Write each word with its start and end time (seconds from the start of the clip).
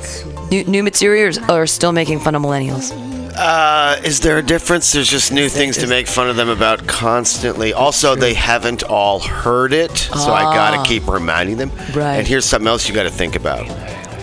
New, 0.52 0.64
new 0.66 0.84
materials 0.84 1.40
are 1.50 1.66
still 1.66 1.92
making 1.92 2.20
fun 2.20 2.36
of 2.36 2.44
millennials. 2.44 2.92
Uh, 3.36 4.00
is 4.03 4.20
there 4.20 4.38
a 4.38 4.44
difference? 4.44 4.92
There's 4.92 5.09
just 5.09 5.31
new 5.31 5.50
things 5.50 5.78
to 5.78 5.88
make 5.88 6.06
fun 6.08 6.30
of 6.30 6.36
them 6.36 6.50
about 6.50 6.86
constantly. 6.86 7.73
Also, 7.73 8.14
they 8.14 8.36
haven't 8.36 8.84
all 8.84 9.18
heard 9.20 9.73
it, 9.73 9.98
so 9.98 10.31
I 10.31 10.44
gotta 10.53 10.88
keep 10.88 11.08
reminding 11.08 11.58
them. 11.58 11.72
Ah. 11.73 11.92
Right. 11.96 12.16
And 12.18 12.28
here's 12.28 12.46
something 12.46 12.68
else 12.68 12.88
you 12.88 12.94
gotta 12.94 13.09
think 13.09 13.36
about. 13.36 13.66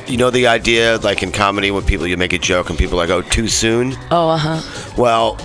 You 0.08 0.16
know 0.16 0.30
the 0.30 0.46
idea, 0.46 0.96
like 1.02 1.22
in 1.22 1.30
comedy, 1.32 1.70
when 1.70 1.84
people 1.84 2.06
you 2.06 2.16
make 2.16 2.32
a 2.32 2.38
joke 2.38 2.70
and 2.70 2.78
people 2.78 2.98
are 2.98 3.06
like, 3.06 3.10
"Oh, 3.10 3.20
too 3.20 3.46
soon." 3.46 3.94
Oh, 4.10 4.30
uh 4.30 4.38
huh. 4.38 4.92
Well, 4.96 5.36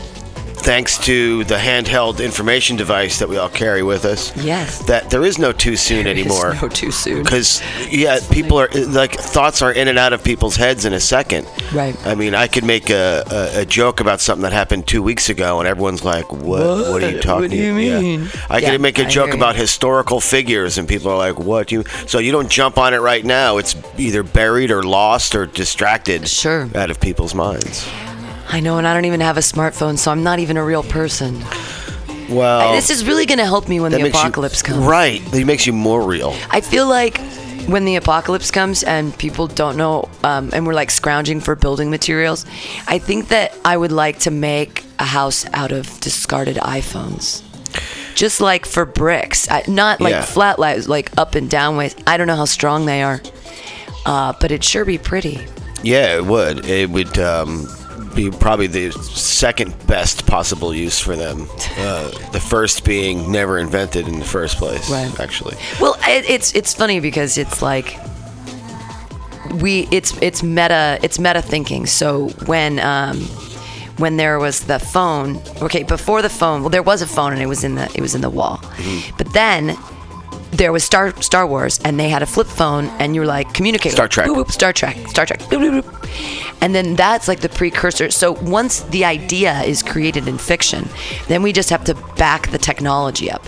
thanks 0.63 0.97
to 0.99 1.43
the 1.43 1.55
handheld 1.55 2.23
information 2.23 2.75
device 2.77 3.19
that 3.19 3.27
we 3.29 3.37
all 3.37 3.49
carry 3.49 3.83
with 3.83 4.05
us, 4.05 4.35
Yes. 4.37 4.79
that 4.85 5.09
there 5.09 5.23
is 5.23 5.37
no 5.37 5.51
too 5.51 5.75
soon 5.75 6.07
anymore. 6.07 6.53
It's 6.53 6.61
no 6.61 6.69
too 6.69 6.91
soon. 6.91 7.23
Because 7.23 7.61
yeah, 7.91 8.19
people 8.31 8.57
are 8.59 8.69
like 8.87 9.13
thoughts 9.13 9.61
are 9.61 9.71
in 9.73 9.87
and 9.89 9.99
out 9.99 10.13
of 10.13 10.23
people's 10.23 10.55
heads 10.55 10.85
in 10.85 10.93
a 10.93 10.99
second. 10.99 11.47
Right. 11.73 11.95
I 12.07 12.15
mean, 12.15 12.33
I 12.33 12.47
could 12.47 12.63
make 12.63 12.89
a, 12.89 13.23
a, 13.29 13.61
a 13.61 13.65
joke 13.65 13.99
about 13.99 14.21
something 14.21 14.43
that 14.43 14.53
happened 14.53 14.87
two 14.87 15.03
weeks 15.03 15.29
ago, 15.29 15.59
and 15.59 15.67
everyone's 15.67 16.03
like, 16.03 16.31
"What? 16.31 16.91
What, 16.91 17.03
are 17.03 17.11
you 17.11 17.19
talking? 17.19 17.41
What 17.41 17.51
do 17.51 17.57
you 17.57 17.75
Yeah. 17.77 17.99
mean? 17.99 18.29
I 18.49 18.59
Yeah, 18.59 18.71
could 18.71 18.81
make 18.81 18.99
a 18.99 19.05
joke 19.05 19.33
about 19.33 19.55
historical 19.55 20.21
figures, 20.21 20.77
and 20.77 20.87
people 20.87 21.11
are 21.11 21.17
like, 21.17 21.37
"What? 21.39 21.71
You?" 21.71 21.83
So 22.07 22.19
you 22.19 22.31
don't 22.31 22.49
jump 22.49 22.77
on 22.77 22.93
it 22.93 22.99
right 22.99 23.25
now. 23.25 23.57
It's 23.57 23.75
either 23.97 24.23
buried 24.23 24.71
or 24.71 24.81
lost 24.83 25.35
or 25.35 25.45
distracted. 25.45 26.27
Sure. 26.27 26.69
Out 26.75 26.89
of 26.89 26.99
people's 27.01 27.35
minds. 27.35 27.85
I 28.53 28.59
know, 28.59 28.77
and 28.77 28.87
I 28.87 28.93
don't 28.93 29.05
even 29.05 29.19
have 29.21 29.37
a 29.37 29.41
smartphone, 29.41 29.97
so 29.97 30.11
I'm 30.11 30.21
not 30.23 30.37
even 30.39 30.57
a 30.57 30.63
real 30.63 30.83
person. 30.83 31.43
Well, 32.29 32.73
this 32.73 32.89
is 32.89 33.03
really 33.05 33.25
going 33.25 33.39
to 33.39 33.45
help 33.45 33.67
me 33.67 33.79
when 33.79 33.91
the 33.91 33.97
makes 33.99 34.13
you- 34.13 34.19
apocalypse 34.21 34.61
comes. 34.61 34.85
Right. 34.85 35.21
It 35.33 35.45
makes 35.45 35.65
you 35.65 35.73
more 35.73 36.01
real. 36.03 36.35
I 36.51 36.61
feel 36.61 36.87
like 36.87 37.17
when 37.67 37.85
the 37.85 37.95
apocalypse 37.95 38.51
comes 38.51 38.83
and 38.83 39.17
people 39.17 39.47
don't 39.47 39.75
know, 39.77 40.07
um, 40.23 40.49
and 40.53 40.67
we're 40.67 40.73
like 40.73 40.91
scrounging 40.91 41.39
for 41.41 41.55
building 41.55 41.89
materials, 41.89 42.45
I 42.87 42.99
think 42.99 43.29
that 43.29 43.57
I 43.65 43.75
would 43.75 43.91
like 43.91 44.19
to 44.19 44.31
make 44.31 44.85
a 44.99 45.05
house 45.05 45.45
out 45.53 45.71
of 45.71 45.99
discarded 45.99 46.57
iPhones. 46.57 47.41
Just 48.15 48.39
like 48.39 48.65
for 48.67 48.85
bricks, 48.85 49.49
I, 49.49 49.63
not 49.67 49.99
like 49.99 50.11
Yeah. 50.11 50.21
flat 50.21 50.59
lies, 50.59 50.87
like 50.87 51.11
up 51.17 51.33
and 51.35 51.49
down 51.49 51.75
ways. 51.77 51.95
I 52.05 52.17
don't 52.17 52.27
know 52.27 52.35
how 52.35 52.45
strong 52.45 52.85
they 52.85 53.01
are, 53.01 53.19
uh, 54.05 54.33
but 54.39 54.51
it'd 54.51 54.63
sure 54.63 54.85
be 54.85 54.99
pretty. 54.99 55.39
Yeah, 55.81 56.15
it 56.17 56.25
would. 56.25 56.65
It 56.65 56.89
would 56.91 57.17
um, 57.17 57.67
be 58.15 58.29
probably 58.31 58.67
the 58.67 58.91
second 58.91 59.73
best 59.87 60.25
possible 60.25 60.73
use 60.73 60.99
for 60.99 61.15
them. 61.15 61.47
Uh, 61.75 62.09
the 62.31 62.39
first 62.39 62.85
being 62.85 63.31
never 63.31 63.57
invented 63.57 64.07
in 64.07 64.19
the 64.19 64.25
first 64.25 64.57
place. 64.57 64.89
Right. 64.91 65.19
Actually. 65.19 65.57
Well, 65.81 65.95
it, 66.03 66.29
it's 66.29 66.53
it's 66.53 66.73
funny 66.73 66.99
because 66.99 67.37
it's 67.37 67.61
like 67.61 67.97
we 69.61 69.87
it's 69.91 70.15
it's 70.21 70.43
meta 70.43 70.99
it's 71.03 71.19
meta 71.19 71.41
thinking. 71.41 71.85
So 71.87 72.29
when 72.45 72.79
um, 72.79 73.19
when 73.97 74.17
there 74.17 74.39
was 74.39 74.61
the 74.61 74.79
phone, 74.79 75.41
okay, 75.61 75.83
before 75.83 76.21
the 76.21 76.29
phone, 76.29 76.61
well, 76.61 76.69
there 76.69 76.83
was 76.83 77.01
a 77.01 77.07
phone 77.07 77.33
and 77.33 77.41
it 77.41 77.47
was 77.47 77.63
in 77.63 77.75
the 77.75 77.91
it 77.95 78.01
was 78.01 78.13
in 78.15 78.21
the 78.21 78.29
wall, 78.29 78.57
Mm-hmm. 78.57 79.17
but 79.17 79.33
then. 79.33 79.75
There 80.53 80.71
was 80.71 80.83
Star 80.83 81.19
Star 81.21 81.45
Wars, 81.47 81.79
and 81.83 81.99
they 81.99 82.09
had 82.09 82.21
a 82.21 82.25
flip 82.25 82.47
phone, 82.47 82.85
and 82.99 83.15
you're 83.15 83.25
like 83.25 83.53
communicate. 83.53 83.91
Star 83.91 84.07
Trek. 84.07 84.27
Boop, 84.27 84.45
boop, 84.45 84.51
Star 84.51 84.71
Trek. 84.73 84.95
Star 85.07 85.25
Trek. 85.25 85.39
Boop, 85.41 85.81
boop. 85.81 86.57
And 86.61 86.73
then 86.73 86.95
that's 86.95 87.27
like 87.27 87.41
the 87.41 87.49
precursor. 87.49 88.11
So 88.11 88.33
once 88.33 88.81
the 88.81 89.03
idea 89.03 89.61
is 89.63 89.83
created 89.83 90.27
in 90.27 90.37
fiction, 90.37 90.87
then 91.27 91.43
we 91.43 91.51
just 91.51 91.69
have 91.69 91.83
to 91.85 91.95
back 92.15 92.51
the 92.51 92.57
technology 92.57 93.29
up 93.29 93.45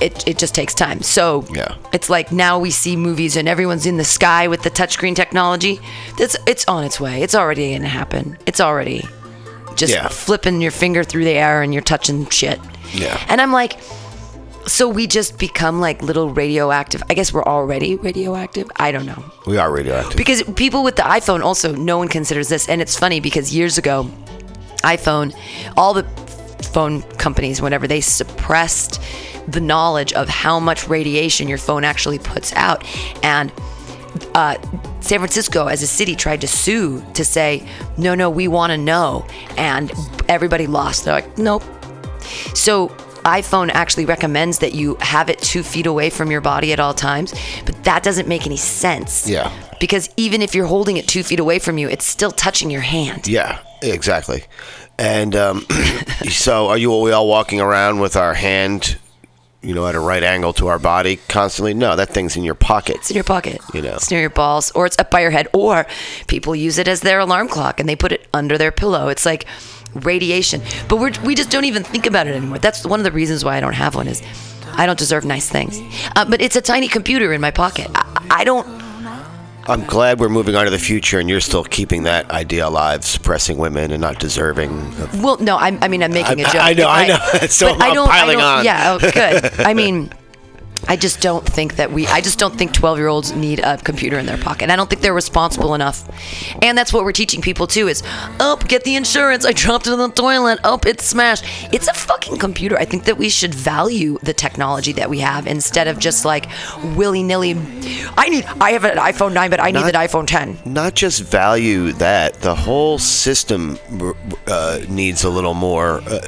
it, 0.00 0.26
it 0.26 0.38
just 0.38 0.54
takes 0.54 0.74
time. 0.74 1.02
So 1.02 1.44
Yeah. 1.52 1.74
it's 1.92 2.08
like 2.08 2.30
now 2.32 2.58
we 2.58 2.70
see 2.70 2.96
movies 2.96 3.36
and 3.36 3.48
everyone's 3.48 3.86
in 3.86 3.96
the 3.96 4.04
sky 4.04 4.48
with 4.48 4.62
the 4.62 4.70
touchscreen 4.70 5.14
technology. 5.16 5.80
That's 6.16 6.36
it's 6.46 6.64
on 6.68 6.84
its 6.84 7.00
way. 7.00 7.22
It's 7.22 7.34
already 7.34 7.72
gonna 7.74 7.88
happen. 7.88 8.38
It's 8.46 8.60
already 8.60 9.06
just 9.74 9.92
Yeah. 9.92 10.08
flipping 10.08 10.60
your 10.60 10.70
finger 10.70 11.04
through 11.04 11.24
the 11.24 11.32
air 11.32 11.62
and 11.62 11.72
you're 11.72 11.82
touching 11.82 12.28
shit. 12.28 12.60
Yeah. 12.92 13.18
And 13.28 13.40
I'm 13.40 13.52
like, 13.52 13.76
so 14.68 14.88
we 14.88 15.06
just 15.06 15.38
become 15.38 15.80
like 15.80 16.02
little 16.02 16.30
radioactive. 16.30 17.02
I 17.10 17.14
guess 17.14 17.32
we're 17.32 17.44
already 17.44 17.96
radioactive. 17.96 18.70
I 18.76 18.92
don't 18.92 19.06
know 19.06 19.24
We 19.46 19.58
are 19.58 19.72
radioactive. 19.72 20.16
because 20.16 20.42
people 20.54 20.84
with 20.84 20.96
the 20.96 21.02
iPhone 21.02 21.42
also 21.42 21.74
no 21.74 21.98
one 21.98 22.08
considers 22.08 22.48
this, 22.48 22.68
and 22.68 22.80
it's 22.80 22.96
funny 22.96 23.20
because 23.20 23.54
years 23.54 23.78
ago, 23.78 24.08
iPhone, 24.84 25.34
all 25.76 25.94
the 25.94 26.04
phone 26.72 27.02
companies, 27.16 27.60
whenever 27.62 27.86
they 27.86 28.00
suppressed 28.00 29.00
the 29.48 29.60
knowledge 29.60 30.12
of 30.12 30.28
how 30.28 30.60
much 30.60 30.86
radiation 30.88 31.48
your 31.48 31.58
phone 31.58 31.82
actually 31.84 32.18
puts 32.18 32.52
out, 32.52 32.84
and 33.24 33.50
uh, 34.34 34.56
San 35.00 35.18
Francisco 35.20 35.66
as 35.66 35.82
a 35.82 35.86
city 35.86 36.14
tried 36.14 36.40
to 36.42 36.48
sue 36.48 37.02
to 37.14 37.24
say, 37.24 37.66
no, 37.96 38.14
no, 38.14 38.28
we 38.28 38.48
want 38.48 38.70
to 38.72 38.76
know, 38.76 39.26
and 39.56 39.90
everybody 40.28 40.66
lost. 40.66 41.04
They're 41.04 41.14
like, 41.14 41.38
nope. 41.38 41.62
So 42.54 42.88
iPhone 43.28 43.70
actually 43.72 44.06
recommends 44.06 44.58
that 44.58 44.74
you 44.74 44.96
have 45.00 45.28
it 45.28 45.38
two 45.38 45.62
feet 45.62 45.86
away 45.86 46.10
from 46.10 46.30
your 46.30 46.40
body 46.40 46.72
at 46.72 46.80
all 46.80 46.94
times, 46.94 47.34
but 47.64 47.84
that 47.84 48.02
doesn't 48.02 48.26
make 48.26 48.46
any 48.46 48.56
sense. 48.56 49.28
Yeah. 49.28 49.52
Because 49.78 50.10
even 50.16 50.42
if 50.42 50.54
you're 50.54 50.66
holding 50.66 50.96
it 50.96 51.06
two 51.06 51.22
feet 51.22 51.38
away 51.38 51.58
from 51.58 51.78
you, 51.78 51.88
it's 51.88 52.04
still 52.04 52.32
touching 52.32 52.70
your 52.70 52.80
hand. 52.80 53.28
yeah, 53.28 53.60
exactly. 53.82 54.44
And 54.98 55.36
um, 55.36 55.66
so, 56.28 56.68
are 56.68 56.78
you? 56.78 56.92
Are 56.92 57.00
we 57.00 57.12
all 57.12 57.28
walking 57.28 57.60
around 57.60 58.00
with 58.00 58.16
our 58.16 58.34
hand, 58.34 58.98
you 59.62 59.74
know, 59.74 59.86
at 59.86 59.94
a 59.94 60.00
right 60.00 60.22
angle 60.24 60.52
to 60.54 60.66
our 60.66 60.80
body 60.80 61.20
constantly? 61.28 61.72
No, 61.72 61.94
that 61.94 62.08
thing's 62.08 62.36
in 62.36 62.42
your 62.42 62.56
pocket. 62.56 62.96
It's 62.96 63.10
in 63.10 63.14
your 63.14 63.24
pocket. 63.24 63.60
You 63.72 63.82
know. 63.82 63.94
It's 63.94 64.10
near 64.10 64.20
your 64.20 64.30
balls, 64.30 64.72
or 64.72 64.86
it's 64.86 64.98
up 64.98 65.10
by 65.12 65.20
your 65.20 65.30
head, 65.30 65.46
or 65.52 65.86
people 66.26 66.56
use 66.56 66.78
it 66.78 66.88
as 66.88 67.02
their 67.02 67.20
alarm 67.20 67.48
clock 67.48 67.78
and 67.78 67.88
they 67.88 67.94
put 67.94 68.10
it 68.10 68.26
under 68.34 68.58
their 68.58 68.72
pillow. 68.72 69.06
It's 69.08 69.24
like 69.24 69.46
radiation. 69.94 70.60
But 70.88 70.96
we're, 70.96 71.12
we 71.24 71.34
just 71.34 71.50
don't 71.50 71.64
even 71.64 71.82
think 71.82 72.06
about 72.06 72.26
it 72.26 72.34
anymore. 72.34 72.58
That's 72.58 72.84
one 72.86 73.00
of 73.00 73.04
the 73.04 73.12
reasons 73.12 73.44
why 73.44 73.56
I 73.56 73.60
don't 73.60 73.74
have 73.74 73.94
one 73.94 74.08
is 74.08 74.22
I 74.74 74.86
don't 74.86 74.98
deserve 74.98 75.24
nice 75.24 75.48
things. 75.48 75.80
Uh, 76.16 76.24
but 76.24 76.40
it's 76.40 76.56
a 76.56 76.60
tiny 76.60 76.88
computer 76.88 77.32
in 77.32 77.40
my 77.40 77.50
pocket. 77.50 77.88
I, 77.94 78.26
I 78.40 78.44
don't. 78.44 78.66
I'm 79.66 79.84
glad 79.84 80.18
we're 80.18 80.30
moving 80.30 80.56
on 80.56 80.64
to 80.64 80.70
the 80.70 80.78
future, 80.78 81.18
and 81.18 81.28
you're 81.28 81.42
still 81.42 81.62
keeping 81.62 82.04
that 82.04 82.30
idea 82.30 82.66
alive, 82.66 83.04
suppressing 83.04 83.58
women 83.58 83.90
and 83.92 84.00
not 84.00 84.18
deserving 84.18 84.70
of 84.70 85.22
Well, 85.22 85.36
no, 85.40 85.58
I'm, 85.58 85.82
I 85.82 85.88
mean, 85.88 86.02
I'm 86.02 86.12
making 86.12 86.40
a 86.40 86.44
I- 86.44 86.52
joke. 86.52 86.62
I 86.62 86.72
know, 86.72 86.88
I 86.88 87.06
know. 87.08 87.18
So 87.48 87.74
but 87.74 87.82
I 87.82 87.88
I'm 87.88 87.94
don't, 87.94 88.08
I 88.10 88.32
don't- 88.32 88.40
on. 88.42 88.64
Yeah, 88.64 88.94
oh, 88.94 88.98
good. 89.12 89.60
I 89.60 89.74
mean, 89.74 90.10
I 90.88 90.96
just 90.96 91.20
don't 91.20 91.46
think 91.46 91.76
that 91.76 91.92
we. 91.92 92.06
I 92.06 92.20
just 92.20 92.38
don't 92.38 92.56
think 92.56 92.72
12 92.72 92.98
year 92.98 93.08
olds 93.08 93.32
need 93.32 93.60
a 93.60 93.76
computer 93.76 94.18
in 94.18 94.26
their 94.26 94.38
pocket. 94.38 94.70
I 94.70 94.76
don't 94.76 94.88
think 94.88 95.02
they're 95.02 95.14
responsible 95.14 95.74
enough. 95.74 96.08
And 96.62 96.76
that's 96.76 96.92
what 96.92 97.04
we're 97.04 97.12
teaching 97.12 97.42
people 97.42 97.66
too. 97.66 97.88
Is 97.88 98.02
oh, 98.40 98.56
get 98.66 98.84
the 98.84 98.96
insurance. 98.96 99.44
I 99.44 99.52
dropped 99.52 99.86
it 99.86 99.92
in 99.92 99.98
the 99.98 100.08
toilet. 100.08 100.60
Oh, 100.64 100.78
it's 100.86 101.04
smashed. 101.04 101.44
It's 101.72 101.88
a 101.88 101.94
fucking 101.94 102.38
computer. 102.38 102.76
I 102.78 102.84
think 102.84 103.04
that 103.04 103.18
we 103.18 103.28
should 103.28 103.54
value 103.54 104.18
the 104.22 104.32
technology 104.32 104.92
that 104.92 105.10
we 105.10 105.18
have 105.20 105.46
instead 105.46 105.88
of 105.88 105.98
just 105.98 106.24
like 106.24 106.46
willy 106.96 107.22
nilly. 107.22 107.54
I 108.16 108.28
need. 108.28 108.44
I 108.60 108.72
have 108.72 108.84
an 108.84 108.96
iPhone 108.96 109.34
9, 109.34 109.50
but 109.50 109.60
I 109.60 109.70
need 109.70 109.84
an 109.84 109.92
iPhone 109.92 110.26
10. 110.26 110.58
not 110.64 110.94
just 110.94 111.22
value 111.22 111.92
that 111.92 112.34
the 112.40 112.54
whole 112.54 112.98
system 112.98 113.78
uh, 114.46 114.80
needs 114.88 115.24
a 115.24 115.28
little 115.30 115.54
more 115.54 116.00
uh, 116.06 116.20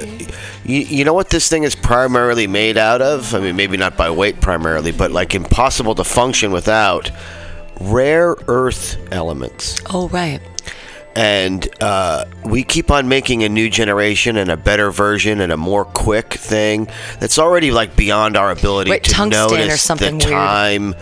you, 0.64 0.80
you 0.80 1.04
know 1.04 1.14
what 1.14 1.30
this 1.30 1.48
thing 1.48 1.62
is 1.64 1.74
primarily 1.74 2.46
made 2.46 2.76
out 2.76 3.00
of 3.02 3.34
i 3.34 3.40
mean 3.40 3.56
maybe 3.56 3.76
not 3.76 3.96
by 3.96 4.10
weight 4.10 4.40
primarily 4.50 4.90
but 4.90 5.12
like 5.12 5.32
impossible 5.36 5.94
to 5.94 6.02
function 6.02 6.50
without 6.50 7.08
rare 7.80 8.34
earth 8.48 8.96
elements 9.12 9.78
Oh 9.90 10.08
right. 10.08 10.40
and 11.14 11.68
uh, 11.80 12.24
we 12.44 12.64
keep 12.64 12.90
on 12.90 13.08
making 13.08 13.44
a 13.44 13.48
new 13.48 13.70
generation 13.70 14.36
and 14.36 14.50
a 14.50 14.56
better 14.56 14.90
version 14.90 15.40
and 15.40 15.52
a 15.52 15.56
more 15.56 15.84
quick 15.84 16.34
thing 16.34 16.88
that's 17.20 17.38
already 17.38 17.70
like 17.70 17.94
beyond 17.94 18.36
our 18.36 18.50
ability 18.50 18.90
Right, 18.90 19.04
to 19.04 19.10
tungsten 19.12 19.54
or 19.54 19.58
notice 19.58 19.82
something 19.82 20.18
the 20.18 20.26
weird. 20.26 20.36
time 20.36 20.94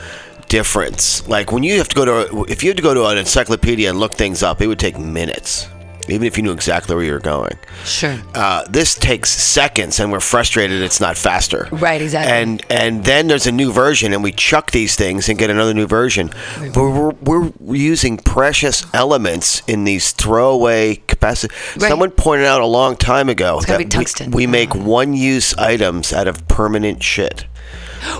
difference. 0.50 1.26
Like 1.26 1.50
when 1.50 1.62
you 1.62 1.78
have 1.78 1.88
to 1.88 1.94
go 1.96 2.04
to 2.04 2.44
if 2.52 2.62
you 2.62 2.68
had 2.68 2.76
to 2.76 2.82
go 2.82 2.92
to 2.92 3.06
an 3.06 3.16
encyclopedia 3.16 3.88
and 3.88 3.98
look 3.98 4.12
things 4.14 4.42
up, 4.42 4.60
it 4.60 4.66
would 4.66 4.78
take 4.78 4.98
minutes, 4.98 5.68
even 6.08 6.26
if 6.26 6.36
you 6.36 6.42
knew 6.42 6.52
exactly 6.52 6.94
where 6.94 7.04
you 7.04 7.12
were 7.12 7.18
going. 7.20 7.58
Sure. 7.84 8.18
Uh, 8.34 8.64
this 8.68 8.94
takes 8.94 9.30
seconds, 9.30 10.00
and 10.00 10.10
we're 10.12 10.20
frustrated 10.20 10.82
it's 10.82 11.00
not 11.00 11.16
faster. 11.16 11.68
Right, 11.70 12.00
exactly. 12.00 12.32
And 12.32 12.64
and 12.70 13.04
then 13.04 13.28
there's 13.28 13.46
a 13.46 13.52
new 13.52 13.72
version, 13.72 14.12
and 14.12 14.22
we 14.22 14.32
chuck 14.32 14.70
these 14.70 14.96
things 14.96 15.28
and 15.28 15.38
get 15.38 15.50
another 15.50 15.74
new 15.74 15.86
version. 15.86 16.30
But 16.74 16.74
we're, 16.74 17.12
we're 17.20 17.52
using 17.76 18.16
precious 18.16 18.84
elements 18.94 19.62
in 19.66 19.84
these 19.84 20.12
throwaway 20.12 20.96
capacity. 21.06 21.54
Right. 21.76 21.88
Someone 21.88 22.10
pointed 22.10 22.46
out 22.46 22.60
a 22.60 22.66
long 22.66 22.96
time 22.96 23.28
ago 23.28 23.60
that 23.66 24.28
we, 24.28 24.28
we 24.28 24.46
make 24.46 24.74
one-use 24.74 25.54
items 25.54 26.12
out 26.12 26.28
of 26.28 26.46
permanent 26.48 27.02
shit. 27.02 27.46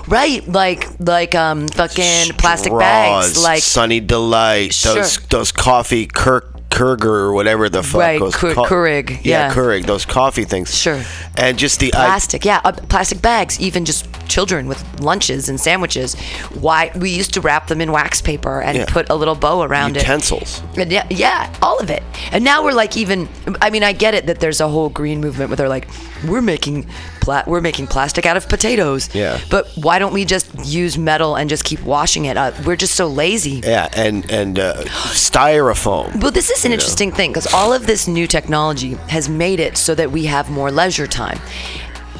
Right, 0.07 0.45
like 0.47 0.87
like 0.99 1.35
um 1.35 1.67
fucking 1.69 2.33
plastic 2.37 2.73
bags, 2.77 3.41
like 3.41 3.61
Sunny 3.63 3.99
Delight, 3.99 4.73
those 4.83 5.13
Sure. 5.13 5.23
those 5.29 5.51
coffee 5.51 6.05
Kirk 6.05 6.58
Kurger 6.69 7.05
or 7.05 7.33
whatever 7.33 7.67
the 7.67 7.81
fuck. 7.83 7.99
Right, 7.99 8.19
those 8.19 8.35
Kur- 8.35 8.53
Keurig, 8.53 9.19
yeah. 9.23 9.51
Keurig, 9.53 9.85
those 9.85 10.05
coffee 10.05 10.43
things. 10.45 10.75
Sure. 10.77 11.01
And 11.35 11.57
just 11.57 11.79
the 11.79 11.87
I- 11.93 12.05
plastic. 12.05 12.45
yeah, 12.45 12.61
uh, 12.63 12.71
plastic 12.71 13.21
bags. 13.21 13.59
Even 13.59 13.85
just 13.85 14.05
children 14.27 14.67
with 14.67 14.83
lunches 15.01 15.49
and 15.49 15.59
sandwiches. 15.59 16.13
Why 16.59 16.91
we 16.95 17.09
used 17.09 17.33
to 17.33 17.41
wrap 17.41 17.67
them 17.67 17.81
in 17.81 17.91
wax 17.91 18.21
paper 18.21 18.61
and 18.61 18.77
Yeah. 18.77 18.85
put 18.87 19.09
a 19.09 19.15
little 19.15 19.35
bow 19.35 19.63
around 19.63 19.97
it. 19.97 20.03
utensils. 20.03 20.61
Yeah, 20.75 21.05
yeah, 21.09 21.51
all 21.61 21.79
of 21.79 21.89
it. 21.89 22.03
And 22.31 22.43
now 22.43 22.63
we're 22.63 22.73
like 22.73 22.95
even. 22.95 23.27
I 23.61 23.69
mean, 23.71 23.83
I 23.83 23.91
get 23.93 24.13
it 24.13 24.27
that 24.27 24.39
there's 24.39 24.61
a 24.61 24.67
whole 24.67 24.89
green 24.89 25.19
movement 25.19 25.49
where 25.49 25.57
they're 25.57 25.69
like, 25.69 25.87
we're 26.27 26.41
making 26.41 26.85
pla- 27.21 27.43
we're 27.47 27.61
making 27.61 27.87
plastic 27.87 28.25
out 28.25 28.37
of 28.37 28.47
potatoes. 28.49 29.13
Yeah. 29.13 29.39
But 29.49 29.67
why 29.75 29.99
don't 29.99 30.13
we 30.13 30.25
just 30.25 30.47
use 30.65 30.97
metal 30.97 31.35
and 31.35 31.49
just 31.49 31.63
keep 31.63 31.81
washing 31.83 32.25
it? 32.25 32.37
Uh, 32.37 32.51
we're 32.65 32.75
just 32.75 32.95
so 32.95 33.07
lazy. 33.07 33.61
Yeah, 33.63 33.89
and 33.93 34.29
and 34.31 34.57
uh, 34.59 34.83
styrofoam. 35.29 36.21
Well, 36.21 36.31
this 36.31 36.49
is 36.49 36.65
an 36.65 36.71
interesting 36.71 37.11
thing 37.11 37.31
because 37.31 37.51
all 37.53 37.73
of 37.73 37.85
this 37.87 38.07
new 38.07 38.27
technology 38.27 38.93
has 39.09 39.29
made 39.29 39.59
it 39.59 39.77
so 39.77 39.95
that 39.95 40.11
we 40.11 40.25
have 40.25 40.49
more 40.49 40.71
leisure 40.71 41.07
time. 41.07 41.39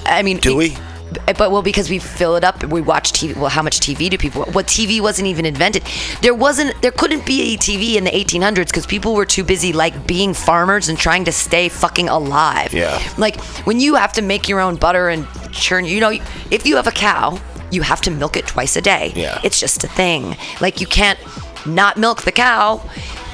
I 0.05 0.21
mean, 0.23 0.37
Do 0.37 0.51
it- 0.53 0.55
we? 0.55 0.77
But 1.25 1.51
well, 1.51 1.61
because 1.61 1.89
we 1.89 1.99
fill 1.99 2.35
it 2.35 2.43
up, 2.43 2.63
we 2.65 2.81
watch 2.81 3.13
TV. 3.13 3.35
Well, 3.35 3.49
how 3.49 3.61
much 3.61 3.79
TV 3.79 4.09
do 4.09 4.17
people? 4.17 4.45
What 4.45 4.67
TV 4.67 5.01
wasn't 5.01 5.27
even 5.27 5.45
invented? 5.45 5.83
There 6.21 6.33
wasn't. 6.33 6.79
There 6.81 6.91
couldn't 6.91 7.25
be 7.25 7.53
a 7.53 7.57
TV 7.57 7.95
in 7.95 8.03
the 8.03 8.11
1800s 8.11 8.67
because 8.67 8.85
people 8.85 9.15
were 9.15 9.25
too 9.25 9.43
busy 9.43 9.73
like 9.73 10.07
being 10.07 10.33
farmers 10.33 10.89
and 10.89 10.97
trying 10.97 11.25
to 11.25 11.31
stay 11.31 11.69
fucking 11.69 12.09
alive. 12.09 12.73
Yeah. 12.73 13.01
Like 13.17 13.39
when 13.65 13.79
you 13.79 13.95
have 13.95 14.13
to 14.13 14.21
make 14.21 14.47
your 14.47 14.59
own 14.59 14.75
butter 14.75 15.09
and 15.09 15.27
churn. 15.51 15.85
You 15.85 15.99
know, 15.99 16.11
if 16.51 16.65
you 16.65 16.75
have 16.75 16.87
a 16.87 16.91
cow, 16.91 17.39
you 17.71 17.81
have 17.81 18.01
to 18.01 18.11
milk 18.11 18.37
it 18.37 18.47
twice 18.47 18.75
a 18.75 18.81
day. 18.81 19.13
Yeah. 19.15 19.39
It's 19.43 19.59
just 19.59 19.83
a 19.83 19.87
thing. 19.87 20.35
Like 20.61 20.81
you 20.81 20.87
can't 20.87 21.19
not 21.65 21.97
milk 21.97 22.23
the 22.23 22.31
cow. 22.31 22.81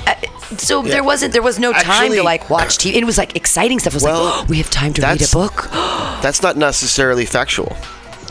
Uh, 0.08 0.14
So 0.58 0.82
there 0.84 1.04
wasn't. 1.04 1.34
There 1.34 1.42
was 1.42 1.58
no 1.60 1.72
time 1.74 1.82
Actually- 1.86 2.18
to 2.18 2.24
like 2.24 2.50
watch 2.50 2.78
TV. 2.78 2.96
It 2.96 3.06
was 3.06 3.18
like 3.18 3.36
exciting 3.36 3.80
stuff. 3.80 3.94
It 3.94 3.98
was 3.98 4.04
Well, 4.04 4.24
like 4.26 4.44
oh, 4.44 4.46
we 4.48 4.58
have 4.58 4.70
time 4.70 4.94
to 4.94 5.02
read 5.02 5.22
a 5.22 5.28
book. 5.34 5.70
That's 6.22 6.42
not 6.44 6.56
necessarily 6.56 7.26
factual. 7.26 7.76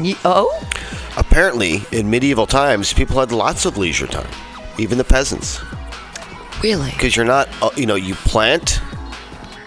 Ye- 0.01 0.17
oh, 0.25 0.49
Apparently, 1.17 1.83
in 1.93 2.11
medieval 2.11 2.47
times, 2.47 2.93
people 2.93 3.19
had 3.21 3.31
lots 3.31 3.67
of 3.67 3.77
leisure 3.79 4.07
time, 4.09 4.27
even 4.79 4.99
the 4.99 5.05
peasants, 5.05 5.61
really? 6.63 6.91
because 6.91 7.15
you're 7.15 7.25
not, 7.25 7.49
uh, 7.63 7.71
you 7.77 7.87
know, 7.87 7.95
you 7.95 8.15
plant, 8.17 8.81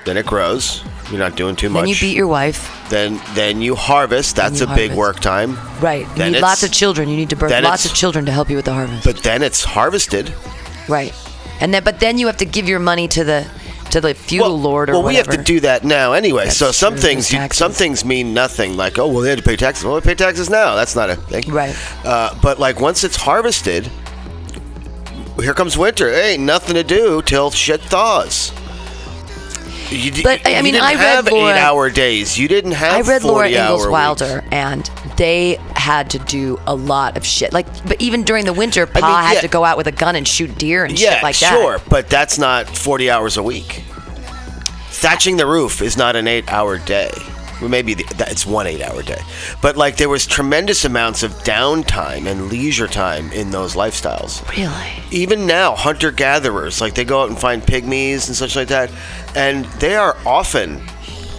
then 0.06 0.18
it 0.18 0.25
grows. 0.25 0.83
You're 1.09 1.19
not 1.19 1.38
doing 1.38 1.56
too 1.56 1.69
much. 1.69 1.81
Then 1.83 1.88
you 1.89 1.95
beat 2.01 2.15
your 2.18 2.27
wife. 2.27 2.68
then 2.89 3.21
then 3.33 3.62
you 3.62 3.75
harvest. 3.75 4.36
That's 4.36 4.59
you 4.59 4.68
a 4.68 4.75
big 4.75 4.92
work 4.92 5.21
time. 5.21 5.57
Right. 5.80 6.06
You 6.07 6.15
Then 6.15 6.31
need 6.33 6.42
lots 6.42 6.63
of 6.63 6.71
children. 6.71 7.07
You 7.07 7.15
need 7.15 7.30
to 7.30 7.38
birth 7.38 7.51
lots 7.63 7.86
of 7.86 7.94
children 7.94 8.25
to 8.25 8.31
help 8.33 8.50
you 8.50 8.57
with 8.57 8.65
the 8.65 8.74
harvest. 8.74 9.06
But 9.06 9.24
then 9.24 9.42
it's 9.42 9.63
harvested. 9.63 10.33
right. 10.89 11.13
And 11.59 11.74
then, 11.74 11.83
but 11.83 12.00
then 12.00 12.18
you 12.18 12.27
have 12.27 12.38
to 12.38 12.45
give 12.45 12.68
your 12.69 12.80
money 12.80 13.07
to 13.09 13.24
the 13.24 13.48
to 13.92 14.01
the 14.01 14.13
feudal 14.13 14.59
lord 14.59 14.89
or 14.89 14.94
whatever. 14.94 15.04
well, 15.04 15.07
we 15.07 15.15
have 15.15 15.27
to 15.30 15.42
do 15.42 15.62
that 15.62 15.86
now 15.86 16.12
anyway. 16.12 16.44
That's 16.45 16.57
so 16.57 16.71
some 16.71 16.94
true, 16.94 17.01
things, 17.01 17.31
you, 17.31 17.48
some 17.54 17.71
things 17.71 18.04
mean 18.04 18.33
nothing. 18.33 18.75
Like, 18.75 19.00
oh, 19.00 19.07
well, 19.07 19.21
they 19.21 19.30
had 19.30 19.38
to 19.38 19.44
pay 19.45 19.56
taxes. 19.56 19.86
Well, 19.86 19.95
we 19.95 20.01
pay 20.01 20.13
taxes 20.15 20.50
now. 20.50 20.75
That's 20.75 20.94
not 20.95 21.09
a 21.09 21.15
thing. 21.15 21.50
Right. 21.50 21.74
Uh, 22.06 22.38
but 22.42 22.59
like 22.59 22.81
once 22.81 23.06
it's 23.06 23.15
harvested, 23.15 23.89
here 25.39 25.54
comes 25.54 25.77
winter. 25.77 26.09
Ain't 26.13 26.44
nothing 26.44 26.75
to 26.75 26.83
do 26.83 27.21
till 27.21 27.50
shit 27.51 27.80
thaws. 27.81 28.51
You, 29.89 30.21
But, 30.21 30.42
I- 30.45 30.62
mean, 30.62 30.74
didn't 30.74 30.83
I 30.83 30.94
read 30.95 31.00
have 31.00 31.31
Laura- 31.31 31.54
eight-hour 31.54 31.89
days. 31.92 32.38
You 32.38 32.50
didn't 32.50 32.74
have. 32.74 33.06
I 33.07 33.09
read 33.09 33.24
Laura 33.24 33.48
Ingalls 33.48 33.88
Wilder, 33.88 34.42
weeks. 34.42 34.48
and 34.51 34.86
they 35.15 35.57
had 35.88 36.10
to 36.10 36.19
do 36.19 36.60
a 36.68 36.75
lot 36.75 37.16
of 37.16 37.25
shit. 37.25 37.54
Like, 37.54 37.66
but 37.88 38.01
even 38.01 38.24
during 38.24 38.44
the 38.44 38.51
winter, 38.51 38.86
Pa 38.86 39.00
mean, 39.00 39.25
had 39.25 39.36
yeah. 39.36 39.39
to 39.42 39.48
go 39.48 39.63
out 39.63 39.78
with 39.78 39.88
a 39.88 39.92
gun 39.94 40.18
and 40.18 40.28
shoot 40.28 40.57
deer 40.57 40.84
and 40.84 41.00
Yeah, 41.00 41.13
shit 41.13 41.24
like 41.24 41.39
that. 41.39 41.54
sure, 41.54 41.80
but 41.89 42.10
that's 42.10 42.38
not 42.38 42.68
40 42.68 43.10
hours 43.10 43.38
a 43.38 43.44
week. 43.44 43.84
Thatching 45.00 45.38
the 45.38 45.45
roof 45.45 45.81
is 45.81 45.95
not 45.95 46.18
an 46.18 46.28
eight-hour 46.28 46.80
day. 46.80 47.12
Well, 47.62 47.69
maybe 47.69 47.94
the, 47.94 48.04
that 48.16 48.30
it's 48.31 48.45
one 48.45 48.68
eight-hour 48.68 49.01
day, 49.04 49.22
but 49.62 49.78
like 49.78 49.95
there 49.95 50.10
was 50.10 50.28
tremendous 50.28 50.84
amounts 50.86 51.24
of 51.24 51.31
downtime 51.44 52.28
and 52.28 52.50
leisure 52.50 52.88
time 52.88 53.31
in 53.31 53.50
those 53.51 53.74
lifestyles. 53.75 54.48
Really? 54.56 55.04
Even 55.12 55.48
now, 55.48 55.74
hunter-gatherers 55.74 56.81
like 56.81 56.94
they 56.95 57.06
go 57.06 57.22
out 57.24 57.30
and 57.30 57.40
find 57.40 57.62
pygmies 57.63 58.28
and 58.28 58.36
such 58.36 58.56
like 58.57 58.68
that, 58.68 58.92
and 59.36 59.66
they 59.80 59.95
are 59.95 60.18
often 60.25 60.80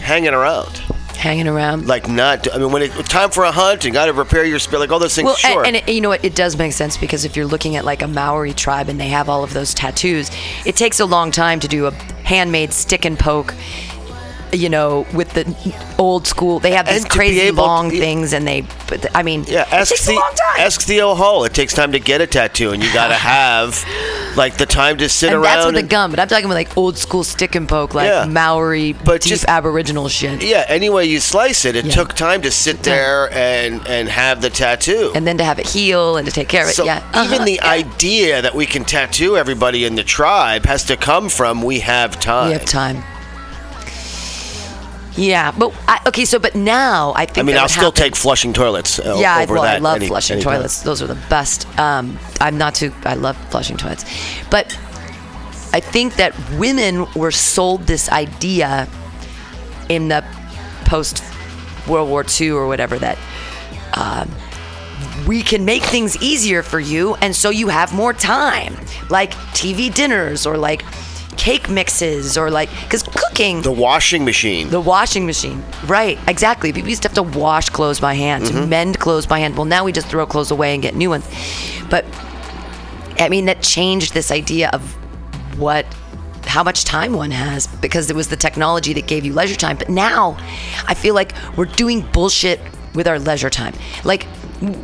hanging 0.01 0.33
around. 0.35 0.81
Hanging 1.19 1.49
around. 1.49 1.89
Like 1.89 2.09
not, 2.09 2.55
I 2.55 2.59
mean, 2.59 2.71
when 2.71 2.81
it 2.81 2.93
time 3.07 3.31
for 3.31 3.43
a 3.43 3.51
hunt 3.51 3.85
and 3.85 3.93
got 3.93 4.07
to 4.07 4.13
repair 4.13 4.45
your 4.45 4.61
spirit, 4.61 4.79
like 4.79 4.93
all 4.93 5.01
those 5.01 5.17
things. 5.17 5.27
Well, 5.27 5.35
sure, 5.35 5.65
and, 5.65 5.75
and 5.75 5.89
it, 5.89 5.93
you 5.93 6.01
know 6.01 6.11
what? 6.11 6.25
It 6.25 6.37
does 6.37 6.57
make 6.57 6.73
sense 6.73 6.97
because 6.97 7.25
if 7.25 7.37
you're 7.37 7.45
looking 7.45 7.75
at 7.75 7.85
like 7.85 8.03
a 8.03 8.07
Maori 8.07 8.53
tribe 8.53 8.89
and 8.89 9.01
they 9.01 9.09
have 9.09 9.29
all 9.29 9.43
of 9.43 9.53
those 9.53 9.75
tattoos, 9.75 10.31
it 10.65 10.77
takes 10.77 11.01
a 11.01 11.05
long 11.05 11.33
time 11.33 11.59
to 11.59 11.67
do 11.67 11.87
a 11.87 11.91
handmade 12.23 12.73
stick 12.73 13.05
and 13.05 13.19
poke. 13.19 13.53
You 14.53 14.69
know, 14.69 15.07
with 15.15 15.33
the 15.35 15.45
old 15.99 16.27
school, 16.27 16.59
they 16.59 16.71
have 16.73 16.87
these 16.87 17.03
And 17.03 17.11
crazy 17.11 17.41
able 17.41 17.57
to- 17.65 17.67
long 17.67 17.91
things, 17.91 18.33
and 18.33 18.47
they. 18.47 18.65
But 18.89 19.07
I 19.15 19.23
mean, 19.23 19.45
Yeah, 19.49 19.63
it 19.63 19.73
ask 19.73 19.91
takes 19.91 20.07
the 20.07 20.13
a 20.13 20.17
long 20.17 20.35
time. 20.35 20.61
ask 20.67 20.81
Theo 20.83 21.15
Hull. 21.15 21.45
It 21.45 21.55
takes 21.55 21.75
time 21.75 21.93
to 21.93 22.01
get 22.01 22.21
a 22.21 22.27
tattoo, 22.27 22.71
and 22.73 22.83
you 22.83 22.93
got 22.93 23.09
to 23.09 23.15
have 23.35 23.85
like 24.37 24.57
the 24.57 24.67
time 24.67 24.97
to 24.99 25.09
sit 25.09 25.29
and 25.33 25.37
around. 25.37 25.43
that's 25.57 25.67
with 25.67 25.75
a 25.77 25.79
and- 25.81 25.89
gun, 25.91 26.11
but 26.11 26.21
I'm 26.21 26.29
talking 26.29 26.45
about 26.45 26.55
like 26.55 26.77
old 26.77 26.97
school 26.97 27.25
stick 27.25 27.55
and 27.55 27.69
poke, 27.69 27.95
like 27.95 28.07
Yeah. 28.09 28.25
Maori, 28.27 28.93
But 28.93 29.23
deep 29.23 29.31
just- 29.31 29.45
Aboriginal 29.49 30.09
shit. 30.09 30.43
Yeah, 30.43 30.65
Anyway, 30.69 31.07
you 31.07 31.19
slice 31.21 31.65
it, 31.65 31.75
it 31.77 31.87
Yeah. 31.87 31.95
took 31.95 32.15
time 32.15 32.43
to 32.43 32.51
sit 32.51 32.83
there 32.85 33.31
and 33.33 33.87
and 33.89 34.09
have 34.09 34.41
the 34.41 34.51
tattoo. 34.51 35.13
And 35.15 35.27
then 35.27 35.39
to 35.39 35.45
have 35.45 35.59
it 35.59 35.67
heal 35.67 36.17
and 36.17 36.27
to 36.27 36.33
take 36.33 36.49
care 36.49 36.63
of 36.65 36.71
it. 36.71 36.75
so 36.77 36.85
yeah. 36.85 37.01
even 37.25 37.35
Uh-huh. 37.37 37.45
the 37.45 37.61
idea 37.63 38.41
that 38.43 38.55
we 38.55 38.65
can 38.67 38.85
tattoo 38.85 39.37
everybody 39.37 39.85
in 39.85 39.95
the 39.97 40.05
tribe 40.05 40.67
has 40.67 40.85
to 40.85 40.97
come 40.97 41.29
from 41.29 41.63
we 41.63 41.81
have 41.81 42.19
time. 42.21 42.49
We 42.49 42.53
have 42.55 42.65
time. 42.65 43.03
Yeah, 45.19 45.51
but 45.51 45.75
I, 45.89 46.01
okay. 46.07 46.25
So, 46.25 46.39
but 46.39 46.55
now 46.55 47.13
I 47.17 47.27
think. 47.27 47.39
I 47.39 47.43
mean, 47.43 47.57
I'll 47.59 47.69
still 47.69 47.85
happened- 47.91 47.97
take 47.97 48.17
flushing 48.17 48.53
toilets. 48.53 48.99
Uh, 49.01 49.17
Yeah, 49.19 49.45
well, 49.47 49.63
I 49.63 49.79
love 49.79 49.97
any- 49.97 50.07
flushing 50.07 50.35
anytime. 50.37 50.55
toilets. 50.59 50.83
Those 50.83 51.03
are 51.03 51.09
the 51.09 51.19
best. 51.29 51.67
Um, 51.79 52.19
I'm 52.41 52.57
not 52.57 52.75
too. 52.77 52.93
I 53.05 53.15
love 53.15 53.37
flushing 53.51 53.77
toilets, 53.77 54.05
but 54.51 54.79
I 55.73 55.81
think 55.81 56.15
that 56.17 56.33
women 56.57 57.07
were 57.15 57.33
sold 57.33 57.87
this 57.87 58.09
idea 58.11 58.87
in 59.89 60.09
the 60.09 60.25
post 60.85 61.23
World 61.89 62.09
War 62.09 62.25
II 62.41 62.51
or 62.53 62.67
whatever 62.69 62.97
that 62.99 63.19
um, 63.95 64.31
we 65.27 65.43
can 65.43 65.65
make 65.65 65.83
things 65.83 66.17
easier 66.23 66.63
for 66.63 66.79
you, 66.79 67.17
and 67.17 67.35
so 67.35 67.51
you 67.51 67.69
have 67.69 67.93
more 67.93 68.13
time, 68.13 68.77
like 69.11 69.33
TV 69.53 69.93
dinners 69.93 70.47
or 70.47 70.57
like 70.57 70.85
cake 71.39 71.71
mixes 71.71 72.37
or 72.37 72.51
like 72.51 72.69
because 72.83 73.03
cooking 73.03 73.63
The 73.63 73.73
washing 73.73 74.25
machine. 74.25 74.69
the 74.69 74.81
washing 74.81 75.25
machine. 75.25 75.63
Right, 75.87 76.19
exactly. 76.29 76.73
People 76.73 76.91
used 76.91 77.03
to 77.03 77.09
have 77.09 77.15
to 77.15 77.23
wash 77.39 77.71
clothes 77.71 78.01
by 78.01 78.15
hand, 78.15 78.47
to 78.47 78.53
mm-hmm. 78.53 78.69
mend 78.69 78.99
clothes 78.99 79.27
by 79.27 79.39
hand. 79.39 79.57
Well, 79.57 79.65
now 79.65 79.85
we 79.85 79.93
just 79.93 80.09
throw 80.09 80.27
clothes 80.27 80.51
away 80.51 80.75
and 80.75 80.83
get 80.83 80.95
new 80.95 81.11
ones. 81.11 81.27
But 81.89 82.05
I 83.19 83.29
mean, 83.29 83.47
that 83.47 83.63
changed 83.63 84.15
this 84.15 84.31
idea 84.31 84.71
of 84.73 84.83
what, 85.59 85.87
how 86.45 86.63
much 86.63 86.85
time 86.85 87.13
one 87.13 87.31
has 87.31 87.67
because 87.67 88.11
it 88.11 88.17
was 88.17 88.29
the 88.29 88.37
technology 88.37 88.93
that 88.93 89.07
gave 89.07 89.25
you 89.25 89.33
leisure 89.33 89.57
time. 89.57 89.77
But 89.77 89.89
now 89.89 90.37
I 90.87 90.95
feel 90.95 91.15
like 91.15 91.33
we're 91.57 91.65
doing 91.67 92.03
bullshit 92.13 92.61
with 92.95 93.07
our 93.09 93.19
leisure 93.19 93.51
time. 93.51 93.75
Like, 94.05 94.27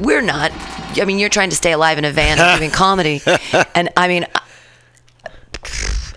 we're 0.00 0.22
not. 0.22 0.52
I 1.00 1.04
mean, 1.04 1.18
you're 1.18 1.28
trying 1.28 1.50
to 1.50 1.56
stay 1.56 1.72
alive 1.72 1.98
in 1.98 2.04
a 2.04 2.10
van 2.12 2.58
doing 2.58 2.70
comedy. 2.84 3.20
And 3.74 3.88
I 3.96 4.08
mean, 4.08 4.26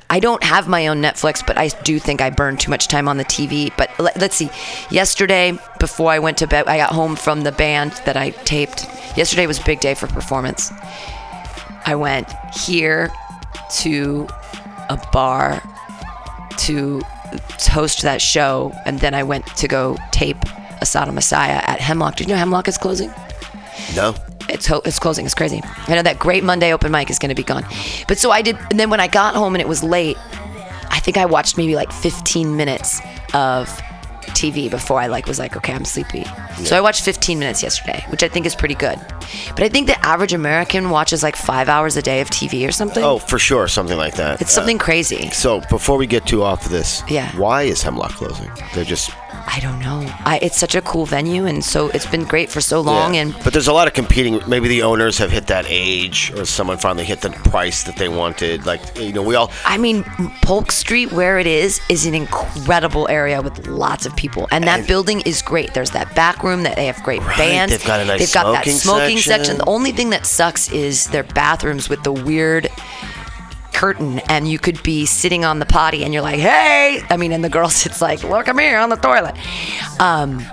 I 0.10 0.20
don't 0.20 0.44
have 0.44 0.68
my 0.68 0.88
own 0.88 1.02
Netflix, 1.02 1.46
but 1.46 1.58
I 1.58 1.68
do 1.84 2.00
think 2.00 2.22
I 2.22 2.30
burn 2.30 2.58
too 2.58 2.70
much 2.70 2.88
time 2.88 3.08
on 3.08 3.18
the 3.18 3.26
TV. 3.26 3.72
But 3.78 3.92
let, 4.00 4.22
us 4.22 4.34
see. 4.36 4.50
Yesterday, 4.90 5.58
before 5.80 6.12
I 6.12 6.20
went 6.20 6.38
to 6.38 6.48
bed, 6.48 6.68
I 6.68 6.78
got 6.78 6.92
home 6.92 7.16
from 7.16 7.42
the 7.42 7.52
band 7.52 7.92
that 8.06 8.16
I 8.16 8.30
taped. 8.30 8.86
Yesterday 9.18 9.48
was 9.48 9.60
a 9.60 9.64
big 9.64 9.80
day 9.80 9.94
for 9.94 10.08
performance. 10.08 10.72
I 11.86 11.96
went 11.96 12.32
here 12.56 13.12
to 13.80 14.28
a 14.90 14.98
bar 15.12 15.62
to 16.58 17.02
host 17.70 18.02
that 18.04 18.22
show, 18.22 18.74
and 18.86 19.00
then 19.00 19.14
I 19.14 19.24
went 19.24 19.46
to 19.58 19.68
go 19.68 19.98
tape 20.12 20.40
Asada 20.82 21.14
Messiah 21.14 21.62
at 21.66 21.82
Hemlock. 21.82 22.16
Did 22.16 22.28
you 22.28 22.34
know 22.34 22.40
Hemlock 22.40 22.68
is 22.68 22.78
closing? 22.78 23.14
no. 23.96 24.16
It's 24.50 24.66
ho- 24.68 24.82
it's 24.86 25.00
closing. 25.00 25.26
It's 25.26 25.34
crazy. 25.36 25.62
I 25.88 25.96
know 25.96 26.02
that 26.04 26.20
great 26.20 26.44
Monday 26.44 26.74
open 26.74 26.92
mic 26.92 27.10
is 27.10 27.20
going 27.20 27.30
to 27.30 27.36
be 27.36 27.44
gone. 27.44 27.66
But 28.08 28.18
so 28.18 28.32
I 28.32 28.42
did, 28.42 28.58
and 28.72 28.80
then 28.80 28.90
when 28.90 29.00
I 29.00 29.08
got 29.08 29.36
home 29.36 29.56
and 29.56 29.62
it 29.62 29.68
was 29.68 29.84
late, 29.84 30.18
I 30.90 31.00
think 31.00 31.18
I 31.18 31.26
watched 31.26 31.58
maybe 31.58 31.76
like 31.76 31.92
15 31.92 32.56
minutes 32.56 33.02
of 33.34 33.82
TV 34.30 34.70
before 34.70 35.00
I 35.00 35.08
like 35.08 35.26
was 35.28 35.40
like, 35.40 35.56
okay, 35.58 35.74
I'm 35.74 35.86
sleepy. 35.86 36.26
So 36.64 36.76
I 36.78 36.82
watched 36.82 37.04
15 37.04 37.38
minutes 37.40 37.62
yesterday, 37.64 38.04
which 38.10 38.24
I 38.24 38.28
think 38.28 38.46
is 38.46 38.56
pretty 38.56 38.76
good. 38.76 38.98
But 39.56 39.64
I 39.64 39.70
think 39.70 39.88
the 39.88 40.06
average 40.06 40.34
American 40.34 40.90
watches 40.90 41.24
like 41.24 41.36
five 41.36 41.70
hours 41.70 41.98
a 41.98 42.02
day 42.02 42.22
of 42.22 42.30
TV 42.30 42.68
or 42.68 42.72
something. 42.72 43.04
Oh, 43.04 43.20
for 43.20 43.38
sure, 43.40 43.68
something 43.68 43.98
like 43.98 44.16
that. 44.16 44.42
it's 44.42 44.52
Uh, 44.52 44.56
something 44.62 44.78
crazy. 44.78 45.30
so 45.32 45.62
before 45.70 45.98
we 45.98 46.08
get 46.08 46.26
too 46.26 46.44
off 46.44 46.66
of 46.66 46.72
this, 46.72 47.04
Yeah. 47.08 47.32
why 47.38 47.64
is 47.64 47.82
Hemlock 47.84 48.12
closing? 48.14 48.50
They're 48.74 48.84
just 48.86 49.12
I 49.50 49.60
don't 49.62 49.80
know. 49.80 50.04
I, 50.26 50.40
it's 50.42 50.58
such 50.58 50.76
a 50.76 50.82
cool 50.82 51.06
venue, 51.06 51.46
and 51.46 51.64
so 51.64 51.88
it's 51.90 52.06
been 52.06 52.26
great 52.26 52.50
for 52.50 52.60
so 52.60 52.82
long. 52.82 53.14
Yeah. 53.14 53.22
And 53.22 53.36
but 53.46 53.54
there's 53.54 53.68
a 53.70 53.74
lot 53.74 53.88
of 53.88 53.94
competing. 53.94 54.42
Maybe 54.46 54.68
the 54.68 54.82
owners 54.84 55.18
have 55.20 55.32
hit 55.32 55.48
that 55.48 55.66
age, 55.70 56.34
or 56.36 56.44
someone 56.46 56.78
finally 56.78 57.06
hit 57.06 57.22
the 57.22 57.30
price 57.30 57.84
that 57.84 57.96
they 57.96 58.10
wanted. 58.10 58.66
Like 58.66 58.82
you 59.00 59.14
know, 59.14 59.22
we 59.22 59.36
all 59.36 59.50
I 59.66 59.78
mean, 59.78 60.04
Polk 60.42 60.72
Street, 60.72 61.14
where 61.14 61.40
it 61.40 61.48
is, 61.48 61.80
is 61.88 62.06
an 62.06 62.14
incredible 62.14 63.08
area 63.10 63.42
with 63.42 63.68
lots 63.68 64.06
of 64.06 64.16
people, 64.18 64.48
and 64.52 64.66
that 64.68 64.80
And- 64.80 64.88
building 64.88 65.22
is 65.22 65.42
great. 65.42 65.74
There's 65.74 65.92
that 65.92 66.14
back 66.16 66.44
room 66.44 66.64
that 66.64 66.76
they 66.76 66.88
have 66.88 67.02
great 67.04 67.22
Right, 67.24 67.38
bands. 67.38 67.72
they've 67.72 67.86
got 67.86 68.02
a 68.02 68.06
nice 68.06 68.20
They've 68.20 68.34
got 68.34 68.52
that 68.52 68.64
smoking 68.66 68.78
smoking 68.80 69.18
section. 69.20 69.46
section. 69.46 69.58
The 69.60 69.66
only 69.70 69.92
thing 69.94 70.10
that 70.10 70.26
sucks 70.26 70.70
is 70.70 71.06
their 71.08 71.24
bathrooms 71.24 71.88
with 71.88 72.04
the 72.04 72.12
weird 72.12 72.70
curtain, 73.74 74.20
and 74.28 74.48
you 74.50 74.58
could 74.60 74.82
be 74.84 75.06
sitting 75.06 75.46
on 75.46 75.60
the 75.60 75.66
potty, 75.66 76.04
and 76.04 76.14
you're 76.14 76.24
like, 76.24 76.40
"Hey!" 76.40 77.02
I 77.10 77.18
mean, 77.18 77.32
and 77.32 77.44
the 77.44 77.50
girl 77.50 77.70
sits 77.84 78.02
like, 78.02 78.24
"Look 78.24 78.48
at 78.48 78.56
me 78.56 78.74
on 78.74 78.90
the 78.90 78.96
toilet." 78.98 79.36
Um. 80.00 80.46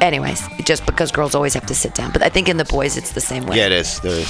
Anyways, 0.00 0.40
just 0.62 0.86
because 0.86 1.10
girls 1.10 1.34
always 1.34 1.54
have 1.54 1.66
to 1.66 1.74
sit 1.74 1.92
down, 1.96 2.12
but 2.12 2.22
I 2.22 2.28
think 2.28 2.48
in 2.48 2.56
the 2.56 2.64
boys 2.64 2.96
it's 2.96 3.10
the 3.12 3.20
same 3.20 3.44
way. 3.46 3.56
yeah, 3.56 3.66
it 3.66 3.72
is. 3.72 3.98
There 3.98 4.12
is. 4.12 4.28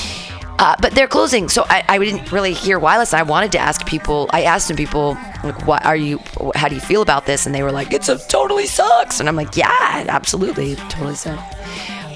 Uh, 0.58 0.74
but 0.80 0.92
they're 0.92 1.08
closing, 1.08 1.48
so 1.48 1.64
I, 1.68 1.84
I 1.88 1.98
didn't 1.98 2.32
really 2.32 2.52
hear 2.52 2.78
why. 2.80 2.98
Listen, 2.98 3.20
I 3.20 3.22
wanted 3.22 3.52
to 3.52 3.58
ask 3.58 3.86
people. 3.86 4.28
I 4.32 4.42
asked 4.42 4.66
some 4.66 4.76
people, 4.76 5.16
like, 5.44 5.66
"What 5.66 5.84
are 5.86 5.96
you? 5.96 6.20
How 6.56 6.68
do 6.68 6.74
you 6.74 6.80
feel 6.80 7.00
about 7.00 7.26
this?" 7.26 7.46
And 7.46 7.54
they 7.54 7.62
were 7.62 7.70
like, 7.70 7.92
"It's 7.92 8.08
a 8.08 8.18
totally 8.28 8.66
sucks." 8.66 9.20
And 9.20 9.28
I'm 9.28 9.36
like, 9.36 9.56
"Yeah, 9.56 9.68
absolutely, 10.08 10.74
totally 10.74 11.14
sucks." 11.14 11.56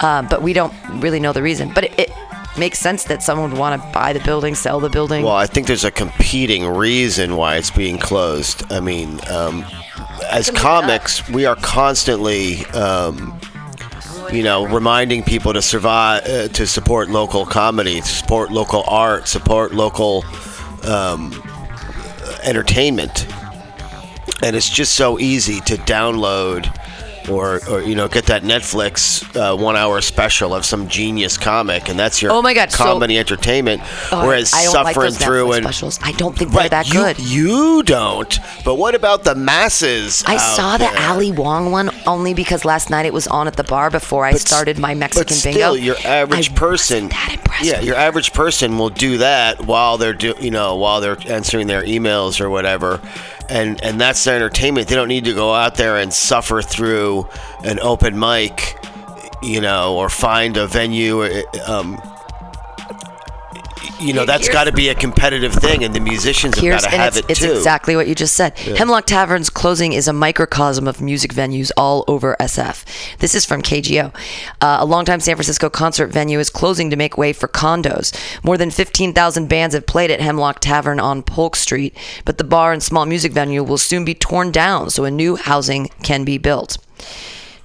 Um, 0.02 0.26
but 0.26 0.42
we 0.42 0.52
don't 0.52 0.74
really 1.00 1.20
know 1.20 1.32
the 1.32 1.42
reason. 1.42 1.72
But 1.72 1.84
it, 1.84 1.98
it 1.98 2.10
makes 2.58 2.78
sense 2.78 3.04
that 3.04 3.22
someone 3.22 3.50
would 3.50 3.58
want 3.58 3.80
to 3.80 3.88
buy 3.92 4.12
the 4.12 4.20
building, 4.20 4.54
sell 4.54 4.80
the 4.80 4.90
building. 4.90 5.24
Well, 5.24 5.34
I 5.34 5.46
think 5.46 5.66
there's 5.68 5.84
a 5.84 5.90
competing 5.90 6.66
reason 6.66 7.36
why 7.36 7.56
it's 7.56 7.70
being 7.70 7.98
closed. 7.98 8.70
I 8.72 8.80
mean, 8.80 9.20
um, 9.30 9.64
as 10.30 10.50
comics, 10.50 11.28
we 11.28 11.46
are 11.46 11.56
constantly, 11.56 12.64
um, 12.66 13.38
you 14.32 14.42
know, 14.42 14.66
reminding 14.66 15.22
people 15.22 15.52
to 15.52 15.60
survive, 15.60 16.24
uh, 16.26 16.48
to 16.48 16.66
support 16.66 17.10
local 17.10 17.44
comedy, 17.44 18.00
support 18.00 18.50
local 18.50 18.82
art, 18.88 19.28
support 19.28 19.72
local 19.72 20.24
um, 20.84 21.32
entertainment, 22.42 23.26
and 24.42 24.56
it's 24.56 24.70
just 24.70 24.94
so 24.94 25.18
easy 25.18 25.60
to 25.60 25.76
download. 25.76 26.66
Or, 27.30 27.60
or 27.68 27.82
you 27.82 27.94
know, 27.94 28.08
get 28.08 28.26
that 28.26 28.42
Netflix 28.42 29.22
uh, 29.36 29.56
one-hour 29.56 30.00
special 30.00 30.54
of 30.54 30.64
some 30.64 30.88
genius 30.88 31.38
comic, 31.38 31.88
and 31.88 31.98
that's 31.98 32.20
your 32.20 32.32
Oh 32.32 32.42
my 32.42 32.52
God, 32.54 32.70
so- 32.72 32.84
comedy 32.84 33.18
entertainment. 33.18 33.80
Oh, 34.10 34.26
whereas 34.26 34.52
I 34.52 34.64
don't 34.64 34.74
like 34.84 34.94
suffering 34.94 35.12
those 35.12 35.18
through 35.18 35.46
Netflix 35.46 35.56
and 35.56 35.64
specials. 35.64 35.98
I 36.02 36.12
don't 36.12 36.36
think 36.36 36.50
they're 36.52 36.68
that 36.68 36.88
you, 36.88 36.94
good. 36.94 37.18
You 37.20 37.82
don't. 37.84 38.38
But 38.64 38.74
what 38.74 38.94
about 38.94 39.24
the 39.24 39.34
masses? 39.34 40.24
I 40.26 40.36
saw 40.36 40.76
the 40.76 40.84
there? 40.84 40.98
Ali 41.10 41.32
Wong 41.32 41.70
one 41.70 41.90
only 42.06 42.34
because 42.34 42.64
last 42.64 42.90
night 42.90 43.06
it 43.06 43.12
was 43.12 43.26
on 43.28 43.46
at 43.46 43.56
the 43.56 43.64
bar 43.64 43.90
before 43.90 44.24
I 44.24 44.32
But 44.32 44.40
started 44.40 44.78
my 44.78 44.94
Mexican 44.94 45.28
but 45.28 45.34
still, 45.36 45.74
bingo. 45.74 45.84
your 45.86 45.96
average 46.04 46.50
I 46.50 46.54
person, 46.54 47.04
wasn't 47.04 47.10
that 47.12 47.34
impressed 47.34 47.64
yeah, 47.64 47.80
your 47.80 47.96
average 47.96 48.32
person 48.32 48.78
will 48.78 48.90
do 48.90 49.18
that 49.18 49.64
while 49.64 49.96
they're 49.98 50.12
do, 50.12 50.34
you 50.40 50.50
know, 50.50 50.76
while 50.76 51.00
they're 51.00 51.18
answering 51.26 51.66
their 51.68 51.82
emails 51.82 52.40
or 52.40 52.50
whatever, 52.50 53.00
and 53.52 53.82
and 53.84 54.00
that's 54.00 54.24
their 54.24 54.34
entertainment. 54.34 54.88
They 54.88 54.94
don't 54.94 55.08
need 55.08 55.26
to 55.26 55.34
go 55.34 55.52
out 55.52 55.74
there 55.76 55.98
and 55.98 56.12
suffer 56.12 56.62
through 56.62 57.28
an 57.64 57.78
open 57.80 58.18
mic, 58.18 58.78
you 59.42 59.60
know, 59.60 59.96
or 59.96 60.08
find 60.08 60.56
a 60.56 60.66
venue. 60.66 61.22
Um, 61.66 62.00
you 64.02 64.12
know, 64.12 64.24
that's 64.24 64.48
got 64.48 64.64
to 64.64 64.72
be 64.72 64.88
a 64.88 64.94
competitive 64.94 65.52
thing, 65.52 65.84
and 65.84 65.94
the 65.94 66.00
musicians 66.00 66.56
have 66.56 66.64
got 66.64 66.90
to 66.90 66.96
have 66.96 67.16
it's, 67.16 67.18
it 67.18 67.30
it's 67.30 67.40
too. 67.40 67.52
exactly 67.52 67.96
what 67.96 68.08
you 68.08 68.14
just 68.14 68.34
said. 68.34 68.58
Hemlock 68.58 69.06
Tavern's 69.06 69.50
closing 69.50 69.92
is 69.92 70.08
a 70.08 70.12
microcosm 70.12 70.86
of 70.86 71.00
music 71.00 71.32
venues 71.32 71.70
all 71.76 72.04
over 72.08 72.36
SF. 72.40 72.84
This 73.18 73.34
is 73.34 73.44
from 73.44 73.62
KGO. 73.62 74.14
Uh, 74.60 74.76
a 74.80 74.84
longtime 74.84 75.20
San 75.20 75.36
Francisco 75.36 75.70
concert 75.70 76.08
venue 76.08 76.38
is 76.38 76.50
closing 76.50 76.90
to 76.90 76.96
make 76.96 77.16
way 77.16 77.32
for 77.32 77.48
condos. 77.48 78.12
More 78.44 78.56
than 78.56 78.70
15,000 78.70 79.48
bands 79.48 79.74
have 79.74 79.86
played 79.86 80.10
at 80.10 80.20
Hemlock 80.20 80.60
Tavern 80.60 81.00
on 81.00 81.22
Polk 81.22 81.56
Street, 81.56 81.96
but 82.24 82.38
the 82.38 82.44
bar 82.44 82.72
and 82.72 82.82
small 82.82 83.06
music 83.06 83.32
venue 83.32 83.62
will 83.62 83.78
soon 83.78 84.04
be 84.04 84.14
torn 84.14 84.50
down 84.50 84.90
so 84.90 85.04
a 85.04 85.10
new 85.10 85.36
housing 85.36 85.88
can 86.02 86.24
be 86.24 86.38
built. 86.38 86.78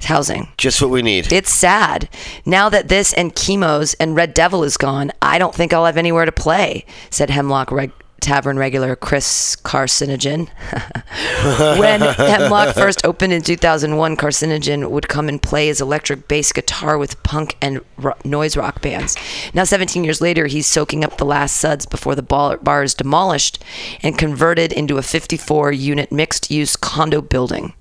Housing. 0.05 0.47
Just 0.57 0.81
what 0.81 0.91
we 0.91 1.01
need. 1.01 1.31
It's 1.31 1.51
sad. 1.51 2.09
Now 2.45 2.69
that 2.69 2.87
this 2.87 3.13
and 3.13 3.35
Kimo's 3.35 3.93
and 3.95 4.15
Red 4.15 4.33
Devil 4.33 4.63
is 4.63 4.77
gone, 4.77 5.11
I 5.21 5.37
don't 5.37 5.53
think 5.55 5.73
I'll 5.73 5.85
have 5.85 5.97
anywhere 5.97 6.25
to 6.25 6.31
play, 6.31 6.85
said 7.09 7.29
Hemlock 7.29 7.71
Reg- 7.71 7.91
Tavern 8.19 8.57
regular 8.57 8.95
Chris 8.95 9.55
Carcinogen. 9.57 10.49
when 11.79 12.01
Hemlock 12.01 12.75
first 12.75 13.05
opened 13.05 13.33
in 13.33 13.41
2001, 13.41 14.17
Carcinogen 14.17 14.89
would 14.89 15.07
come 15.07 15.29
and 15.29 15.41
play 15.41 15.67
his 15.67 15.81
electric 15.81 16.27
bass 16.27 16.51
guitar 16.51 16.97
with 16.97 17.21
punk 17.23 17.55
and 17.61 17.81
ro- 17.97 18.15
noise 18.25 18.57
rock 18.57 18.81
bands. 18.81 19.15
Now, 19.53 19.63
17 19.63 20.03
years 20.03 20.19
later, 20.19 20.47
he's 20.47 20.67
soaking 20.67 21.03
up 21.03 21.17
the 21.17 21.25
last 21.25 21.57
suds 21.57 21.85
before 21.85 22.15
the 22.15 22.23
bar, 22.23 22.57
bar 22.57 22.83
is 22.83 22.93
demolished 22.93 23.63
and 24.01 24.17
converted 24.17 24.73
into 24.73 24.97
a 24.97 25.03
54 25.03 25.71
unit 25.71 26.11
mixed 26.11 26.49
use 26.49 26.75
condo 26.75 27.21
building. 27.21 27.73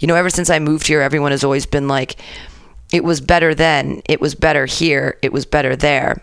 You 0.00 0.08
know, 0.08 0.16
ever 0.16 0.30
since 0.30 0.50
I 0.50 0.58
moved 0.58 0.86
here, 0.86 1.00
everyone 1.00 1.32
has 1.32 1.44
always 1.44 1.66
been 1.66 1.86
like, 1.86 2.16
it 2.92 3.04
was 3.04 3.20
better 3.20 3.54
then, 3.54 4.02
it 4.06 4.20
was 4.20 4.34
better 4.34 4.66
here, 4.66 5.18
it 5.22 5.32
was 5.32 5.46
better 5.46 5.76
there. 5.76 6.22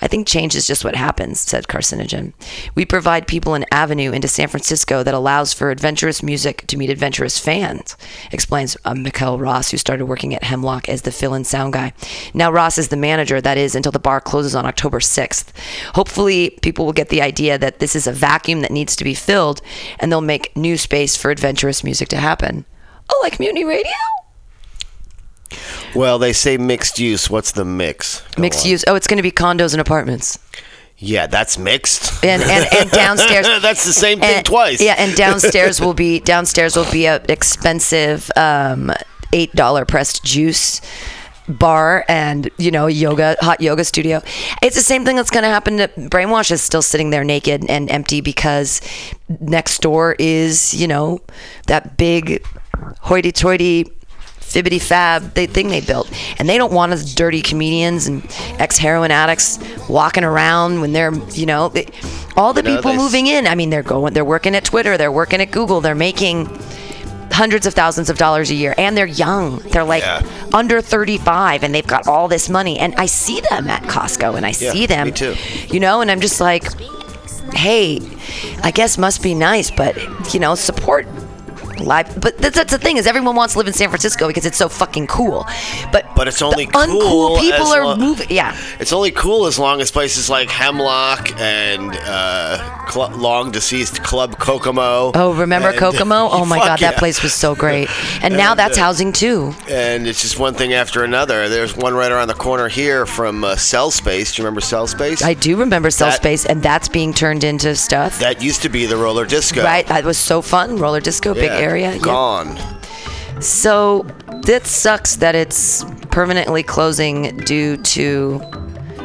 I 0.00 0.08
think 0.08 0.26
change 0.26 0.54
is 0.54 0.66
just 0.66 0.84
what 0.84 0.96
happens, 0.96 1.40
said 1.40 1.68
Carcinogen. 1.68 2.32
We 2.74 2.84
provide 2.84 3.26
people 3.26 3.54
an 3.54 3.64
avenue 3.70 4.12
into 4.12 4.28
San 4.28 4.48
Francisco 4.48 5.02
that 5.02 5.14
allows 5.14 5.52
for 5.52 5.70
adventurous 5.70 6.22
music 6.22 6.66
to 6.66 6.76
meet 6.76 6.90
adventurous 6.90 7.38
fans, 7.38 7.96
explains 8.32 8.76
uh, 8.84 8.92
Mikkel 8.92 9.40
Ross, 9.40 9.70
who 9.70 9.76
started 9.76 10.06
working 10.06 10.34
at 10.34 10.44
Hemlock 10.44 10.88
as 10.88 11.02
the 11.02 11.12
fill 11.12 11.34
in 11.34 11.44
sound 11.44 11.72
guy. 11.72 11.92
Now, 12.34 12.50
Ross 12.50 12.78
is 12.78 12.88
the 12.88 12.96
manager, 12.96 13.40
that 13.40 13.58
is, 13.58 13.74
until 13.74 13.92
the 13.92 13.98
bar 13.98 14.20
closes 14.20 14.54
on 14.54 14.66
October 14.66 15.00
6th. 15.00 15.52
Hopefully, 15.94 16.50
people 16.62 16.84
will 16.84 16.92
get 16.92 17.08
the 17.08 17.22
idea 17.22 17.58
that 17.58 17.78
this 17.78 17.96
is 17.96 18.06
a 18.06 18.12
vacuum 18.12 18.60
that 18.60 18.70
needs 18.72 18.96
to 18.96 19.04
be 19.04 19.14
filled, 19.14 19.62
and 19.98 20.10
they'll 20.10 20.20
make 20.20 20.56
new 20.56 20.76
space 20.76 21.16
for 21.16 21.30
adventurous 21.30 21.84
music 21.84 22.08
to 22.08 22.16
happen. 22.16 22.64
Oh, 23.12 23.20
like 23.22 23.38
Mutiny 23.38 23.64
Radio? 23.64 23.92
Well, 25.94 26.18
they 26.18 26.32
say 26.32 26.56
mixed 26.56 26.98
use. 26.98 27.30
What's 27.30 27.52
the 27.52 27.64
mix? 27.64 28.22
Go 28.34 28.42
Mixed 28.42 28.64
on. 28.64 28.70
use. 28.70 28.84
Oh, 28.86 28.94
it's 28.94 29.06
going 29.06 29.18
to 29.18 29.22
be 29.22 29.32
condos 29.32 29.72
and 29.72 29.80
apartments. 29.80 30.38
Yeah, 30.98 31.26
that's 31.26 31.58
mixed. 31.58 32.24
And, 32.24 32.42
and, 32.42 32.66
and 32.72 32.90
downstairs. 32.90 33.46
that's 33.62 33.84
the 33.84 33.92
same 33.92 34.20
thing 34.20 34.36
and, 34.36 34.46
twice. 34.46 34.80
Yeah, 34.80 34.94
and 34.96 35.14
downstairs 35.14 35.80
will 35.80 35.94
be 35.94 36.20
downstairs 36.20 36.74
will 36.74 36.90
be 36.90 37.06
a 37.06 37.16
expensive 37.28 38.30
um, 38.36 38.92
eight 39.32 39.52
dollar 39.52 39.84
pressed 39.84 40.24
juice 40.24 40.80
bar 41.48 42.04
and 42.08 42.50
you 42.58 42.72
know 42.72 42.88
yoga 42.88 43.36
hot 43.40 43.60
yoga 43.60 43.84
studio 43.84 44.20
it's 44.62 44.74
the 44.74 44.82
same 44.82 45.04
thing 45.04 45.14
that's 45.14 45.30
going 45.30 45.44
to 45.44 45.48
happen 45.48 45.76
to 45.76 45.86
brainwash 46.08 46.50
is 46.50 46.60
still 46.60 46.82
sitting 46.82 47.10
there 47.10 47.22
naked 47.22 47.64
and 47.68 47.88
empty 47.88 48.20
because 48.20 48.80
next 49.40 49.80
door 49.80 50.16
is 50.18 50.74
you 50.74 50.88
know 50.88 51.20
that 51.68 51.96
big 51.96 52.44
hoity-toity 53.00 53.86
fibbity 54.46 54.80
fab 54.80 55.34
they, 55.34 55.46
thing 55.46 55.68
they 55.68 55.80
built. 55.80 56.10
And 56.38 56.48
they 56.48 56.56
don't 56.58 56.72
want 56.72 56.92
us 56.92 57.14
dirty 57.14 57.42
comedians 57.42 58.06
and 58.06 58.24
ex-heroin 58.58 59.10
addicts 59.10 59.58
walking 59.88 60.24
around 60.24 60.80
when 60.80 60.92
they're 60.92 61.12
you 61.30 61.46
know 61.46 61.68
they, 61.68 61.86
all 62.36 62.52
the 62.52 62.62
You 62.62 62.70
know, 62.70 62.76
people 62.76 62.94
moving 62.94 63.26
in. 63.26 63.46
I 63.46 63.54
mean 63.54 63.70
they're 63.70 63.82
going 63.82 64.14
they're 64.14 64.24
working 64.24 64.54
at 64.54 64.64
twitter 64.64 64.96
they're 64.96 65.12
working 65.12 65.40
at 65.40 65.50
google 65.50 65.80
they're 65.80 65.94
making 65.94 66.46
hundreds 67.32 67.66
of 67.66 67.74
thousands 67.74 68.08
of 68.08 68.16
dollars 68.16 68.50
a 68.50 68.54
year. 68.54 68.74
And 68.78 68.96
they're 68.96 69.04
young. 69.06 69.58
They're 69.58 69.84
like 69.84 70.02
Yeah. 70.02 70.22
under 70.54 70.80
35 70.80 71.64
and 71.64 71.74
they've 71.74 71.86
got 71.86 72.06
all 72.08 72.28
this 72.28 72.48
money. 72.48 72.78
And 72.78 72.94
i 72.94 73.06
see 73.06 73.40
them 73.50 73.68
at 73.68 73.82
costco 73.82 74.36
and 74.36 74.46
i 74.46 74.50
Yeah, 74.50 74.72
see 74.72 74.86
them 74.86 75.08
me 75.08 75.12
too. 75.12 75.34
you 75.68 75.80
know 75.80 76.00
and 76.00 76.10
i'm 76.10 76.20
just 76.20 76.40
like 76.40 76.64
hey 77.52 78.00
i 78.62 78.70
guess 78.70 78.96
must 78.98 79.22
be 79.22 79.34
nice 79.34 79.70
but 79.70 79.94
you 80.34 80.40
know 80.40 80.54
support 80.54 81.06
live 81.80 82.20
but 82.20 82.36
that's, 82.38 82.56
that's 82.56 82.72
the 82.72 82.78
thing 82.78 82.96
is 82.96 83.06
everyone 83.06 83.36
wants 83.36 83.54
to 83.54 83.58
live 83.58 83.66
in 83.66 83.72
san 83.72 83.88
francisco 83.88 84.26
because 84.26 84.46
it's 84.46 84.56
so 84.58 84.68
fucking 84.68 85.06
cool 85.06 85.44
but 85.92 86.04
But 86.16 86.28
it's 86.28 86.42
only 86.42 86.66
the 86.66 86.72
uncool 86.72 87.00
cool 87.00 87.38
people 87.38 87.66
are 87.66 87.84
lo- 87.84 87.96
moving 87.96 88.26
yeah 88.30 88.56
It's 88.80 88.92
only 88.92 89.10
cool 89.10 89.46
as 89.46 89.58
long 89.58 89.80
as 89.80 89.90
places 89.90 90.28
like 90.30 90.48
Hemlock 90.48 91.38
and 91.40 91.90
uh, 92.04 92.88
cl- 92.88 93.10
long 93.16 93.50
deceased 93.50 94.02
Club 94.02 94.38
Kokomo. 94.38 95.12
oh 95.14 95.34
remember 95.34 95.68
and- 95.70 95.78
kokomo 95.78 96.28
oh 96.32 96.44
my 96.44 96.58
god 96.58 96.80
yeah. 96.80 96.90
that 96.90 96.98
place 96.98 97.22
was 97.22 97.34
so 97.34 97.54
great 97.54 97.88
and 98.22 98.36
now 98.36 98.54
that's 98.54 98.78
uh, 98.78 98.82
housing 98.82 99.12
too 99.12 99.52
And 99.68 100.06
it's 100.06 100.22
just 100.22 100.38
one 100.38 100.54
thing 100.54 100.72
after 100.72 101.04
another. 101.04 101.48
There's 101.48 101.76
one 101.76 101.94
right 101.94 102.10
around 102.10 102.28
the 102.28 102.34
corner 102.34 102.68
here 102.68 103.04
from 103.06 103.44
uh, 103.44 103.56
Cell 103.56 103.90
Space. 103.90 104.34
Do 104.34 104.40
you 104.42 104.44
remember 104.46 104.60
Cell 104.60 104.86
Space? 104.86 105.22
i 105.22 105.34
do 105.34 105.56
remember 105.56 105.90
cell 105.90 106.08
That- 106.10 106.16
space 106.16 106.46
and 106.46 106.62
that's 106.62 106.88
being 106.88 107.12
turned 107.12 107.44
into 107.44 107.74
stuff 107.76 108.18
that 108.20 108.42
used 108.42 108.62
to 108.62 108.68
be 108.68 108.86
the 108.86 108.96
roller 108.96 109.26
disco. 109.26 109.62
Right, 109.62 109.86
that 109.88 110.04
was 110.04 110.18
so 110.18 110.40
fun. 110.42 110.76
Roller 110.76 111.00
disco, 111.00 111.34
big 111.34 111.44
Yeah, 111.50 111.65
area. 111.66 111.98
Gone. 111.98 112.56
So 113.40 114.06
that 114.44 114.66
sucks 114.66 115.16
that 115.16 115.34
it's 115.34 115.84
permanently 116.10 116.62
closing 116.62 117.36
due 117.38 117.76
to 117.78 118.38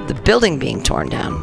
the 0.08 0.20
building 0.24 0.60
being 0.60 0.82
torn 0.84 1.10
down. 1.10 1.34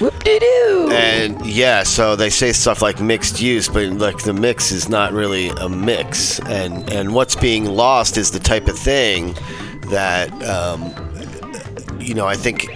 Whoop 0.00 0.18
de 0.24 0.40
doo. 0.40 0.88
And 0.90 1.46
yeah, 1.46 1.84
so 1.84 2.16
they 2.16 2.30
say 2.30 2.52
stuff 2.52 2.82
like 2.82 3.00
mixed 3.00 3.40
use, 3.40 3.68
but 3.68 3.88
like 3.92 4.24
the 4.24 4.32
mix 4.32 4.72
is 4.72 4.88
not 4.88 5.12
really 5.12 5.50
a 5.50 5.68
mix. 5.68 6.40
And 6.40 6.90
and 6.92 7.14
what's 7.14 7.36
being 7.36 7.66
lost 7.66 8.16
is 8.16 8.32
the 8.32 8.40
type 8.40 8.66
of 8.66 8.76
thing 8.76 9.36
that 9.90 10.32
um, 10.42 10.92
you 12.00 12.14
know 12.14 12.26
I 12.26 12.34
think 12.34 12.66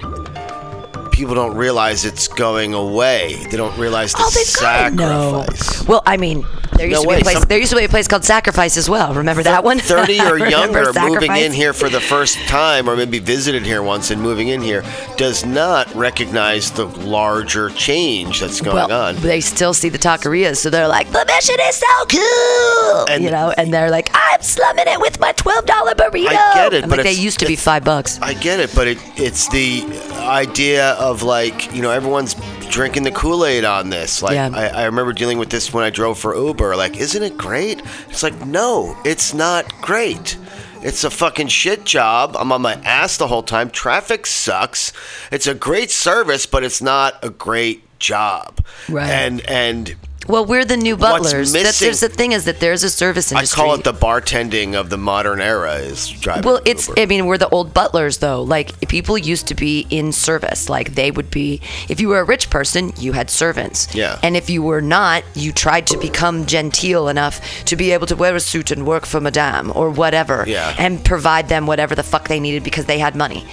people 1.17 1.35
don't 1.35 1.57
realize 1.57 2.05
it's 2.05 2.29
going 2.29 2.75
away. 2.75 3.37
They 3.51 3.57
don't 3.57 3.77
realize 3.79 4.13
the 4.13 4.19
Oh, 4.21 4.31
they've 4.35 4.55
got 4.61 4.93
no. 4.93 5.45
sacrifice. 5.47 5.89
Well, 5.89 6.03
I 6.05 6.19
mean, 6.19 6.45
there 6.77 6.87
used 6.87 6.99
No 6.99 7.03
to 7.05 7.09
be 7.09 7.15
way, 7.15 7.21
a 7.21 7.23
place. 7.25 7.39
some- 7.39 7.49
there 7.49 7.59
used 7.59 7.71
to 7.71 7.79
be 7.79 7.85
a 7.85 7.89
place 7.89 8.07
called 8.07 8.23
Sacrifice 8.25 8.77
as 8.77 8.91
well. 8.91 9.15
Remember 9.15 9.43
that 9.43 9.65
one? 9.65 9.79
30 9.79 10.21
or 10.21 10.37
younger 10.51 10.93
moving 10.93 11.35
in 11.35 11.53
here 11.53 11.73
for 11.73 11.89
the 11.89 12.01
first 12.01 12.37
time 12.49 12.87
or 12.91 12.97
maybe 12.97 13.19
visited 13.19 13.65
here 13.65 13.83
once 13.83 14.11
and 14.11 14.21
moving 14.21 14.49
in 14.49 14.61
here 14.61 14.85
does 15.17 15.47
not 15.47 15.93
recognize 15.95 16.71
the 16.73 16.85
larger 16.85 17.71
change 17.71 18.41
that's 18.41 18.61
going 18.61 18.77
well, 18.77 18.93
on. 18.93 19.17
they 19.17 19.41
still 19.41 19.73
see 19.73 19.89
the 19.89 19.99
taquerias, 19.99 20.59
so 20.59 20.69
they're 20.69 20.87
like, 20.89 21.11
"The 21.13 21.25
mission 21.27 21.57
is 21.63 21.77
so 21.77 22.05
cool," 22.11 23.07
And- 23.09 23.25
you 23.25 23.31
know, 23.31 23.55
and 23.57 23.73
they're 23.73 23.91
like, 23.91 24.11
"I'm 24.13 24.43
slumming 24.43 24.85
it 24.87 25.01
with 25.01 25.19
my 25.19 25.33
twelve 25.33 25.65
dollar 25.65 25.95
burrito." 25.95 26.27
I 26.29 26.53
get 26.55 26.75
it, 26.75 26.85
I'm 26.85 26.91
but 26.91 26.99
like, 26.99 27.07
they 27.07 27.13
used 27.15 27.39
to 27.41 27.47
be 27.47 27.57
five 27.57 27.85
bucks. 27.85 28.19
I 28.21 28.35
get 28.35 28.61
it, 28.61 28.75
but 28.75 28.87
it, 28.87 28.99
it's 29.17 29.49
the 29.49 29.83
idea 30.27 30.93
of 31.11 31.23
like, 31.23 31.73
you 31.75 31.83
know, 31.83 31.91
everyone's 31.91 32.35
drinking 32.69 33.03
the 33.05 33.11
Kool 33.11 33.45
Aid 33.45 33.65
on 33.65 33.91
this. 33.91 34.23
Like, 34.23 34.35
Yeah. 34.35 34.51
I, 34.53 34.67
I 34.69 34.85
remember 34.85 35.13
dealing 35.13 35.39
with 35.39 35.51
this 35.51 35.73
when 35.73 35.85
I 35.85 35.91
drove 35.91 36.19
for 36.19 36.35
Uber. 36.37 36.77
Like, 36.77 36.97
isn't 36.97 37.23
it 37.23 37.37
great? 37.39 37.83
It's 38.09 38.23
like, 38.23 38.47
no, 38.47 38.97
it's 39.05 39.33
not 39.35 39.71
great. 39.83 40.37
It's 40.83 41.05
a 41.05 41.11
fucking 41.11 41.49
shit 41.49 41.85
job. 41.85 42.37
I'm 42.39 42.53
on 42.53 42.63
my 42.63 42.75
ass 42.85 43.17
the 43.17 43.27
whole 43.27 43.43
time. 43.43 43.71
Traffic 43.71 44.27
sucks. 44.27 44.93
It's 45.33 45.47
a 45.47 45.55
great 45.55 45.91
service, 45.91 46.47
but 46.47 46.63
it's 46.63 46.81
not 46.83 47.25
a 47.25 47.31
great 47.31 47.83
job. 47.99 48.65
Right. 48.89 49.09
And 49.11 49.41
and 49.49 49.97
Well, 50.29 50.45
we're 50.45 50.65
the 50.65 50.77
new 50.77 50.97
butlers. 50.97 51.53
That's, 51.53 51.81
there's 51.81 52.01
the 52.01 52.09
thing 52.09 52.33
is 52.33 52.45
that 52.45 52.61
there's 52.61 52.83
a 52.83 52.91
service 52.91 53.33
industry. 53.33 53.63
I 53.63 53.65
call 53.65 53.75
it 53.75 53.85
the 53.85 53.93
bartending 53.93 54.75
of 54.75 54.91
the 54.91 54.99
modern 54.99 55.41
era 55.41 55.75
is 55.75 56.09
driving. 56.11 56.45
Well, 56.45 56.61
it's. 56.65 56.89
Uber. 56.89 57.01
I 57.01 57.07
mean, 57.07 57.27
we're 57.27 57.39
the 57.39 57.49
old 57.49 57.73
butlers, 57.73 58.19
though. 58.19 58.43
Like 58.43 58.89
people 58.89 59.17
used 59.17 59.47
to 59.49 59.55
be 59.55 59.87
in 59.91 60.13
service. 60.13 60.69
Like 60.69 60.95
they 60.95 61.11
would 61.11 61.31
be. 61.31 61.61
If 61.89 62.01
you 62.01 62.09
were 62.09 62.21
a 62.21 62.25
rich 62.25 62.51
person, 62.51 62.93
you 62.99 63.13
had 63.13 63.31
servants. 63.31 63.95
Yeah. 63.95 64.19
And 64.23 64.37
if 64.37 64.51
you 64.51 64.63
were 64.63 64.81
not, 64.81 65.25
you 65.35 65.53
tried 65.53 65.87
to 65.89 65.99
become 65.99 66.47
genteel 66.47 67.09
enough 67.09 67.65
to 67.65 67.77
be 67.77 67.93
able 67.93 68.07
to 68.09 68.17
wear 68.17 68.35
a 68.35 68.41
suit 68.41 68.71
and 68.71 68.87
work 68.87 69.07
for 69.07 69.21
Madame 69.21 69.73
or 69.75 69.91
whatever. 69.91 70.45
Yeah. 70.47 70.75
And 70.79 71.05
provide 71.05 71.49
them 71.49 71.67
whatever 71.67 71.95
the 71.95 72.03
fuck 72.03 72.29
they 72.29 72.41
needed 72.41 72.65
because 72.65 72.87
they 72.87 72.99
had 72.99 73.15
money. 73.15 73.47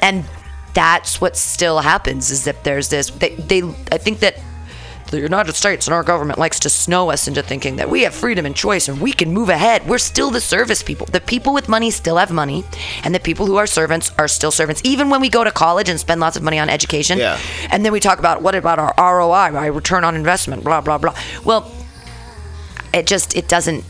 And 0.00 0.24
that's 0.74 1.20
what 1.20 1.36
still 1.36 1.80
happens 1.80 2.30
is 2.30 2.44
that 2.44 2.64
there's 2.64 2.88
this. 2.88 3.10
They. 3.10 3.34
they 3.34 3.62
I 3.90 3.98
think 3.98 4.20
that 4.20 4.38
the 5.10 5.20
United 5.20 5.54
States 5.54 5.86
and 5.86 5.94
our 5.94 6.02
government 6.02 6.38
likes 6.38 6.58
to 6.60 6.68
snow 6.68 7.10
us 7.10 7.28
into 7.28 7.42
thinking 7.42 7.76
that 7.76 7.88
we 7.88 8.02
have 8.02 8.14
freedom 8.14 8.44
and 8.44 8.56
choice 8.56 8.88
and 8.88 9.00
we 9.00 9.12
can 9.12 9.32
move 9.32 9.48
ahead. 9.48 9.86
We're 9.88 9.98
still 9.98 10.30
the 10.30 10.40
service 10.40 10.82
people. 10.82 11.06
The 11.06 11.20
people 11.20 11.54
with 11.54 11.68
money 11.68 11.90
still 11.90 12.16
have 12.16 12.32
money, 12.32 12.64
and 13.04 13.14
the 13.14 13.20
people 13.20 13.46
who 13.46 13.56
are 13.56 13.66
servants 13.66 14.10
are 14.18 14.26
still 14.28 14.50
servants. 14.50 14.80
Even 14.84 15.08
when 15.10 15.20
we 15.20 15.28
go 15.28 15.44
to 15.44 15.50
college 15.52 15.88
and 15.88 15.98
spend 16.00 16.20
lots 16.20 16.36
of 16.36 16.42
money 16.42 16.58
on 16.58 16.68
education, 16.68 17.18
Yeah. 17.18 17.38
and 17.70 17.84
then 17.84 17.92
we 17.92 18.00
talk 18.00 18.18
about 18.18 18.42
what 18.42 18.54
about 18.54 18.78
our 18.78 18.94
ROI, 18.98 19.52
my 19.52 19.66
return 19.66 20.02
on 20.04 20.16
investment, 20.16 20.64
blah 20.64 20.80
blah 20.80 20.98
blah. 20.98 21.14
Well, 21.44 21.70
it 22.92 23.06
just 23.06 23.36
it 23.36 23.48
doesn't. 23.48 23.84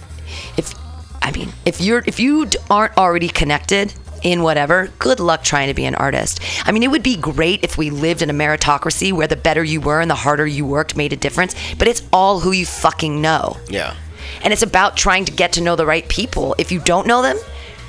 If 0.56 0.74
I 1.22 1.30
mean, 1.32 1.48
if 1.64 1.80
you're 1.80 2.02
if 2.06 2.20
you 2.20 2.48
aren't 2.70 2.96
already 2.98 3.28
connected 3.28 3.94
in 4.26 4.42
whatever, 4.42 4.88
good 4.98 5.20
luck 5.20 5.44
trying 5.44 5.68
to 5.68 5.74
be 5.74 5.84
an 5.84 5.94
artist. 5.94 6.40
I 6.66 6.72
mean, 6.72 6.82
it 6.82 6.90
would 6.90 7.04
be 7.04 7.16
great 7.16 7.62
if 7.62 7.78
we 7.78 7.90
lived 7.90 8.22
in 8.22 8.28
a 8.28 8.34
meritocracy 8.34 9.12
where 9.12 9.28
the 9.28 9.36
better 9.36 9.62
you 9.62 9.80
were 9.80 10.00
and 10.00 10.10
the 10.10 10.16
harder 10.16 10.46
you 10.46 10.66
worked 10.66 10.96
made 10.96 11.12
a 11.12 11.16
difference. 11.16 11.54
But 11.78 11.86
it's 11.86 12.02
all 12.12 12.40
who 12.40 12.50
you 12.50 12.66
fucking 12.66 13.22
know, 13.22 13.56
yeah. 13.68 13.94
and 14.42 14.52
it's 14.52 14.62
about 14.62 14.96
trying 14.96 15.24
to 15.26 15.32
get 15.32 15.52
to 15.52 15.60
know 15.60 15.76
the 15.76 15.86
right 15.86 16.06
people. 16.08 16.56
If 16.58 16.72
you 16.72 16.80
don't 16.80 17.06
know 17.06 17.22
them. 17.22 17.38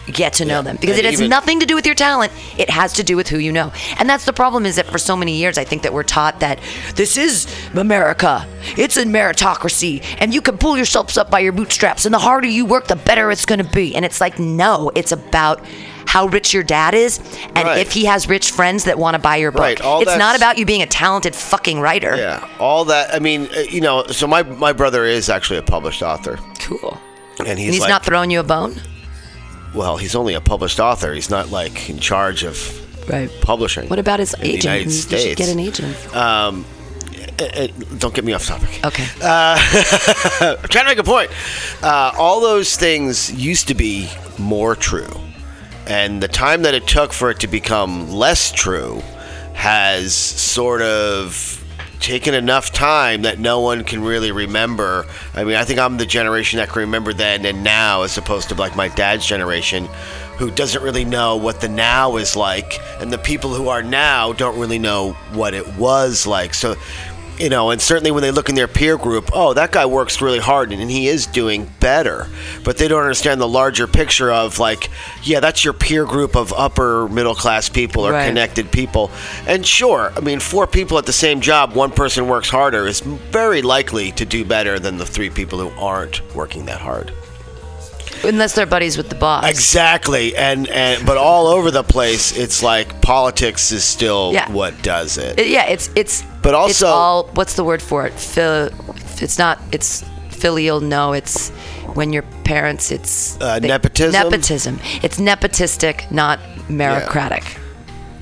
Get 0.07 0.33
to 0.33 0.45
know 0.45 0.55
Yeah. 0.55 0.61
them 0.61 0.77
because 0.79 0.97
And 0.97 1.05
it 1.05 1.09
has 1.11 1.19
even- 1.19 1.29
nothing 1.29 1.59
to 1.59 1.65
do 1.65 1.75
with 1.75 1.85
your 1.85 1.93
talent. 1.95 2.31
It 2.57 2.69
has 2.69 2.93
to 2.93 3.03
do 3.03 3.15
with 3.17 3.27
who 3.27 3.39
you 3.39 3.51
know, 3.51 3.73
and 3.99 4.09
that's 4.09 4.23
the 4.25 4.31
problem. 4.33 4.65
Is 4.65 4.77
that 4.77 4.89
for 4.89 4.97
so 4.97 5.15
many 5.17 5.33
years, 5.33 5.57
I 5.57 5.65
think 5.65 5.81
that 5.81 5.91
we're 5.93 6.03
taught 6.03 6.39
that 6.39 6.59
this 6.95 7.17
is 7.17 7.45
America. 7.75 8.45
It's 8.77 8.95
a 8.97 9.03
meritocracy, 9.03 10.01
and 10.19 10.33
you 10.33 10.41
can 10.41 10.57
pull 10.57 10.77
yourselves 10.77 11.17
up 11.17 11.29
by 11.29 11.39
your 11.41 11.51
bootstraps. 11.51 12.05
And 12.05 12.13
the 12.13 12.19
harder 12.19 12.47
you 12.47 12.65
work, 12.65 12.87
the 12.87 12.95
better 12.95 13.31
it's 13.31 13.45
going 13.45 13.59
to 13.59 13.65
be. 13.69 13.95
And 13.95 14.05
it's 14.05 14.21
like, 14.21 14.39
no, 14.39 14.91
it's 14.95 15.11
about 15.11 15.61
how 16.05 16.27
rich 16.27 16.53
your 16.53 16.63
dad 16.63 16.93
is, 16.93 17.19
and 17.53 17.67
Right. 17.67 17.79
if 17.79 17.91
he 17.91 18.05
has 18.05 18.29
rich 18.29 18.51
friends 18.51 18.85
that 18.85 18.97
want 18.97 19.15
to 19.15 19.19
buy 19.19 19.35
your 19.35 19.51
book. 19.51 19.61
Right, 19.61 19.81
all 19.81 20.01
It's 20.01 20.15
not 20.17 20.37
about 20.37 20.57
you 20.57 20.65
being 20.65 20.81
a 20.81 20.85
talented 20.85 21.35
fucking 21.35 21.81
writer. 21.81 22.15
Yeah, 22.15 22.39
all 22.59 22.85
that. 22.85 23.13
I 23.13 23.19
mean, 23.19 23.49
uh, 23.55 23.59
you 23.69 23.81
know, 23.81 24.05
so 24.07 24.25
my 24.25 24.43
my 24.43 24.71
brother 24.71 25.03
is 25.03 25.27
actually 25.27 25.59
a 25.59 25.63
published 25.63 26.01
author, 26.01 26.39
Cool. 26.59 26.97
and 27.39 27.47
he's, 27.59 27.67
And 27.67 27.73
he's 27.73 27.79
like, 27.81 27.89
not 27.89 28.05
throwing 28.05 28.31
you 28.31 28.39
a 28.39 28.43
bone, 28.43 28.81
well, 29.77 29.97
he's 29.97 30.15
only 30.15 30.33
a 30.33 30.41
published 30.41 30.79
author. 30.79 31.13
He's 31.13 31.29
not 31.29 31.51
like 31.51 31.89
in 31.89 31.99
charge 31.99 32.43
of 32.43 32.57
right? 33.09 33.29
publishing. 33.41 33.87
What 33.89 33.99
about 33.99 34.19
his 34.19 34.31
the 34.31 34.45
agent? 34.45 34.85
You 34.85 34.91
States? 34.91 35.23
should 35.23 35.37
get 35.37 35.49
an 35.49 35.59
agent. 35.59 35.95
Uh, 36.13 36.63
uh, 37.39 37.67
don't 37.99 38.13
get 38.15 38.25
me 38.25 38.33
off 38.33 38.45
topic. 38.45 38.79
Okay. 38.83 39.05
I'm 39.23 40.57
trying 40.69 40.85
to 40.85 40.89
make 40.89 40.97
a 40.97 41.03
point. 41.03 41.31
Uh, 41.83 42.11
all 42.17 42.41
those 42.41 42.75
things 42.75 43.31
used 43.31 43.67
to 43.67 43.75
be 43.75 44.09
more 44.39 44.75
true, 44.75 45.09
and 45.85 46.21
the 46.21 46.27
time 46.27 46.63
that 46.63 46.73
it 46.73 46.87
took 46.87 47.13
for 47.13 47.29
it 47.29 47.39
to 47.41 47.47
become 47.47 48.11
less 48.11 48.51
true 48.51 49.01
has 49.53 50.13
sort 50.15 50.81
of 50.81 51.63
taken 51.99 52.33
enough 52.33 52.71
time 52.71 53.23
that 53.23 53.39
no 53.39 53.59
one 53.59 53.83
can 53.83 54.03
really 54.03 54.31
remember. 54.31 55.05
I 55.33 55.43
mean, 55.43 55.55
I 55.55 55.63
think 55.63 55.79
I'm 55.79 55.97
the 55.97 56.05
generation 56.05 56.57
that 56.57 56.69
can 56.69 56.81
remember 56.81 57.13
then 57.13 57.45
and 57.45 57.63
now, 57.63 58.03
as 58.03 58.17
opposed 58.17 58.49
to 58.49 58.55
like 58.55 58.75
my 58.75 58.87
dad's 58.89 59.25
generation, 59.25 59.85
who 60.37 60.51
doesn't 60.51 60.83
really 60.83 61.05
know 61.05 61.35
what 61.35 61.61
the 61.61 61.69
now 61.69 62.17
is 62.17 62.35
like, 62.35 62.79
and 63.01 63.11
the 63.11 63.17
people 63.17 63.53
who 63.53 63.69
are 63.69 63.81
now 63.81 64.33
don't 64.33 64.59
really 64.59 64.79
know 64.79 65.13
what 65.33 65.53
it 65.53 65.67
was 65.77 66.27
like. 66.27 66.53
So 66.53 66.75
you 67.39 67.49
know, 67.49 67.69
and 67.71 67.81
certainly 67.81 68.11
when 68.11 68.21
they 68.23 68.31
look 68.31 68.49
in 68.49 68.55
their 68.55 68.67
peer 68.67 68.97
group, 68.97 69.29
oh, 69.33 69.53
that 69.53 69.71
guy 69.71 69.85
works 69.85 70.21
really 70.21 70.39
hard 70.39 70.71
and 70.71 70.89
he 70.89 71.07
is 71.07 71.25
doing 71.27 71.69
better. 71.79 72.27
But 72.63 72.77
they 72.77 72.87
don't 72.87 73.01
understand 73.01 73.39
the 73.39 73.47
larger 73.47 73.87
picture 73.87 74.31
of, 74.31 74.59
like, 74.59 74.89
yeah, 75.23 75.39
that's 75.39 75.63
your 75.63 75.73
peer 75.73 76.05
group 76.05 76.35
of 76.35 76.53
upper 76.53 77.07
middle 77.09 77.35
class 77.35 77.69
people 77.69 78.07
or 78.07 78.11
Right. 78.13 78.27
connected 78.27 78.71
people. 78.71 79.11
And 79.47 79.65
sure, 79.65 80.11
I 80.15 80.19
mean, 80.21 80.39
four 80.39 80.67
people 80.67 80.97
at 80.97 81.05
the 81.05 81.13
same 81.13 81.41
job, 81.41 81.73
one 81.73 81.91
person 81.91 82.27
works 82.27 82.49
harder, 82.49 82.87
is 82.87 83.01
very 83.01 83.61
likely 83.61 84.11
to 84.13 84.25
do 84.25 84.43
better 84.43 84.79
than 84.79 84.97
the 84.97 85.05
three 85.05 85.29
people 85.29 85.59
who 85.59 85.69
aren't 85.79 86.21
working 86.35 86.65
that 86.65 86.79
hard. 86.81 87.11
Unless 88.23 88.55
they're 88.55 88.65
buddies 88.65 88.97
with 88.97 89.09
the 89.09 89.15
boss. 89.15 89.45
Exactly, 89.49 90.35
and 90.35 90.67
and 90.69 91.05
but 91.05 91.17
all 91.17 91.47
over 91.47 91.71
the 91.71 91.83
place, 91.83 92.35
it's 92.37 92.61
like 92.63 93.01
politics 93.01 93.71
is 93.71 93.83
still 93.83 94.31
Yeah. 94.33 94.51
what 94.51 94.73
does 94.81 95.17
it. 95.17 95.39
It- 95.39 95.47
yeah, 95.49 95.65
it's 95.65 95.89
it's. 95.95 96.23
But 96.41 96.49
it's 96.49 96.81
also- 96.81 96.87
all. 96.87 97.29
What's 97.33 97.53
the 97.55 97.63
word 97.63 97.81
for 97.81 98.05
it? 98.07 98.13
Phil, 98.13 98.69
it's 99.21 99.37
not. 99.37 99.59
It's 99.71 100.03
filial. 100.29 100.79
No, 100.81 101.13
it's 101.13 101.49
when 101.93 102.13
your 102.13 102.23
parents. 102.43 102.91
It's 102.91 103.37
Uh, 103.41 103.59
they- 103.59 103.67
nepotism? 103.67 104.11
Nepotism. 104.23 104.79
It's 105.03 105.17
nepotistic, 105.19 106.09
not 106.11 106.39
meritocratic. 106.69 107.43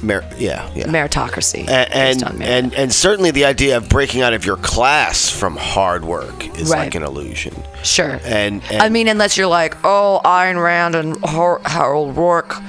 Mer- 0.01 0.25
yeah, 0.37 0.69
yeah. 0.75 0.85
Meritocracy. 0.87 1.67
And 1.69 2.21
merit. 2.21 2.41
and 2.41 2.73
and 2.73 2.93
certainly 2.93 3.31
the 3.31 3.45
idea 3.45 3.77
of 3.77 3.87
breaking 3.89 4.21
out 4.21 4.33
of 4.33 4.45
your 4.45 4.57
class 4.57 5.29
from 5.29 5.55
hard 5.57 6.03
work 6.05 6.45
is 6.59 6.69
Right. 6.69 6.79
like 6.79 6.95
an 6.95 7.03
illusion. 7.03 7.53
Sure. 7.83 8.19
And, 8.23 8.61
and 8.71 8.81
I 8.81 8.89
mean, 8.89 9.07
unless 9.07 9.37
you're 9.37 9.47
like, 9.47 9.75
oh, 9.83 10.21
Ayn 10.25 10.61
Rand 10.61 10.95
and 10.95 11.17
Har- 11.23 11.61
Harold 11.65 12.15
Roark, 12.15 12.61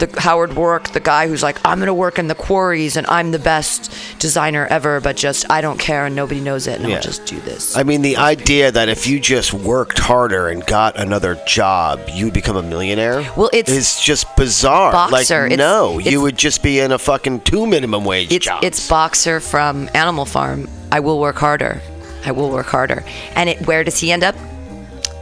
the 0.00 0.20
Howard 0.20 0.50
Roark, 0.50 0.92
the 0.92 1.00
guy 1.00 1.28
who's 1.28 1.42
like, 1.42 1.58
I'm 1.64 1.78
gonna 1.78 1.94
work 1.94 2.18
in 2.18 2.26
the 2.26 2.34
quarries 2.34 2.96
and 2.96 3.06
I'm 3.06 3.30
the 3.30 3.38
best 3.38 3.92
designer 4.18 4.66
ever, 4.70 5.00
but 5.00 5.16
just 5.16 5.48
I 5.50 5.60
don't 5.60 5.78
care 5.78 6.06
and 6.06 6.16
nobody 6.16 6.40
knows 6.40 6.66
it 6.66 6.80
and 6.80 6.88
Yeah. 6.88 6.96
I'll 6.96 7.02
just 7.02 7.24
do 7.26 7.38
this. 7.40 7.76
I 7.76 7.82
mean, 7.84 8.02
the 8.02 8.16
idea 8.16 8.72
that 8.72 8.88
if 8.88 9.06
you 9.06 9.20
just 9.20 9.52
worked 9.54 9.98
harder 9.98 10.48
and 10.48 10.64
got 10.66 10.98
another 10.98 11.38
job, 11.46 12.00
you'd 12.12 12.34
become 12.34 12.56
a 12.56 12.62
millionaire. 12.62 13.24
Well, 13.36 13.50
it's- 13.52 13.76
is 13.76 14.00
just 14.00 14.26
bizarre. 14.36 14.90
Boxer, 14.92 15.42
like, 15.44 15.52
it's- 15.52 15.58
no, 15.58 15.98
it's- 16.00 16.10
you 16.12 16.20
would 16.20 16.36
just 16.36 16.62
be 16.62 16.80
in 16.80 16.90
a 16.92 16.98
fucking 16.98 17.40
two 17.40 17.66
minimum 17.66 18.04
wage 18.04 18.32
it's 18.32 18.46
jobs. 18.46 18.66
it's 18.66 18.88
Boxer 18.88 19.38
from 19.40 19.88
Animal 19.94 20.24
Farm. 20.24 20.68
I 20.90 21.00
will 21.00 21.20
work 21.20 21.36
harder. 21.38 21.80
I 22.26 22.32
will 22.32 22.50
work 22.50 22.66
harder. 22.66 23.04
And 23.36 23.48
it, 23.48 23.66
where 23.66 23.84
does 23.84 23.98
he 24.00 24.10
end 24.12 24.24
up? 24.24 24.34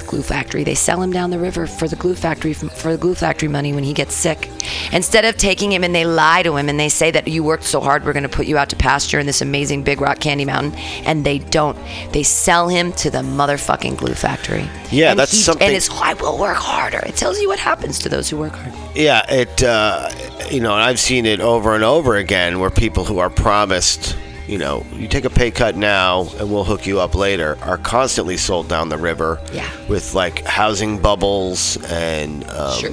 Glue 0.09 0.23
factory. 0.23 0.65
They 0.65 0.75
sell 0.75 1.03
him 1.03 1.13
down 1.13 1.31
the 1.31 1.39
river 1.39 1.67
for 1.67 1.87
the 1.87 1.95
glue 1.97 2.15
factory 2.15 2.53
for 2.55 2.91
the 2.91 2.99
glue 2.99 3.15
factory 3.15 3.49
money 3.49 3.73
when 3.73 3.85
he 3.85 3.93
gets 3.93 4.15
sick. 4.15 4.51
Instead 4.93 5.25
of 5.25 5.37
taking 5.37 5.71
him 5.71 5.85
and 5.85 5.95
they 5.95 6.05
lie 6.07 6.43
to 6.43 6.57
him 6.57 6.69
and 6.69 6.81
they 6.81 6.89
say 6.89 7.11
that 7.11 7.29
you 7.29 7.45
worked 7.45 7.65
so 7.65 7.81
hard, 7.81 8.05
we're 8.05 8.13
going 8.15 8.23
to 8.23 8.29
put 8.29 8.47
you 8.47 8.57
out 8.59 8.71
to 8.71 8.77
pasture 8.77 9.19
in 9.19 9.27
this 9.27 9.43
amazing 9.43 9.83
Big 9.83 10.01
Rock 10.01 10.19
Candy 10.19 10.45
Mountain, 10.47 10.75
and 11.05 11.25
they 11.27 11.39
don't. 11.39 11.79
They 12.13 12.23
sell 12.23 12.69
him 12.69 12.93
to 12.95 13.11
the 13.11 13.19
motherfucking 13.19 13.99
glue 13.99 14.15
factory. 14.15 14.69
Yeah, 14.91 15.11
and 15.11 15.19
that's 15.19 15.33
he- 15.33 15.39
something- 15.39 15.67
And 15.67 15.77
it's 15.77 15.91
I 15.91 16.15
will 16.15 16.39
work 16.39 16.57
harder. 16.57 17.03
It 17.07 17.17
tells 17.17 17.39
you 17.41 17.49
what 17.49 17.59
happens 17.59 17.99
to 18.01 18.09
those 18.09 18.31
who 18.31 18.39
work 18.39 18.53
hard. 18.55 18.73
Yeah, 18.97 19.25
it. 19.31 19.63
Uh, 19.63 20.09
you 20.51 20.61
know, 20.61 20.73
and 20.73 20.83
I've 20.83 20.99
seen 20.99 21.27
it 21.27 21.41
over 21.41 21.75
and 21.75 21.85
over 21.85 22.17
again 22.17 22.59
where 22.61 22.71
people 22.71 23.05
who 23.05 23.19
are 23.19 23.29
promised, 23.31 24.17
you 24.49 24.59
know, 24.59 24.85
you 24.95 25.07
take 25.09 25.25
a 25.25 25.31
pay 25.31 25.51
cut 25.51 25.77
now 25.77 26.29
and 26.39 26.51
we'll 26.51 26.65
hook 26.65 26.87
you 26.87 27.01
up 27.01 27.15
later, 27.15 27.59
are 27.63 27.79
constantly 27.79 28.37
sold 28.37 28.69
down 28.69 28.89
the 28.89 28.97
river. 28.99 29.39
Yeah. 29.53 29.69
With 29.89 30.15
like 30.15 30.45
housing 30.45 30.99
bubbles 31.01 31.77
and. 31.85 32.49
Um, 32.51 32.79
Sure. 32.79 32.91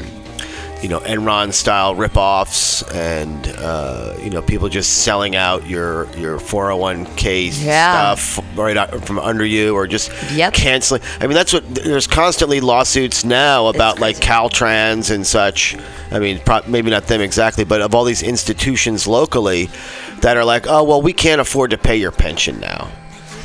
You 0.82 0.90
know, 0.90 1.00
Enron 1.00 1.52
style 1.52 1.96
ripoffs, 1.96 2.84
and 2.94 3.48
uh, 3.58 4.14
you 4.22 4.30
know, 4.30 4.42
people 4.44 4.70
just 4.70 5.04
selling 5.04 5.36
out 5.36 5.66
your 5.68 6.06
your 6.18 6.38
401k 6.38 7.50
Yeah. 7.64 8.14
stuff 8.14 8.46
right 8.56 8.78
out 8.78 9.04
from 9.06 9.18
under 9.18 9.44
you, 9.46 9.74
or 9.74 9.88
just 9.88 10.12
Yep. 10.34 10.54
canceling. 10.54 11.02
I 11.22 11.26
mean, 11.28 11.34
that's 11.36 11.54
what 11.54 11.64
there's 11.74 12.06
constantly 12.08 12.60
lawsuits 12.62 13.24
now 13.26 13.68
about 13.68 14.00
like 14.00 14.18
Caltrans 14.18 15.10
and 15.10 15.26
such. 15.26 15.76
I 16.12 16.20
mean, 16.20 16.40
pro- 16.46 16.62
maybe 16.68 16.92
not 16.92 17.08
them 17.08 17.22
exactly, 17.22 17.64
but 17.64 17.82
of 17.82 17.96
all 17.96 18.04
these 18.04 18.22
institutions 18.22 19.08
locally 19.08 19.70
that 20.22 20.38
are 20.38 20.46
like, 20.46 20.68
oh 20.68 20.84
well, 20.84 21.02
we 21.02 21.14
can't 21.14 21.42
afford 21.42 21.72
to 21.72 21.78
pay 21.80 21.96
your 21.96 22.12
pension 22.12 22.60
now. 22.60 22.90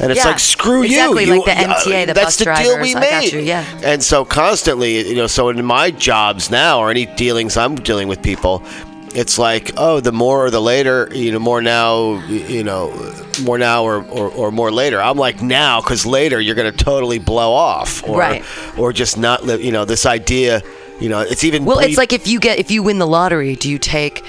And 0.00 0.10
it's 0.10 0.18
Yeah, 0.24 0.28
like 0.30 0.38
screw 0.38 0.82
exactly, 0.82 1.24
you. 1.24 1.36
like 1.36 1.44
the 1.44 1.60
You- 1.60 1.68
uh, 1.68 1.74
MTA, 1.74 2.06
the 2.06 2.14
that's 2.14 2.26
bus 2.26 2.36
the 2.38 2.44
deal 2.46 2.54
drivers, 2.54 2.82
we 2.82 2.96
I 2.96 3.00
made. 3.00 3.32
you, 3.32 3.40
yeah. 3.40 3.64
And 3.84 4.02
so 4.02 4.24
constantly, 4.24 5.06
you 5.08 5.14
know, 5.16 5.26
so 5.26 5.48
in 5.50 5.62
my 5.64 5.90
jobs 5.90 6.50
now 6.50 6.80
or 6.80 6.90
any 6.90 7.04
dealings 7.06 7.56
I'm 7.56 7.74
dealing 7.74 8.08
with 8.08 8.22
people, 8.22 8.62
it's 9.14 9.38
like, 9.38 9.72
oh, 9.76 10.00
the 10.00 10.12
more 10.12 10.46
or 10.46 10.50
the 10.50 10.60
later, 10.60 11.08
you 11.12 11.32
know, 11.32 11.38
more 11.40 11.60
now, 11.60 12.20
you 12.28 12.62
know, 12.64 12.90
more 13.42 13.58
now 13.58 13.82
or, 13.84 14.02
or, 14.04 14.28
or 14.30 14.50
more 14.52 14.70
later. 14.70 15.02
I'm 15.02 15.16
like 15.18 15.42
now 15.42 15.80
because 15.80 16.06
later 16.06 16.40
you're 16.40 16.54
going 16.54 16.70
to 16.72 16.84
totally 16.84 17.18
blow 17.18 17.52
off, 17.52 18.02
or 18.08 18.18
Right. 18.18 18.44
or 18.78 18.92
just 18.92 19.18
not 19.18 19.44
live. 19.44 19.62
You 19.62 19.72
know, 19.72 19.84
this 19.84 20.06
idea, 20.06 20.62
you 21.00 21.08
know, 21.08 21.20
it's 21.20 21.42
even 21.44 21.64
Well, 21.64 21.80
it's 21.80 21.98
like 21.98 22.12
if 22.12 22.26
you 22.28 22.38
get 22.38 22.58
if 22.60 22.70
you 22.70 22.82
win 22.84 22.98
the 22.98 23.06
lottery, 23.06 23.56
do 23.56 23.68
you 23.68 23.78
take, 23.78 24.22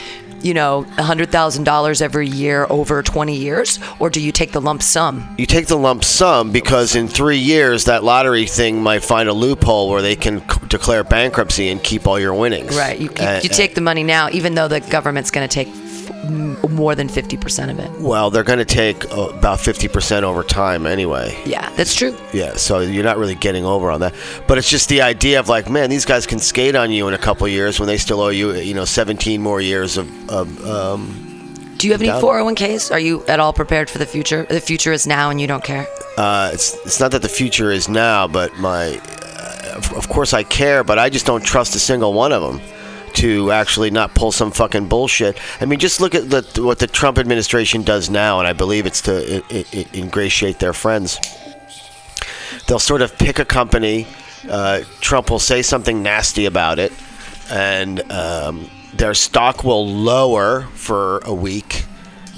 you 0.43 0.53
know, 0.53 0.83
hundred 0.97 1.31
thousand 1.31 1.63
dollars 1.63 2.01
every 2.01 2.27
year 2.27 2.65
over 2.69 3.01
twenty 3.03 3.35
years, 3.37 3.79
or 3.99 4.09
do 4.09 4.19
you 4.21 4.31
take 4.31 4.51
the 4.51 4.61
lump 4.61 4.81
sum? 4.81 5.27
you 5.37 5.45
take 5.45 5.67
the 5.67 5.77
lump 5.77 6.03
sum 6.03 6.51
because 6.51 6.95
in 6.95 7.07
three 7.07 7.37
years 7.37 7.85
that 7.85 8.03
lottery 8.03 8.45
thing 8.45 8.81
might 8.81 9.03
find 9.03 9.27
a 9.29 9.33
loophole 9.33 9.89
where 9.89 10.01
they 10.01 10.15
can 10.15 10.39
c- 10.49 10.59
declare 10.67 11.03
bankruptcy 11.03 11.69
and 11.69 11.83
keep 11.83 12.07
all 12.07 12.19
your 12.19 12.33
winnings. 12.33 12.75
Right. 12.75 12.99
You 12.99 13.09
you, 13.09 13.25
Uh, 13.25 13.39
you 13.43 13.49
take 13.49 13.75
the 13.75 13.81
money 13.81 14.03
now, 14.03 14.29
even 14.31 14.55
though 14.55 14.67
the 14.67 14.79
government's 14.79 15.31
going 15.31 15.47
to 15.47 15.53
take 15.53 15.67
more 16.69 16.95
than 16.95 17.07
fifty 17.09 17.37
percent 17.37 17.71
of 17.71 17.79
it. 17.79 17.89
Well, 17.99 18.29
they're 18.29 18.43
going 18.43 18.59
to 18.59 18.65
take 18.65 19.05
uh, 19.11 19.29
about 19.29 19.59
50% 19.59 20.23
over 20.23 20.43
time 20.43 20.85
anyway. 20.85 21.37
Yeah, 21.45 21.69
that's 21.75 21.93
true. 21.95 22.15
Yeah, 22.33 22.55
so 22.55 22.79
you're 22.79 23.03
not 23.03 23.17
really 23.17 23.35
getting 23.35 23.65
over 23.65 23.91
on 23.91 23.99
that. 24.01 24.13
But 24.47 24.57
it's 24.57 24.69
just 24.69 24.89
the 24.89 25.01
idea 25.01 25.39
of 25.39 25.49
like, 25.49 25.69
man, 25.69 25.89
these 25.89 26.05
guys 26.05 26.25
can 26.25 26.39
skate 26.39 26.75
on 26.75 26.91
you 26.91 27.07
in 27.07 27.13
a 27.13 27.17
couple 27.17 27.47
years 27.47 27.79
when 27.79 27.87
they 27.87 27.97
still 27.97 28.21
owe 28.21 28.29
you, 28.29 28.53
you 28.53 28.73
know, 28.73 28.85
17 28.85 29.41
more 29.41 29.61
years 29.61 29.97
of, 29.97 30.29
of 30.29 30.65
um, 30.69 31.73
Do 31.77 31.87
you 31.87 31.93
have 31.93 32.01
any 32.01 32.09
Doubt 32.09 32.17
it. 32.17 32.21
four 32.21 32.33
hundred 32.37 32.45
one 32.45 32.55
ks? 32.77 32.91
Are 32.91 32.99
you 32.99 33.25
at 33.27 33.39
all 33.39 33.53
prepared 33.53 33.89
for 33.89 33.97
the 33.97 34.05
future? 34.05 34.45
The 34.49 34.61
future 34.61 34.91
is 34.91 35.05
now, 35.07 35.29
and 35.29 35.39
you 35.41 35.47
don't 35.47 35.63
care. 35.63 35.87
uh, 36.17 36.51
it's 36.53 36.73
it's 36.85 36.99
not 36.99 37.11
that 37.11 37.21
the 37.21 37.29
future 37.29 37.71
is 37.71 37.87
now, 37.89 38.27
but 38.27 38.55
my, 38.57 38.97
uh, 38.99 39.73
of- 39.77 39.93
of 39.93 40.09
course 40.09 40.33
I 40.33 40.43
care, 40.43 40.83
but 40.83 40.97
I 40.99 41.09
just 41.09 41.25
don't 41.25 41.43
trust 41.43 41.75
a 41.75 41.79
single 41.79 42.13
one 42.13 42.31
of 42.31 42.41
them 42.43 42.61
to 43.15 43.51
actually 43.51 43.91
not 43.91 44.13
pull 44.15 44.31
some 44.31 44.51
fucking 44.51 44.87
bullshit. 44.87 45.37
I 45.59 45.65
mean, 45.65 45.79
just 45.79 45.99
look 46.01 46.15
at 46.15 46.29
the, 46.29 46.41
what 46.63 46.79
the 46.79 46.87
Trump 46.87 47.17
administration 47.17 47.83
does 47.83 48.09
now, 48.09 48.39
and 48.39 48.47
I 48.47 48.53
believe 48.53 48.85
it's 48.85 49.01
to 49.03 49.37
i- 49.37 49.43
i- 49.55 49.65
i- 49.73 49.85
ingratiate 49.93 50.59
their 50.59 50.73
friends. 50.73 51.19
They'll 52.67 52.79
sort 52.79 53.01
of 53.01 53.17
pick 53.17 53.39
a 53.39 53.45
company. 53.45 54.07
Uh, 54.49 54.81
Trump 55.01 55.29
will 55.29 55.39
say 55.39 55.61
something 55.61 56.01
nasty 56.03 56.45
about 56.45 56.79
it, 56.79 56.91
and 57.49 58.09
um, 58.11 58.69
their 58.93 59.13
stock 59.13 59.63
will 59.63 59.87
lower 59.87 60.63
for 60.73 61.19
a 61.19 61.33
week. 61.33 61.85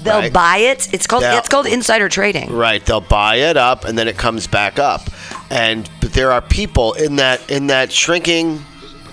They'll 0.02 0.18
right? 0.20 0.32
buy 0.32 0.56
it. 0.58 0.92
It's 0.92 1.06
called 1.06 1.22
Yeah. 1.22 1.38
it's 1.38 1.48
called 1.48 1.66
insider 1.66 2.10
trading. 2.10 2.52
Right, 2.52 2.84
they'll 2.84 3.00
buy 3.00 3.36
it 3.36 3.56
up 3.56 3.86
and 3.86 3.96
then 3.96 4.06
it 4.06 4.18
comes 4.18 4.46
back 4.46 4.78
up. 4.78 5.00
And 5.48 5.88
but 6.02 6.12
there 6.12 6.30
are 6.30 6.42
people 6.42 6.92
in 6.92 7.16
that 7.16 7.48
in 7.50 7.68
that 7.68 7.90
shrinking 7.90 8.62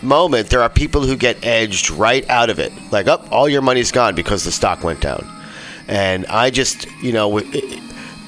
moment, 0.04 0.50
there 0.50 0.62
are 0.62 0.70
people 0.70 1.02
who 1.02 1.16
get 1.16 1.46
edged 1.46 1.90
right 1.92 2.28
out 2.30 2.50
of 2.50 2.60
it. 2.60 2.72
Like, 2.92 3.08
up, 3.08 3.32
all 3.32 3.48
your 3.48 3.62
money's 3.62 3.92
gone 3.92 4.16
because 4.16 4.44
the 4.44 4.52
stock 4.52 4.84
went 4.84 5.02
down. 5.02 5.28
And 5.88 6.26
I 6.28 6.50
just, 6.50 6.88
you 7.02 7.12
know, 7.12 7.38
it- 7.38 7.54
it- 7.54 7.80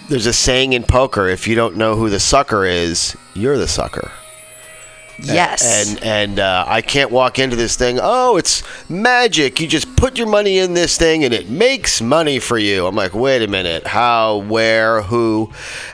there's 0.10 0.26
a 0.26 0.34
saying 0.34 0.74
in 0.74 0.84
poker: 0.84 1.30
if 1.30 1.48
you 1.48 1.56
don't 1.56 1.78
know 1.78 1.96
who 1.96 2.10
the 2.10 2.20
sucker 2.20 2.66
is, 2.66 3.16
you're 3.34 3.58
the 3.58 3.68
sucker. 3.68 4.12
Yes. 5.22 5.90
And 5.90 6.04
and 6.04 6.40
uh, 6.40 6.66
I 6.68 6.82
can't 6.82 7.12
walk 7.12 7.40
into 7.40 7.56
this 7.56 7.76
thing. 7.76 8.00
Oh, 8.02 8.38
it's 8.38 8.64
magic. 8.90 9.60
You 9.60 9.68
just 9.68 9.96
put 9.96 10.18
your 10.18 10.28
money 10.28 10.58
in 10.58 10.74
this 10.74 10.98
thing 10.98 11.24
and 11.24 11.34
it 11.34 11.50
makes 11.50 12.02
money 12.02 12.40
for 12.40 12.58
you. 12.58 12.88
I'm 12.88 12.96
like, 12.96 13.14
wait 13.14 13.42
a 13.42 13.48
minute. 13.48 13.86
How? 13.86 14.38
Where? 14.38 15.04
Who? 15.04 15.52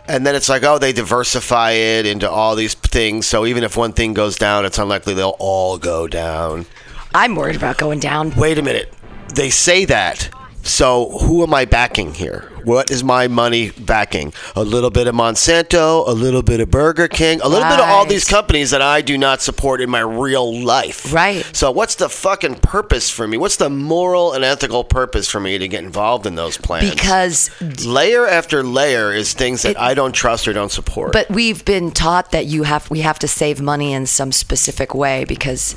And 0.08 0.26
then 0.26 0.36
it's 0.36 0.50
like, 0.50 0.64
oh, 0.64 0.78
they 0.78 0.94
diversify 0.94 1.72
it 1.72 2.06
into 2.06 2.30
all 2.30 2.56
these 2.56 2.74
things. 2.74 3.28
So 3.28 3.46
even 3.46 3.64
if 3.64 3.76
one 3.76 3.94
thing 3.94 4.14
goes 4.14 4.38
down, 4.38 4.66
it's 4.66 4.80
unlikely 4.80 5.14
they'll 5.14 5.36
all 5.40 5.78
go 5.78 6.08
down. 6.08 6.66
I'm 7.14 7.36
worried 7.36 7.56
about 7.56 7.78
going 7.78 8.00
down. 8.00 8.36
Wait 8.36 8.58
a 8.58 8.62
minute. 8.62 8.94
They 9.34 9.50
say 9.50 9.86
that. 9.86 10.30
So 10.64 11.18
who 11.20 11.44
am 11.44 11.54
I 11.54 11.66
backing 11.66 12.14
here? 12.14 12.49
What 12.64 12.92
is 12.92 13.04
my 13.04 13.28
money 13.28 13.72
backing? 13.72 14.34
A 14.56 14.64
little 14.64 14.90
bit 14.90 15.08
of 15.08 15.16
Monsanto, 15.16 16.08
a 16.08 16.12
little 16.12 16.42
bit 16.42 16.60
of 16.60 16.70
Burger 16.70 17.08
King, 17.08 17.42
a 17.42 17.48
little 17.48 17.68
bit 17.68 17.80
of 17.80 17.86
all 17.90 18.06
these 18.06 18.26
companies 18.26 18.72
that 18.72 18.82
I 18.82 19.02
do 19.02 19.18
not 19.18 19.42
support 19.42 19.82
in 19.82 19.90
my 19.90 20.00
real 20.02 20.64
life. 20.64 21.12
Right. 21.14 21.48
So 21.54 21.72
what's 21.72 21.96
the 21.96 22.10
fucking 22.10 22.56
purpose 22.56 23.10
for 23.10 23.28
me? 23.28 23.38
What's 23.38 23.58
the 23.58 23.70
moral 23.70 24.34
and 24.34 24.44
ethical 24.44 24.84
purpose 24.84 25.28
for 25.30 25.40
me 25.40 25.58
to 25.58 25.68
get 25.68 25.84
involved 25.84 26.26
in 26.26 26.36
those 26.36 26.58
plans? 26.58 26.90
Because 26.90 27.50
layer 27.86 28.28
after 28.28 28.64
layer 28.64 29.14
is 29.14 29.34
things 29.34 29.62
that 29.64 29.72
It- 29.72 29.78
I 29.80 29.94
don't 29.94 30.12
trust 30.14 30.48
or 30.48 30.54
don't 30.54 30.72
support. 30.72 31.14
but 31.14 31.30
we've 31.30 31.64
been 31.66 31.92
taught 31.92 32.32
that 32.32 32.46
you 32.46 32.64
have 32.64 32.90
we 32.90 33.00
have 33.02 33.20
to 33.20 33.28
save 33.28 33.62
money 33.62 33.94
in 33.94 34.06
some 34.06 34.32
specific 34.32 34.94
way 34.94 35.24
because 35.26 35.76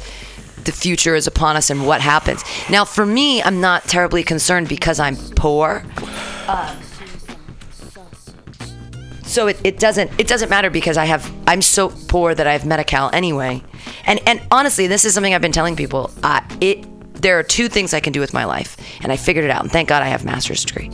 the 0.64 0.72
future 0.72 1.14
is 1.14 1.26
upon 1.26 1.56
us 1.56 1.70
and 1.70 1.86
what 1.86 2.00
happens. 2.00 2.44
Now 2.70 2.84
for 2.84 3.06
me, 3.06 3.42
I'm 3.42 3.60
not 3.60 3.84
terribly 3.84 4.22
concerned 4.22 4.68
because 4.68 5.00
I'm 5.00 5.16
poor. 5.16 5.84
Uh, 6.46 6.74
so 9.32 9.46
it, 9.46 9.58
it 9.64 9.78
doesn't 9.78 10.10
it 10.18 10.28
doesn't 10.28 10.50
matter 10.50 10.68
because 10.68 10.98
I 10.98 11.06
have 11.06 11.32
I'm 11.46 11.62
so 11.62 11.88
poor 12.08 12.34
that 12.34 12.46
I 12.46 12.52
have 12.52 12.66
Medi-Cal 12.66 13.10
anyway. 13.14 13.62
And 14.04 14.20
and 14.26 14.42
honestly, 14.50 14.86
this 14.86 15.04
is 15.04 15.14
something 15.14 15.34
I've 15.34 15.40
been 15.40 15.52
telling 15.52 15.74
people. 15.74 16.10
Uh, 16.22 16.42
it 16.60 16.86
there 17.14 17.38
are 17.38 17.42
two 17.42 17.68
things 17.68 17.94
I 17.94 18.00
can 18.00 18.12
do 18.12 18.20
with 18.20 18.34
my 18.34 18.44
life, 18.44 18.76
and 19.02 19.10
I 19.10 19.16
figured 19.16 19.44
it 19.44 19.50
out. 19.50 19.62
And 19.62 19.72
thank 19.72 19.88
God 19.88 20.02
I 20.02 20.08
have 20.08 20.24
master's 20.24 20.64
degree. 20.64 20.90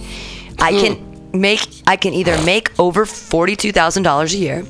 I 0.61 0.73
can 0.73 1.31
make 1.33 1.67
I 1.87 1.97
can 1.97 2.15
either 2.15 2.41
make 2.45 2.79
over 2.79 3.07
forty 3.07 3.57
two 3.57 3.73
thousand 3.73 4.05
dollars 4.05 4.35
a 4.35 4.39
year, 4.39 4.65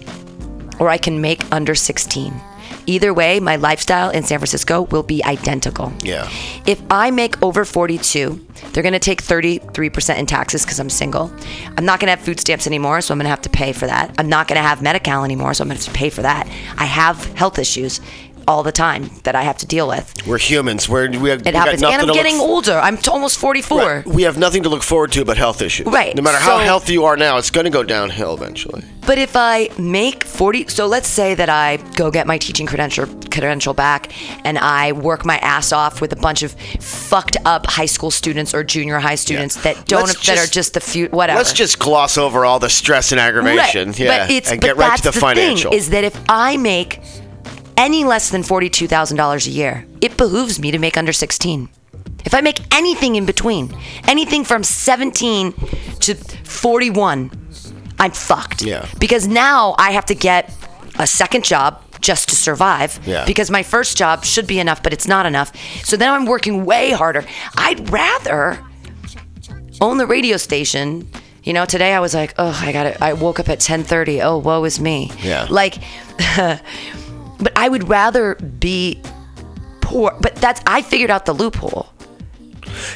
or 0.78 0.88
I 0.88 0.96
can 0.98 1.20
make 1.20 1.44
under 1.52 1.74
16. 1.74 2.32
Either 2.88 3.12
way, 3.12 3.38
my 3.38 3.55
lifestyle 3.57 4.09
in 4.09 4.22
San 4.22 4.38
Francisco 4.38 4.83
will 4.83 5.03
be 5.03 5.22
identical. 5.24 5.92
Yeah. 6.03 6.27
If 6.66 6.81
I 6.90 7.11
make 7.11 7.40
over 7.42 7.66
42, 7.66 8.46
they're 8.72 8.83
going 8.83 8.94
to 8.94 8.98
take 8.98 9.22
33% 9.22 10.18
in 10.18 10.24
taxes 10.24 10.64
because 10.64 10.81
I'm 10.81 10.88
single. 10.88 11.31
I'm 11.77 11.85
not 11.85 12.01
going 12.01 12.07
to 12.07 12.16
have 12.16 12.20
food 12.20 12.40
stamps 12.40 12.66
anymore, 12.66 13.03
so 13.03 13.12
I'm 13.12 13.18
going 13.18 13.27
to 13.27 13.31
have 13.31 13.42
to 13.42 13.51
pay 13.51 13.74
for 13.74 13.87
that. 13.87 14.14
I'm 14.16 14.31
not 14.31 14.48
going 14.48 14.57
to 14.57 14.66
have 14.66 14.81
Medi-Cal 14.81 15.22
anymore, 15.22 15.53
so 15.53 15.62
I'm 15.62 15.68
going 15.68 15.79
to 15.79 15.85
have 15.85 15.92
to 15.92 15.98
pay 15.98 16.09
for 16.09 16.22
that. 16.22 16.48
I 16.79 16.87
have 16.87 17.22
health 17.35 17.59
issues 17.59 18.01
all 18.48 18.62
the 18.62 18.72
time 18.72 19.11
that 19.24 19.34
I 19.34 19.42
have 19.42 19.58
to 19.58 19.66
deal 19.66 19.87
with. 19.87 20.26
We're 20.26 20.38
humans. 20.38 20.88
We're, 20.88 21.11
we 21.11 21.28
have, 21.28 21.40
It 21.46 21.52
we 21.52 21.52
happens. 21.52 21.82
And 21.82 22.00
I'm 22.02 22.08
getting 22.14 22.37
f- 22.37 22.40
older. 22.40 22.72
I'm 22.78 22.96
t- 22.96 23.11
almost 23.11 23.38
44. 23.38 23.78
Right. 23.78 24.06
We 24.06 24.22
have 24.22 24.38
nothing 24.38 24.62
to 24.62 24.70
look 24.70 24.82
forward 24.82 25.12
to 25.12 25.24
but 25.24 25.37
health 25.37 25.61
issues. 25.61 25.87
Right. 25.87 26.16
No 26.16 26.22
matter 26.22 26.38
how 26.38 26.58
healthy 26.58 26.94
you 26.94 27.04
are 27.04 27.16
now, 27.16 27.37
it's 27.37 27.50
going 27.50 27.64
to 27.64 27.70
go 27.70 27.82
downhill 27.82 28.34
eventually. 28.34 28.82
But 29.06 29.18
if 29.18 29.37
I 29.37 29.68
make 29.78 30.24
40, 30.24 30.68
so 30.68 30.87
let's 30.87 31.08
say 31.08 31.34
that 31.34 31.48
I 31.50 31.76
go 31.96 32.11
get 32.11 32.26
my 32.26 32.38
teaching 32.38 32.66
credential 32.66 33.06
credential 33.30 33.74
back 33.74 34.12
and 34.46 34.58
I 34.58 34.92
work 34.92 35.24
my 35.26 35.37
ass 35.38 35.72
off 35.72 36.00
with 36.00 36.12
a 36.12 36.16
bunch 36.16 36.42
of 36.42 36.52
fucked 36.80 37.37
up 37.44 37.66
high 37.66 37.87
school 37.87 38.11
students 38.11 38.54
or 38.54 38.64
junior 38.64 38.98
high 38.98 39.14
students 39.14 39.62
that 39.62 39.87
don't 39.87 40.06
Let's 40.06 40.26
that 40.26 40.32
are 40.38 40.40
just- 40.42 40.52
just 40.54 40.74
the 40.74 40.80
few 40.80 41.08
whatever. 41.08 41.38
Let's 41.38 41.52
just 41.52 41.78
gloss 41.78 42.16
over 42.18 42.44
all 42.44 42.58
the 42.58 42.70
stress 42.70 43.12
and 43.12 43.20
aggravation. 43.20 43.88
Right. 43.90 43.98
Yeah. 43.98 44.26
But 44.26 44.30
it's 44.30 44.50
and 44.50 44.61
but 44.61 44.66
get 44.66 44.76
right 44.76 44.88
that's 44.88 45.02
to 45.02 45.11
the, 45.11 45.20
financial. 45.20 45.70
Thing, 45.70 45.78
is 45.78 45.90
that 45.90 46.04
if 46.04 46.18
I 46.28 46.56
make 46.56 47.00
any 47.78 48.04
less 48.04 48.28
than 48.28 48.42
forty-two 48.42 48.88
thousand 48.88 49.16
dollars 49.16 49.46
a 49.46 49.50
year, 49.50 49.86
it 50.02 50.18
behooves 50.18 50.58
me 50.60 50.70
to 50.70 50.78
make 50.78 50.98
under 50.98 51.12
sixteen. 51.14 51.70
If 52.26 52.34
I 52.34 52.42
make 52.42 52.60
anything 52.74 53.16
in 53.16 53.24
between, 53.24 53.74
anything 54.06 54.44
from 54.44 54.62
seventeen 54.64 55.52
to 56.00 56.14
forty-one, 56.14 57.30
I'm 57.98 58.10
fucked. 58.10 58.60
Yeah. 58.62 58.86
Because 58.98 59.26
now 59.26 59.74
I 59.78 59.92
have 59.92 60.04
to 60.06 60.14
get 60.14 60.52
a 60.98 61.06
second 61.06 61.44
job 61.44 61.82
just 62.00 62.28
to 62.28 62.36
survive. 62.36 63.00
Yeah. 63.06 63.24
Because 63.24 63.50
my 63.50 63.62
first 63.62 63.96
job 63.96 64.24
should 64.24 64.46
be 64.46 64.58
enough, 64.60 64.82
but 64.82 64.92
it's 64.92 65.08
not 65.08 65.26
enough. 65.26 65.52
So 65.84 65.96
then 65.96 66.12
I'm 66.12 66.26
working 66.26 66.64
way 66.64 66.90
harder. 66.90 67.24
I'd 67.56 67.90
rather 67.90 68.58
own 69.80 69.98
the 69.98 70.06
radio 70.06 70.36
station. 70.36 71.08
You 71.44 71.52
know, 71.52 71.64
today 71.64 71.94
I 71.94 72.00
was 72.00 72.14
like, 72.14 72.34
oh, 72.38 72.56
I 72.62 72.72
got 72.72 72.86
it. 72.86 73.00
I 73.00 73.12
woke 73.14 73.40
up 73.40 73.48
at 73.48 73.60
10:30. 73.60 74.22
Oh, 74.24 74.38
woe 74.38 74.64
is 74.64 74.80
me. 74.80 75.10
Yeah. 75.22 75.46
Like, 75.48 75.78
but 77.40 77.53
I 77.57 77.68
would 77.68 77.88
rather 77.88 78.35
be 78.37 79.01
poor. 79.81 80.16
But 80.20 80.37
that's 80.37 80.61
I 80.66 80.83
figured 80.83 81.11
out 81.11 81.27
the 81.27 81.33
loophole, 81.33 81.88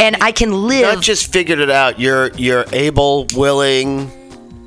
and 0.00 0.16
I 0.20 0.32
can 0.32 0.66
live. 0.68 0.94
Not 0.94 1.02
just 1.02 1.32
figured 1.32 1.58
it 1.58 1.70
out. 1.70 1.98
You're 1.98 2.32
you're 2.34 2.64
able, 2.72 3.26
willing, 3.34 4.10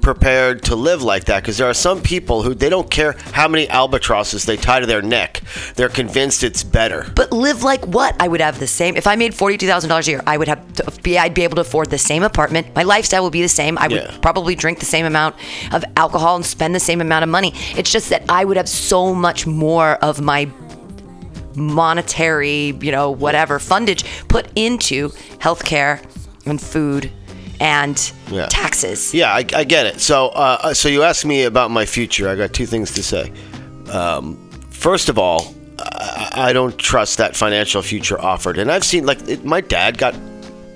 prepared 0.06 0.62
to 0.62 0.76
live 0.76 1.02
like 1.02 1.26
that 1.26 1.42
because 1.42 1.58
there 1.58 1.68
are 1.68 1.74
some 1.74 2.00
people 2.00 2.44
who 2.44 2.54
they 2.54 2.70
don't 2.70 2.92
care 2.92 3.14
how 3.34 3.48
many 3.48 3.68
albatrosses 3.70 4.46
they 4.46 4.56
tie 4.56 4.80
to 4.80 4.86
their 4.86 5.02
neck. 5.02 5.42
They're 5.74 5.90
convinced 5.90 6.44
it's 6.44 6.64
better. 6.64 7.12
but 7.16 7.32
live 7.32 7.64
like 7.64 7.84
what? 7.88 8.16
I 8.22 8.28
would 8.28 8.40
have 8.40 8.60
the 8.60 8.68
same. 8.68 8.96
If 8.98 9.08
I 9.08 9.16
made 9.16 9.34
forty-two 9.34 9.66
thousand 9.66 9.90
dollars 9.90 10.08
a 10.08 10.12
year, 10.12 10.22
I 10.28 10.38
would 10.38 10.48
have 10.48 10.62
to 10.74 11.02
be. 11.02 11.18
I'd 11.18 11.34
be 11.34 11.42
able 11.44 11.56
to 11.56 11.62
afford 11.62 11.90
the 11.90 11.98
same 11.98 12.22
apartment. 12.22 12.68
My 12.76 12.84
lifestyle 12.84 13.24
would 13.24 13.32
be 13.34 13.42
the 13.42 13.50
same. 13.50 13.80
I 13.80 13.88
would 13.88 13.98
Yeah. 14.04 14.18
probably 14.22 14.54
drink 14.54 14.78
the 14.78 14.86
same 14.86 15.08
amount 15.08 15.36
of 15.72 15.84
alcohol 15.98 16.36
and 16.36 16.46
spend 16.46 16.76
the 16.76 16.80
same 16.80 17.02
amount 17.02 17.24
of 17.24 17.30
money. 17.30 17.52
It's 17.76 17.92
just 17.92 18.10
that 18.12 18.22
I 18.30 18.46
would 18.46 18.58
have 18.58 18.70
so 18.70 19.16
much 19.16 19.48
more 19.48 19.94
of 20.04 20.22
my 20.22 20.48
monetary, 21.56 22.78
you 22.80 22.92
know, 22.92 23.10
whatever 23.10 23.58
fundage 23.58 24.04
put 24.28 24.48
into 24.56 25.10
healthcare 25.40 26.00
and 26.46 26.62
food 26.62 27.10
and 27.60 28.12
Yeah. 28.32 28.48
taxes. 28.48 29.14
Yeah, 29.14 29.32
I, 29.34 29.46
I 29.54 29.64
get 29.64 29.86
it. 29.86 30.00
So, 30.02 30.28
uh, 30.30 30.74
so 30.74 30.90
you 30.90 31.04
asked 31.04 31.26
me 31.26 31.44
about 31.44 31.72
my 31.72 31.86
future. 31.86 32.30
I 32.30 32.36
got 32.36 32.54
two 32.54 32.66
things 32.66 32.92
to 32.96 33.04
say. 33.04 33.32
Um, 33.92 34.38
first 34.70 35.10
of 35.10 35.18
all, 35.18 35.54
I, 35.80 36.30
I 36.50 36.54
don't 36.54 36.78
trust 36.78 37.18
that 37.18 37.36
financial 37.36 37.82
future 37.82 38.20
offered, 38.20 38.58
and 38.58 38.72
I've 38.72 38.84
seen 38.84 39.06
like 39.06 39.28
it, 39.28 39.44
my 39.46 39.62
dad 39.62 39.98
got 39.98 40.16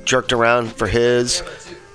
jerked 0.05 0.33
around 0.33 0.71
for 0.73 0.87
his, 0.87 1.41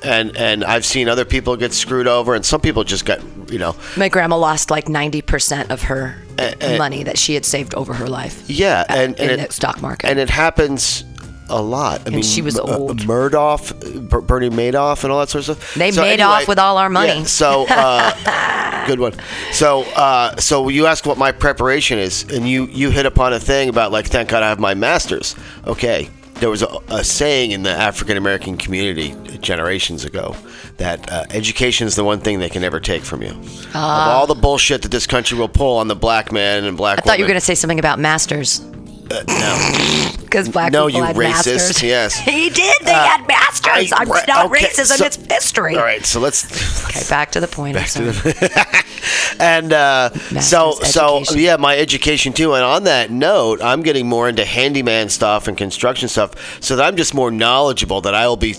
and 0.03 0.37
and 0.37 0.65
I've 0.65 0.85
seen 0.85 1.09
other 1.09 1.25
people 1.25 1.57
get 1.57 1.73
screwed 1.73 2.07
over, 2.07 2.35
and 2.35 2.45
some 2.45 2.61
people 2.61 2.83
just 2.85 3.05
got 3.05 3.21
you 3.51 3.59
know 3.59 3.77
My 3.97 4.09
grandma 4.09 4.37
lost 4.39 4.71
like 4.71 4.87
90% 4.87 5.71
of 5.71 5.83
her 5.83 6.17
eh. 6.39 6.79
money 6.79 7.03
that 7.05 7.19
she 7.19 7.35
had 7.35 7.45
saved 7.45 7.75
over 7.75 7.93
her 7.93 8.09
life. 8.09 8.49
yeah, 8.49 8.85
and, 8.89 9.19
and 9.21 9.31
in 9.31 9.41
it, 9.41 9.49
the 9.49 9.53
stock 9.55 9.83
market. 9.83 10.09
and 10.09 10.19
it 10.19 10.31
happens 10.31 11.05
a 11.49 11.61
lot. 11.61 12.03
I 12.07 12.11
mean, 12.11 12.23
she 12.23 12.43
was 12.43 12.59
uh, 12.59 12.63
old. 12.63 13.07
Murdoch, 13.07 13.61
Ber- 13.95 14.21
Bernie 14.21 14.51
Madoff, 14.51 15.05
and 15.05 15.13
all 15.13 15.21
that 15.21 15.29
sort 15.29 15.49
of 15.49 15.57
stuff. 15.57 15.75
They 15.75 15.91
made 15.93 16.21
off 16.21 16.49
with 16.49 16.59
all 16.59 16.79
our 16.79 16.89
money. 16.91 17.19
yeah, 17.21 17.25
so, 17.25 17.67
uh, 17.69 18.85
good 18.87 19.01
one. 19.01 19.15
So, 19.53 19.83
uh, 19.95 20.37
so 20.37 20.69
you 20.69 20.87
ask 20.87 21.07
what 21.07 21.19
my 21.19 21.33
preparation 21.33 21.99
is, 21.99 22.25
and 22.31 22.49
you 22.49 22.67
you 22.67 22.91
hit 22.91 23.07
upon 23.07 23.33
a 23.33 23.41
thing 23.41 23.69
about 23.69 23.93
like, 23.93 24.07
thank 24.07 24.31
God 24.31 24.43
I 24.43 24.49
have 24.49 24.59
my 24.61 24.75
master's. 24.75 25.35
Okay, 25.67 26.09
there 26.35 26.51
was 26.51 26.63
a, 26.63 26.79
a 26.89 27.05
saying 27.05 27.53
in 27.53 27.63
the 27.63 27.71
African 27.71 28.17
American 28.17 28.57
community 28.57 29.15
generations 29.39 30.05
ago 30.05 30.37
that 30.79 31.11
uh, 31.13 31.25
education 31.31 31.87
is 31.87 31.95
the 31.95 32.05
one 32.05 32.21
thing 32.21 32.39
they 32.39 32.49
can 32.49 32.63
never 32.63 32.81
take 32.81 33.03
from 33.03 33.23
you. 33.23 33.31
of 33.31 33.75
all 33.75 34.27
the 34.27 34.35
bullshit 34.35 34.83
that 34.83 34.91
this 34.91 35.07
country 35.07 35.39
will 35.39 35.49
pull 35.49 35.77
on 35.79 35.89
the 35.89 35.95
black 35.95 36.33
man 36.33 36.65
and 36.65 36.77
black 36.77 36.99
I 36.99 37.03
thought 37.03 37.19
you 37.19 37.25
were 37.25 37.29
going 37.29 37.39
to 37.41 37.45
say 37.45 37.55
something 37.55 37.79
about 37.79 37.99
masters. 37.99 38.61
No. 39.11 40.11
Because 40.25 40.49
black 40.49 40.73
No, 40.73 40.87
people 40.89 40.99
you 41.01 41.05
had 41.07 41.15
racist, 41.15 41.55
masters. 41.55 41.83
yes. 41.85 42.17
he 42.19 42.51
did. 42.51 42.75
They 42.83 42.91
had 42.93 43.25
masters. 43.29 43.93
I- 43.93 43.99
I'm 44.03 44.09
right, 44.09 44.27
not 44.27 44.47
okay, 44.47 44.65
racism. 44.65 44.97
so- 44.97 45.05
it's 45.05 45.15
history. 45.15 45.77
All 45.77 45.83
right, 45.85 46.05
so 46.05 46.19
let's 46.19 46.45
Okay, 46.89 47.09
back 47.09 47.31
to 47.33 47.41
the 47.41 47.47
point. 47.47 47.77
I'm 47.77 47.87
sorry. 47.87 48.09
and 49.39 49.73
uh, 49.73 50.11
so 50.41 50.75
Master's 50.81 50.93
so 50.93 51.23
yeah, 51.37 51.55
my 51.57 51.77
education 51.79 52.33
too. 52.33 52.55
And 52.55 52.65
on 52.65 52.83
that 52.85 53.13
note, 53.13 53.63
I'm 53.63 53.83
getting 53.83 54.09
more 54.09 54.29
into 54.29 54.45
handyman 54.45 55.09
stuff 55.09 55.47
and 55.47 55.57
construction 55.57 56.09
stuff, 56.09 56.61
so 56.61 56.75
that 56.75 56.85
I'm 56.85 56.97
just 56.97 57.15
more 57.15 57.31
knowledgeable. 57.31 58.01
That 58.01 58.15
I 58.15 58.27
will 58.27 58.37
be 58.37 58.55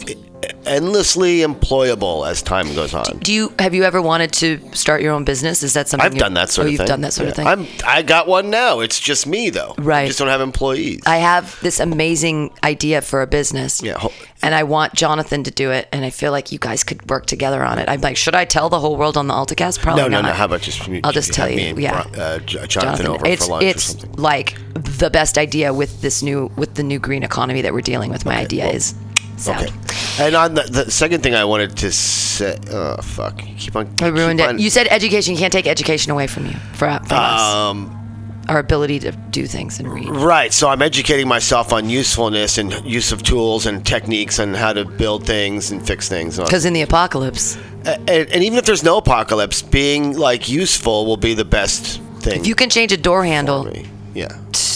endlessly 0.66 1.40
employable 1.40 2.28
as 2.28 2.42
time 2.42 2.74
goes 2.76 2.94
on. 2.94 3.20
Do 3.20 3.34
you 3.34 3.54
have 3.60 3.74
you 3.74 3.84
ever 3.84 4.02
wanted 4.02 4.34
to 4.34 4.60
start 4.76 5.02
your 5.02 5.14
own 5.14 5.24
business? 5.24 5.64
Is 5.64 5.74
that 5.74 5.88
something 5.88 6.06
I've 6.06 6.18
done 6.18 6.34
that 6.36 6.50
sort 6.50 6.66
oh, 6.66 6.68
of 6.68 6.72
you've 6.72 6.80
thing. 6.80 6.88
done 6.88 7.02
that 7.02 7.14
sort 7.14 7.30
of 7.30 7.36
thing. 7.36 7.48
I'm 7.48 7.68
I 7.86 8.02
got 8.02 8.28
one 8.28 8.50
now. 8.50 8.80
It's 8.80 9.00
just 9.00 9.28
me 9.28 9.50
though. 9.50 9.76
Right. 9.78 10.04
I 10.04 10.08
just 10.08 10.20
don't 10.20 10.28
have 10.28 10.42
employees. 10.42 11.02
I 11.06 11.18
have 11.18 11.60
this 11.62 11.80
amazing 11.80 12.52
idea 12.64 13.02
for 13.02 13.22
a 13.22 13.28
business. 13.28 13.82
Yeah, 13.82 13.98
ho- 13.98 14.12
And 14.42 14.54
I 14.56 14.64
want 14.64 14.94
Jonathan 14.94 15.44
to 15.44 15.52
do 15.52 15.72
it, 15.72 15.88
and 15.92 16.06
I 16.06 16.10
feel 16.10 16.32
like 16.32 16.52
you 16.52 16.60
guys 16.60 16.84
could 16.84 17.10
work 17.10 17.26
together 17.26 17.64
on 17.64 17.80
it. 17.80 17.90
I'm 17.90 18.02
like, 18.02 18.18
should 18.18 18.36
I 18.36 18.46
tell 18.46 18.70
the 18.70 18.80
whole 18.80 18.98
world 18.98 19.18
on 19.18 19.28
the 19.28 19.34
AltaCast? 19.34 19.80
Probably 19.82 20.04
no, 20.04 20.08
no, 20.08 20.22
not. 20.22 20.30
no. 20.30 20.34
How 20.34 20.46
about 20.46 20.62
just 20.62 20.88
I'll 21.04 21.12
just 21.12 21.34
tell 21.34 21.50
you, 21.50 21.76
yeah. 21.78 22.04
Bron- 22.04 22.20
uh, 22.20 22.40
J- 22.40 22.68
Jonathan, 22.68 23.08
over 23.08 23.26
it's 23.26 23.46
for 23.46 23.52
lunch 23.54 23.64
it's 23.66 23.96
or 23.96 24.00
something. 24.00 24.22
like 24.22 24.58
the 24.74 25.10
best 25.10 25.38
idea 25.38 25.74
with 25.74 26.02
this 26.02 26.22
new 26.22 26.52
with 26.58 26.76
the 26.76 26.84
new 26.84 27.00
green 27.00 27.24
economy 27.24 27.62
that 27.62 27.74
we're 27.74 27.82
dealing 27.82 28.12
with. 28.12 28.26
My 28.26 28.38
idea 28.38 28.66
well, 28.66 28.76
is 28.76 28.94
sound. 29.38 29.66
Okay. 29.66 29.74
And 30.20 30.36
on 30.36 30.54
the, 30.54 30.64
the 30.64 30.92
second 30.92 31.24
thing 31.24 31.36
I 31.36 31.44
wanted 31.46 31.76
to 31.78 31.92
say, 31.92 32.58
oh 32.72 32.98
fuck, 33.02 33.38
keep 33.38 33.76
on. 33.76 33.94
I 34.02 34.08
ruined 34.08 34.40
it. 34.40 34.48
on- 34.50 34.60
You 34.60 34.70
said 34.70 34.88
education. 34.90 35.34
You 35.34 35.40
can't 35.40 35.52
take 35.54 35.68
education 35.68 36.12
away 36.12 36.28
from 36.28 36.46
you 36.46 36.54
for, 36.74 36.88
from 36.88 37.02
us. 37.12 37.42
Um, 37.42 38.44
Our 38.48 38.60
ability 38.60 39.00
to 39.00 39.12
do 39.12 39.46
things 39.48 39.80
and 39.80 39.92
read. 39.92 40.08
right. 40.10 40.54
So 40.54 40.70
I'm 40.70 40.82
educating 40.82 41.28
myself 41.28 41.74
on 41.74 41.90
usefulness 41.90 42.58
and 42.58 42.72
use 42.86 43.12
of 43.12 43.24
tools 43.24 43.66
and 43.66 43.86
techniques 43.86 44.40
and 44.40 44.56
how 44.56 44.72
to 44.74 44.86
build 44.86 45.26
things 45.26 45.72
and 45.72 45.86
fix 45.86 46.08
things. 46.08 46.38
Because 46.38 46.64
in 46.66 46.74
the 46.74 46.82
apocalypse, 46.82 47.58
and, 47.86 48.10
and 48.10 48.44
even 48.44 48.58
if 48.58 48.66
there's 48.66 48.84
no 48.84 48.98
apocalypse, 48.98 49.62
being 49.62 50.18
like 50.18 50.48
useful 50.48 51.06
will 51.06 51.18
be 51.18 51.34
the 51.34 51.46
best 51.46 52.00
thing. 52.20 52.40
if 52.42 52.48
you 52.48 52.56
can 52.56 52.70
change 52.70 52.92
a 52.94 52.98
door 52.98 53.26
handle. 53.26 53.68
Yeah. 54.14 54.30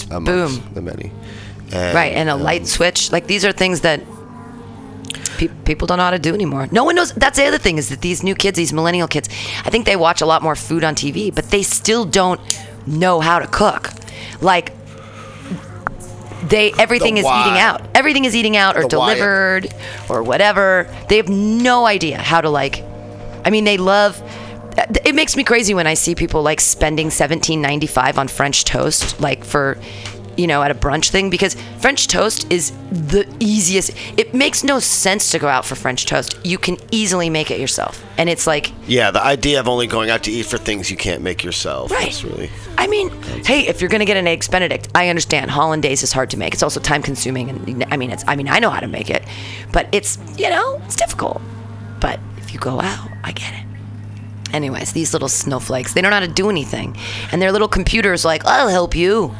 boom. 0.09 0.61
The 0.73 0.81
many. 0.81 1.11
And, 1.71 1.95
right, 1.95 2.13
and 2.13 2.29
a 2.29 2.35
light 2.35 2.65
switch, 2.67 3.11
like 3.11 3.27
these 3.27 3.45
are 3.45 3.51
things 3.51 3.81
that 3.81 4.01
pe- 5.39 5.47
people 5.65 5.87
don't 5.87 5.97
know 5.97 6.03
how 6.03 6.11
to 6.11 6.19
do 6.19 6.33
anymore. 6.33 6.67
No 6.71 6.83
one 6.83 6.95
knows. 6.95 7.11
That's 7.13 7.37
the 7.37 7.45
other 7.45 7.57
thing 7.57 7.77
is 7.77 7.89
that 7.89 8.01
these 8.01 8.21
new 8.23 8.35
kids, 8.35 8.57
these 8.57 8.73
millennial 8.73 9.07
kids, 9.07 9.29
I 9.65 9.69
think 9.69 9.85
they 9.85 9.95
watch 9.95 10.21
a 10.21 10.25
lot 10.25 10.43
more 10.43 10.55
food 10.55 10.83
on 10.83 10.93
TV, 10.95 11.33
but 11.33 11.45
they 11.49 11.63
still 11.63 12.05
don't 12.05 12.39
know 12.85 13.19
how 13.19 13.39
to 13.39 13.47
cook. 13.47 13.89
Like 14.41 14.73
they 16.47 16.71
everything 16.79 17.15
The 17.15 17.21
is 17.21 17.25
why. 17.25 17.41
eating 17.47 17.59
out. 17.59 17.81
Everything 17.95 18.25
is 18.25 18.35
eating 18.35 18.55
out 18.55 18.77
or 18.77 18.87
The 18.87 18.97
why. 18.99 19.13
delivered 19.13 19.73
or 20.09 20.23
whatever. 20.23 20.87
They 21.09 21.17
have 21.17 21.29
no 21.29 21.85
idea 21.85 22.17
how 22.17 22.41
to 22.41 22.49
like. 22.49 22.83
I 23.45 23.49
mean, 23.49 23.63
they 23.65 23.77
love. 23.77 24.21
It 25.03 25.13
makes 25.13 25.35
me 25.35 25.43
crazy 25.43 25.73
when 25.73 25.87
I 25.87 25.93
see 25.95 26.15
people 26.15 26.41
like 26.41 26.61
spending 26.61 27.09
seventeen 27.09 27.61
ninety 27.61 27.87
five 27.87 28.17
on 28.17 28.27
French 28.29 28.63
toast, 28.63 29.19
like 29.19 29.43
for, 29.43 29.77
you 30.39 30.47
know, 30.47 30.63
at 30.63 30.71
a 30.71 30.73
brunch 30.73 31.09
thing 31.09 31.29
because 31.29 31.55
French 31.79 32.07
toast 32.07 32.49
is 32.49 32.71
the 32.91 33.27
easiest. 33.41 33.91
It 34.17 34.33
makes 34.33 34.63
no 34.63 34.79
sense 34.79 35.31
to 35.31 35.39
go 35.39 35.49
out 35.49 35.65
for 35.65 35.75
French 35.75 36.05
toast. 36.05 36.39
You 36.45 36.57
can 36.57 36.77
easily 36.91 37.29
make 37.29 37.51
it 37.51 37.59
yourself, 37.59 38.01
and 38.17 38.29
it's 38.29 38.47
like 38.47 38.71
Yeah, 38.87 39.11
the 39.11 39.21
idea 39.21 39.59
of 39.59 39.67
only 39.67 39.85
going 39.85 40.09
out 40.09 40.23
to 40.23 40.31
eat 40.31 40.45
for 40.45 40.57
things 40.57 40.89
you 40.89 40.95
can't 40.95 41.21
make 41.21 41.43
yourself. 41.43 41.91
Right. 41.91 42.09
Is 42.09 42.23
really. 42.23 42.49
I 42.77 42.87
mean, 42.87 43.09
hey, 43.43 43.67
if 43.67 43.81
you're 43.81 43.89
gonna 43.89 44.05
get 44.05 44.15
an 44.15 44.27
eggs 44.27 44.47
Benedict, 44.47 44.87
I 44.95 45.09
understand 45.09 45.51
hollandaise 45.51 46.03
is 46.03 46.13
hard 46.13 46.29
to 46.29 46.37
make. 46.37 46.53
It's 46.53 46.63
also 46.63 46.79
time 46.79 47.01
consuming, 47.01 47.49
and 47.49 47.83
I 47.91 47.97
mean, 47.97 48.09
it's 48.09 48.23
I 48.25 48.37
mean, 48.37 48.47
I 48.47 48.59
know 48.59 48.69
how 48.69 48.79
to 48.79 48.87
make 48.87 49.09
it, 49.09 49.23
but 49.73 49.87
it's 49.91 50.17
you 50.37 50.49
know, 50.49 50.81
it's 50.85 50.95
difficult. 50.95 51.41
But 51.99 52.21
if 52.37 52.53
you 52.53 52.59
go 52.61 52.79
out, 52.79 53.09
I 53.25 53.33
get 53.33 53.53
it. 53.53 53.65
Anyways, 54.53 54.93
these 54.93 55.13
little 55.13 55.27
snowflakes, 55.27 55.93
they 55.93 56.01
don't 56.01 56.11
know 56.11 56.19
how 56.19 56.25
to 56.25 56.31
do 56.31 56.49
anything. 56.49 56.97
And 57.31 57.41
their 57.41 57.51
little 57.51 57.67
computer's 57.67 58.25
like, 58.25 58.45
I'll 58.45 58.69
help 58.69 58.95
you. 58.95 59.35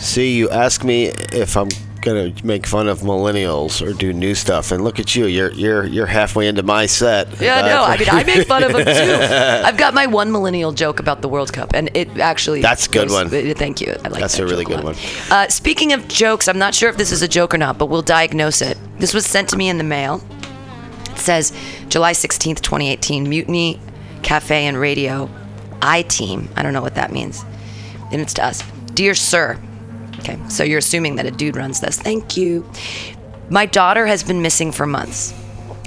See, 0.00 0.34
you 0.36 0.48
ask 0.50 0.82
me 0.82 1.06
if 1.32 1.56
I'm 1.56 1.68
gonna 2.00 2.32
make 2.42 2.66
fun 2.66 2.88
of 2.88 3.00
millennials 3.00 3.86
or 3.86 3.92
do 3.92 4.14
new 4.14 4.34
stuff, 4.34 4.72
and 4.72 4.82
look 4.82 4.98
at 4.98 5.14
you. 5.14 5.26
You're 5.26 5.52
you're 5.52 5.84
you're 5.84 6.06
halfway 6.06 6.48
into 6.48 6.62
my 6.62 6.86
set. 6.86 7.38
Yeah, 7.38 7.56
Uh, 7.56 7.66
no, 7.66 7.82
I 7.84 7.96
mean, 7.98 8.08
I 8.10 8.24
make 8.24 8.46
fun 8.48 8.62
of 8.64 8.72
them 8.72 8.84
too. 8.86 9.66
I've 9.66 9.76
got 9.76 9.92
my 9.92 10.06
one 10.06 10.32
millennial 10.32 10.72
joke 10.72 11.00
about 11.00 11.20
the 11.20 11.28
World 11.28 11.52
Cup, 11.52 11.72
and 11.74 11.90
it 11.94 12.18
actually. 12.18 12.62
That's 12.62 12.86
a 12.86 12.90
good 12.90 13.10
one. 13.10 13.28
Thank 13.28 13.82
you. 13.82 13.92
I 14.04 14.08
like 14.08 14.20
That's 14.22 14.38
that 14.38 14.44
a 14.44 14.46
really 14.46 14.64
good 14.64 14.76
lot. 14.82 14.84
one. 14.84 14.96
Uh, 15.30 15.48
speaking 15.48 15.92
of 15.92 16.08
jokes, 16.08 16.48
I'm 16.48 16.58
not 16.58 16.74
sure 16.74 16.88
if 16.88 16.96
this 16.96 17.12
is 17.12 17.20
a 17.20 17.28
joke 17.28 17.52
or 17.52 17.58
not, 17.58 17.76
but 17.76 17.86
we'll 17.86 18.00
diagnose 18.00 18.62
it. 18.62 18.78
This 18.98 19.12
was 19.12 19.26
sent 19.26 19.50
to 19.50 19.56
me 19.58 19.68
in 19.68 19.76
the 19.76 19.84
mail. 19.84 20.22
It 21.10 21.18
says 21.18 21.52
July 21.90 22.12
16th, 22.12 22.62
2018, 22.62 23.28
Mutiny 23.28 23.78
Cafe 24.22 24.64
and 24.64 24.78
Radio 24.78 25.28
I 25.82 26.00
Team. 26.02 26.48
I 26.56 26.62
don't 26.62 26.72
know 26.72 26.80
what 26.82 26.94
that 26.94 27.12
means. 27.12 27.44
And 28.10 28.22
it's 28.22 28.32
to 28.34 28.44
us. 28.46 28.62
Dear 28.94 29.14
Sir. 29.14 29.60
Okay, 30.20 30.38
so 30.48 30.62
you're 30.64 30.78
assuming 30.78 31.16
that 31.16 31.26
a 31.26 31.30
dude 31.30 31.56
runs 31.56 31.80
this. 31.80 31.98
Thank 31.98 32.36
you. 32.36 32.68
My 33.48 33.66
daughter 33.66 34.06
has 34.06 34.22
been 34.22 34.42
missing 34.42 34.70
for 34.72 34.86
months. 34.86 35.34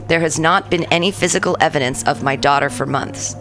There 0.08 0.20
has 0.20 0.38
not 0.38 0.70
been 0.70 0.84
any 0.86 1.12
physical 1.12 1.56
evidence 1.62 2.04
of 2.04 2.24
my 2.24 2.36
daughter 2.36 2.70
for 2.70 2.86
months. 2.86 3.36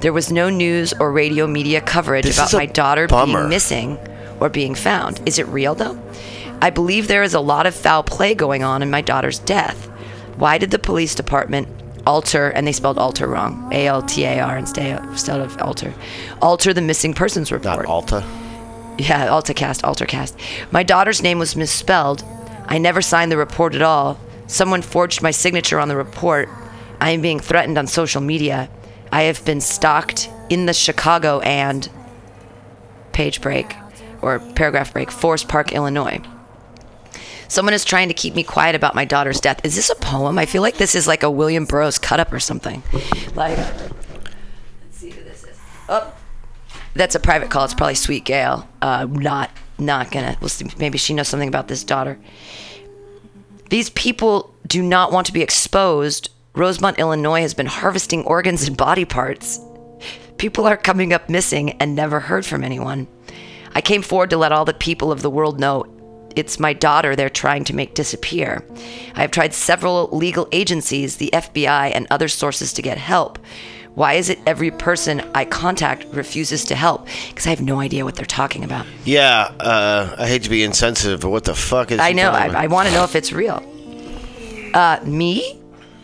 There 0.00 0.12
was 0.12 0.32
no 0.32 0.48
news 0.48 0.94
or 0.94 1.12
radio 1.12 1.46
media 1.46 1.80
coverage 1.80 2.24
This 2.24 2.38
about 2.38 2.52
my 2.54 2.66
daughter 2.66 3.06
bummer. 3.08 3.40
being 3.40 3.48
missing 3.50 3.98
or 4.40 4.48
being 4.48 4.74
found. 4.74 5.20
Is 5.26 5.38
it 5.38 5.46
real 5.48 5.74
though? 5.74 6.00
I 6.62 6.70
believe 6.70 7.08
there 7.08 7.22
is 7.22 7.34
a 7.34 7.40
lot 7.40 7.66
of 7.66 7.74
foul 7.74 8.02
play 8.04 8.34
going 8.34 8.62
on 8.62 8.80
in 8.82 8.90
my 8.90 9.00
daughter's 9.00 9.38
death. 9.40 9.86
Why 10.36 10.56
did 10.56 10.70
the 10.70 10.78
police 10.78 11.14
department 11.14 11.68
alter, 12.06 12.48
and 12.48 12.66
they 12.66 12.72
spelled 12.72 12.96
alter 12.96 13.26
wrong, 13.26 13.68
A 13.72 13.86
L 13.86 14.02
T 14.02 14.24
A 14.24 14.40
R 14.40 14.56
instead 14.56 15.40
of 15.40 15.60
alter, 15.60 15.92
alter 16.40 16.72
the 16.72 16.80
missing 16.80 17.12
persons 17.12 17.52
report? 17.52 17.76
Not? 17.78 17.86
Alta. 17.86 18.24
Yeah, 18.98 19.28
AltaCast, 19.28 19.82
AlterCast. 19.82 20.34
My 20.72 20.82
daughter's 20.82 21.22
name 21.22 21.38
was 21.38 21.54
misspelled. 21.54 22.24
I 22.66 22.78
never 22.78 23.00
signed 23.00 23.30
the 23.30 23.36
report 23.36 23.74
at 23.74 23.82
all. 23.82 24.18
Someone 24.48 24.82
forged 24.82 25.22
my 25.22 25.30
signature 25.30 25.78
on 25.78 25.88
the 25.88 25.96
report. 25.96 26.48
I 27.00 27.10
am 27.10 27.22
being 27.22 27.38
threatened 27.38 27.78
on 27.78 27.86
social 27.86 28.20
media. 28.20 28.68
I 29.12 29.22
have 29.22 29.44
been 29.44 29.60
stalked 29.60 30.28
in 30.50 30.66
the 30.66 30.72
Chicago 30.72 31.38
and 31.40 31.88
page 33.12 33.40
break 33.40 33.76
or 34.20 34.40
paragraph 34.40 34.92
break, 34.92 35.10
Forest 35.12 35.48
Park, 35.48 35.72
Illinois. 35.72 36.20
Someone 37.46 37.72
is 37.72 37.84
trying 37.84 38.08
to 38.08 38.14
keep 38.14 38.34
me 38.34 38.42
quiet 38.42 38.74
about 38.74 38.94
my 38.94 39.04
daughter's 39.04 39.40
death. 39.40 39.60
Is 39.64 39.76
this 39.76 39.90
a 39.90 39.94
poem? 39.94 40.38
I 40.38 40.44
feel 40.44 40.60
like 40.60 40.76
this 40.76 40.94
is 40.94 41.06
like 41.06 41.22
a 41.22 41.30
William 41.30 41.64
Burroughs 41.64 41.98
cut 41.98 42.20
up 42.20 42.32
or 42.32 42.40
something. 42.40 42.82
Like, 43.34 43.56
let's 43.56 43.92
see 44.92 45.10
who 45.10 45.22
this 45.22 45.44
is. 45.44 45.56
Oh, 45.88 46.12
that's 46.94 47.14
a 47.14 47.20
private 47.20 47.50
call. 47.50 47.64
It's 47.64 47.74
probably 47.74 47.94
Sweet 47.94 48.24
Gail. 48.24 48.68
Uh, 48.82 49.06
not 49.10 49.50
not 49.78 50.10
gonna. 50.10 50.36
We'll 50.40 50.48
see. 50.48 50.66
Maybe 50.78 50.98
she 50.98 51.14
knows 51.14 51.28
something 51.28 51.48
about 51.48 51.68
this 51.68 51.84
daughter. 51.84 52.18
These 53.70 53.90
people 53.90 54.54
do 54.66 54.82
not 54.82 55.12
want 55.12 55.26
to 55.26 55.32
be 55.32 55.42
exposed. 55.42 56.30
Rosemont, 56.54 56.98
Illinois 56.98 57.42
has 57.42 57.54
been 57.54 57.66
harvesting 57.66 58.24
organs 58.24 58.66
and 58.66 58.76
body 58.76 59.04
parts. 59.04 59.60
People 60.38 60.66
are 60.66 60.76
coming 60.76 61.12
up 61.12 61.28
missing 61.28 61.72
and 61.72 61.94
never 61.94 62.20
heard 62.20 62.46
from 62.46 62.64
anyone. 62.64 63.06
I 63.74 63.80
came 63.80 64.02
forward 64.02 64.30
to 64.30 64.36
let 64.36 64.52
all 64.52 64.64
the 64.64 64.74
people 64.74 65.12
of 65.12 65.22
the 65.22 65.30
world 65.30 65.60
know 65.60 65.84
it's 66.36 66.60
my 66.60 66.72
daughter 66.72 67.16
they're 67.16 67.28
trying 67.28 67.64
to 67.64 67.74
make 67.74 67.94
disappear. 67.94 68.64
I 69.14 69.22
have 69.22 69.30
tried 69.30 69.54
several 69.54 70.08
legal 70.12 70.48
agencies, 70.52 71.16
the 71.16 71.30
FBI, 71.32 71.92
and 71.94 72.06
other 72.10 72.28
sources 72.28 72.72
to 72.74 72.82
get 72.82 72.98
help. 72.98 73.38
Why 73.94 74.14
is 74.14 74.28
it 74.28 74.38
every 74.46 74.70
person 74.70 75.20
I 75.34 75.44
contact 75.44 76.04
refuses 76.12 76.64
to 76.66 76.74
help? 76.74 77.06
Because 77.28 77.46
I 77.46 77.50
have 77.50 77.60
no 77.60 77.80
idea 77.80 78.04
what 78.04 78.14
they're 78.14 78.24
talking 78.24 78.64
about. 78.64 78.86
Yeah, 79.04 79.52
uh, 79.60 80.14
I 80.18 80.28
hate 80.28 80.44
to 80.44 80.50
be 80.50 80.62
insensitive, 80.62 81.20
but 81.20 81.30
what 81.30 81.44
the 81.44 81.54
fuck 81.54 81.90
is? 81.90 81.98
I 81.98 82.12
know. 82.12 82.30
I? 82.30 82.64
I 82.64 82.66
want 82.68 82.88
to 82.88 82.94
know 82.94 83.04
if 83.04 83.16
it's 83.16 83.32
real. 83.32 83.62
Uh, 84.74 85.00
me? 85.04 85.60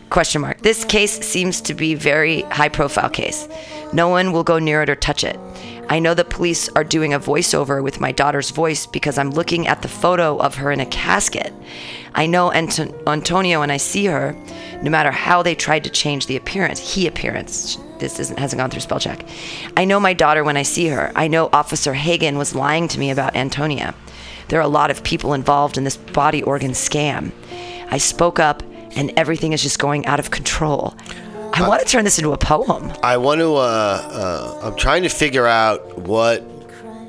Question 0.09 0.41
mark. 0.41 0.61
This 0.61 0.85
case 0.85 1.19
seems 1.25 1.61
to 1.61 1.73
be 1.73 1.95
very 1.95 2.41
high 2.43 2.69
profile 2.69 3.09
case. 3.09 3.47
No 3.91 4.07
one 4.07 4.31
will 4.31 4.43
go 4.43 4.59
near 4.59 4.81
it 4.83 4.89
or 4.89 4.95
touch 4.95 5.23
it. 5.23 5.39
I 5.87 5.99
know 5.99 6.13
the 6.13 6.25
police 6.25 6.67
are 6.69 6.83
doing 6.83 7.13
a 7.13 7.19
voiceover 7.19 7.83
with 7.83 7.99
my 7.99 8.11
daughter's 8.11 8.51
voice 8.51 8.85
because 8.85 9.17
I'm 9.17 9.31
looking 9.31 9.67
at 9.67 9.81
the 9.81 9.87
photo 9.87 10.37
of 10.37 10.55
her 10.55 10.71
in 10.71 10.79
a 10.79 10.85
casket. 10.85 11.53
I 12.15 12.25
know 12.25 12.51
Anton- 12.51 12.93
Antonio 13.07 13.61
and 13.61 13.71
I 13.71 13.77
see 13.77 14.05
her, 14.05 14.35
no 14.81 14.89
matter 14.89 15.11
how 15.11 15.43
they 15.43 15.53
tried 15.53 15.83
to 15.83 15.89
change 15.89 16.27
the 16.27 16.37
appearance, 16.37 16.95
he 16.95 17.07
appearance. 17.07 17.77
This 17.99 18.19
isn't, 18.19 18.39
hasn't 18.39 18.59
gone 18.59 18.69
through 18.69 18.81
spell 18.81 18.99
check. 18.99 19.25
I 19.77 19.85
know 19.85 19.99
my 19.99 20.13
daughter 20.13 20.43
when 20.43 20.57
I 20.57 20.63
see 20.63 20.87
her. 20.87 21.11
I 21.15 21.27
know 21.27 21.49
Officer 21.53 21.93
Hagen 21.93 22.37
was 22.37 22.55
lying 22.55 22.87
to 22.89 22.99
me 22.99 23.11
about 23.11 23.35
Antonia. 23.35 23.93
There 24.47 24.59
are 24.59 24.63
a 24.63 24.67
lot 24.67 24.91
of 24.91 25.03
people 25.03 25.33
involved 25.33 25.77
in 25.77 25.83
this 25.83 25.97
body 25.97 26.43
organ 26.43 26.71
scam. 26.71 27.31
I 27.89 27.97
spoke 27.97 28.39
up, 28.39 28.63
and 28.95 29.11
everything 29.17 29.53
is 29.53 29.61
just 29.61 29.79
going 29.79 30.05
out 30.05 30.19
of 30.19 30.31
control. 30.31 30.95
I 31.55 31.67
want 31.67 31.81
to 31.81 31.87
turn 31.87 32.03
this 32.03 32.19
into 32.19 32.33
a 32.33 32.37
poem. 32.37 32.91
I 33.01 33.15
want 33.15 33.39
to. 33.39 33.55
Uh, 33.55 33.59
uh, 34.11 34.59
I'm 34.67 34.75
trying 34.75 35.03
to 35.03 35.09
figure 35.09 35.47
out 35.47 35.97
what. 35.99 36.43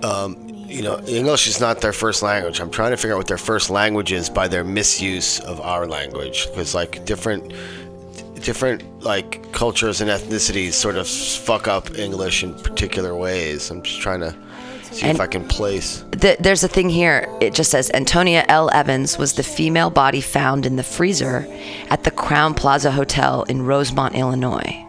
Um, 0.04 0.36
you 0.68 0.82
know, 0.82 1.00
English 1.06 1.46
is 1.46 1.60
not 1.60 1.80
their 1.80 1.92
first 1.92 2.22
language. 2.22 2.60
I'm 2.60 2.70
trying 2.70 2.90
to 2.90 2.96
figure 2.96 3.14
out 3.14 3.18
what 3.18 3.28
their 3.28 3.38
first 3.38 3.70
language 3.70 4.12
is 4.12 4.28
by 4.28 4.46
their 4.46 4.64
misuse 4.64 5.40
of 5.40 5.60
our 5.60 5.86
language, 5.86 6.48
because 6.48 6.74
like 6.74 7.04
different, 7.04 7.52
different 8.42 9.02
like 9.02 9.52
cultures 9.52 10.00
and 10.00 10.10
ethnicities 10.10 10.72
sort 10.72 10.96
of 10.96 11.08
fuck 11.08 11.66
up 11.66 11.96
English 11.98 12.42
in 12.42 12.54
particular 12.54 13.16
ways. 13.16 13.70
I'm 13.70 13.82
just 13.82 14.00
trying 14.00 14.20
to 14.20 14.36
see 14.96 15.06
And- 15.06 15.16
if 15.16 15.20
I 15.20 15.26
can 15.26 15.44
place. 15.46 16.04
Th- 16.20 16.38
there's 16.38 16.64
a 16.64 16.68
thing 16.68 16.88
here. 16.90 17.28
It 17.40 17.54
just 17.54 17.70
says 17.70 17.90
Antonia 17.94 18.44
L. 18.48 18.70
Evans 18.72 19.18
was 19.18 19.34
the 19.34 19.42
female 19.42 19.90
body 19.90 20.20
found 20.20 20.66
in 20.66 20.76
the 20.76 20.82
freezer 20.82 21.46
at 21.90 22.04
the 22.04 22.10
Crowne 22.10 22.54
Plaza 22.56 22.90
Hotel 22.90 23.42
in 23.48 23.62
Rosemont, 23.66 24.14
Illinois. 24.14 24.82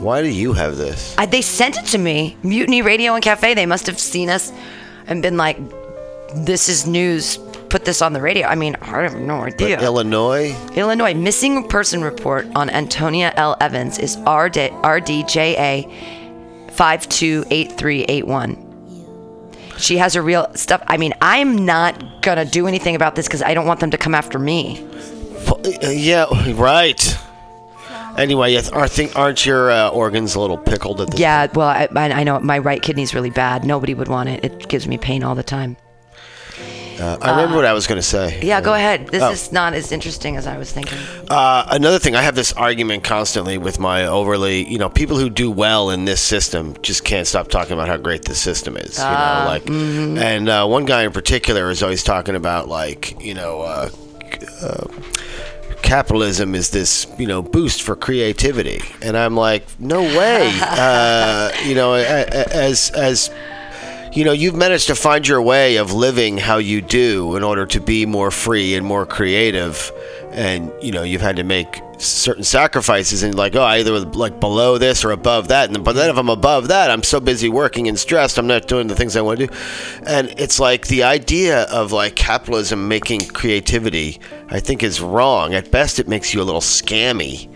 Why 0.00 0.22
do 0.22 0.28
you 0.28 0.54
have 0.54 0.76
this? 0.76 1.14
I, 1.18 1.26
they 1.26 1.42
sent 1.42 1.76
it 1.76 1.84
to 1.86 1.98
me. 1.98 2.36
Mutiny 2.42 2.80
Radio 2.82 3.14
and 3.14 3.22
Cafe. 3.22 3.52
They 3.54 3.66
must 3.66 3.86
have 3.86 3.98
seen 3.98 4.30
us 4.30 4.50
and 5.06 5.20
been 5.20 5.36
like, 5.36 5.58
"This 6.34 6.68
is 6.70 6.86
news. 6.86 7.38
Put 7.68 7.84
this 7.84 8.00
on 8.00 8.14
the 8.14 8.20
radio." 8.22 8.46
I 8.48 8.54
mean, 8.54 8.76
I 8.80 9.02
have 9.02 9.16
no 9.16 9.42
idea. 9.42 9.78
Illinois. 9.80 10.56
Illinois 10.74 11.12
missing 11.14 11.68
person 11.68 12.02
report 12.02 12.46
on 12.54 12.70
Antonia 12.70 13.32
L. 13.36 13.56
Evans 13.60 13.98
is 13.98 14.16
RD, 14.20 14.72
RDJA 14.82 15.84
528381. 16.72 18.69
She 19.80 19.96
has 19.98 20.14
her 20.14 20.22
real 20.22 20.50
stuff. 20.54 20.82
I 20.86 20.96
mean, 20.96 21.12
I'm 21.20 21.64
not 21.64 22.22
gonna 22.22 22.44
do 22.44 22.66
anything 22.66 22.94
about 22.94 23.14
this 23.16 23.26
because 23.26 23.42
I 23.42 23.54
don't 23.54 23.66
want 23.66 23.80
them 23.80 23.90
to 23.90 23.98
come 23.98 24.14
after 24.14 24.38
me. 24.38 24.86
Uh, 25.48 25.88
Yeah, 25.88 26.26
right. 26.54 27.18
Anyway, 28.16 28.56
I 28.56 28.88
think 28.88 29.16
aren't 29.16 29.46
your 29.46 29.70
uh, 29.70 29.88
organs 29.88 30.34
a 30.34 30.40
little 30.40 30.58
pickled 30.58 31.00
at 31.00 31.10
this? 31.10 31.20
Yeah, 31.20 31.46
well, 31.54 31.68
I, 31.68 31.88
I 31.94 32.10
I 32.10 32.24
know 32.24 32.38
my 32.40 32.58
right 32.58 32.82
kidney's 32.82 33.14
really 33.14 33.30
bad. 33.30 33.64
Nobody 33.64 33.94
would 33.94 34.08
want 34.08 34.28
it. 34.28 34.44
It 34.44 34.68
gives 34.68 34.86
me 34.86 34.98
pain 34.98 35.22
all 35.22 35.34
the 35.34 35.42
time. 35.42 35.76
Uh, 37.00 37.16
I 37.22 37.30
remember 37.30 37.56
what 37.56 37.64
I 37.64 37.72
was 37.72 37.86
going 37.86 37.96
to 37.98 38.06
say. 38.06 38.40
Yeah, 38.42 38.60
go 38.60 38.74
ahead. 38.74 39.08
This 39.08 39.22
Oh. 39.22 39.30
is 39.30 39.52
not 39.52 39.72
as 39.72 39.90
interesting 39.90 40.36
as 40.36 40.46
I 40.46 40.58
was 40.58 40.70
thinking. 40.70 40.98
Uh, 41.28 41.66
another 41.70 41.98
thing, 41.98 42.14
I 42.14 42.22
have 42.22 42.34
this 42.34 42.52
argument 42.52 43.04
constantly 43.04 43.56
with 43.58 43.78
my 43.78 44.06
overly, 44.06 44.68
you 44.70 44.78
know, 44.78 44.90
people 44.90 45.16
who 45.16 45.30
do 45.30 45.50
well 45.50 45.90
in 45.90 46.04
this 46.04 46.20
system 46.20 46.74
just 46.82 47.04
can't 47.04 47.26
stop 47.26 47.48
talking 47.48 47.72
about 47.72 47.88
how 47.88 47.96
great 47.96 48.24
this 48.26 48.38
system 48.38 48.76
is. 48.76 48.98
You 48.98 49.04
know, 49.04 49.44
like, 49.46 49.68
and 49.70 50.48
uh, 50.48 50.66
one 50.66 50.84
guy 50.84 51.04
in 51.04 51.12
particular 51.12 51.70
is 51.70 51.82
always 51.82 52.02
talking 52.04 52.36
about 52.36 52.68
like, 52.68 53.20
you 53.22 53.32
know, 53.34 53.62
uh, 53.62 53.88
uh, 54.62 54.86
capitalism 55.82 56.54
is 56.54 56.70
this, 56.70 57.06
you 57.18 57.26
know, 57.26 57.42
boost 57.42 57.82
for 57.82 57.96
creativity, 57.96 58.80
and 59.02 59.16
I'm 59.16 59.36
like, 59.36 59.64
no 59.78 60.02
way. 60.02 60.50
uh, 60.60 61.50
you 61.64 61.74
know, 61.74 61.94
as 61.94 62.90
as 62.90 63.30
you 64.12 64.24
know, 64.24 64.32
you've 64.32 64.56
managed 64.56 64.88
to 64.88 64.94
find 64.94 65.26
your 65.26 65.40
way 65.40 65.76
of 65.76 65.92
living 65.92 66.36
how 66.36 66.58
you 66.58 66.82
do 66.82 67.36
in 67.36 67.44
order 67.44 67.64
to 67.66 67.80
be 67.80 68.06
more 68.06 68.30
free 68.30 68.74
and 68.74 68.84
more 68.84 69.06
creative. 69.06 69.92
And, 70.32 70.72
you 70.82 70.90
know, 70.90 71.02
you've 71.02 71.20
had 71.20 71.36
to 71.36 71.44
make 71.44 71.80
certain 71.98 72.42
sacrifices 72.42 73.22
and 73.22 73.34
like, 73.34 73.54
oh, 73.54 73.62
I 73.62 73.78
either 73.78 74.00
like 74.00 74.40
below 74.40 74.78
this 74.78 75.04
or 75.04 75.12
above 75.12 75.48
that. 75.48 75.70
And 75.70 75.84
but 75.84 75.94
then 75.94 76.10
if 76.10 76.16
I'm 76.16 76.28
above 76.28 76.68
that, 76.68 76.90
I'm 76.90 77.02
so 77.02 77.20
busy 77.20 77.48
working 77.48 77.88
and 77.88 77.98
stressed, 77.98 78.38
I'm 78.38 78.46
not 78.46 78.66
doing 78.66 78.86
the 78.86 78.96
things 78.96 79.16
I 79.16 79.20
want 79.20 79.38
to 79.40 79.46
do. 79.46 79.54
And 80.06 80.28
it's 80.38 80.58
like 80.58 80.88
the 80.88 81.04
idea 81.04 81.62
of 81.64 81.92
like 81.92 82.16
capitalism 82.16 82.88
making 82.88 83.20
creativity, 83.26 84.20
I 84.48 84.60
think 84.60 84.82
is 84.82 85.00
wrong. 85.00 85.54
At 85.54 85.70
best, 85.70 85.98
it 85.98 86.08
makes 86.08 86.34
you 86.34 86.42
a 86.42 86.44
little 86.44 86.60
scammy. 86.60 87.49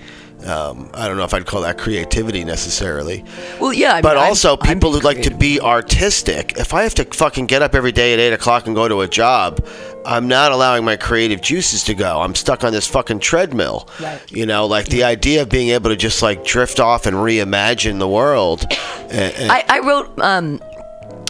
Um, 0.46 0.90
I 0.92 1.08
don't 1.08 1.16
know 1.16 1.24
if 1.24 1.32
I'd 1.32 1.46
call 1.46 1.62
that 1.62 1.78
creativity 1.78 2.44
necessarily 2.44 3.24
Well, 3.58 3.72
yeah, 3.72 3.92
I 3.92 3.94
mean, 3.94 4.02
but 4.02 4.18
I'm- 4.18 4.28
also 4.28 4.58
I'm 4.60 4.66
people 4.74 4.92
who 4.92 5.00
being 5.00 5.14
like 5.16 5.22
to 5.22 5.34
be 5.34 5.58
artistic. 5.60 6.54
If 6.58 6.74
I 6.74 6.82
have 6.82 6.94
to 6.96 7.04
fucking 7.04 7.46
get 7.46 7.62
up 7.62 7.74
every 7.74 7.92
day 7.92 8.12
at 8.12 8.18
eight 8.18 8.32
o'clock 8.34 8.66
and 8.66 8.74
go 8.76 8.86
to 8.86 9.00
a 9.00 9.08
job, 9.08 9.66
I'm 10.04 10.28
not 10.28 10.52
allowing 10.52 10.84
my 10.84 10.96
creative 10.96 11.40
juices 11.40 11.82
to 11.84 11.94
go. 11.94 12.20
I'm 12.20 12.34
stuck 12.34 12.62
on 12.62 12.72
this 12.72 12.86
fucking 12.86 13.20
treadmill. 13.20 13.88
Right. 14.00 14.20
You 14.30 14.44
know, 14.44 14.66
like 14.66 14.86
the 14.88 15.04
idea 15.04 15.40
of 15.42 15.48
being 15.48 15.70
able 15.70 15.88
to 15.88 15.96
just 15.96 16.20
like 16.20 16.44
drift 16.44 16.78
off 16.78 17.06
and 17.06 17.16
reimagine 17.16 17.98
the 17.98 18.08
world. 18.08 18.66
And, 19.10 19.34
and- 19.36 19.50
I, 19.50 19.64
I 19.68 19.78
wrote 19.80 20.18
um, 20.20 20.60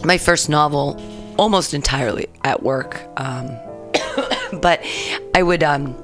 my 0.03 0.17
first 0.17 0.49
novel 0.49 1.01
almost 1.37 1.73
entirely 1.73 2.27
at 2.43 2.63
work, 2.63 2.99
um, 3.17 3.47
but 4.61 4.83
I 5.33 5.41
would 5.41 5.63
um, 5.63 5.95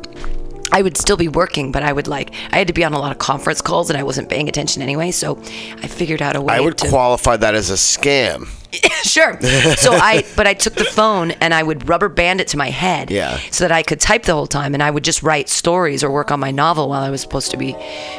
I 0.72 0.82
would 0.82 0.98
still 0.98 1.18
be 1.18 1.28
working, 1.28 1.72
but 1.72 1.84
I 1.84 1.92
would 1.94 2.08
like 2.08 2.32
I 2.52 2.58
had 2.58 2.68
to 2.68 2.74
be 2.74 2.84
on 2.84 2.94
a 2.94 3.00
lot 3.00 3.12
of 3.12 3.18
conference 3.18 3.62
calls 3.62 3.90
and 3.90 3.98
I 3.98 4.04
wasn't 4.04 4.30
paying 4.30 4.48
attention 4.50 4.82
anyway. 4.82 5.12
So 5.12 5.38
I 5.38 5.88
figured 5.88 6.22
out 6.22 6.36
a 6.36 6.42
way. 6.42 6.54
I 6.56 6.60
would 6.60 6.78
to, 6.80 6.90
qualify 6.90 7.38
that 7.38 7.56
as 7.56 7.70
a 7.70 7.74
scam. 7.74 8.48
sure. 9.04 9.40
So 9.76 9.92
I, 9.92 10.24
but 10.38 10.48
I 10.48 10.54
took 10.54 10.76
the 10.76 10.86
phone 10.86 11.32
and 11.32 11.54
I 11.54 11.62
would 11.62 11.90
rubber 11.90 12.08
band 12.08 12.40
it 12.40 12.48
to 12.50 12.58
my 12.58 12.70
head, 12.70 13.12
Yeah. 13.12 13.38
so 13.52 13.66
that 13.66 13.72
I 13.72 13.84
could 13.84 14.00
type 14.00 14.24
the 14.24 14.34
whole 14.34 14.48
time, 14.48 14.74
and 14.74 14.82
I 14.82 14.90
would 14.90 15.04
just 15.04 15.24
write 15.24 15.50
stories 15.50 16.04
or 16.06 16.12
work 16.12 16.32
on 16.32 16.40
my 16.40 16.52
novel 16.52 16.88
while 16.88 17.04
I 17.04 17.10
was 17.10 17.20
supposed 17.22 17.52
to 17.52 17.58
be 17.58 17.76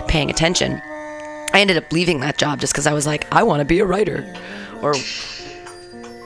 paying 0.09 0.29
attention. 0.29 0.83
I 1.55 1.61
ended 1.61 1.79
up 1.79 1.91
leaving 1.91 2.21
that 2.21 2.37
job 2.37 2.61
just 2.61 2.75
because 2.75 2.87
I 2.87 2.93
was 2.93 3.07
like, 3.07 3.27
I 3.33 3.43
want 3.45 3.61
to 3.61 3.65
be 3.65 3.79
a 3.81 3.87
writer, 3.87 4.31
or, 4.83 4.95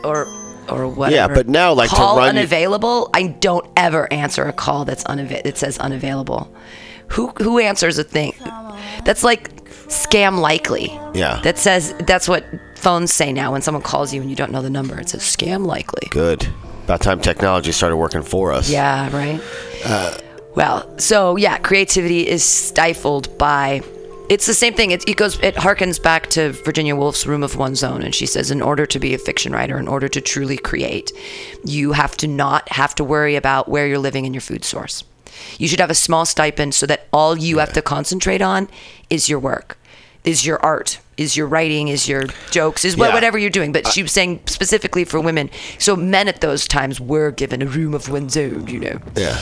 or, 0.03 0.27
or 0.71 0.89
whatever. 0.89 1.15
Yeah, 1.15 1.29
but 1.29 1.49
now, 1.49 1.73
like, 1.73 1.91
to 1.91 1.97
call 1.97 2.19
run- 2.19 2.31
unavailable. 2.31 3.11
I 3.15 3.29
don't 3.29 3.67
ever 3.77 4.13
answer 4.13 4.45
a 4.45 4.53
call 4.53 4.85
that's. 4.85 5.05
It 5.09 5.57
says 5.59 5.79
unavailable. 5.79 6.53
Who 7.09 7.29
who 7.39 7.59
answers 7.59 7.99
a 7.99 8.05
thing? 8.05 8.35
That's 9.05 9.23
like 9.23 9.65
scam 9.89 10.41
likely. 10.41 10.99
Yeah. 11.15 11.41
That 11.43 11.59
says 11.59 11.95
that's 12.07 12.29
what 12.29 12.45
phones 12.77 13.13
say 13.13 13.33
now 13.33 13.53
when 13.53 13.63
someone 13.63 13.83
calls 13.83 14.13
you 14.13 14.21
and 14.21 14.29
you 14.31 14.37
don't 14.37 14.51
know 14.53 14.63
the 14.63 14.71
number. 14.71 14.99
It 14.99 15.09
says 15.11 15.23
scam 15.23 15.67
likely. 15.67 16.09
Good. 16.11 16.47
About 16.85 17.01
time 17.01 17.21
technology 17.21 17.73
started 17.73 17.97
working 17.97 18.23
for 18.23 18.53
us. 18.53 18.71
Yeah, 18.71 19.15
right. 19.17 19.41
Uh, 19.85 20.17
well, 20.55 20.99
so 20.99 21.37
yeah, 21.37 21.59
creativity 21.59 22.27
is 22.27 22.45
stifled 22.45 23.37
by. 23.39 23.83
It's 24.29 24.47
the 24.47 24.55
same 24.55 24.75
thing. 24.75 24.91
It, 24.91 25.09
it 25.09 25.17
goes. 25.17 25.39
It 25.41 25.55
harkens 25.55 26.03
back 26.03 26.29
to 26.31 26.51
Virginia 26.51 26.97
Woolf's 26.97 27.27
Room 27.27 27.45
of 27.45 27.57
One's 27.57 27.85
Own, 27.85 28.03
and 28.03 28.15
she 28.15 28.27
says, 28.27 28.51
in 28.51 28.61
order 28.61 28.85
to 28.85 28.99
be 28.99 29.15
a 29.15 29.19
fiction 29.19 29.53
writer, 29.53 29.79
in 29.79 29.87
order 29.87 30.09
to 30.09 30.21
truly 30.21 30.57
create, 30.57 31.13
you 31.65 31.93
have 31.93 32.17
to 32.19 32.27
not 32.27 32.69
have 32.71 32.95
to 32.97 33.05
worry 33.05 33.37
about 33.37 33.69
where 33.69 33.87
you're 33.87 33.99
living 33.99 34.25
and 34.27 34.35
your 34.35 34.41
food 34.41 34.65
source. 34.65 35.05
You 35.59 35.69
should 35.69 35.81
have 35.81 35.91
a 35.91 35.95
small 35.95 36.25
stipend 36.25 36.75
so 36.75 36.87
that 36.87 37.07
all 37.13 37.37
you 37.37 37.59
have 37.59 37.73
to 37.75 37.83
concentrate 37.83 38.43
on 38.43 38.69
is 39.11 39.29
your 39.29 39.39
work, 39.39 39.79
is 40.25 40.45
your 40.45 40.59
art, 40.59 40.99
is 41.17 41.37
your 41.37 41.47
writing, 41.47 41.89
is 41.89 42.09
your 42.09 42.25
jokes, 42.51 42.85
is 42.85 42.97
Yeah. 42.97 43.13
whatever 43.15 43.39
you're 43.39 43.51
doing. 43.51 43.73
But 43.73 43.87
she 43.89 44.03
was 44.03 44.13
saying 44.13 44.41
specifically 44.47 45.05
for 45.05 45.19
women. 45.21 45.51
So 45.79 45.97
men 45.97 46.29
at 46.29 46.41
those 46.41 46.69
times 46.69 47.01
were 47.01 47.31
given 47.31 47.63
a 47.63 47.67
room 47.67 47.95
of 47.95 48.09
one's 48.09 48.37
own, 48.37 48.67
you 48.69 48.81
know. 48.81 48.99
Yeah. 49.17 49.39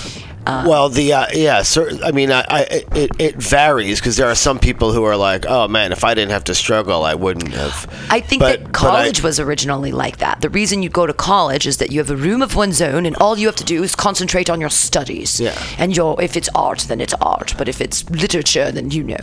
well, 0.67 0.89
the 0.91 1.13
uh, 1.13 1.27
yeah, 1.33 1.63
cer 1.63 1.91
I 2.05 2.13
mean, 2.13 2.31
I, 2.31 2.45
I 2.49 2.61
it, 2.95 3.11
it 3.19 3.37
varies 3.37 3.99
because 3.99 4.17
there 4.17 4.29
are 4.29 4.35
some 4.35 4.59
people 4.59 4.93
who 4.93 5.03
are 5.05 5.17
like, 5.17 5.47
oh 5.49 5.67
man, 5.69 5.91
if 5.91 6.05
I 6.05 6.13
didn't 6.15 6.33
have 6.33 6.45
to 6.45 6.55
struggle, 6.55 7.03
I 7.03 7.15
wouldn't 7.15 7.55
have. 7.55 7.87
I 8.11 8.21
think 8.21 8.41
But- 8.41 8.61
that 8.61 8.63
but 8.65 8.69
I- 8.69 8.73
college 8.73 9.23
was 9.23 9.41
originally 9.41 9.91
like 9.91 10.19
that. 10.19 10.43
The 10.43 10.51
reason 10.51 10.83
you 10.83 10.91
go 10.91 11.07
to 11.07 11.15
college 11.15 11.67
is 11.67 11.79
that 11.79 11.91
you 11.91 11.99
have 11.99 12.11
a 12.11 12.17
room 12.17 12.43
of 12.43 12.55
one's 12.55 12.81
own, 12.83 13.07
and 13.07 13.17
all 13.17 13.39
you 13.39 13.47
have 13.47 13.57
to 13.57 13.65
do 13.65 13.83
is 13.83 13.95
concentrate 13.97 14.49
on 14.51 14.61
your 14.61 14.71
studies. 14.71 15.41
Yeah. 15.41 15.59
And 15.79 15.97
your 15.97 16.21
if 16.23 16.37
it's 16.37 16.51
art, 16.55 16.81
then 16.89 17.01
it's 17.01 17.15
art. 17.21 17.55
But 17.59 17.69
if 17.69 17.81
it's 17.81 18.09
literature, 18.11 18.71
then 18.71 18.91
you 18.91 19.03
know. 19.03 19.17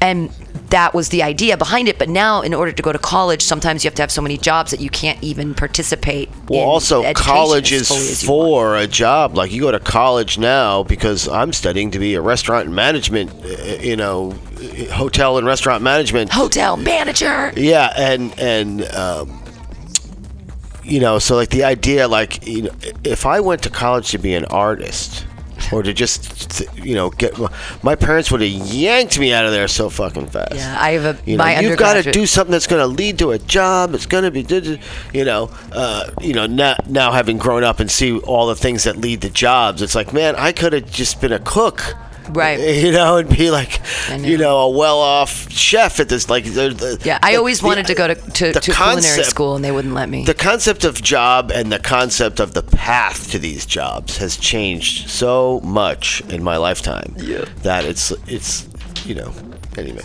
And 0.00 0.30
that 0.68 0.94
was 0.94 1.08
the 1.08 1.22
idea 1.22 1.56
behind 1.56 1.79
it. 1.88 1.98
But 1.98 2.08
now, 2.08 2.42
in 2.42 2.54
order 2.54 2.72
to 2.72 2.82
go 2.82 2.92
to 2.92 2.98
college, 2.98 3.42
sometimes 3.42 3.84
you 3.84 3.88
have 3.88 3.94
to 3.96 4.02
have 4.02 4.10
so 4.10 4.22
many 4.22 4.36
jobs 4.36 4.70
that 4.70 4.80
you 4.80 4.90
can't 4.90 5.22
even 5.22 5.54
participate. 5.54 6.28
Well, 6.48 6.60
in 6.60 6.68
also, 6.68 7.12
college 7.14 7.72
is 7.72 7.90
want. 7.90 8.16
for 8.18 8.76
a 8.76 8.86
job. 8.86 9.36
Like 9.36 9.52
you 9.52 9.62
go 9.62 9.70
to 9.70 9.80
college 9.80 10.38
now 10.38 10.82
because 10.82 11.28
I'm 11.28 11.52
studying 11.52 11.90
to 11.92 11.98
be 11.98 12.14
a 12.14 12.20
restaurant 12.20 12.70
management, 12.70 13.32
uh, 13.44 13.48
you 13.80 13.96
know, 13.96 14.32
hotel 14.92 15.38
and 15.38 15.46
restaurant 15.46 15.82
management. 15.82 16.32
hotel 16.32 16.76
manager. 16.76 17.52
Yeah, 17.56 17.92
and 17.96 18.38
and 18.38 18.84
um, 18.94 19.42
you 20.84 21.00
know, 21.00 21.18
so 21.18 21.36
like 21.36 21.50
the 21.50 21.64
idea, 21.64 22.08
like 22.08 22.46
you 22.46 22.62
know, 22.62 22.70
if 23.04 23.26
I 23.26 23.40
went 23.40 23.62
to 23.62 23.70
college 23.70 24.10
to 24.10 24.18
be 24.18 24.34
an 24.34 24.44
artist, 24.46 25.26
or 25.72 25.82
to 25.82 25.92
just 25.92 26.62
you 26.76 26.94
know 26.94 27.10
get 27.10 27.34
my 27.82 27.94
parents 27.94 28.30
would 28.30 28.40
have 28.40 28.50
yanked 28.50 29.18
me 29.18 29.32
out 29.32 29.44
of 29.44 29.52
there 29.52 29.68
so 29.68 29.90
fucking 29.90 30.26
fast. 30.26 30.54
Yeah, 30.54 30.76
I 30.78 30.92
have 30.92 31.04
a 31.04 31.30
You 31.30 31.36
know, 31.36 31.46
you've 31.46 31.78
got 31.78 32.02
to 32.02 32.10
do 32.10 32.26
something 32.26 32.52
that's 32.52 32.66
going 32.66 32.80
to 32.80 32.86
lead 32.86 33.18
to 33.18 33.30
a 33.30 33.38
job. 33.38 33.94
It's 33.94 34.06
going 34.06 34.24
to 34.24 34.30
be, 34.30 34.78
you 35.12 35.24
know, 35.24 35.50
uh, 35.72 36.10
you 36.20 36.34
know. 36.34 36.46
Now, 36.46 36.76
now 36.88 37.12
having 37.12 37.38
grown 37.38 37.64
up 37.64 37.80
and 37.80 37.90
see 37.90 38.18
all 38.20 38.46
the 38.46 38.56
things 38.56 38.84
that 38.84 38.96
lead 38.96 39.22
to 39.22 39.30
jobs, 39.30 39.82
it's 39.82 39.94
like, 39.94 40.12
man, 40.12 40.34
I 40.36 40.52
could 40.52 40.72
have 40.72 40.90
just 40.90 41.20
been 41.20 41.32
a 41.32 41.38
cook, 41.38 41.94
Right. 42.36 42.60
You 42.80 42.92
know, 42.92 43.18
and 43.18 43.28
be 43.28 43.50
like, 43.50 43.80
know. 44.08 44.16
you 44.16 44.38
know, 44.38 44.58
a 44.58 44.70
well-off 44.70 45.50
chef 45.50 46.00
at 46.00 46.08
this. 46.08 46.30
Like, 46.30 46.44
the, 46.44 46.98
Yeah, 47.04 47.18
I 47.22 47.36
always 47.36 47.60
the- 47.60 47.66
wanted 47.66 47.86
to 47.86 47.94
go 47.94 48.08
to, 48.08 48.14
to, 48.14 48.52
to 48.52 48.72
culinary 48.72 49.24
school, 49.24 49.54
and 49.56 49.64
they 49.64 49.70
wouldn't 49.72 49.94
let 49.94 50.08
me. 50.08 50.24
The 50.24 50.34
concept 50.34 50.84
of 50.84 51.00
job 51.02 51.50
and 51.52 51.70
the 51.70 51.78
concept 51.78 52.40
of 52.40 52.54
the 52.54 52.62
path 52.62 53.30
to 53.32 53.38
these 53.38 53.66
jobs 53.66 54.16
has 54.16 54.36
changed 54.36 55.10
so 55.10 55.60
much 55.60 56.22
in 56.28 56.42
my 56.42 56.56
lifetime. 56.56 57.14
Yeah. 57.18 57.44
That 57.62 57.84
it's 57.84 58.12
it's 58.26 58.68
you 59.04 59.14
know 59.14 59.32
anyway. 59.76 60.02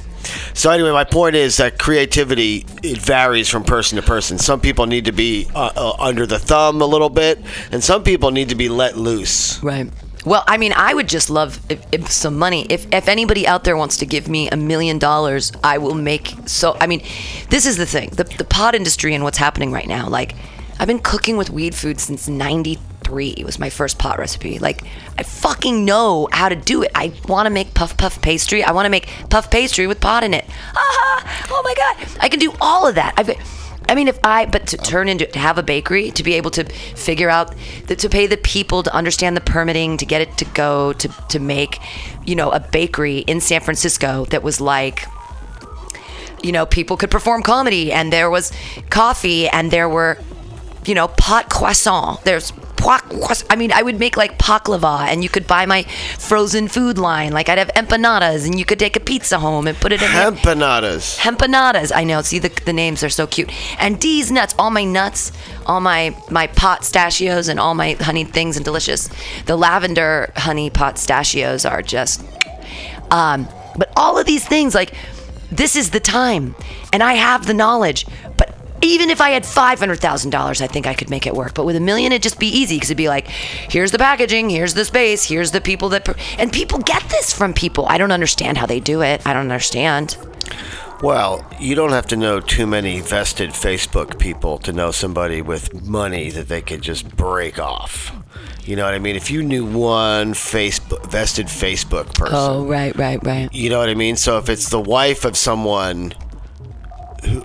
So 0.54 0.72
anyway, 0.72 0.92
my 0.92 1.04
point 1.04 1.36
is 1.36 1.58
that 1.58 1.78
creativity 1.78 2.66
it 2.84 2.98
varies 2.98 3.48
from 3.50 3.64
person 3.64 3.96
to 3.98 4.02
person. 4.02 4.38
Some 4.38 4.60
people 4.60 4.86
need 4.86 5.06
to 5.06 5.12
be 5.12 5.48
uh, 5.56 5.72
uh, 5.76 5.96
under 6.00 6.26
the 6.26 6.40
thumb 6.40 6.82
a 6.82 6.86
little 6.86 7.10
bit, 7.10 7.40
and 7.72 7.84
some 7.84 8.04
people 8.04 8.32
need 8.32 8.50
to 8.50 8.56
be 8.56 8.70
let 8.70 8.98
loose. 8.98 9.62
Right. 9.64 9.90
Well, 10.26 10.44
I 10.48 10.58
mean, 10.58 10.74
I 10.76 10.94
would 10.94 11.08
just 11.08 11.30
love 11.30 11.60
if, 11.70 11.86
if 11.92 12.10
some 12.10 12.38
money. 12.38 12.66
If 12.70 12.92
if 12.92 13.08
anybody 13.08 13.48
out 13.48 13.64
there 13.64 13.78
wants 13.78 13.98
to 13.98 14.06
give 14.06 14.28
me 14.28 14.50
a 14.50 14.58
million 14.58 14.98
dollars, 14.98 15.52
I 15.64 15.78
will 15.78 15.94
make 15.94 16.34
so. 16.46 16.76
I 16.82 16.88
mean, 16.88 17.04
this 17.50 17.66
is 17.68 17.78
the 17.78 17.86
thing: 17.86 18.10
the 18.10 18.24
the 18.24 18.44
pot 18.44 18.74
industry 18.74 19.14
and 19.14 19.24
what's 19.24 19.38
happening 19.38 19.72
right 19.72 19.88
now. 19.88 20.10
Like, 20.10 20.36
I've 20.80 20.88
been 20.88 21.00
cooking 21.00 21.38
with 21.38 21.52
weed 21.52 21.76
food 21.76 22.00
since 22.00 22.28
'93. 22.28 23.36
It 23.38 23.46
Was 23.46 23.60
my 23.60 23.70
first 23.70 24.00
pot 24.00 24.18
recipe. 24.18 24.58
Like, 24.58 24.82
I 25.18 25.22
fucking 25.24 25.86
know 25.86 26.28
how 26.32 26.50
to 26.50 26.56
do 26.56 26.82
it. 26.82 26.92
I 26.96 27.14
want 27.28 27.46
to 27.46 27.52
make 27.52 27.76
puff 27.76 27.96
puff 27.96 28.20
pastry. 28.22 28.64
I 28.64 28.72
want 28.72 28.88
to 28.88 28.90
make 28.90 29.08
puff 29.30 29.52
pastry 29.52 29.86
with 29.86 30.02
pot 30.02 30.24
in 30.24 30.34
it. 30.34 30.46
Ah! 30.76 31.48
Oh 31.52 31.62
my 31.64 31.76
god! 31.76 32.08
I 32.20 32.30
can 32.30 32.40
do 32.40 32.52
all 32.60 32.88
of 32.88 32.96
that. 32.96 33.14
I've. 33.16 33.30
I 33.88 33.96
mean, 33.96 34.08
if 34.08 34.20
I, 34.24 34.46
but 34.46 34.68
to 34.68 34.78
turn 34.78 35.08
into, 35.08 35.26
to 35.28 35.40
have 35.40 35.58
a 35.58 35.64
bakery, 35.64 36.12
to 36.12 36.24
be 36.24 36.34
able 36.34 36.52
to 36.52 36.64
figure 36.64 37.30
out, 37.30 37.54
to 37.88 38.10
pay 38.10 38.28
the 38.28 38.38
people 38.38 38.84
to 38.84 38.94
understand 38.94 39.38
the 39.38 39.42
permitting, 39.42 39.98
to 39.98 40.06
get 40.06 40.22
it 40.22 40.38
to 40.40 40.46
go, 40.46 40.94
to, 40.94 41.08
to 41.30 41.40
make, 41.40 41.80
you 42.26 42.36
know, 42.36 42.50
a 42.50 42.60
bakery 42.60 43.20
in 43.20 43.40
San 43.42 43.62
Francisco 43.62 44.26
that 44.26 44.42
was 44.44 44.60
like, 44.60 45.06
you 46.42 46.52
know, 46.52 46.66
people 46.66 46.98
could 46.98 47.12
perform 47.12 47.44
comedy 47.44 47.92
and 47.92 48.12
there 48.12 48.30
was 48.30 48.52
coffee 48.90 49.48
and 49.48 49.72
there 49.72 49.90
were, 49.90 50.18
you 50.86 50.96
know, 50.96 51.08
pot 51.08 51.50
croissant. 51.50 52.24
There's. 52.24 52.54
I 52.88 53.56
mean, 53.56 53.72
I 53.72 53.82
would 53.82 54.00
make 54.00 54.18
like 54.18 54.38
baklava 54.38 55.08
and 55.08 55.24
you 55.24 55.30
could 55.30 55.48
buy 55.48 55.66
my 55.66 55.84
frozen 56.18 56.68
food 56.68 56.98
line. 56.98 57.32
Like 57.32 57.50
I'd 57.50 57.58
have 57.58 57.72
empanadas 57.76 58.46
and 58.46 58.58
you 58.58 58.66
could 58.66 58.80
take 58.80 58.96
a 58.96 59.00
pizza 59.00 59.40
home 59.40 59.68
and 59.68 59.78
put 59.78 59.92
it 59.92 60.02
in. 60.02 60.10
Empanadas. 60.10 61.18
Empanadas. 61.20 61.92
I 61.96 62.04
know. 62.04 62.22
See 62.22 62.40
the 62.40 62.50
the 62.66 62.74
names 62.74 63.04
are 63.04 63.10
so 63.10 63.28
cute. 63.28 63.52
And 63.80 64.00
D's 64.00 64.32
nuts. 64.32 64.56
All 64.58 64.72
my 64.72 64.84
nuts, 64.84 65.32
all 65.66 65.82
my 65.82 66.16
my 66.30 66.48
pot 66.48 66.82
stachios, 66.82 67.50
and 67.50 67.60
all 67.60 67.76
my 67.76 67.94
honeyed 68.00 68.30
things 68.30 68.56
and 68.56 68.66
delicious. 68.66 69.10
The 69.46 69.56
lavender 69.56 70.32
honey 70.36 70.70
pot 70.70 70.96
stachios 70.96 71.70
are 71.70 71.82
just. 71.82 72.24
Um, 73.12 73.48
but 73.78 73.92
all 73.96 74.18
of 74.18 74.26
these 74.26 74.48
things, 74.48 74.74
like 74.74 74.94
this 75.52 75.76
is 75.76 75.92
the 75.92 76.00
time, 76.00 76.56
and 76.92 77.04
I 77.04 77.14
have 77.14 77.46
the 77.46 77.54
knowledge. 77.54 78.06
But 78.38 78.55
even 78.82 79.10
if 79.10 79.22
I 79.22 79.30
had 79.32 79.46
five 79.46 79.80
hundred 79.80 80.00
thousand 80.00 80.32
dollars, 80.32 80.62
I 80.62 80.68
think 80.68 80.86
I 80.88 80.94
could 80.94 81.10
make 81.10 81.26
it 81.26 81.34
work. 81.34 81.54
But 81.54 81.66
with 81.66 81.76
a 81.76 81.80
million, 81.80 82.12
it'd 82.12 82.24
just 82.24 82.40
be 82.40 82.48
easy 82.48 82.76
because 82.78 82.90
it'd 82.90 82.98
be 82.98 83.10
like, 83.10 83.28
here's 83.28 83.92
the 83.92 83.98
packaging, 83.98 84.50
here's 84.50 84.74
the 84.74 84.86
space, 84.86 85.24
here's 85.24 85.52
the 85.52 85.62
people 85.62 85.90
that, 85.90 86.06
pr- 86.06 86.18
and 86.38 86.52
people 86.52 86.80
get 86.80 87.04
this 87.10 87.34
from 87.34 87.54
people. 87.54 87.86
I 87.88 87.98
don't 87.98 88.12
understand 88.12 88.58
how 88.58 88.66
they 88.66 88.80
do 88.80 89.02
it. 89.02 89.26
I 89.26 89.34
don't 89.34 89.44
understand. 89.44 90.18
Well, 91.02 91.46
you 91.60 91.76
don't 91.76 91.92
have 91.92 92.08
to 92.08 92.16
know 92.16 92.40
too 92.40 92.66
many 92.66 93.02
vested 93.02 93.50
Facebook 93.50 94.18
people 94.18 94.58
to 94.60 94.72
know 94.72 94.92
somebody 94.92 95.42
with 95.42 95.84
money 95.86 96.30
that 96.32 96.48
they 96.48 96.62
could 96.62 96.82
just 96.82 97.16
break 97.18 97.60
off. 97.60 98.14
You 98.64 98.76
know 98.76 98.86
what 98.86 98.94
I 98.96 99.00
mean? 99.00 99.16
If 99.16 99.30
you 99.30 99.44
knew 99.44 99.66
one 99.66 100.34
Facebook 100.34 101.06
vested 101.12 101.48
Facebook 101.48 102.14
person, 102.16 102.36
Oh, 102.38 102.66
right, 102.66 102.96
right, 102.96 103.24
right. 103.24 103.54
you 103.54 103.70
know 103.70 103.78
what 103.78 103.90
I 103.90 103.94
mean. 103.94 104.16
So 104.16 104.38
if 104.40 104.50
it's 104.50 104.70
the 104.70 104.80
wife 104.80 105.26
of 105.26 105.38
someone, 105.38 106.14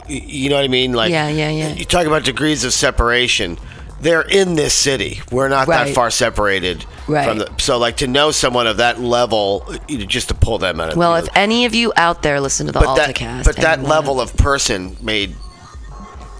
you 0.09 0.49
know 0.51 0.57
what 0.57 0.64
I 0.64 0.68
mean? 0.68 0.93
Like, 0.93 1.11
Yeah, 1.11 1.28
yeah, 1.28 1.51
yeah. 1.51 1.72
You 1.74 1.85
talk 1.85 2.07
about 2.07 2.24
degrees 2.24 2.64
of 2.64 2.72
separation. 2.72 3.59
They're 4.01 4.22
in 4.22 4.55
this 4.55 4.72
city. 4.72 5.20
We're 5.31 5.49
not 5.51 5.66
that 5.68 5.95
far 5.95 6.11
separated 6.11 6.87
Right. 7.07 7.28
from 7.28 7.39
the. 7.39 7.51
So, 7.59 7.76
like, 7.76 7.99
to 7.99 8.07
know 8.07 8.31
someone 8.31 8.66
of 8.66 8.78
that 8.78 8.99
level, 8.99 9.66
you 9.89 9.99
know, 9.99 10.07
just 10.07 10.28
to 10.28 10.35
pull 10.35 10.57
them 10.59 10.81
out 10.81 10.91
of 10.93 10.97
Well, 10.97 11.12
the, 11.12 11.18
if 11.24 11.28
any 11.35 11.66
of 11.66 11.74
you 11.74 11.93
out 11.97 12.22
there 12.22 12.41
listen 12.41 12.66
to 12.66 12.72
the 12.72 12.81
but 12.81 12.95
that, 12.95 13.14
AltaCast, 13.14 13.45
but 13.45 13.57
that 13.57 13.83
level 13.83 14.18
of 14.20 14.35
person 14.37 14.97
made 15.03 15.35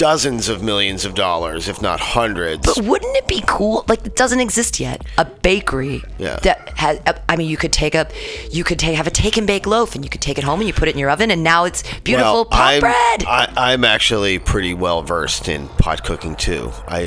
dozens 0.01 0.48
of 0.48 0.62
millions 0.62 1.05
of 1.05 1.14
dollars, 1.14 1.68
if 1.68 1.82
not 1.82 2.01
hundreds. 2.01 2.64
But 2.64 2.86
wouldn't 2.86 3.14
it 3.18 3.28
be 3.28 3.42
cool? 3.46 3.84
Like 3.86 4.07
it 4.07 4.16
doesn't 4.16 4.40
exist 4.40 4.80
yet. 4.80 5.05
A 5.18 5.26
bakery 5.26 6.03
Yeah. 6.16 6.36
that 6.36 6.70
has. 6.78 6.98
Uh, 7.05 7.12
I 7.28 7.36
mean, 7.36 7.51
you 7.51 7.59
could 7.59 7.70
take 7.72 7.94
a, 7.94 8.09
you 8.51 8.64
could 8.64 8.78
take 8.78 8.96
have 8.96 9.07
a 9.07 9.11
take 9.11 9.36
and 9.36 9.46
bake 9.46 9.66
loaf, 9.66 9.94
and 9.94 10.03
you 10.03 10.09
could 10.09 10.22
take 10.22 10.38
it 10.38 10.44
home 10.44 10.61
and 10.61 10.66
you 10.66 10.72
put 10.72 10.88
it 10.88 10.92
in 10.92 10.98
your 10.98 11.11
oven, 11.11 11.30
and 11.30 11.44
now 11.44 11.64
it's 11.64 11.82
beautiful 12.01 12.32
well, 12.32 12.44
pot 12.46 12.72
I'm, 12.74 12.80
bread. 12.80 13.24
I, 13.26 13.53
I'm 13.55 13.84
actually 13.84 14.38
pretty 14.38 14.72
well 14.72 15.03
versed 15.03 15.48
in 15.48 15.68
pot 15.68 16.03
cooking 16.03 16.34
too. 16.34 16.72
I, 16.88 17.01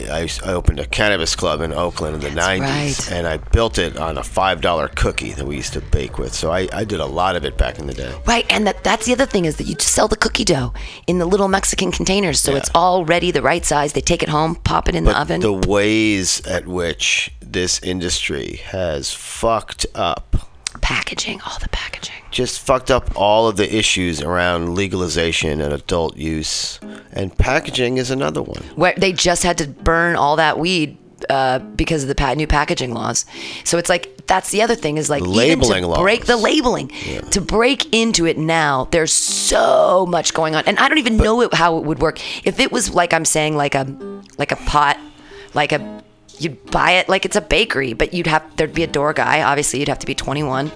I, 0.45 0.49
I 0.49 0.53
opened 0.53 0.79
a 0.79 0.85
cannabis 0.85 1.35
club 1.35 1.61
in 1.61 1.73
Oakland 1.73 2.13
in 2.17 2.21
the 2.21 2.39
90s, 2.39 2.59
right. 2.59 3.11
and 3.11 3.25
I 3.25 3.37
built 3.37 3.79
it 3.79 3.97
on 3.97 4.19
a 4.19 4.23
five 4.23 4.61
dollar 4.61 4.87
cookie 4.89 5.31
that 5.33 5.45
we 5.47 5.55
used 5.55 5.73
to 5.73 5.81
bake 5.81 6.19
with. 6.19 6.31
So 6.35 6.51
I, 6.51 6.67
I 6.71 6.83
did 6.83 6.99
a 6.99 7.07
lot 7.07 7.35
of 7.35 7.43
it 7.43 7.57
back 7.57 7.79
in 7.79 7.87
the 7.87 7.93
day. 7.95 8.13
Right, 8.27 8.45
and 8.51 8.67
that, 8.67 8.83
that's 8.83 9.07
the 9.07 9.13
other 9.13 9.25
thing 9.25 9.45
is 9.45 9.55
that 9.57 9.63
you 9.65 9.75
sell 9.79 10.07
the 10.07 10.15
cookie 10.15 10.45
dough 10.45 10.73
in 11.07 11.17
the 11.17 11.25
little 11.25 11.47
Mexican 11.47 11.91
containers, 11.91 12.39
so 12.39 12.51
Yeah. 12.51 12.57
it's 12.59 12.69
all 12.75 12.82
ready, 13.05 13.31
the 13.31 13.41
right 13.41 13.65
size. 13.65 13.93
They 13.93 14.01
take 14.01 14.21
it 14.23 14.29
home, 14.29 14.55
pop 14.55 14.89
it 14.89 14.95
in 14.95 15.05
the 15.05 15.11
But 15.11 15.21
oven. 15.21 15.41
the 15.41 15.53
ways 15.53 16.45
at 16.45 16.67
which 16.67 17.31
this 17.41 17.79
industry 17.81 18.59
has 18.65 19.11
fucked 19.13 19.85
up 19.95 20.35
packaging, 20.81 21.39
all 21.45 21.57
the 21.59 21.69
packaging. 21.69 22.15
just 22.31 22.59
fucked 22.59 22.89
up 22.89 23.11
all 23.15 23.47
of 23.47 23.57
the 23.57 23.75
issues 23.75 24.21
around 24.21 24.73
legalization 24.75 25.61
and 25.61 25.71
adult 25.71 26.17
use. 26.17 26.79
And 27.11 27.35
packaging 27.37 27.97
is 27.97 28.09
another 28.09 28.41
one. 28.41 28.63
Where 28.75 28.95
they 28.97 29.13
just 29.13 29.43
had 29.43 29.57
to 29.59 29.67
burn 29.67 30.15
all 30.15 30.35
that 30.37 30.57
weed 30.57 30.97
uh, 31.29 31.59
because 31.59 32.03
of 32.03 32.09
the 32.09 32.15
pa- 32.15 32.33
new 32.33 32.47
packaging 32.47 32.93
laws. 32.93 33.25
So 33.63 33.77
it's 33.77 33.89
like 33.89 34.25
that's 34.27 34.51
the 34.51 34.61
other 34.61 34.75
thing 34.75 34.97
is 34.97 35.09
like 35.09 35.21
even 35.21 35.33
Labeling 35.33 35.81
to 35.81 35.87
laws. 35.87 35.99
break 35.99 36.25
the 36.25 36.37
labeling 36.37 36.89
to 37.31 37.41
break 37.41 37.93
into 37.93 38.25
it 38.25 38.37
now. 38.37 38.87
There's 38.91 39.11
so 39.11 40.05
much 40.07 40.33
going 40.33 40.55
on, 40.55 40.63
and 40.65 40.77
I 40.79 40.87
don't 40.89 40.97
even 40.97 41.17
know 41.17 41.41
it, 41.41 41.53
how 41.53 41.77
it 41.77 41.83
would 41.83 41.99
work 41.99 42.19
if 42.45 42.59
it 42.59 42.71
was 42.71 42.93
like 42.93 43.13
I'm 43.13 43.25
saying 43.25 43.55
like 43.55 43.75
a 43.75 43.85
like 44.37 44.51
a 44.51 44.57
pot, 44.57 44.97
like 45.53 45.71
a 45.71 46.03
you'd 46.39 46.71
buy 46.71 46.91
it 46.93 47.09
like 47.09 47.25
it's 47.25 47.35
a 47.35 47.41
bakery, 47.41 47.93
but 47.93 48.13
you'd 48.13 48.27
have 48.27 48.43
there'd 48.57 48.73
be 48.73 48.83
a 48.83 48.87
door 48.87 49.13
guy. 49.13 49.41
Obviously, 49.43 49.79
you'd 49.79 49.89
have 49.89 49.99
to 49.99 50.07
be 50.07 50.15
21, 50.15 50.71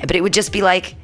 but 0.00 0.14
it 0.14 0.22
would 0.22 0.32
just 0.32 0.52
be 0.52 0.62
like. 0.62 0.94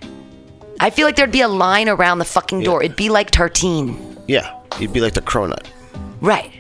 I 0.78 0.90
feel 0.90 1.07
like 1.07 1.16
there'd 1.16 1.32
be 1.32 1.40
a 1.40 1.49
line 1.49 1.88
around 1.88 2.18
the 2.18 2.26
fucking 2.26 2.62
door. 2.62 2.82
It'd 2.82 2.99
be 2.99 3.09
like 3.09 3.30
tartine. 3.30 4.22
Yeah, 4.28 4.61
it'd 4.74 4.92
be 4.92 5.01
like 5.01 5.14
the 5.14 5.22
cronut. 5.22 5.64
Right. 6.20 6.53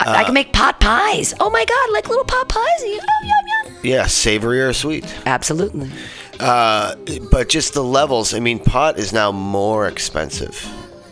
I, 0.00 0.20
I 0.20 0.24
can 0.24 0.34
make 0.34 0.52
pot 0.52 0.80
pies. 0.80 1.34
Oh 1.40 1.50
my 1.50 1.64
god, 1.64 1.92
like 1.92 2.08
little 2.08 2.24
pot 2.24 2.48
pies. 2.48 2.82
Yum, 2.82 2.92
yum, 2.92 3.66
yum. 3.66 3.74
Yeah, 3.82 4.06
savory 4.06 4.60
or 4.60 4.72
sweet. 4.72 5.04
Absolutely. 5.26 5.90
Uh, 6.38 6.94
but 7.30 7.48
just 7.48 7.74
the 7.74 7.84
levels. 7.84 8.32
I 8.34 8.40
mean, 8.40 8.58
pot 8.58 8.98
is 8.98 9.12
now 9.12 9.30
more 9.32 9.86
expensive 9.86 10.66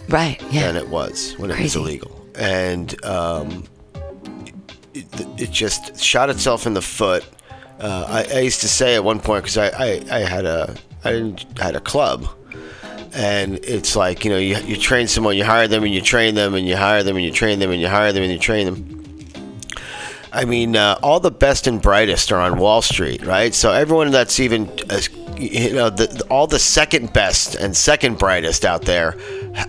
Right. 0.08 0.40
Yeah. 0.50 0.66
than 0.72 0.76
it 0.76 0.88
was 0.88 1.34
when 1.38 1.50
it 1.50 1.60
was 1.60 1.76
illegal, 1.76 2.26
and 2.34 3.04
um, 3.04 3.64
it, 4.94 5.04
it 5.38 5.50
just 5.50 6.02
shot 6.02 6.30
itself 6.30 6.66
in 6.66 6.74
the 6.74 6.82
foot. 6.82 7.24
Uh, 7.78 8.24
I, 8.30 8.36
I 8.36 8.40
used 8.40 8.60
to 8.62 8.68
say 8.68 8.94
at 8.96 9.04
one 9.04 9.20
point 9.20 9.44
because 9.44 9.58
I, 9.58 9.68
I, 9.68 10.04
I 10.10 10.18
had 10.20 10.44
a 10.46 10.74
I 11.04 11.12
didn't- 11.12 11.58
had 11.58 11.76
a 11.76 11.80
club, 11.80 12.26
and 13.14 13.56
it's 13.62 13.96
like 13.96 14.24
you 14.24 14.30
know 14.30 14.38
you, 14.38 14.56
you 14.58 14.76
train 14.76 15.08
someone, 15.08 15.36
you 15.36 15.44
hire 15.44 15.68
them, 15.68 15.84
and 15.84 15.92
you 15.92 16.00
train 16.00 16.34
them, 16.34 16.54
and 16.54 16.66
you 16.66 16.76
hire 16.76 17.02
them, 17.02 17.16
and 17.16 17.24
you 17.24 17.30
train 17.30 17.58
them, 17.58 17.70
and 17.70 17.80
you 17.80 17.88
hire 17.88 18.12
them, 18.12 18.22
and 18.22 18.32
you 18.32 18.38
train 18.38 18.66
them. 18.66 18.98
I 20.32 20.44
mean, 20.44 20.76
uh, 20.76 20.98
all 21.02 21.20
the 21.20 21.30
best 21.30 21.66
and 21.66 21.80
brightest 21.80 22.30
are 22.32 22.40
on 22.40 22.58
Wall 22.58 22.82
Street, 22.82 23.24
right? 23.24 23.54
So 23.54 23.72
everyone 23.72 24.10
that's 24.10 24.38
even, 24.40 24.70
uh, 24.90 25.00
you 25.38 25.72
know, 25.72 25.88
the, 25.88 26.24
all 26.30 26.46
the 26.46 26.58
second 26.58 27.12
best 27.12 27.54
and 27.54 27.74
second 27.74 28.18
brightest 28.18 28.64
out 28.64 28.82
there 28.82 29.16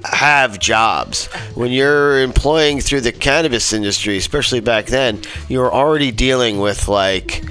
have 0.04 0.60
jobs. 0.60 1.28
When 1.56 1.72
you're 1.72 2.22
employing 2.22 2.82
through 2.82 3.02
the 3.02 3.12
cannabis 3.12 3.72
industry, 3.72 4.18
especially 4.18 4.60
back 4.60 4.88
then, 4.88 5.22
you're 5.48 5.74
already 5.74 6.12
dealing 6.12 6.60
with 6.60 6.88
like 6.88 7.44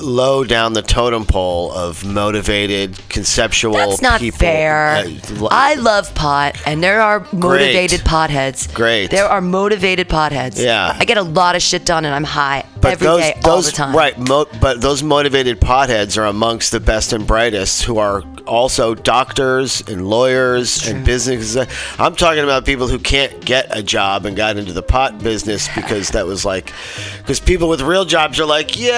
low 0.00 0.44
down 0.44 0.72
the 0.72 0.82
totem 0.82 1.24
pole 1.24 1.72
of 1.72 2.04
motivated, 2.04 2.98
conceptual 3.08 3.74
That's 3.74 4.02
not 4.02 4.20
people. 4.20 4.38
fair. 4.38 4.96
Uh, 4.96 5.48
I 5.50 5.74
love 5.74 6.14
pot, 6.14 6.56
and 6.66 6.82
there 6.82 7.00
are 7.00 7.26
motivated 7.32 8.00
potheads. 8.00 8.72
Great. 8.74 9.10
There 9.10 9.26
are 9.26 9.40
motivated 9.40 10.08
potheads. 10.08 10.62
Yeah. 10.62 10.96
I 10.98 11.04
get 11.04 11.16
a 11.18 11.22
lot 11.22 11.56
of 11.56 11.62
shit 11.62 11.84
done, 11.84 12.04
and 12.04 12.14
I'm 12.14 12.24
high 12.24 12.64
But 12.80 12.92
every 12.92 13.06
day, 13.06 13.34
those, 13.36 13.44
all 13.44 13.56
those, 13.56 13.66
the 13.66 13.72
time. 13.72 13.94
right? 13.96 14.18
Mo- 14.18 14.46
but 14.60 14.80
those 14.80 15.02
motivated 15.02 15.60
potheads 15.60 16.16
are 16.18 16.26
amongst 16.26 16.72
the 16.72 16.80
best 16.80 17.12
and 17.12 17.26
brightest, 17.26 17.82
who 17.82 17.98
are 17.98 18.22
also 18.50 18.94
doctors 18.96 19.80
and 19.88 20.08
lawyers 20.08 20.86
and 20.86 21.06
business. 21.06 21.56
I'm 21.98 22.16
talking 22.16 22.42
about 22.42 22.66
people 22.66 22.88
who 22.88 22.98
can't 22.98 23.44
get 23.44 23.68
a 23.70 23.82
job 23.82 24.26
and 24.26 24.36
got 24.36 24.56
into 24.56 24.72
the 24.72 24.82
pot 24.82 25.22
business 25.22 25.68
because 25.74 26.10
that 26.10 26.26
was 26.26 26.44
like, 26.44 26.72
because 27.18 27.38
people 27.38 27.68
with 27.68 27.80
real 27.80 28.04
jobs 28.04 28.40
are 28.40 28.46
like, 28.46 28.78
yeah, 28.78 28.92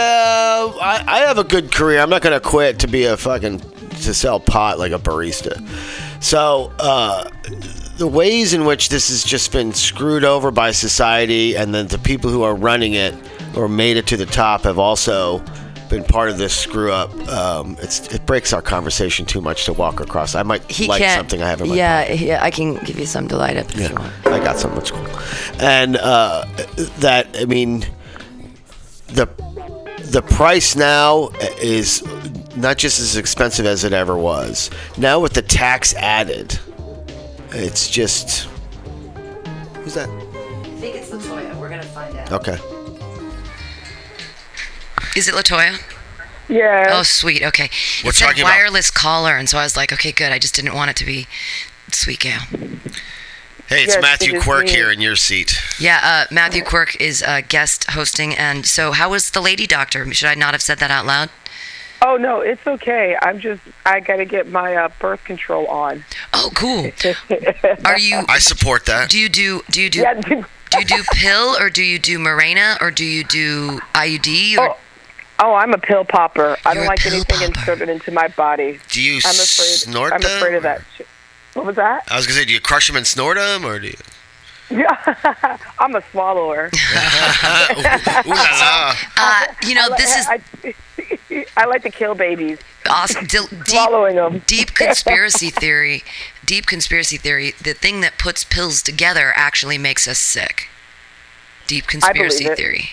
I, 0.80 1.04
I 1.06 1.18
have 1.26 1.36
a 1.36 1.44
good 1.44 1.70
career. 1.70 2.00
I'm 2.00 2.10
not 2.10 2.22
going 2.22 2.34
to 2.34 2.40
quit 2.40 2.78
to 2.80 2.88
be 2.88 3.04
a 3.04 3.16
fucking 3.16 3.60
to 3.60 4.14
sell 4.14 4.40
pot 4.40 4.78
like 4.78 4.92
a 4.92 4.98
barista. 4.98 5.62
So. 6.22 6.72
uh 6.78 7.28
the 7.98 8.08
ways 8.08 8.54
in 8.54 8.64
which 8.64 8.88
this 8.88 9.10
has 9.10 9.22
just 9.22 9.52
been 9.52 9.72
screwed 9.72 10.24
over 10.24 10.50
by 10.50 10.70
society, 10.72 11.54
and 11.54 11.74
then 11.74 11.86
the 11.88 11.98
people 11.98 12.30
who 12.30 12.42
are 12.42 12.54
running 12.54 12.94
it 12.94 13.14
or 13.54 13.68
made 13.68 13.98
it 13.98 14.06
to 14.08 14.16
the 14.16 14.26
top 14.26 14.62
have 14.62 14.78
also 14.78 15.44
been 15.92 16.02
part 16.04 16.30
of 16.30 16.38
this 16.38 16.56
screw 16.56 16.90
up. 16.90 17.12
Um, 17.28 17.76
it's, 17.80 18.12
it 18.14 18.24
breaks 18.24 18.54
our 18.54 18.62
conversation 18.62 19.26
too 19.26 19.42
much 19.42 19.66
to 19.66 19.74
walk 19.74 20.00
across. 20.00 20.34
I 20.34 20.42
might 20.42 20.68
He 20.70 20.86
like 20.86 21.04
something 21.04 21.42
I 21.42 21.50
have 21.50 21.60
in 21.60 21.68
my 21.68 21.74
yeah, 21.74 22.10
yeah. 22.10 22.42
I 22.42 22.50
can 22.50 22.76
give 22.76 22.98
you 22.98 23.04
some 23.04 23.28
to 23.28 23.36
light 23.36 23.58
up 23.58 23.66
if 23.66 23.76
you 23.76 23.82
yeah, 23.82 24.00
want. 24.00 24.26
I 24.26 24.42
got 24.42 24.58
something 24.58 24.78
that's 24.78 24.90
cool. 24.90 25.06
And 25.60 25.98
uh, 25.98 26.46
that, 27.00 27.36
I 27.38 27.44
mean, 27.44 27.80
the 29.08 29.28
the 29.98 30.22
price 30.22 30.74
now 30.74 31.28
is 31.60 32.02
not 32.56 32.78
just 32.78 32.98
as 32.98 33.16
expensive 33.16 33.66
as 33.66 33.84
it 33.84 33.92
ever 33.92 34.16
was. 34.16 34.70
Now 34.96 35.20
with 35.20 35.34
the 35.34 35.42
tax 35.42 35.94
added, 35.94 36.58
it's 37.50 37.90
just 37.90 38.48
who's 39.82 39.94
that? 39.94 40.08
I 40.08 40.64
think 40.80 40.96
it's 40.96 41.10
Latoya. 41.10 41.54
We're 41.60 41.68
gonna 41.68 41.82
find 41.82 42.16
out. 42.16 42.32
Okay. 42.32 42.56
Is 45.16 45.28
it 45.28 45.34
Latoya? 45.34 45.80
Yeah. 46.48 46.88
Oh, 46.90 47.02
sweet. 47.02 47.42
Okay. 47.42 47.70
We're 48.04 48.10
it 48.10 48.14
said 48.16 48.26
talking 48.26 48.42
about- 48.42 48.50
wireless 48.52 48.90
caller, 48.90 49.36
and 49.36 49.48
so 49.48 49.58
I 49.58 49.62
was 49.64 49.76
like, 49.76 49.92
okay, 49.92 50.12
good. 50.12 50.32
I 50.32 50.38
just 50.38 50.54
didn't 50.54 50.74
want 50.74 50.90
it 50.90 50.96
to 50.96 51.04
be 51.04 51.26
Sweet 51.92 52.20
Gal. 52.20 52.40
Hey, 53.68 53.84
it's 53.84 53.94
Yes, 53.94 54.02
Matthew 54.02 54.34
it 54.34 54.38
is 54.38 54.44
Quirk 54.44 54.64
me. 54.66 54.70
here 54.70 54.90
in 54.90 55.00
your 55.00 55.16
seat. 55.16 55.56
Yeah, 55.78 56.00
uh, 56.02 56.34
Matthew 56.34 56.62
Quirk 56.62 57.00
is 57.00 57.22
uh, 57.22 57.40
guest 57.48 57.90
hosting, 57.90 58.34
and 58.34 58.66
so 58.66 58.92
how 58.92 59.10
was 59.10 59.30
the 59.30 59.40
lady 59.40 59.66
doctor? 59.66 60.12
Should 60.12 60.28
I 60.28 60.34
not 60.34 60.52
have 60.52 60.60
said 60.62 60.78
that 60.78 60.90
out 60.90 61.06
loud? 61.06 61.30
Oh 62.04 62.16
no, 62.16 62.40
it's 62.40 62.66
okay. 62.66 63.16
I'm 63.22 63.38
just 63.38 63.62
I 63.86 64.00
got 64.00 64.16
to 64.16 64.24
get 64.24 64.48
my 64.48 64.74
uh, 64.74 64.88
birth 64.98 65.22
control 65.24 65.66
on. 65.68 66.04
Oh, 66.34 66.50
cool. 66.54 66.90
Are 67.84 67.98
you? 67.98 68.24
I 68.28 68.40
support 68.40 68.86
that. 68.86 69.08
Do 69.08 69.18
you 69.18 69.28
do? 69.28 69.62
Do 69.70 69.80
you 69.80 69.88
do? 69.88 70.00
Yeah. 70.00 70.14
Do 70.20 70.44
you 70.78 70.84
do 70.84 71.02
pill 71.12 71.56
or 71.60 71.70
do 71.70 71.82
you 71.84 71.98
do 72.00 72.18
Mirena 72.18 72.80
or 72.82 72.90
do 72.90 73.04
you 73.04 73.22
do 73.24 73.78
IUD 73.94 74.58
or? 74.58 74.70
Oh, 74.70 74.76
oh, 75.42 75.54
I'm 75.54 75.74
a 75.74 75.78
pill 75.78 76.04
popper. 76.04 76.56
I 76.64 76.72
You're 76.72 76.82
don't 76.82 76.86
like 76.88 77.04
anything 77.06 77.38
popper. 77.38 77.44
inserted 77.44 77.88
into 77.88 78.10
my 78.12 78.28
body. 78.28 78.78
Do 78.88 79.02
you 79.02 79.16
I'm 79.16 79.30
afraid. 79.34 79.46
snort 79.46 80.12
I'm 80.12 80.20
them? 80.20 80.36
afraid 80.38 80.54
of 80.54 80.62
that. 80.62 80.82
Shit. 80.96 81.06
What 81.54 81.66
was 81.66 81.76
that? 81.76 82.04
I 82.10 82.16
was 82.16 82.26
gonna 82.26 82.38
say, 82.38 82.44
do 82.46 82.52
you 82.52 82.60
crush 82.60 82.86
them 82.86 82.96
and 82.96 83.06
snort 83.06 83.36
them, 83.36 83.64
or 83.66 83.78
do 83.78 83.88
you? 83.88 83.94
Yeah, 84.70 85.58
I'm 85.78 85.94
a 85.94 86.02
swallower. 86.10 86.70
Ooh 86.72 88.30
la 88.30 88.34
la. 88.34 88.94
Uh, 89.18 89.44
you 89.64 89.74
know, 89.74 89.88
I, 89.92 89.96
this 89.98 90.16
is 90.16 90.26
I, 90.26 91.44
I 91.58 91.66
like 91.66 91.82
to 91.82 91.90
kill 91.90 92.14
babies, 92.14 92.58
awesome. 92.88 93.26
Deep, 93.26 93.42
swallowing 93.66 94.16
them. 94.16 94.42
deep 94.46 94.72
conspiracy 94.74 95.50
theory. 95.50 96.02
Deep 96.46 96.64
conspiracy 96.64 97.18
theory. 97.18 97.52
The 97.62 97.74
thing 97.74 98.00
that 98.00 98.16
puts 98.16 98.44
pills 98.44 98.80
together 98.82 99.32
actually 99.34 99.76
makes 99.76 100.08
us 100.08 100.18
sick. 100.18 100.68
Deep 101.66 101.86
conspiracy 101.86 102.46
it. 102.46 102.56
theory. 102.56 102.90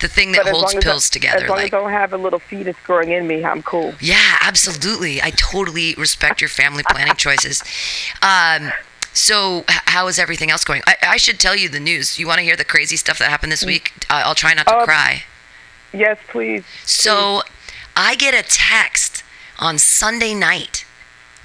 The 0.00 0.08
thing 0.08 0.32
that 0.32 0.46
holds 0.46 0.74
pills 0.74 1.10
I, 1.10 1.12
together. 1.12 1.44
as 1.44 1.48
long 1.48 1.58
like, 1.58 1.66
as 1.68 1.72
I 1.74 1.80
don't 1.80 1.90
have 1.90 2.12
a 2.12 2.18
little 2.18 2.38
fetus 2.38 2.76
growing 2.84 3.10
in 3.12 3.26
me, 3.26 3.44
I'm 3.44 3.62
cool. 3.62 3.94
Yeah, 4.00 4.36
absolutely. 4.42 5.22
I 5.22 5.30
totally 5.30 5.94
respect 5.96 6.40
your 6.42 6.50
family 6.50 6.82
planning 6.90 7.14
choices. 7.16 7.62
Um, 8.20 8.72
so, 9.14 9.64
how 9.68 10.06
is 10.08 10.18
everything 10.18 10.50
else 10.50 10.64
going? 10.64 10.82
I, 10.86 10.96
I 11.02 11.16
should 11.16 11.40
tell 11.40 11.56
you 11.56 11.70
the 11.70 11.80
news. 11.80 12.18
You 12.18 12.26
want 12.26 12.38
to 12.38 12.44
hear 12.44 12.56
the 12.56 12.64
crazy 12.64 12.96
stuff 12.96 13.18
that 13.18 13.30
happened 13.30 13.50
this 13.50 13.64
week? 13.64 13.92
I 14.10 14.20
I'll 14.22 14.34
try 14.34 14.52
not 14.52 14.66
to 14.66 14.74
Uh, 14.76 14.84
cry. 14.84 15.22
Yes, 15.94 16.18
please. 16.28 16.64
So, 16.84 17.42
I 17.96 18.14
get 18.16 18.34
a 18.34 18.46
text 18.46 19.24
on 19.58 19.78
Sunday 19.78 20.34
night 20.34 20.84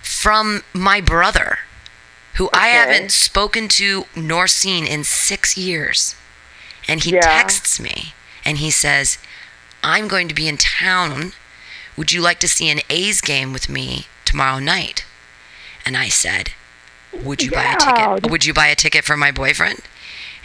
from 0.01 0.63
my 0.73 0.99
brother, 0.99 1.59
who 2.33 2.49
I 2.51 2.67
haven't 2.67 3.13
spoken 3.13 3.69
to 3.69 4.05
nor 4.17 4.47
seen 4.49 4.85
in 4.85 5.05
six 5.05 5.55
years. 5.55 6.15
And 6.89 7.01
he 7.01 7.13
Yeah. 7.13 7.21
texts 7.21 7.79
me 7.79 8.13
and 8.45 8.57
he 8.57 8.71
says, 8.71 9.17
I'm 9.83 10.07
going 10.07 10.27
to 10.27 10.35
be 10.35 10.47
in 10.47 10.57
town. 10.57 11.33
Would 11.97 12.11
you 12.11 12.21
like 12.21 12.39
to 12.39 12.47
see 12.47 12.69
an 12.69 12.81
A's 12.89 13.21
game 13.21 13.53
with 13.53 13.69
me 13.69 14.07
tomorrow 14.25 14.59
night? 14.59 15.05
And 15.85 15.97
I 15.97 16.09
said, 16.09 16.51
Would 17.11 17.43
you 17.43 17.51
buy 17.51 17.73
a 17.73 17.77
ticket? 17.77 18.31
Would 18.31 18.45
you 18.45 18.53
buy 18.53 18.67
a 18.67 18.75
ticket 18.75 19.03
for 19.03 19.17
my 19.17 19.31
boyfriend? 19.31 19.81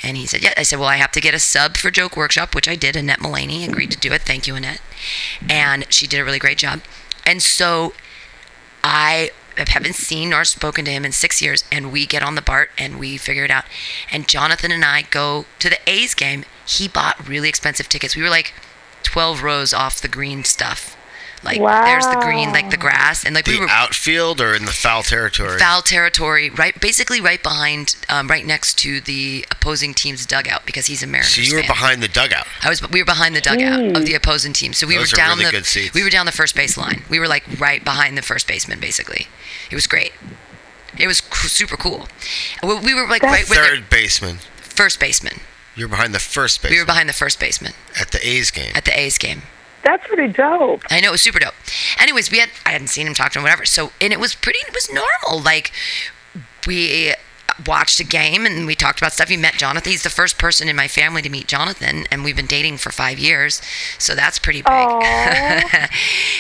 And 0.03 0.16
he 0.16 0.26
said, 0.26 0.42
Yeah. 0.42 0.55
I 0.57 0.62
said, 0.62 0.78
Well, 0.78 0.88
I 0.88 0.97
have 0.97 1.12
to 1.12 1.20
get 1.20 1.34
a 1.34 1.38
sub 1.38 1.76
for 1.76 1.90
Joke 1.90 2.16
Workshop, 2.16 2.55
which 2.55 2.68
I 2.68 2.76
did. 2.76 2.97
Annette 2.97 3.20
Mulaney 3.20 3.68
agreed 3.68 3.90
to 3.92 3.99
do 3.99 4.12
it. 4.12 4.22
Thank 4.22 4.47
you, 4.47 4.57
Annette. 4.57 4.80
And 5.49 5.90
she 5.92 6.07
did 6.07 6.20
a 6.20 6.24
really 6.24 6.38
great 6.38 6.59
job. 6.59 6.80
And 7.24 7.42
so 7.42 7.92
I 8.82 9.30
haven't 9.59 9.94
seen 9.94 10.32
or 10.32 10.44
spoken 10.44 10.84
to 10.84 10.90
him 10.90 11.04
in 11.04 11.12
six 11.12 11.40
years, 11.42 11.64
and 11.70 11.92
we 11.92 12.07
get 12.07 12.22
on 12.22 12.34
the 12.34 12.42
BART 12.42 12.70
and 12.78 12.98
we 12.98 13.16
figure 13.16 13.44
it 13.44 13.50
out. 13.50 13.64
And 14.11 14.28
Jonathan 14.28 14.72
and 14.72 14.84
I 14.84 15.02
go 15.02 15.46
to 15.59 15.68
the 15.68 15.78
A's 15.86 16.14
game. 16.14 16.44
He 16.66 16.88
bought 16.88 17.28
really 17.28 17.48
expensive 17.48 17.88
tickets. 17.88 18.16
We 18.16 18.22
were 18.22 18.30
like 18.30 18.54
12 19.02 19.42
rows 19.42 19.72
off 19.72 20.00
the 20.00 20.09
green 20.09 20.44
stuff. 20.44 20.95
Like 21.47 21.59
there's 21.61 22.07
the 22.07 22.20
green, 22.20 22.53
like 22.53 22.70
the 22.70 22.76
grass, 22.76 23.24
and 23.24 23.34
like 23.34 23.44
The 23.47 23.53
we 23.53 23.61
were 23.61 23.68
outfield 23.70 24.40
or 24.40 24.55
in 24.55 24.64
the 24.66 24.72
foul 24.72 25.03
territory? 25.03 25.59
foul 25.59 25.80
territory, 25.80 26.51
right? 26.51 26.78
Basically, 26.80 27.20
right 27.20 27.42
behind, 27.42 27.97
um, 28.11 28.28
right 28.28 28.44
next 28.44 28.76
to 28.80 29.01
the 29.01 29.47
opposing 29.51 29.94
team's 29.94 30.26
dugout 30.26 30.66
because 30.66 30.86
he's 30.86 31.03
a 31.03 31.07
Mariners 31.07 31.34
So 31.34 31.40
you 31.40 31.55
were 31.55 31.61
fan. 31.62 31.68
behind 31.68 32.03
the 32.03 32.09
dugout. 32.09 32.47
I 32.62 32.68
was. 32.68 32.86
We 32.90 33.01
were 33.01 33.07
behind 33.07 33.34
the 33.34 33.40
dugout 33.40 33.97
of 33.97 34.05
the 34.05 34.14
opposing 34.14 34.53
team, 34.53 34.72
so 34.74 34.86
we 34.86 34.97
Those 34.97 35.12
were 35.12 35.16
are 35.16 35.24
down 35.24 35.38
really 35.38 35.47
the. 35.47 35.51
good 35.53 35.66
seats. 35.66 35.94
We 35.94 36.03
were 36.05 36.11
down 36.11 36.26
the 36.26 36.32
first 36.32 36.55
base 36.55 36.76
line. 36.76 37.05
We 37.09 37.18
were 37.18 37.28
like 37.28 37.44
right 37.59 37.82
behind 37.82 38.18
the 38.18 38.22
first 38.22 38.47
baseman, 38.47 38.80
basically. 38.80 39.28
It 39.70 39.74
was 39.74 39.86
great. 39.86 40.12
It 40.99 41.07
was 41.07 41.18
c- 41.18 41.49
super 41.49 41.76
cool. 41.76 42.09
We 42.62 42.74
we 42.80 42.94
were 42.94 43.07
like 43.07 43.22
right 43.22 43.49
with 43.49 43.59
Third 43.59 43.88
baseman. 43.88 44.38
first 44.59 44.99
baseman. 45.01 45.40
You're 45.76 45.88
behind 45.88 46.14
the 46.14 46.18
first 46.18 46.62
baseman 46.62 46.74
We 46.76 46.80
were 46.80 46.86
behind 46.86 47.09
the 47.09 47.12
first 47.12 47.38
baseman 47.38 47.72
at 48.01 48.11
the 48.11 48.26
A's 48.26 48.51
game. 48.51 48.72
at 48.74 48.84
the 48.86 48.99
A's 48.99 49.18
game. 49.18 49.42
That's 49.83 50.07
pretty 50.07 50.33
dope. 50.33 50.83
I 50.91 51.01
know 51.01 51.09
it 51.09 51.12
was 51.12 51.22
super 51.22 51.39
dope. 51.39 51.55
Anyways, 52.01 52.31
we 52.31 52.39
had 52.39 52.51
I 52.64 52.70
hadn't 52.70 52.89
seen 52.89 53.07
him 53.07 53.14
talk 53.14 53.33
to 53.33 53.39
him, 53.39 53.45
whatever. 53.45 53.64
So 53.64 53.93
and 54.01 54.12
it 54.12 54.20
was 54.20 54.35
pretty. 54.35 54.59
It 54.61 54.74
was 54.74 54.91
normal. 54.93 55.43
Like 55.45 55.72
we 56.66 57.14
watched 57.66 58.01
a 58.01 58.05
game 58.05 58.45
and 58.45 58.66
we 58.66 58.74
talked 58.74 59.01
about 59.01 59.12
stuff. 59.12 59.29
He 59.29 59.37
met 59.37 59.55
Jonathan. 59.55 59.91
He's 59.91 60.03
the 60.03 60.11
first 60.11 60.39
person 60.39 60.68
in 60.68 60.77
my 60.77 60.89
family 60.89 61.22
to 61.22 61.29
meet 61.31 61.47
Jonathan, 61.47 62.05
and 62.11 62.24
we've 62.24 62.37
been 62.37 62.47
dating 62.47 62.79
for 62.79 62.91
five 62.91 63.18
years. 63.18 63.62
So 63.99 64.14
that's 64.14 64.39
pretty 64.39 64.62
big. 64.62 64.66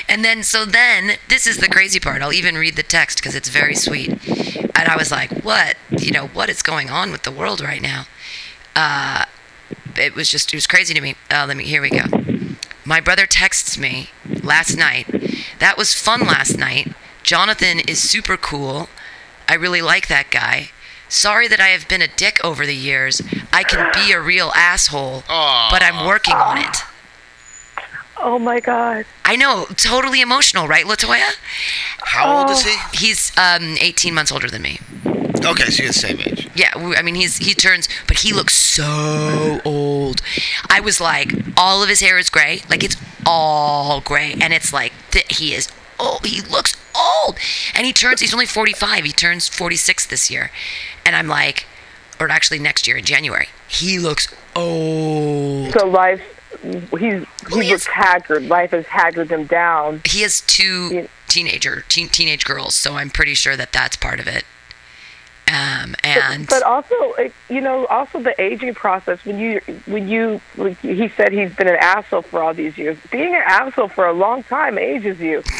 And 0.08 0.24
then 0.24 0.42
so 0.42 0.64
then 0.64 1.18
this 1.28 1.46
is 1.46 1.58
the 1.58 1.68
crazy 1.68 1.98
part. 2.00 2.22
I'll 2.22 2.32
even 2.32 2.56
read 2.56 2.76
the 2.76 2.82
text 2.82 3.18
because 3.18 3.34
it's 3.34 3.48
very 3.48 3.74
sweet. 3.74 4.10
And 4.28 4.88
I 4.88 4.96
was 4.96 5.10
like, 5.10 5.30
what? 5.42 5.76
You 5.98 6.12
know 6.12 6.26
what 6.28 6.48
is 6.48 6.62
going 6.62 6.90
on 6.90 7.10
with 7.10 7.22
the 7.22 7.30
world 7.30 7.60
right 7.60 7.82
now? 7.82 8.06
Uh, 8.74 9.24
it 9.96 10.14
was 10.14 10.30
just 10.30 10.52
it 10.52 10.56
was 10.56 10.66
crazy 10.66 10.94
to 10.94 11.00
me. 11.00 11.16
Uh, 11.30 11.44
let 11.48 11.56
me 11.56 11.64
here 11.64 11.82
we 11.82 11.90
go. 11.90 12.04
My 12.86 13.00
brother 13.00 13.26
texts 13.26 13.76
me 13.76 14.10
last 14.44 14.76
night. 14.76 15.06
That 15.58 15.76
was 15.76 15.92
fun 15.92 16.20
last 16.20 16.56
night. 16.56 16.92
Jonathan 17.24 17.80
is 17.80 17.98
super 17.98 18.36
cool. 18.36 18.88
I 19.48 19.54
really 19.54 19.82
like 19.82 20.06
that 20.06 20.30
guy. 20.30 20.70
Sorry 21.08 21.48
that 21.48 21.58
I 21.58 21.68
have 21.68 21.88
been 21.88 22.00
a 22.00 22.06
dick 22.08 22.38
over 22.44 22.64
the 22.64 22.76
years. 22.76 23.20
I 23.52 23.64
can 23.64 23.90
be 23.92 24.12
a 24.12 24.20
real 24.20 24.52
asshole, 24.54 25.24
Aw. 25.28 25.68
but 25.70 25.82
I'm 25.82 26.06
working 26.06 26.34
on 26.34 26.58
it. 26.58 26.76
Oh 28.18 28.38
my 28.38 28.60
God. 28.60 29.04
I 29.24 29.34
know, 29.34 29.66
totally 29.76 30.20
emotional, 30.20 30.68
right, 30.68 30.84
Latoya? 30.84 31.34
How 31.98 32.38
old 32.38 32.50
is 32.50 32.62
he? 32.62 32.76
He's 32.92 33.32
um, 33.36 33.76
18 33.80 34.14
months 34.14 34.30
older 34.30 34.48
than 34.48 34.62
me. 34.62 34.78
Okay, 35.44 35.64
so 35.64 35.82
you're 35.82 35.92
the 35.92 35.98
same 35.98 36.18
age. 36.20 36.48
Yeah, 36.54 36.70
I 36.74 37.02
mean 37.02 37.14
he's 37.14 37.36
he 37.38 37.54
turns, 37.54 37.88
but 38.08 38.18
he 38.20 38.32
looks 38.32 38.56
so 38.56 39.60
old. 39.64 40.22
I 40.70 40.80
was 40.80 41.00
like, 41.00 41.32
all 41.56 41.82
of 41.82 41.88
his 41.88 42.00
hair 42.00 42.18
is 42.18 42.30
gray, 42.30 42.62
like 42.70 42.82
it's 42.82 42.96
all 43.24 44.00
gray, 44.00 44.34
and 44.40 44.52
it's 44.52 44.72
like 44.72 44.92
th- 45.10 45.36
he 45.38 45.54
is. 45.54 45.68
Oh, 45.98 46.18
he 46.24 46.40
looks 46.42 46.74
old, 46.94 47.36
and 47.74 47.86
he 47.86 47.92
turns. 47.92 48.20
He's 48.20 48.32
only 48.34 48.46
45. 48.46 49.04
He 49.04 49.12
turns 49.12 49.48
46 49.48 50.06
this 50.06 50.30
year, 50.30 50.50
and 51.04 51.16
I'm 51.16 51.26
like, 51.28 51.66
or 52.20 52.28
actually 52.30 52.58
next 52.58 52.86
year 52.86 52.96
in 52.96 53.04
January. 53.04 53.48
He 53.68 53.98
looks 53.98 54.28
old. 54.54 55.72
So 55.72 55.86
life, 55.86 56.22
he's 56.62 56.74
Well, 56.90 57.00
he 57.00 57.06
he 57.06 57.70
looks 57.70 57.82
is- 57.82 57.86
haggard. 57.86 58.44
Life 58.44 58.70
has 58.72 58.86
haggard 58.86 59.30
him 59.30 59.44
down. 59.46 60.02
He 60.04 60.22
has 60.22 60.40
two 60.42 60.90
Yeah. 60.92 61.06
teenager 61.28 61.84
teen, 61.88 62.08
teenage 62.08 62.44
girls, 62.44 62.74
so 62.74 62.96
I'm 62.96 63.10
pretty 63.10 63.34
sure 63.34 63.56
that 63.56 63.72
that's 63.72 63.96
part 63.96 64.20
of 64.20 64.26
it. 64.26 64.44
Um, 65.48 65.94
and 66.02 66.46
But 66.48 66.62
also, 66.64 66.94
you 67.48 67.60
know, 67.60 67.86
also 67.86 68.20
the 68.20 68.38
aging 68.40 68.74
process. 68.74 69.24
When 69.24 69.38
you, 69.38 69.60
when 69.86 70.08
you, 70.08 70.40
like 70.56 70.78
he 70.80 71.08
said, 71.10 71.32
he's 71.32 71.54
been 71.54 71.68
an 71.68 71.76
asshole 71.76 72.22
for 72.22 72.42
all 72.42 72.52
these 72.52 72.76
years. 72.76 72.98
Being 73.10 73.34
an 73.34 73.42
asshole 73.46 73.88
for 73.88 74.06
a 74.06 74.12
long 74.12 74.42
time 74.42 74.76
ages 74.78 75.20
you. 75.20 75.38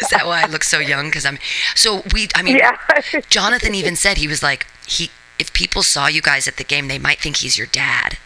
Is 0.00 0.08
that 0.10 0.22
why 0.24 0.42
I 0.42 0.46
look 0.46 0.64
so 0.64 0.78
young? 0.78 1.06
Because 1.06 1.26
I'm 1.26 1.38
so 1.74 2.02
we. 2.12 2.28
I 2.34 2.42
mean, 2.42 2.56
Yeah. 2.56 2.76
Jonathan 3.28 3.74
even 3.74 3.96
said 3.96 4.16
he 4.16 4.28
was 4.28 4.42
like 4.42 4.66
he. 4.86 5.10
If 5.38 5.52
people 5.52 5.82
saw 5.82 6.06
you 6.08 6.20
guys 6.20 6.48
at 6.48 6.56
the 6.56 6.64
game, 6.64 6.88
they 6.88 6.98
might 6.98 7.18
think 7.18 7.36
he's 7.36 7.56
your 7.56 7.68
dad, 7.68 8.18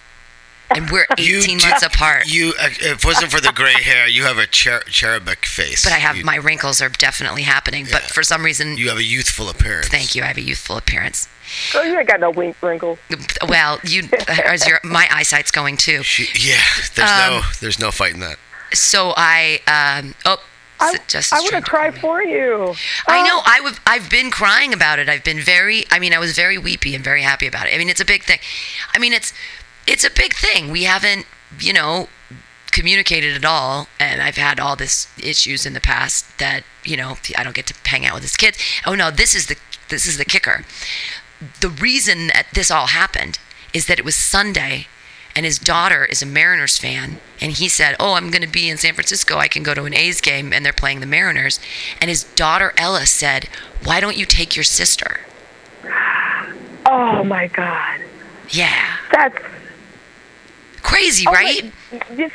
and 0.77 0.91
we're 0.91 1.07
18 1.19 1.59
do- 1.59 1.67
months 1.69 1.83
apart. 1.85 2.27
You, 2.27 2.55
uh, 2.61 2.69
if 2.71 2.99
it 2.99 3.05
wasn't 3.05 3.31
for 3.33 3.41
the 3.41 3.53
gray 3.53 3.73
hair, 3.75 4.07
you 4.09 4.25
have 4.25 4.39
a 4.39 4.47
cher- 4.51 4.83
cherubic 4.87 5.45
face. 5.47 5.85
but 5.85 5.93
I 5.93 5.99
have 5.99 6.17
You- 6.17 6.25
my 6.25 6.37
wrinkles 6.37 6.81
are 6.81 6.89
definitely 6.89 7.43
happening. 7.43 7.87
But 7.91 8.03
for 8.03 8.23
some 8.23 8.45
reason, 8.45 8.77
You 8.79 8.89
have 8.89 8.99
a 8.99 9.05
youthful 9.05 9.49
appearance. 9.49 9.89
thank 9.89 10.15
you. 10.15 10.23
I 10.23 10.27
have 10.27 10.37
a 10.39 10.43
youthful 10.43 10.77
appearance. 10.77 11.29
oh, 11.75 11.83
you 11.83 11.99
ain't 11.99 12.09
got 12.09 12.21
no 12.21 12.31
wink 12.31 12.57
wrinkles. 12.63 12.99
Well, 13.47 13.79
you, 13.85 14.09
as 14.47 14.67
your 14.67 14.81
my 14.85 15.07
eyesight's 15.11 15.51
going 15.51 15.77
too. 15.77 16.03
She, 16.03 16.27
yeah, 16.49 16.61
there's 16.95 17.11
Um, 17.11 17.17
no, 17.31 17.43
there's 17.61 17.79
no 17.79 17.91
fighting 17.91 18.21
that. 18.21 18.39
So 18.73 19.13
I 19.17 19.61
um 19.67 20.15
oh. 20.25 20.39
I, 20.81 20.97
just 21.07 21.33
I 21.33 21.39
would 21.41 21.53
have 21.55 21.63
cried 21.63 21.97
for 22.01 22.25
you. 22.25 22.75
I 23.07 23.23
know. 23.23 23.41
I 23.45 23.61
would. 23.61 23.79
I've 23.87 24.11
been 24.11 24.33
crying 24.33 24.73
about 24.73 24.99
it. 24.99 25.09
I've 25.09 25.23
been 25.23 25.39
very. 25.39 25.85
I 25.93 26.01
mean, 26.01 26.13
I 26.13 26.19
was 26.19 26.35
very 26.35 26.59
weepy 26.59 26.97
and 26.97 27.05
very 27.05 27.23
happy 27.23 27.47
about 27.47 27.69
it. 27.69 27.75
I 27.75 27.79
mean, 27.79 27.89
it's 27.89 28.01
a 28.01 28.05
big 28.05 28.25
thing. 28.25 28.41
I 28.93 28.99
mean, 28.99 29.13
it's 29.13 29.33
it's 29.87 30.05
a 30.05 30.11
big 30.11 30.35
thing. 30.35 30.71
We 30.71 30.85
haven't, 30.85 31.27
you 31.61 31.73
know, 31.73 32.09
communicated 32.71 33.37
at 33.37 33.45
all, 33.45 33.89
and 34.01 34.21
I've 34.23 34.37
had 34.37 34.59
all 34.59 34.77
this 34.77 35.07
issues 35.23 35.67
in 35.67 35.75
the 35.75 35.81
past 35.81 36.39
that 36.39 36.65
you 36.85 36.97
know 36.97 37.17
I 37.37 37.45
don't 37.45 37.55
get 37.55 37.67
to 37.67 37.75
hang 37.89 38.07
out 38.07 38.15
with 38.15 38.23
his 38.23 38.37
kids. 38.37 38.59
Oh 38.87 38.95
no, 38.95 39.11
this 39.11 39.35
is 39.35 39.47
the 39.47 39.57
this 39.89 40.07
is 40.07 40.19
the 40.19 40.25
kicker. 40.25 40.65
The 41.61 41.69
reason 41.69 42.29
that 42.29 42.47
this 42.55 42.71
all 42.71 42.89
happened 42.89 43.39
is 43.75 43.87
that 43.87 43.99
it 43.99 44.05
was 44.05 44.15
Sunday 44.15 44.87
and 45.35 45.47
his 45.47 45.59
daughter 45.59 46.05
is 46.05 46.23
a 46.23 46.27
Mariners 46.27 46.79
fan, 46.79 47.19
and 47.41 47.53
he 47.53 47.69
said, 47.69 47.97
"Oh, 47.99 48.15
I'm 48.15 48.31
going 48.31 48.43
to 48.43 48.49
be 48.49 48.69
in 48.69 48.77
San 48.77 48.95
Francisco. 48.95 49.39
I 49.39 49.49
can 49.49 49.63
go 49.63 49.75
to 49.75 49.85
an 49.85 49.95
A's 49.95 50.21
game, 50.21 50.53
and 50.53 50.65
they're 50.65 50.73
playing 50.73 51.01
the 51.01 51.07
Mariners." 51.07 51.59
And 52.01 52.11
his 52.11 52.25
daughter 52.25 52.73
Ella 52.77 53.07
said, 53.07 53.49
"Why 53.83 54.01
don't 54.01 54.17
you 54.17 54.27
take 54.27 54.57
your 54.57 54.65
sister?" 54.65 55.21
Oh 56.85 57.25
my 57.25 57.47
God. 57.49 58.01
Yeah, 58.51 58.97
That's 59.13 59.37
crazy, 60.83 61.25
oh, 61.29 61.33
right? 61.33 61.73
wait, 62.11 62.33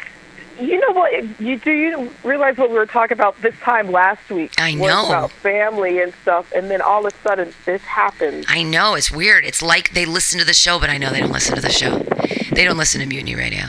you 0.59 0.79
know 0.79 0.91
what? 0.91 1.39
You 1.39 1.57
do 1.57 1.71
you 1.71 2.11
realize 2.23 2.57
what 2.57 2.69
we 2.69 2.75
were 2.75 2.85
talking 2.85 3.15
about 3.15 3.39
this 3.41 3.55
time 3.59 3.91
last 3.91 4.29
week? 4.29 4.53
I 4.57 4.73
know. 4.73 5.07
about 5.07 5.31
family 5.31 6.01
and 6.01 6.13
stuff, 6.21 6.51
and 6.53 6.69
then 6.69 6.81
all 6.81 7.05
of 7.05 7.13
a 7.13 7.17
sudden 7.27 7.53
this 7.65 7.81
happens. 7.83 8.45
I 8.47 8.63
know 8.63 8.95
it's 8.95 9.11
weird. 9.11 9.45
It's 9.45 9.61
like 9.61 9.93
they 9.93 10.05
listen 10.05 10.39
to 10.39 10.45
the 10.45 10.53
show, 10.53 10.79
but 10.79 10.89
I 10.89 10.97
know 10.97 11.11
they 11.11 11.19
don't 11.19 11.31
listen 11.31 11.55
to 11.55 11.61
the 11.61 11.71
show. 11.71 11.99
They 12.51 12.63
don't 12.63 12.77
listen 12.77 13.01
to 13.01 13.07
Mutiny 13.07 13.35
Radio. 13.35 13.65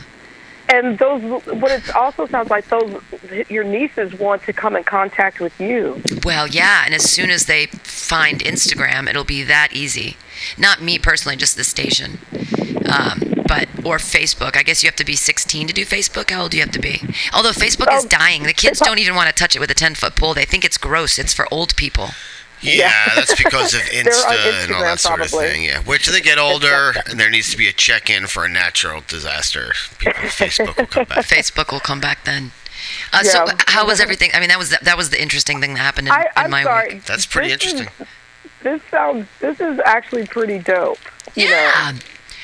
And 0.70 0.98
those, 0.98 1.22
what 1.46 1.70
it 1.70 1.94
also 1.94 2.26
sounds 2.26 2.50
like, 2.50 2.68
those 2.68 3.00
your 3.48 3.64
nieces 3.64 4.12
want 4.14 4.42
to 4.42 4.52
come 4.52 4.76
in 4.76 4.84
contact 4.84 5.40
with 5.40 5.58
you. 5.60 6.02
Well, 6.24 6.46
yeah, 6.46 6.82
and 6.84 6.94
as 6.94 7.10
soon 7.10 7.30
as 7.30 7.46
they 7.46 7.66
find 7.66 8.40
Instagram, 8.40 9.08
it'll 9.08 9.24
be 9.24 9.42
that 9.44 9.72
easy. 9.72 10.16
Not 10.58 10.82
me 10.82 10.98
personally, 10.98 11.36
just 11.36 11.56
the 11.56 11.64
station. 11.64 12.18
Um, 12.86 13.34
but 13.46 13.66
or 13.84 13.96
Facebook. 13.96 14.56
I 14.56 14.62
guess 14.62 14.82
you 14.82 14.88
have 14.88 14.96
to 14.96 15.04
be 15.04 15.16
16 15.16 15.68
to 15.68 15.72
do 15.72 15.84
Facebook. 15.86 16.30
How 16.30 16.42
old 16.42 16.50
do 16.50 16.58
you 16.58 16.62
have 16.62 16.72
to 16.72 16.78
be? 16.78 17.00
Although 17.32 17.52
Facebook 17.52 17.92
is 17.94 18.04
Oh, 18.04 18.08
dying, 18.08 18.42
the 18.42 18.52
kids 18.52 18.78
don't 18.78 18.98
even 18.98 19.14
want 19.14 19.28
to 19.28 19.34
touch 19.34 19.56
it 19.56 19.58
with 19.58 19.70
a 19.70 19.74
10 19.74 19.94
foot 19.94 20.14
pole. 20.16 20.34
They 20.34 20.44
think 20.44 20.64
it's 20.64 20.76
gross. 20.78 21.18
It's 21.18 21.32
for 21.32 21.46
old 21.52 21.74
people. 21.76 22.10
Yeah, 22.60 22.92
that's 23.14 23.34
because 23.36 23.74
of 23.74 23.80
Insta 23.92 24.64
and 24.64 24.72
all 24.72 24.80
that 24.82 24.98
sort 25.00 25.18
probably. 25.18 25.46
of 25.46 25.52
thing. 25.52 25.64
Yeah, 25.64 25.80
which 25.82 26.06
they 26.06 26.20
get 26.20 26.38
older, 26.38 26.92
and 27.08 27.18
there 27.20 27.30
needs 27.30 27.50
to 27.52 27.56
be 27.56 27.68
a 27.68 27.72
check-in 27.72 28.26
for 28.26 28.44
a 28.44 28.48
natural 28.48 29.02
disaster. 29.06 29.72
People, 29.98 30.12
Facebook 30.22 30.76
will 30.76 30.86
come 30.86 31.04
back. 31.04 31.18
Facebook 31.24 31.72
will 31.72 31.80
come 31.80 32.00
back 32.00 32.24
then. 32.24 32.50
Uh, 33.12 33.22
So 33.22 33.46
how 33.66 33.86
was 33.86 34.00
everything? 34.00 34.30
I 34.34 34.40
mean, 34.40 34.48
that 34.48 34.58
was 34.58 34.70
the, 34.70 34.78
that 34.82 34.96
was 34.96 35.10
the 35.10 35.20
interesting 35.20 35.60
thing 35.60 35.74
that 35.74 35.80
happened 35.80 36.08
in, 36.08 36.12
I, 36.14 36.26
in 36.44 36.50
my 36.50 36.62
sorry. 36.64 36.94
week. 36.94 37.04
That's 37.04 37.26
pretty 37.26 37.54
This 37.54 37.64
is- 37.66 37.72
interesting. 37.80 38.06
This 38.62 38.82
sounds. 38.90 39.26
This 39.40 39.60
is 39.60 39.78
actually 39.84 40.26
pretty 40.26 40.58
dope. 40.58 40.98
You 41.36 41.46
Yeah. 41.48 41.92
know, 41.92 41.98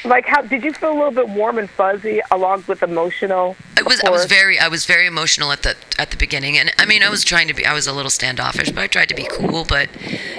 like 0.04 0.26
how 0.26 0.42
did 0.42 0.62
you 0.62 0.72
feel 0.72 0.92
a 0.92 0.94
little 0.94 1.10
bit 1.10 1.28
warm 1.28 1.58
and 1.58 1.68
fuzzy 1.68 2.20
along 2.30 2.64
with 2.66 2.82
emotional? 2.82 3.56
It 3.76 3.86
was. 3.86 4.00
I 4.02 4.10
was 4.10 4.26
very. 4.26 4.58
I 4.58 4.68
was 4.68 4.84
very 4.86 5.06
emotional 5.06 5.50
at 5.52 5.62
the 5.62 5.76
at 5.98 6.10
the 6.10 6.16
beginning, 6.16 6.58
and 6.58 6.72
I 6.78 6.86
mean, 6.86 7.02
I 7.02 7.08
was 7.08 7.24
trying 7.24 7.48
to 7.48 7.54
be. 7.54 7.64
I 7.64 7.72
was 7.72 7.86
a 7.86 7.92
little 7.92 8.10
standoffish, 8.10 8.70
but 8.70 8.82
I 8.82 8.86
tried 8.86 9.08
to 9.08 9.14
be 9.14 9.26
cool. 9.30 9.64
But 9.64 9.88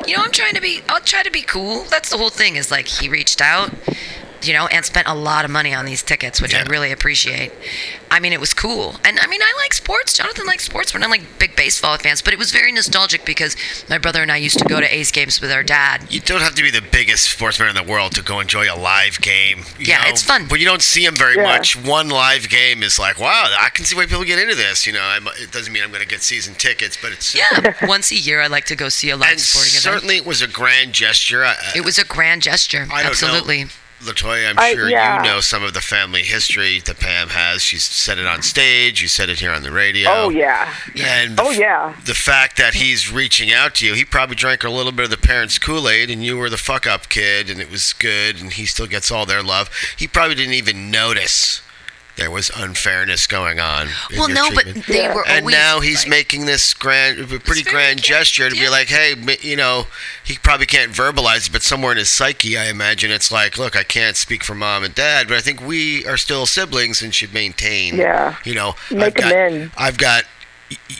you 0.08 0.16
know, 0.16 0.24
I'm 0.24 0.32
trying 0.32 0.54
to 0.54 0.62
be. 0.62 0.82
I'll 0.90 1.02
try 1.02 1.24
to 1.24 1.32
be 1.32 1.42
cool. 1.42 1.84
That's 1.84 2.10
the 2.10 2.18
whole 2.18 2.30
thing. 2.30 2.56
Is 2.56 2.72
like 2.72 2.88
he 2.88 3.10
reached 3.10 3.42
out. 3.42 3.74
You 4.44 4.54
know, 4.54 4.68
and 4.68 4.84
spent 4.86 5.08
a 5.08 5.14
lot 5.16 5.46
of 5.46 5.52
money 5.52 5.74
on 5.74 5.86
these 5.86 6.04
tickets, 6.04 6.42
which 6.42 6.54
I 6.56 6.64
really 6.64 6.92
appreciate. 6.92 7.52
I 8.12 8.20
mean, 8.20 8.32
it 8.34 8.40
was 8.40 8.54
cool, 8.54 8.96
and 9.04 9.20
I 9.20 9.28
mean, 9.28 9.42
I 9.42 9.54
like 9.62 9.74
sports. 9.74 10.14
Jonathan 10.14 10.46
likes 10.46 10.64
sports. 10.66 10.94
We're 10.94 11.00
not 11.00 11.10
like 11.10 11.40
big 11.40 11.56
baseball 11.56 11.98
fans, 11.98 12.22
but 12.22 12.34
it 12.34 12.40
was 12.40 12.52
very 12.52 12.72
nostalgic 12.72 13.26
because 13.26 13.56
my 13.90 13.98
brother 13.98 14.22
and 14.22 14.32
I 14.32 14.38
used 14.38 14.58
to 14.60 14.66
go 14.66 14.80
to 14.80 14.96
A's 14.96 15.12
games 15.12 15.42
with 15.42 15.52
our 15.52 15.64
dad. 15.64 16.06
You 16.10 16.20
don't 16.22 16.42
have 16.42 16.56
to 16.56 16.64
be 16.64 16.72
the 16.72 16.82
biggest 16.82 17.30
sportsman 17.30 17.70
in 17.70 17.76
the 17.76 17.84
world 17.84 18.14
to 18.16 18.22
go 18.22 18.40
enjoy 18.40 18.72
a 18.72 18.78
live 18.78 19.20
game. 19.22 19.60
you 19.80 19.88
Yeah, 19.88 20.04
know? 20.04 20.10
it's 20.10 20.22
fun. 20.24 20.46
But 20.48 20.60
you 20.60 20.66
don't 20.66 20.82
see 20.82 21.06
them 21.06 21.16
very 21.16 21.36
Yeah. 21.36 21.44
much. 21.44 21.76
One 21.76 22.10
live 22.10 22.48
game 22.50 22.84
is 22.84 22.98
like, 23.00 23.20
wow, 23.20 23.54
I 23.60 23.70
can 23.70 23.84
see 23.86 23.96
why 23.96 24.06
people 24.06 24.24
get 24.24 24.40
into 24.40 24.56
this. 24.56 24.86
You 24.88 24.94
know, 24.94 25.02
I'm, 25.04 25.28
it 25.40 25.52
doesn't 25.52 25.74
mean 25.74 25.84
I'm 25.84 25.90
going 25.92 26.02
to 26.04 26.08
get 26.08 26.22
season 26.22 26.54
tickets, 26.56 26.98
but 27.02 27.12
it's 27.12 27.36
Yeah, 27.36 27.74
once 27.88 28.12
a 28.12 28.16
year 28.16 28.42
I 28.42 28.48
like 28.48 28.66
to 28.66 28.76
go 28.76 28.88
see 28.90 29.10
a 29.10 29.18
live 29.18 29.32
and 29.32 29.40
sporting 29.40 29.72
event. 29.72 29.82
certainly 29.84 30.18
it 30.18 30.26
was 30.26 30.42
a 30.42 30.48
grand 30.48 30.94
gesture. 30.94 31.44
I, 31.44 31.56
It 31.76 31.84
was 31.84 31.98
a 31.98 32.06
grand 32.06 32.44
gesture. 32.44 32.88
I 32.92 33.02
don't 33.02 33.12
Absolutely. 33.12 33.64
know. 33.66 33.70
Latoya, 34.02 34.50
I'm 34.50 34.60
I- 34.60 34.74
sure 34.74 34.90
yeah. 34.90 35.24
you 35.24 35.30
know 35.30 35.40
some 35.40 35.64
of 35.64 35.74
the 35.74 35.82
family 35.82 36.22
history 36.22 36.80
that 36.82 37.00
Pam 37.00 37.30
has. 37.30 37.62
She's 37.62 37.84
said 37.84 38.18
it 38.18 38.26
on 38.26 38.42
stage. 38.42 39.02
You 39.02 39.08
said 39.08 39.30
it 39.30 39.40
here 39.40 39.52
on 39.52 39.64
the 39.64 39.72
radio. 39.72 40.10
Oh 40.10 40.30
yeah. 40.30 40.74
And 41.02 41.40
Oh 41.40 41.50
yeah. 41.52 41.96
the 42.06 42.14
fact 42.14 42.58
that 42.58 42.76
he's 42.76 43.12
reaching 43.12 43.52
out 43.52 43.76
to 43.76 43.86
you, 43.86 43.94
he 43.94 44.06
probably 44.06 44.36
drank 44.36 44.64
a 44.64 44.70
little 44.70 44.92
bit 44.92 45.06
of 45.06 45.12
the 45.12 45.18
parents' 45.18 45.58
Kool 45.58 45.88
Aid, 45.90 46.10
and 46.12 46.24
you 46.24 46.38
were 46.38 46.50
the 46.50 46.58
fuck 46.58 46.86
up 46.86 47.10
kid, 47.10 47.50
and 47.50 47.60
it 47.62 47.72
was 47.72 47.94
good, 47.94 48.40
and 48.40 48.54
he 48.54 48.66
still 48.66 48.88
gets 48.88 49.10
all 49.12 49.26
their 49.26 49.42
love. 49.44 49.70
He 49.98 50.08
probably 50.08 50.36
didn't 50.36 50.54
even 50.56 50.92
notice 50.92 51.62
there 52.16 52.32
was 52.32 52.50
unfairness 52.56 53.28
going 53.28 53.60
on. 53.60 53.88
in 54.12 54.18
Well, 54.20 54.30
your 54.30 54.36
no, 54.36 54.50
treatment. 54.52 54.78
but 54.78 54.86
they 54.88 55.02
Yeah. 55.04 55.14
were 55.14 55.28
and 55.28 55.40
always, 55.42 55.56
now 55.56 55.80
he's 55.82 56.00
like- 56.00 56.08
making 56.10 56.46
this 56.46 56.74
grand, 56.74 57.44
pretty 57.44 57.64
grand 57.64 58.02
gesture 58.02 58.50
to 58.50 58.56
be 58.56 58.70
like, 58.70 58.88
hey, 58.88 59.16
you 59.42 59.56
know, 59.56 59.88
he 60.24 60.38
probably 60.38 60.66
can't 60.66 60.92
verbalize 60.94 61.48
it, 61.48 61.52
but 61.52 61.62
somewhere 61.64 61.92
in 61.92 61.98
his 61.98 62.10
psyche, 62.10 62.58
I 62.58 62.66
imagine 62.66 63.12
it's 63.12 63.32
like, 63.32 63.58
look, 63.58 63.76
I 63.76 63.84
can't 63.84 64.16
speak 64.16 64.44
for 64.44 64.56
mom 64.56 64.84
and 64.84 64.96
dad, 64.96 65.28
but 65.28 65.38
I 65.38 65.42
think 65.42 65.62
we 65.62 66.06
are 66.08 66.18
still 66.18 66.46
siblings 66.46 67.02
and 67.02 67.14
should 67.14 67.34
maintain. 67.34 67.96
Yeah. 67.98 68.36
You 68.44 68.56
know, 68.56 68.76
Make 68.90 69.04
I've 69.04 69.14
got, 69.16 69.32
amends. 69.32 69.74
I've 69.78 69.98
got, 69.98 70.24
y- 70.24 70.30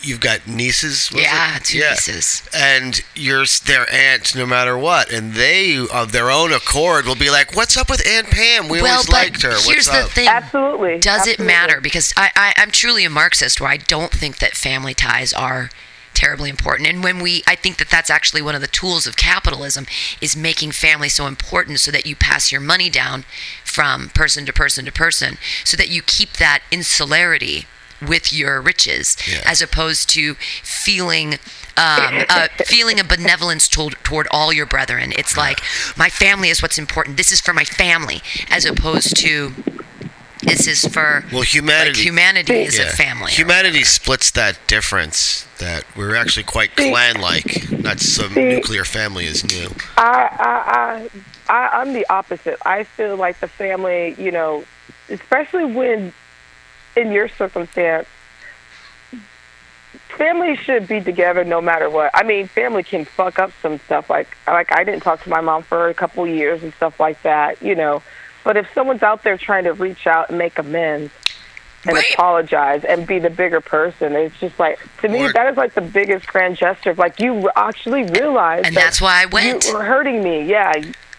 you've 0.02 0.20
got 0.20 0.48
nieces. 0.48 1.12
was 1.12 1.22
Yeah, 1.22 1.58
it? 1.58 1.64
two 1.64 1.80
nieces. 1.80 2.48
and 2.54 3.02
you're 3.16 3.46
their 3.66 3.92
aunt 3.92 4.36
no 4.36 4.46
matter 4.46 4.78
what, 4.78 5.12
and 5.12 5.34
they 5.34 5.78
of 5.78 6.12
their 6.12 6.30
own 6.30 6.54
accord 6.54 7.06
will 7.06 7.16
be 7.16 7.30
like, 7.30 7.56
"What's 7.56 7.76
up 7.78 7.90
with 7.90 8.06
Aunt 8.08 8.28
Pam? 8.30 8.68
We 8.70 8.82
well, 8.82 8.94
always 8.94 9.08
but 9.08 9.14
liked 9.14 9.42
her. 9.42 9.50
here's 9.50 9.88
What's 9.88 9.88
the 9.88 10.04
thing. 10.04 10.28
Absolutely. 10.28 11.00
Does 11.00 11.22
Absolutely. 11.22 11.46
it 11.46 11.48
matter? 11.48 11.82
Because 11.82 12.14
I, 12.16 12.32
I, 12.36 12.54
I'm 12.58 12.72
truly 12.72 13.06
a 13.06 13.10
Marxist 13.10 13.60
where 13.60 13.70
I 13.70 13.78
don't 13.78 14.12
think 14.12 14.38
that 14.38 14.56
family 14.56 14.94
ties 14.94 15.34
are 15.34 15.70
terribly 16.14 16.50
important. 16.50 16.88
And 16.90 17.04
when 17.04 17.20
we, 17.20 17.44
I 17.46 17.56
think 17.56 17.78
that 17.78 17.90
that's 17.90 18.10
actually 18.10 18.42
one 18.42 18.56
of 18.56 18.62
the 18.62 18.68
tools 18.68 19.06
of 19.06 19.18
capitalism 19.18 19.86
is 20.22 20.36
making 20.36 20.72
family 20.72 21.10
so 21.10 21.28
important 21.28 21.82
so 21.82 21.92
that 21.92 22.06
you 22.06 22.16
pass 22.16 22.52
your 22.52 22.62
money 22.62 22.90
down 22.90 23.26
from 23.64 24.10
person 24.10 24.46
to 24.46 24.54
person 24.54 24.86
to 24.86 24.92
person 24.92 25.38
so 25.66 25.76
that 25.76 25.90
you 25.90 26.02
keep 26.02 26.34
that 26.34 26.64
insularity 26.72 27.66
with 28.02 28.34
your 28.34 28.62
riches 28.62 29.18
Yeah. 29.28 29.42
as 29.46 29.62
opposed 29.62 30.10
to 30.10 30.36
feeling 30.64 31.34
um, 31.78 32.24
uh, 32.30 32.48
feeling 32.66 33.00
a 33.00 33.04
benevolence 33.04 33.68
toward, 33.68 33.96
toward 34.04 34.28
all 34.32 34.54
your 34.54 34.66
brethren 34.66 35.12
it's 35.18 35.36
like 35.38 35.60
my 35.98 36.10
family 36.10 36.50
is 36.50 36.62
what's 36.62 36.78
important 36.78 37.18
this 37.18 37.32
is 37.32 37.42
for 37.42 37.54
my 37.54 37.66
family 37.66 38.22
as 38.50 38.66
opposed 38.66 39.16
to 39.18 39.54
this 40.42 40.68
is 40.68 40.86
for 40.86 41.24
Well, 41.32 41.40
like 41.40 41.48
humanity. 41.48 42.02
humanity 42.04 42.54
is 42.54 42.78
a 42.78 42.86
family. 42.86 43.32
Humanity 43.32 43.84
splits 43.84 44.30
that 44.32 44.60
difference. 44.68 45.48
That 45.58 45.86
we're 45.98 46.16
actually 46.16 46.44
quite 46.44 46.76
clan-like. 46.76 47.72
Not 47.72 48.00
some 48.00 48.32
See- 48.34 48.44
nuclear 48.50 48.86
family 48.86 49.26
is 49.26 49.44
new. 49.44 49.70
I, 49.98 50.30
I, 50.38 51.10
I, 51.50 51.54
I, 51.54 51.82
I'm 51.82 51.94
the 51.94 52.06
opposite. 52.12 52.60
I 52.64 52.84
feel 52.84 53.16
like 53.18 53.40
the 53.40 53.48
family, 53.48 54.14
you 54.20 54.30
know, 54.32 54.66
especially 55.10 55.66
when 55.66 56.14
in 56.96 57.12
your 57.12 57.28
circumstance, 57.28 58.08
family 60.18 60.56
should 60.56 60.88
be 60.88 61.02
together 61.02 61.44
no 61.44 61.62
matter 61.62 61.90
what. 61.90 62.12
I 62.14 62.24
mean, 62.24 62.48
family 62.48 62.84
can 62.84 63.06
fuck 63.06 63.40
up 63.40 63.52
some 63.62 63.80
stuff. 63.80 64.10
Like, 64.10 64.38
like 64.48 64.72
I 64.72 64.84
didn't 64.84 65.02
talk 65.04 65.24
to 65.24 65.30
my 65.30 65.42
mom 65.42 65.64
for 65.64 65.90
a 65.90 65.94
couple 65.94 66.26
years 66.28 66.64
and 66.64 66.74
stuff 66.74 67.00
like 67.00 67.22
that, 67.24 67.62
you 67.62 67.76
know. 67.76 68.02
But 68.44 68.58
if 68.58 68.72
someone's 68.74 69.04
out 69.04 69.24
there 69.24 69.38
trying 69.38 69.64
to 69.66 69.74
reach 69.74 70.08
out 70.08 70.30
and 70.30 70.38
make 70.38 70.58
amends 70.60 71.12
and 71.86 71.96
Right. 71.96 72.06
apologize 72.14 72.84
and 72.84 73.06
be 73.06 73.20
the 73.20 73.30
bigger 73.30 73.62
person, 73.62 74.14
it's 74.16 74.38
just 74.40 74.58
like 74.60 74.80
to 75.02 75.10
me 75.10 75.26
Or- 75.26 75.34
that 75.34 75.48
is 75.48 75.58
like 75.58 75.74
the 75.74 75.82
biggest 75.82 76.28
grand 76.28 76.56
gesture. 76.58 76.92
Of 76.92 76.98
like 76.98 77.20
you 77.20 77.50
actually 77.56 78.04
realize, 78.04 78.64
And 78.66 78.76
that 78.76 78.82
that's 78.82 79.02
why 79.02 79.22
I 79.22 79.26
went. 79.26 79.66
You 79.68 79.74
were 79.74 79.84
hurting 79.84 80.24
me, 80.24 80.44
yeah. 80.44 80.74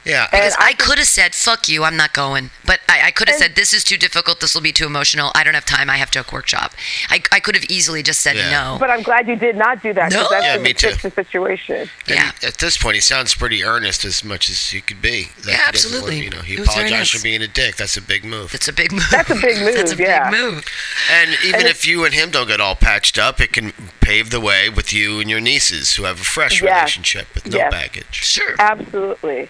Yeah. 0.07 0.22
And 0.24 0.30
Because 0.32 0.54
I 0.59 0.66
I 0.68 0.72
could 0.74 0.98
have 0.98 1.07
said, 1.09 1.34
fuck 1.34 1.68
you, 1.68 1.84
I'm 1.84 1.96
not 1.96 2.12
going. 2.12 2.50
But 2.64 2.80
I, 2.88 3.07
I 3.07 3.11
could 3.11 3.28
have 3.28 3.36
said, 3.38 3.54
this 3.57 3.72
is 3.72 3.82
too 3.84 3.96
difficult, 3.96 4.40
this 4.40 4.54
will 4.54 4.61
be 4.62 4.72
too 4.72 4.86
emotional, 4.86 5.30
I 5.34 5.42
don't 5.44 5.54
have 5.54 5.64
time, 5.64 5.88
I 5.90 5.96
have 5.96 6.11
to 6.12 6.24
workshop. 6.32 6.72
I, 7.09 7.22
I 7.32 7.40
could 7.40 7.54
have 7.54 7.64
easily 7.70 8.02
just 8.02 8.20
said 8.20 8.36
Yeah. 8.36 8.50
no. 8.50 8.76
But 8.78 8.90
I'm 8.90 9.02
glad 9.02 9.26
you 9.28 9.36
did 9.36 9.57
not 9.57 9.82
do 9.82 9.92
that. 9.94 10.12
'cause 10.12 10.22
No. 10.22 10.28
that's 10.30 10.44
Yeah, 10.44 10.57
gonna 10.57 10.64
me 10.64 10.72
too. 10.74 10.92
the 11.02 11.11
situation. 11.11 11.76
And 12.09 12.16
yeah. 12.16 12.32
At 12.42 12.59
this 12.59 12.76
point, 12.76 12.94
he 12.96 13.00
sounds 13.00 13.34
pretty 13.34 13.64
earnest 13.64 14.04
as 14.04 14.22
much 14.24 14.48
as 14.50 14.70
he 14.70 14.80
could 14.80 15.00
be. 15.02 15.30
That 15.42 15.50
Yeah, 15.52 15.61
absolutely. 15.66 16.20
You 16.24 16.30
know, 16.30 16.40
he 16.42 16.54
It 16.54 16.61
was 16.61 16.68
very 16.68 16.86
apologized 16.88 17.12
for 17.12 17.22
being 17.22 17.42
a 17.42 17.48
dick. 17.48 17.76
That's 17.76 17.96
a 17.96 18.02
big 18.02 18.24
move. 18.24 18.52
That's 18.52 18.68
a 18.68 18.72
big 18.72 18.92
move. 18.92 19.07
That's 19.11 19.30
a 19.30 19.34
big 19.34 19.59
move, 19.64 19.74
That's 19.76 19.92
a 19.92 19.96
yeah. 19.96 20.30
big 20.30 20.40
move. 20.40 20.64
And 21.11 21.36
even 21.44 21.61
And 21.61 21.68
if 21.68 21.86
you 21.86 22.04
and 22.04 22.12
him 22.14 22.30
don't 22.30 22.48
get 22.48 22.61
all 22.61 22.74
patched 22.76 23.18
up, 23.18 23.40
it 23.40 23.52
can 23.52 23.72
pave 24.00 24.30
the 24.30 24.40
way 24.40 24.68
with 24.68 24.92
you 24.92 25.20
and 25.20 25.28
your 25.30 25.40
nieces 25.40 25.94
who 25.96 26.04
have 26.04 26.20
a 26.20 26.24
fresh 26.24 26.61
Yes. 26.62 26.62
relationship 26.80 27.34
with 27.34 27.46
no 27.50 27.59
Yes. 27.59 27.70
baggage. 27.72 28.07
Sure. 28.12 28.54
Absolutely. 28.59 29.48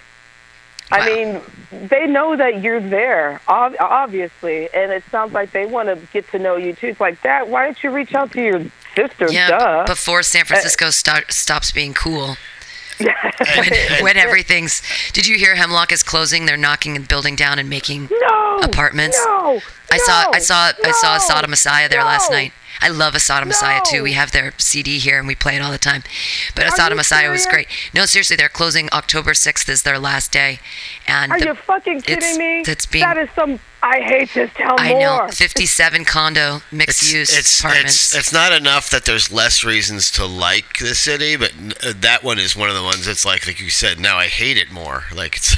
I 0.90 1.04
mean, 1.04 1.40
they 1.88 2.06
know 2.06 2.36
that 2.36 2.62
you're 2.62 2.80
there, 2.80 3.40
obviously, 3.48 4.68
and 4.72 4.92
it 4.92 5.02
sounds 5.10 5.32
like 5.32 5.50
they 5.52 5.66
want 5.66 5.88
to 5.88 5.96
get 6.12 6.28
to 6.30 6.38
know 6.38 6.56
you 6.56 6.72
too. 6.74 6.88
It's 6.88 7.00
like, 7.00 7.20
Dad, 7.22 7.48
why 7.48 7.64
don't 7.64 7.82
you 7.82 7.90
reach 7.90 8.14
out 8.14 8.32
to 8.32 8.42
your 8.42 8.64
sister? 8.94 9.30
Yeah, 9.30 9.48
Duh. 9.48 9.84
b- 9.84 9.92
before 9.92 10.22
San 10.22 10.42
uh, 10.42 10.44
Francisco 10.46 10.90
start, 10.90 11.32
stops 11.32 11.72
being 11.72 11.94
cool. 11.94 12.28
And- 12.30 12.38
When, 13.58 14.02
when 14.04 14.16
everything's. 14.16 14.80
Did 15.12 15.26
you 15.26 15.36
hear 15.36 15.54
Hemlock 15.54 15.92
is 15.92 16.02
closing? 16.02 16.46
They're 16.46 16.56
knocking 16.56 16.94
the 16.94 17.00
building 17.00 17.36
down 17.36 17.58
and 17.58 17.68
making 17.68 18.08
no 18.10 18.58
apartments. 18.62 19.18
No, 19.22 19.60
I 19.92 19.98
saw 19.98 20.22
no, 20.22 20.30
I 20.32 20.38
saw 20.38 20.72
I 20.82 21.18
saw 21.18 21.40
no, 21.42 21.46
Messiah 21.48 21.90
there 21.90 22.02
last 22.02 22.30
night. 22.30 22.52
I 22.80 22.88
love 22.88 23.14
Asada 23.14 23.46
Messiah 23.46 23.80
too. 23.84 24.02
We 24.02 24.12
have 24.12 24.32
their 24.32 24.52
CD 24.58 24.98
here 24.98 25.18
and 25.18 25.26
we 25.26 25.34
play 25.34 25.56
it 25.56 25.62
all 25.62 25.72
the 25.72 25.78
time. 25.78 26.02
But 26.54 26.66
Are 26.66 26.70
Asada 26.70 26.90
you 26.90 26.96
Messiah 26.96 27.30
was 27.30 27.46
great. 27.46 27.68
No, 27.94 28.06
seriously, 28.06 28.36
they're 28.36 28.48
closing 28.48 28.88
October 28.92 29.32
6th 29.32 29.68
is 29.68 29.82
their 29.82 29.98
last 29.98 30.32
day. 30.32 30.60
And 31.08 31.32
Are 31.32 31.38
the- 31.38 31.46
you 31.46 31.54
fucking 31.54 32.02
kidding 32.02 32.16
it's- 32.18 32.38
me? 32.38 32.60
it's 32.66 32.86
being- 32.86 33.04
that 33.04 33.18
is 33.18 33.28
some. 33.34 33.58
I 33.82 34.00
hate 34.00 34.34
this. 34.34 34.50
Tell 34.54 34.74
I 34.78 34.88
more. 34.90 35.26
know 35.26 35.28
57 35.32 36.04
condo 36.04 36.62
mixed 36.72 37.02
it's, 37.02 37.12
use 37.12 37.38
it's, 37.38 37.60
apartments. 37.60 37.94
it's 38.06 38.14
it's 38.16 38.32
not 38.32 38.50
enough 38.52 38.90
that 38.90 39.04
there's 39.04 39.30
less 39.30 39.62
reasons 39.62 40.10
to 40.12 40.24
like 40.26 40.78
the 40.78 40.94
city, 40.94 41.36
but 41.36 41.52
uh, 41.84 41.92
that 41.98 42.24
one 42.24 42.38
is 42.40 42.56
one 42.56 42.68
of 42.68 42.74
the 42.74 42.82
ones 42.82 43.06
that's 43.06 43.24
like, 43.24 43.46
like 43.46 43.60
you 43.60 43.70
said, 43.70 44.00
now 44.00 44.16
I 44.16 44.26
hate 44.26 44.56
it 44.56 44.72
more. 44.72 45.04
Like 45.14 45.36
it's 45.36 45.52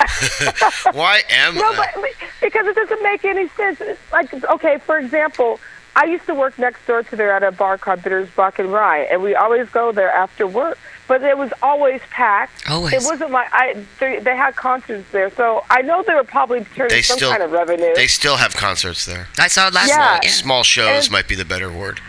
like, 0.00 0.62
why 0.94 1.22
am 1.30 1.56
No, 1.56 1.72
I? 1.72 1.90
but 1.94 2.04
because 2.40 2.66
it 2.66 2.76
doesn't 2.76 3.02
make 3.02 3.24
any 3.24 3.48
sense. 3.48 3.80
It's 3.80 4.12
like, 4.12 4.32
okay, 4.44 4.78
for 4.78 4.98
example, 4.98 5.58
I 5.96 6.04
used 6.06 6.26
to 6.26 6.34
work 6.34 6.58
next 6.58 6.86
door 6.86 7.02
to 7.04 7.16
there 7.16 7.32
at 7.32 7.42
a 7.42 7.52
bar 7.52 7.78
called 7.78 8.02
Bitters 8.02 8.28
Buck 8.34 8.58
and 8.58 8.72
Rye, 8.72 9.00
and 9.10 9.22
we 9.22 9.34
always 9.34 9.68
go 9.70 9.92
there 9.92 10.10
after 10.10 10.46
work. 10.46 10.78
But 11.06 11.22
it 11.22 11.36
was 11.36 11.52
always 11.62 12.00
packed. 12.10 12.68
Always. 12.70 12.94
It 12.94 13.02
wasn't 13.02 13.30
like 13.30 13.48
I. 13.52 13.84
They, 14.00 14.18
they 14.20 14.34
had 14.36 14.56
concerts 14.56 15.10
there, 15.12 15.30
so 15.30 15.62
I 15.68 15.82
know 15.82 16.02
they 16.02 16.14
were 16.14 16.24
probably 16.24 16.64
turning 16.74 16.88
They 16.90 17.02
some 17.02 17.18
still- 17.18 17.30
kind 17.30 17.42
of 17.42 17.52
revenue. 17.52 17.94
They 17.94 18.06
still 18.06 18.36
have 18.38 18.54
concerts 18.56 19.04
there. 19.04 19.28
I 19.38 19.48
saw 19.48 19.68
it 19.68 19.74
last 19.74 19.88
Yeah. 19.90 19.98
night. 19.98 20.20
Yeah. 20.24 20.30
Small 20.30 20.62
shows 20.64 21.04
And- 21.04 21.12
might 21.12 21.28
be 21.28 21.34
the 21.34 21.44
better 21.44 21.70
word. 21.70 22.00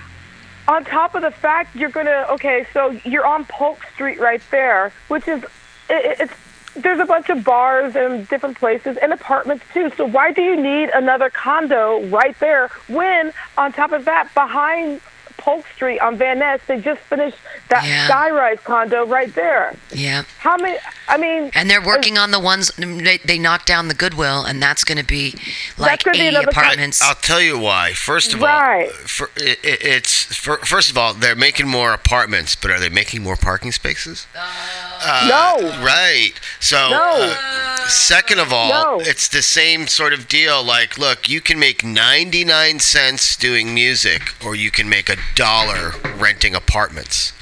on 0.68 0.84
top 0.84 1.14
of 1.14 1.22
the 1.22 1.30
fact 1.30 1.76
you're 1.76 1.92
gonna 1.92 2.26
okay 2.28 2.66
so 2.74 2.90
you're 3.04 3.26
on 3.28 3.46
polk 3.46 3.78
street 3.94 4.20
right 4.20 4.42
there 4.50 4.92
which 5.10 5.28
is 5.28 5.44
it, 5.90 6.18
it's 6.22 6.34
there's 6.76 7.00
a 7.00 7.06
bunch 7.06 7.30
of 7.30 7.44
bars 7.44 7.96
and 7.96 8.28
different 8.28 8.58
places 8.58 8.98
and 8.98 9.14
apartments 9.14 9.66
too. 9.74 9.92
So 9.98 10.06
why 10.06 10.32
do 10.32 10.42
you 10.42 10.56
need 10.56 10.90
another 10.90 11.30
condo 11.30 12.06
right 12.08 12.38
there 12.40 12.70
when 12.88 13.34
on 13.58 13.72
top 13.74 13.92
of 13.92 14.06
that 14.06 14.34
behind 14.34 15.02
polk 15.46 15.66
street 15.76 16.00
on 16.00 16.18
van 16.18 16.40
ness 16.40 16.60
they 16.68 16.80
just 16.82 17.02
finished 17.02 17.38
that 17.70 17.84
Yeah. 17.86 18.08
skyrise 18.10 18.62
condo 18.64 19.06
right 19.06 19.32
there 19.36 19.76
Yeah. 19.92 20.24
how 20.40 20.58
many 20.58 20.78
i 21.08 21.18
mean 21.18 21.52
And 21.54 21.70
they're 21.70 21.86
working 21.94 22.18
on 22.18 22.32
the 22.32 22.40
ones 22.40 22.72
they, 22.78 23.18
they 23.24 23.38
knocked 23.38 23.68
down 23.68 23.88
the 23.88 23.94
Goodwill, 24.04 24.44
and 24.44 24.62
that's 24.62 24.84
going 24.84 24.98
to 24.98 25.04
be 25.18 25.36
like 25.78 26.04
gonna 26.04 26.18
80 26.18 26.28
another 26.28 26.50
apartments. 26.50 27.02
I'll 27.02 27.14
tell 27.32 27.42
you 27.42 27.58
why. 27.60 27.94
First 27.94 28.34
of 28.34 28.42
Right. 28.42 28.88
all, 28.88 28.94
for, 29.16 29.30
it, 29.38 29.60
it- 29.64 29.82
it's 29.96 30.24
for, 30.36 30.58
first 30.76 30.90
of 30.90 30.98
all 30.98 31.14
they're 31.14 31.36
making 31.50 31.68
more 31.68 31.94
apartments, 31.94 32.56
but 32.56 32.72
are 32.72 32.80
they 32.80 32.90
making 32.90 33.22
more 33.24 33.36
parking 33.36 33.72
spaces? 33.72 34.26
Uh, 34.36 35.28
No. 35.30 35.84
Right. 35.84 36.34
So. 36.60 36.90
No. 36.90 37.12
uh, 37.32 37.88
second 37.88 38.40
of 38.40 38.52
all, 38.52 38.70
No. 38.70 39.00
it's 39.02 39.28
the 39.28 39.42
same 39.44 39.88
sort 39.88 40.14
of 40.14 40.28
deal. 40.28 40.64
Like, 40.64 40.98
look, 40.98 41.30
you 41.30 41.40
can 41.42 41.60
make 41.60 41.84
ninety-nine 41.84 42.80
cents 42.80 43.36
doing 43.36 43.74
music, 43.74 44.22
or 44.44 44.56
you 44.56 44.72
can 44.72 44.90
make 44.90 45.08
a 45.10 45.18
dollar 45.36 45.92
renting 46.18 46.56
apartments. 46.56 47.34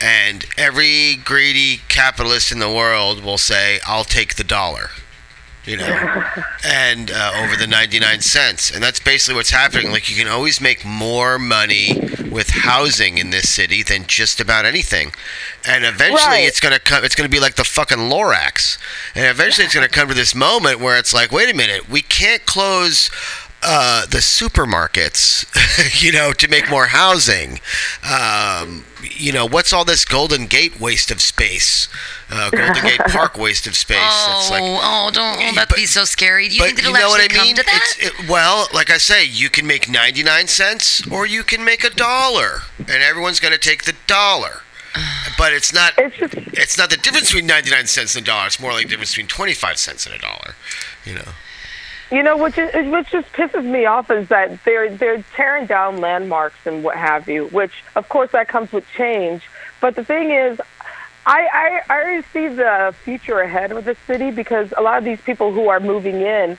And 0.00 0.44
every 0.56 1.16
greedy 1.16 1.80
capitalist 1.88 2.52
in 2.52 2.58
the 2.60 2.70
world 2.70 3.24
will 3.24 3.38
say, 3.38 3.80
"I'll 3.86 4.04
take 4.04 4.34
the 4.36 4.44
dollar." 4.44 4.90
you 5.68 5.76
know, 5.76 5.84
and 6.64 7.10
uh, 7.10 7.32
over 7.36 7.54
the 7.54 7.66
99 7.66 8.20
cents. 8.22 8.70
And 8.70 8.82
that's 8.82 9.00
basically 9.00 9.34
what's 9.34 9.50
happening. 9.50 9.90
Like, 9.92 10.08
you 10.08 10.16
can 10.16 10.26
always 10.26 10.62
make 10.62 10.82
more 10.82 11.38
money 11.38 11.92
with 12.30 12.48
housing 12.48 13.18
in 13.18 13.28
this 13.30 13.50
city 13.50 13.82
than 13.82 14.06
just 14.06 14.40
about 14.40 14.64
anything. 14.64 15.12
And 15.66 15.84
eventually 15.84 16.22
Right. 16.22 16.48
it's 16.48 16.58
going 16.60 16.72
to 16.72 16.80
come, 16.80 17.04
it's 17.04 17.14
going 17.14 17.28
to 17.28 17.34
be 17.34 17.40
like 17.40 17.56
the 17.56 17.64
fucking 17.64 17.98
Lorax. 17.98 18.78
And 19.14 19.26
eventually 19.26 19.66
it's 19.66 19.74
going 19.74 19.86
to 19.86 19.92
come 19.92 20.08
to 20.08 20.14
this 20.14 20.34
moment 20.34 20.80
where 20.80 20.96
it's 20.96 21.12
like, 21.12 21.30
wait 21.32 21.52
a 21.52 21.56
minute, 21.56 21.88
we 21.88 22.00
can't 22.00 22.46
close. 22.46 23.10
Uh, 23.60 24.06
the 24.06 24.18
supermarkets, 24.18 25.44
you 26.02 26.12
know, 26.12 26.32
to 26.32 26.46
make 26.48 26.70
more 26.70 26.86
housing. 26.86 27.58
Um, 28.08 28.84
you 29.02 29.32
know, 29.32 29.46
what's 29.46 29.72
all 29.72 29.84
this 29.84 30.04
Golden 30.04 30.46
Gate 30.46 30.78
waste 30.80 31.10
of 31.10 31.20
space? 31.20 31.88
Uh, 32.30 32.50
Golden 32.50 32.82
Gate 32.84 33.00
Park 33.08 33.36
waste 33.36 33.66
of 33.66 33.74
space. 33.76 33.98
Oh, 34.00 34.38
it's 34.40 34.50
like, 34.50 34.62
oh, 34.62 35.10
don't 35.12 35.38
oh, 35.40 35.52
that'd 35.56 35.74
be 35.74 35.86
so 35.86 36.04
scary. 36.04 36.48
Do 36.48 36.54
you 36.54 36.60
but 36.60 36.66
think 36.66 36.76
that 36.78 36.82
you 36.84 36.90
it'll 36.90 37.00
know 37.00 37.08
what 37.08 37.20
actually 37.20 37.36
I 37.36 37.38
come 37.38 37.46
mean? 37.48 37.56
to 37.56 37.62
that? 37.64 37.94
It's, 37.98 38.20
it, 38.20 38.28
well, 38.28 38.68
like 38.72 38.90
I 38.90 38.98
say, 38.98 39.24
you 39.24 39.50
can 39.50 39.66
make 39.66 39.88
99 39.90 40.46
cents 40.46 41.06
or 41.10 41.26
you 41.26 41.42
can 41.42 41.64
make 41.64 41.82
a 41.82 41.90
dollar, 41.90 42.62
and 42.78 43.02
everyone's 43.02 43.40
going 43.40 43.52
to 43.52 43.58
take 43.58 43.84
the 43.84 43.94
dollar. 44.06 44.62
But 45.36 45.52
it's 45.52 45.72
not. 45.72 45.92
It's 45.98 46.16
just 46.16 46.34
It's 46.34 46.76
not 46.76 46.90
the 46.90 46.96
difference 46.96 47.26
between 47.28 47.46
99 47.46 47.86
cents 47.86 48.16
and 48.16 48.24
a 48.24 48.26
dollar. 48.26 48.46
It's 48.48 48.58
more 48.58 48.72
like 48.72 48.84
the 48.84 48.88
difference 48.90 49.12
between 49.12 49.28
25 49.28 49.78
cents 49.78 50.04
and 50.04 50.14
a 50.14 50.18
dollar. 50.18 50.54
You 51.04 51.14
know. 51.14 51.28
You 52.10 52.22
know, 52.22 52.38
which 52.38 52.56
is, 52.56 52.72
which 52.90 53.10
just 53.10 53.30
pisses 53.32 53.64
me 53.64 53.84
off 53.84 54.10
is 54.10 54.28
that 54.28 54.64
they're 54.64 54.90
they're 54.96 55.22
tearing 55.34 55.66
down 55.66 56.00
landmarks 56.00 56.56
and 56.64 56.82
what 56.82 56.96
have 56.96 57.28
you. 57.28 57.46
Which, 57.48 57.84
of 57.96 58.08
course, 58.08 58.30
that 58.32 58.48
comes 58.48 58.72
with 58.72 58.86
change. 58.96 59.42
But 59.80 59.94
the 59.94 60.04
thing 60.04 60.30
is, 60.30 60.58
I 61.26 61.48
I, 61.52 61.80
I 61.92 61.94
already 61.94 62.26
see 62.32 62.48
the 62.48 62.94
future 63.04 63.40
ahead 63.40 63.72
of 63.72 63.84
the 63.84 63.94
city 64.06 64.30
because 64.30 64.72
a 64.76 64.80
lot 64.80 64.96
of 64.96 65.04
these 65.04 65.20
people 65.20 65.52
who 65.52 65.68
are 65.68 65.80
moving 65.80 66.22
in 66.22 66.56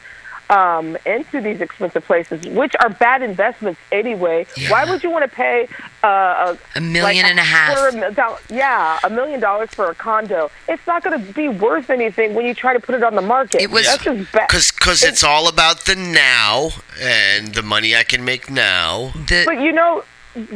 um, 0.50 0.97
into 1.06 1.41
these 1.41 1.62
expensive 1.62 2.04
places, 2.06 2.45
which 2.47 2.74
are 2.80 2.89
bad 2.89 3.22
investments 3.22 3.80
anyway. 3.91 4.47
Why 4.70 4.84
would 4.89 5.04
you 5.04 5.10
want 5.12 5.30
to 5.30 5.36
pay 5.36 5.68
uh, 6.04 6.56
A 6.76 6.82
million 6.82 7.26
and 7.26 7.38
a 7.39 7.43
half. 7.43 7.78
quarter 7.78 7.97
mil- 7.97 8.12
doll- 8.14 8.39
yeah, 8.50 9.00
a 9.04 9.10
million 9.10 9.39
dollars 9.39 9.70
for 9.70 9.89
a 9.89 9.95
condo? 9.95 10.50
It's 10.68 10.86
not 10.88 11.04
going 11.04 11.24
to 11.24 11.34
be 11.34 11.50
worth 11.50 11.89
anything 11.89 12.34
when 12.34 12.45
you 12.45 12.54
try 12.54 12.74
to 12.74 12.80
put 12.80 12.95
it 12.95 13.04
on 13.04 13.16
the 13.16 13.22
market. 13.22 13.62
It 13.62 13.70
was- 13.72 13.86
That's 13.86 14.04
just 14.04 14.32
bad. 14.32 14.47
Because 14.47 15.04
it's 15.04 15.24
all 15.24 15.47
about 15.47 15.86
the 15.86 15.95
now 15.95 16.70
and 17.00 17.54
the 17.54 17.62
money 17.64 17.95
I 17.95 18.04
can 18.04 18.26
make 18.26 18.50
now. 18.50 19.12
The 19.28 19.43
But 19.45 19.62
you 19.62 19.72
know, 19.72 20.04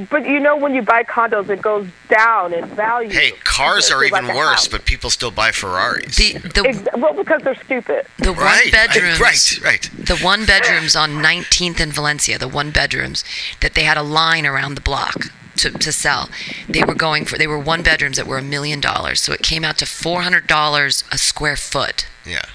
but 0.09 0.25
you 0.27 0.39
know, 0.39 0.55
when 0.57 0.73
you 0.73 0.81
buy 0.81 1.03
condos, 1.03 1.49
it 1.49 1.61
goes 1.61 1.87
down 2.09 2.53
in 2.53 2.65
value. 2.67 3.09
Hey, 3.09 3.31
cars 3.43 3.91
are 3.91 4.03
even 4.03 4.25
a 4.25 4.35
worse, 4.35 4.49
house. 4.49 4.67
but 4.67 4.85
people 4.85 5.09
still 5.09 5.31
buy 5.31 5.51
Ferraris. 5.51 6.15
the 6.15 6.33
the, 6.39 6.63
Ex- 6.67 6.87
well, 6.97 7.13
because 7.13 7.41
they're 7.43 7.55
stupid. 7.63 8.05
the 8.19 8.33
one 8.33 8.41
right, 8.43 8.71
bedrooms. 8.71 9.19
right, 9.19 9.59
right. 9.63 9.89
The 9.97 10.17
one 10.17 10.45
bedrooms 10.45 10.95
on 10.95 11.11
19th 11.11 11.79
and 11.79 11.93
Valencia, 11.93 12.37
the 12.37 12.47
one 12.47 12.71
bedrooms 12.71 13.23
that 13.61 13.73
they 13.73 13.83
had 13.83 13.97
a 13.97 14.03
line 14.03 14.45
around 14.45 14.75
the 14.75 14.81
block 14.81 15.31
to, 15.57 15.69
to 15.69 15.91
sell. 15.91 16.29
They 16.67 16.83
were 16.83 16.95
going 16.95 17.25
for 17.25 17.37
they 17.37 17.47
were 17.47 17.59
one 17.59 17.83
bedrooms 17.83 18.17
that 18.17 18.27
were 18.27 18.37
a 18.39 18.43
million 18.43 18.79
dollars. 18.79 19.21
So 19.21 19.33
it 19.33 19.41
came 19.43 19.63
out 19.63 19.77
to 19.79 19.85
four 19.85 20.21
hundred 20.21 20.47
dollars 20.47 21.03
a 21.11 21.17
square 21.17 21.55
foot 21.57 22.07
Yeah, 22.25 22.45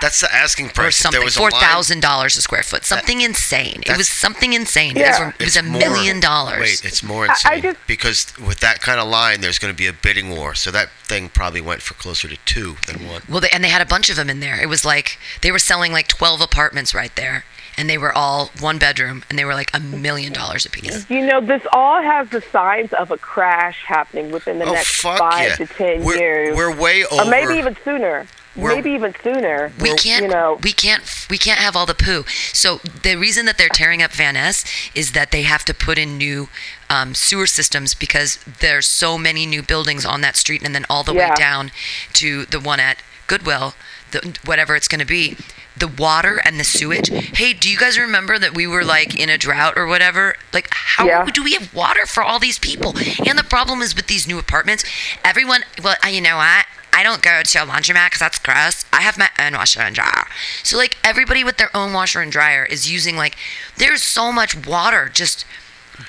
that's 0.00 0.20
the 0.20 0.32
asking 0.34 0.68
price. 0.70 0.88
If 0.96 1.02
something. 1.02 1.20
there 1.20 1.24
was 1.24 1.36
a 1.36 1.38
Four 1.38 1.50
line- 1.50 1.60
thousand 1.62 2.00
dollars 2.00 2.36
a 2.36 2.42
square 2.42 2.62
foot. 2.62 2.84
Something 2.84 3.20
insane. 3.22 3.82
It 3.86 3.96
was 3.96 4.08
something 4.08 4.52
insane. 4.52 4.96
Yeah. 4.96 5.06
It 5.06 5.24
was, 5.26 5.34
it 5.40 5.44
was 5.44 5.56
a 5.56 5.62
more- 5.62 5.78
million 5.80 6.20
dollars. 6.20 6.60
Wait, 6.60 6.84
it's 6.84 7.02
more 7.02 7.24
I- 7.24 7.28
I 7.28 7.32
insane 7.54 7.62
just- 7.62 7.86
because 7.86 8.38
with 8.38 8.60
that 8.60 8.80
kind 8.80 9.00
of 9.00 9.08
line, 9.08 9.40
there's 9.40 9.58
going 9.58 9.72
to 9.72 9.76
be 9.76 9.86
a 9.86 9.92
bidding 9.92 10.30
war. 10.30 10.54
So 10.54 10.70
that 10.70 10.90
thing 11.04 11.28
probably 11.28 11.60
went 11.60 11.82
for 11.82 11.94
closer 11.94 12.28
to 12.28 12.36
two 12.44 12.76
than 12.86 13.06
one. 13.08 13.22
Well, 13.28 13.40
they, 13.40 13.48
and 13.50 13.62
they 13.64 13.68
had 13.68 13.82
a 13.82 13.86
bunch 13.86 14.08
of 14.10 14.16
them 14.16 14.28
in 14.30 14.40
there. 14.40 14.60
It 14.60 14.68
was 14.68 14.84
like 14.84 15.18
they 15.42 15.50
were 15.50 15.58
selling 15.58 15.92
like 15.92 16.08
12 16.08 16.40
apartments 16.40 16.94
right 16.94 17.14
there, 17.16 17.44
and 17.76 17.88
they 17.90 17.98
were 17.98 18.12
all 18.12 18.50
one 18.60 18.78
bedroom, 18.78 19.24
and 19.28 19.38
they 19.38 19.44
were 19.44 19.54
like 19.54 19.70
a 19.74 19.80
million 19.80 20.32
dollars 20.32 20.64
a 20.66 20.70
piece. 20.70 21.08
You 21.10 21.26
know, 21.26 21.40
this 21.40 21.62
all 21.72 22.00
has 22.02 22.28
the 22.30 22.40
signs 22.52 22.92
of 22.92 23.10
a 23.10 23.16
crash 23.18 23.82
happening 23.86 24.30
within 24.30 24.58
the 24.58 24.66
Oh 24.66 24.72
next 24.72 25.00
five 25.00 25.48
yeah! 25.48 25.56
to 25.56 25.66
ten 25.66 26.04
we're, 26.04 26.16
years, 26.16 26.56
we're 26.56 26.74
way 26.76 27.04
over. 27.06 27.22
or 27.22 27.30
maybe 27.30 27.54
even 27.54 27.76
sooner. 27.84 28.26
We're- 28.56 28.76
maybe 28.76 28.90
even 28.92 29.14
sooner. 29.22 29.72
We 29.80 29.94
can't, 29.96 30.22
you 30.22 30.28
know- 30.28 30.58
we 30.62 30.72
can't, 30.72 31.02
we 31.28 31.38
can't 31.38 31.58
have 31.58 31.74
all 31.74 31.86
the 31.86 31.94
poo. 31.94 32.24
So 32.52 32.80
the 33.02 33.16
reason 33.16 33.46
that 33.46 33.58
they're 33.58 33.68
tearing 33.68 34.02
up 34.02 34.12
Van 34.12 34.34
Ness 34.34 34.64
is 34.94 35.12
that 35.12 35.30
they 35.32 35.42
have 35.42 35.64
to 35.66 35.74
put 35.74 35.98
in 35.98 36.16
new 36.18 36.48
um, 36.88 37.14
sewer 37.14 37.46
systems 37.46 37.94
because 37.94 38.38
there's 38.60 38.86
so 38.86 39.18
many 39.18 39.46
new 39.46 39.62
buildings 39.62 40.04
on 40.06 40.20
that 40.20 40.36
street, 40.36 40.62
and 40.62 40.74
then 40.74 40.86
all 40.88 41.02
the 41.02 41.14
way 41.14 41.30
down 41.36 41.72
to 42.14 42.44
the 42.46 42.60
one 42.60 42.78
at 42.78 42.98
Goodwill, 43.26 43.74
the, 44.12 44.36
whatever 44.44 44.76
it's 44.76 44.86
going 44.88 45.00
to 45.00 45.06
be. 45.06 45.36
The 45.76 45.88
water 45.88 46.40
and 46.44 46.60
the 46.60 46.64
sewage. 46.64 47.08
Hey, 47.08 47.52
do 47.52 47.68
you 47.68 47.76
guys 47.76 47.98
remember 47.98 48.38
that 48.38 48.54
we 48.54 48.64
were 48.64 48.84
like 48.84 49.18
in 49.18 49.28
a 49.28 49.36
drought 49.36 49.74
or 49.76 49.88
whatever? 49.88 50.36
Like, 50.52 50.68
how 50.70 51.04
Yeah. 51.04 51.24
do 51.24 51.42
we 51.42 51.54
have 51.54 51.74
water 51.74 52.06
for 52.06 52.22
all 52.22 52.38
these 52.38 52.60
people? 52.60 52.94
And 53.26 53.36
the 53.36 53.42
problem 53.42 53.80
is 53.82 53.96
with 53.96 54.06
these 54.06 54.28
new 54.28 54.38
apartments, 54.38 54.84
everyone. 55.24 55.64
Well, 55.82 55.96
you 56.08 56.20
know 56.20 56.36
what? 56.36 56.66
I 56.94 57.02
don't 57.02 57.22
go 57.22 57.42
to 57.42 57.58
a 57.58 57.66
laundromat 57.66 58.06
because 58.06 58.20
that's 58.20 58.38
gross. 58.38 58.84
I 58.92 59.02
have 59.02 59.18
my 59.18 59.28
own 59.38 59.54
washer 59.54 59.80
and 59.80 59.94
dryer. 59.94 60.26
So 60.62 60.76
like 60.76 60.96
everybody 61.02 61.42
with 61.42 61.56
their 61.56 61.76
own 61.76 61.92
washer 61.92 62.20
and 62.20 62.30
dryer 62.30 62.64
is 62.64 62.90
using 62.90 63.16
like 63.16 63.36
there's 63.76 64.02
so 64.02 64.30
much 64.30 64.66
water 64.66 65.10
just 65.12 65.44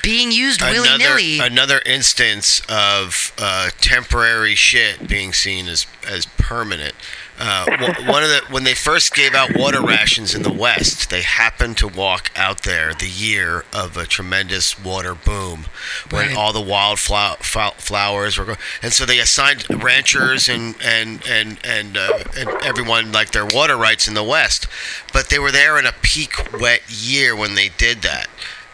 being 0.02 0.32
used 0.32 0.62
willy 0.62 0.98
nilly. 0.98 1.40
another 1.40 1.82
instance 1.86 2.62
of 2.70 3.34
uh, 3.38 3.70
temporary 3.82 4.56
shit 4.56 5.08
being 5.08 5.34
seen 5.34 5.68
as 5.68 5.88
as 6.08 6.26
permanent. 6.38 6.96
Uh, 7.38 7.66
one 8.08 8.24
of 8.24 8.30
the 8.30 8.42
when 8.50 8.64
they 8.64 8.74
first 8.74 9.14
gave 9.14 9.34
out 9.36 9.56
water 9.58 9.82
rations 9.82 10.34
in 10.34 10.42
the 10.44 10.52
West, 10.54 11.10
they 11.10 11.22
happened 11.22 11.78
to 11.78 11.88
walk 11.88 12.32
out 12.36 12.64
there 12.64 12.94
the 12.94 13.10
year 13.10 13.66
of 13.74 13.98
a 13.98 14.06
tremendous 14.06 14.82
water 14.82 15.14
boom, 15.14 15.66
when 16.12 16.28
Right. 16.30 16.38
all 16.38 16.54
the 16.54 16.62
wildflower 16.62 17.36
flowers 17.78 18.38
were, 18.38 18.46
go- 18.46 18.56
and 18.82 18.94
so 18.94 19.06
they 19.06 19.20
assigned 19.20 19.66
ranchers 19.84 20.48
and 20.48 20.76
and 20.84 21.26
and 21.28 21.60
and, 21.66 21.98
uh, 21.98 22.20
and 22.38 22.50
everyone 22.64 23.12
like 23.12 23.32
their 23.32 23.46
water 23.46 23.76
rights 23.76 24.08
in 24.08 24.14
the 24.14 24.24
West, 24.24 24.68
but 25.12 25.30
they 25.30 25.40
were 25.40 25.52
there 25.52 25.78
in 25.78 25.86
a 25.86 25.94
peak 26.02 26.34
wet 26.60 26.82
year 26.90 27.36
when 27.36 27.56
they 27.56 27.70
did 27.70 28.02
that 28.02 28.28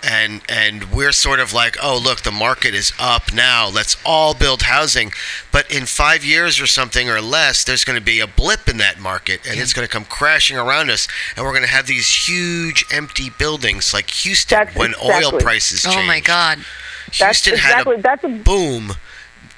and 0.03 0.41
and 0.49 0.91
we're 0.91 1.11
sort 1.11 1.39
of 1.39 1.53
like 1.53 1.77
oh 1.81 1.97
look 1.97 2.21
the 2.21 2.31
market 2.31 2.73
is 2.73 2.91
up 2.99 3.33
now. 3.33 3.67
Let's 3.67 3.97
all 4.05 4.33
build 4.33 4.63
housing. 4.63 5.11
But 5.51 5.71
in 5.71 5.85
five 5.85 6.23
years 6.25 6.59
or 6.59 6.67
something 6.67 7.09
or 7.09 7.21
less 7.21 7.63
there's 7.63 7.83
going 7.83 7.99
to 7.99 8.05
be 8.05 8.19
a 8.19 8.27
blip 8.27 8.67
in 8.67 8.77
that 8.77 8.99
market 8.99 9.45
and 9.47 9.59
it's 9.59 9.73
going 9.73 9.87
to 9.87 9.91
come 9.91 10.05
crashing 10.05 10.57
around 10.57 10.89
us 10.89 11.07
and 11.35 11.45
we're 11.45 11.51
going 11.51 11.63
to 11.63 11.69
have 11.69 11.87
these 11.87 12.27
huge 12.27 12.85
empty 12.91 13.29
buildings 13.29 13.93
like 13.93 14.09
houston 14.09 14.59
That's 14.59 14.75
when 14.75 14.93
oil 15.03 15.39
prices 15.39 15.83
changed 15.83 15.97
oh 15.97 16.05
my 16.05 16.19
god. 16.19 16.59
That's 17.07 17.45
houston 17.45 17.53
exactly 17.53 17.95
had 17.95 17.99
a 17.99 18.01
that's 18.01 18.23
a 18.23 18.29
boom 18.29 18.93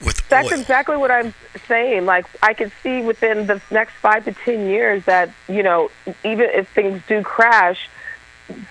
with 0.03 0.27
That's 0.29 0.51
oil. 0.51 0.59
exactly 0.59 0.97
what 0.97 1.11
I'm 1.11 1.33
saying. 1.67 2.05
Like 2.05 2.25
I 2.41 2.53
can 2.53 2.71
see 2.81 3.01
within 3.01 3.47
the 3.47 3.61
next 3.71 3.93
five 3.95 4.25
to 4.25 4.31
ten 4.31 4.67
years 4.67 5.05
that 5.05 5.31
you 5.47 5.63
know 5.63 5.89
even 6.23 6.49
if 6.49 6.69
things 6.69 7.01
do 7.07 7.21
crash, 7.21 7.89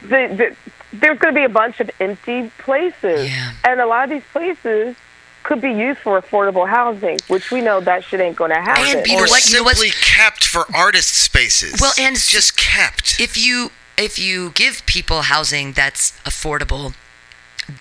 the, 0.03 0.55
the, 0.57 0.57
there's 0.93 1.19
going 1.19 1.35
to 1.35 1.41
be 1.41 1.45
a 1.45 1.49
bunch 1.49 1.81
of 1.81 1.91
empty 2.01 2.51
places, 2.59 3.29
Yeah. 3.31 3.53
and 3.65 3.81
a 3.81 3.87
lot 3.87 4.05
of 4.05 4.11
these 4.11 4.23
places 4.33 4.97
could 5.43 5.61
be 5.61 5.73
used 5.73 5.99
for 5.99 6.21
affordable 6.21 6.69
housing, 6.69 7.19
which 7.29 7.51
we 7.51 7.61
know 7.63 7.81
that 7.81 8.05
shit 8.05 8.21
ain't 8.21 8.37
going 8.37 8.51
to 8.53 8.61
happen. 8.61 8.99
And 8.99 9.07
you 9.07 9.15
or 9.15 9.27
know 9.27 9.31
what- 9.31 9.49
you 9.51 9.57
know 9.63 9.69
simply 9.69 9.91
kept 9.91 10.45
for 10.47 10.67
artist 10.75 11.15
spaces 11.15 11.81
Well, 11.81 11.93
and 11.99 12.15
s- 12.17 12.27
just 12.29 12.57
kept 12.57 13.19
If 13.21 13.37
you 13.37 13.73
if 13.97 14.19
you 14.19 14.51
give 14.55 14.85
people 14.87 15.23
housing 15.23 15.73
that's 15.73 16.13
affordable 16.25 16.95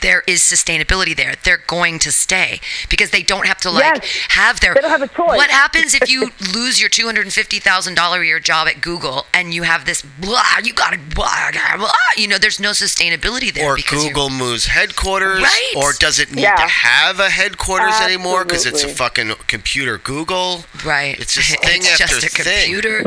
there 0.02 0.24
is 0.28 0.42
sustainability 0.42 1.16
there. 1.16 1.36
They're 1.44 1.62
going 1.68 2.00
to 2.00 2.12
stay 2.12 2.60
because 2.90 3.10
they 3.12 3.24
don't 3.24 3.46
have 3.48 3.58
to 3.60 3.72
like 3.72 3.82
Yes. 4.04 4.18
have 4.30 4.60
their. 4.60 4.74
They 4.74 4.82
don't 4.82 4.92
have 4.92 5.02
a 5.02 5.08
choice. 5.08 5.38
What 5.38 5.50
happens 5.50 5.94
if 5.94 6.10
you 6.10 6.32
lose 6.54 6.80
your 6.80 6.90
two 6.90 7.06
hundred 7.06 7.24
and 7.24 7.34
fifty 7.34 7.60
thousand 7.60 7.96
dollar 7.96 8.22
a 8.22 8.26
year 8.26 8.40
job 8.40 8.68
at 8.68 8.82
Google 8.82 9.26
and 9.34 9.54
you 9.54 9.64
have 9.64 9.86
this 9.86 10.02
blah? 10.02 10.44
You 10.64 10.74
got 10.74 10.94
to 10.94 11.00
blah, 11.00 11.52
blah. 11.52 11.78
blah, 11.78 11.92
You 12.18 12.28
know, 12.28 12.38
there's 12.38 12.60
no 12.60 12.72
sustainability 12.72 13.54
there 13.54 13.66
or 13.66 13.78
Google 13.90 14.30
moves 14.30 14.68
headquarters, 14.68 15.42
Right. 15.42 15.74
or 15.76 15.94
does 15.94 16.20
it 16.20 16.32
need 16.32 16.42
Yeah. 16.44 16.56
to 16.56 16.68
have 16.68 17.20
a 17.20 17.30
headquarters 17.30 18.00
anymore 18.02 18.46
because 18.46 18.66
it's 18.66 18.84
a 18.84 18.88
fucking 18.88 19.34
computer 19.48 19.98
Google? 19.98 20.66
Right. 20.86 21.20
It's 21.20 21.34
just 21.34 21.50
thing 21.64 21.82
it's 21.82 22.00
after 22.02 22.20
just 22.20 22.40
a 22.40 22.44
thing. 22.44 22.66
computer. 22.74 23.04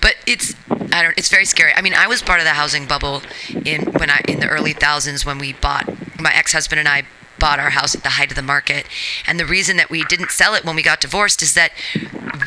But 0.00 0.14
it's 0.26 0.54
I 0.92 1.02
don't 1.02 1.16
it's 1.16 1.28
very 1.28 1.44
scary. 1.46 1.72
I 1.74 1.80
mean, 1.80 1.94
I 1.94 2.06
was 2.06 2.22
part 2.22 2.38
of 2.40 2.44
the 2.44 2.50
housing 2.52 2.86
bubble 2.86 3.22
in 3.64 3.82
when 3.92 4.10
I 4.10 4.20
in 4.28 4.40
the 4.40 4.48
early 4.48 4.72
thousands 4.72 5.24
when 5.24 5.38
we 5.38 5.52
bought 5.54 5.88
my 6.22 6.34
ex-husband 6.34 6.78
and 6.78 6.88
I 6.88 7.04
bought 7.38 7.58
our 7.58 7.70
house 7.70 7.94
at 7.94 8.02
the 8.02 8.10
height 8.10 8.30
of 8.30 8.36
the 8.36 8.42
market. 8.42 8.86
And 9.26 9.38
the 9.40 9.46
reason 9.46 9.76
that 9.76 9.90
we 9.90 10.04
didn't 10.04 10.30
sell 10.30 10.54
it 10.54 10.64
when 10.64 10.76
we 10.76 10.82
got 10.82 11.00
divorced 11.00 11.42
is 11.42 11.54
that 11.54 11.72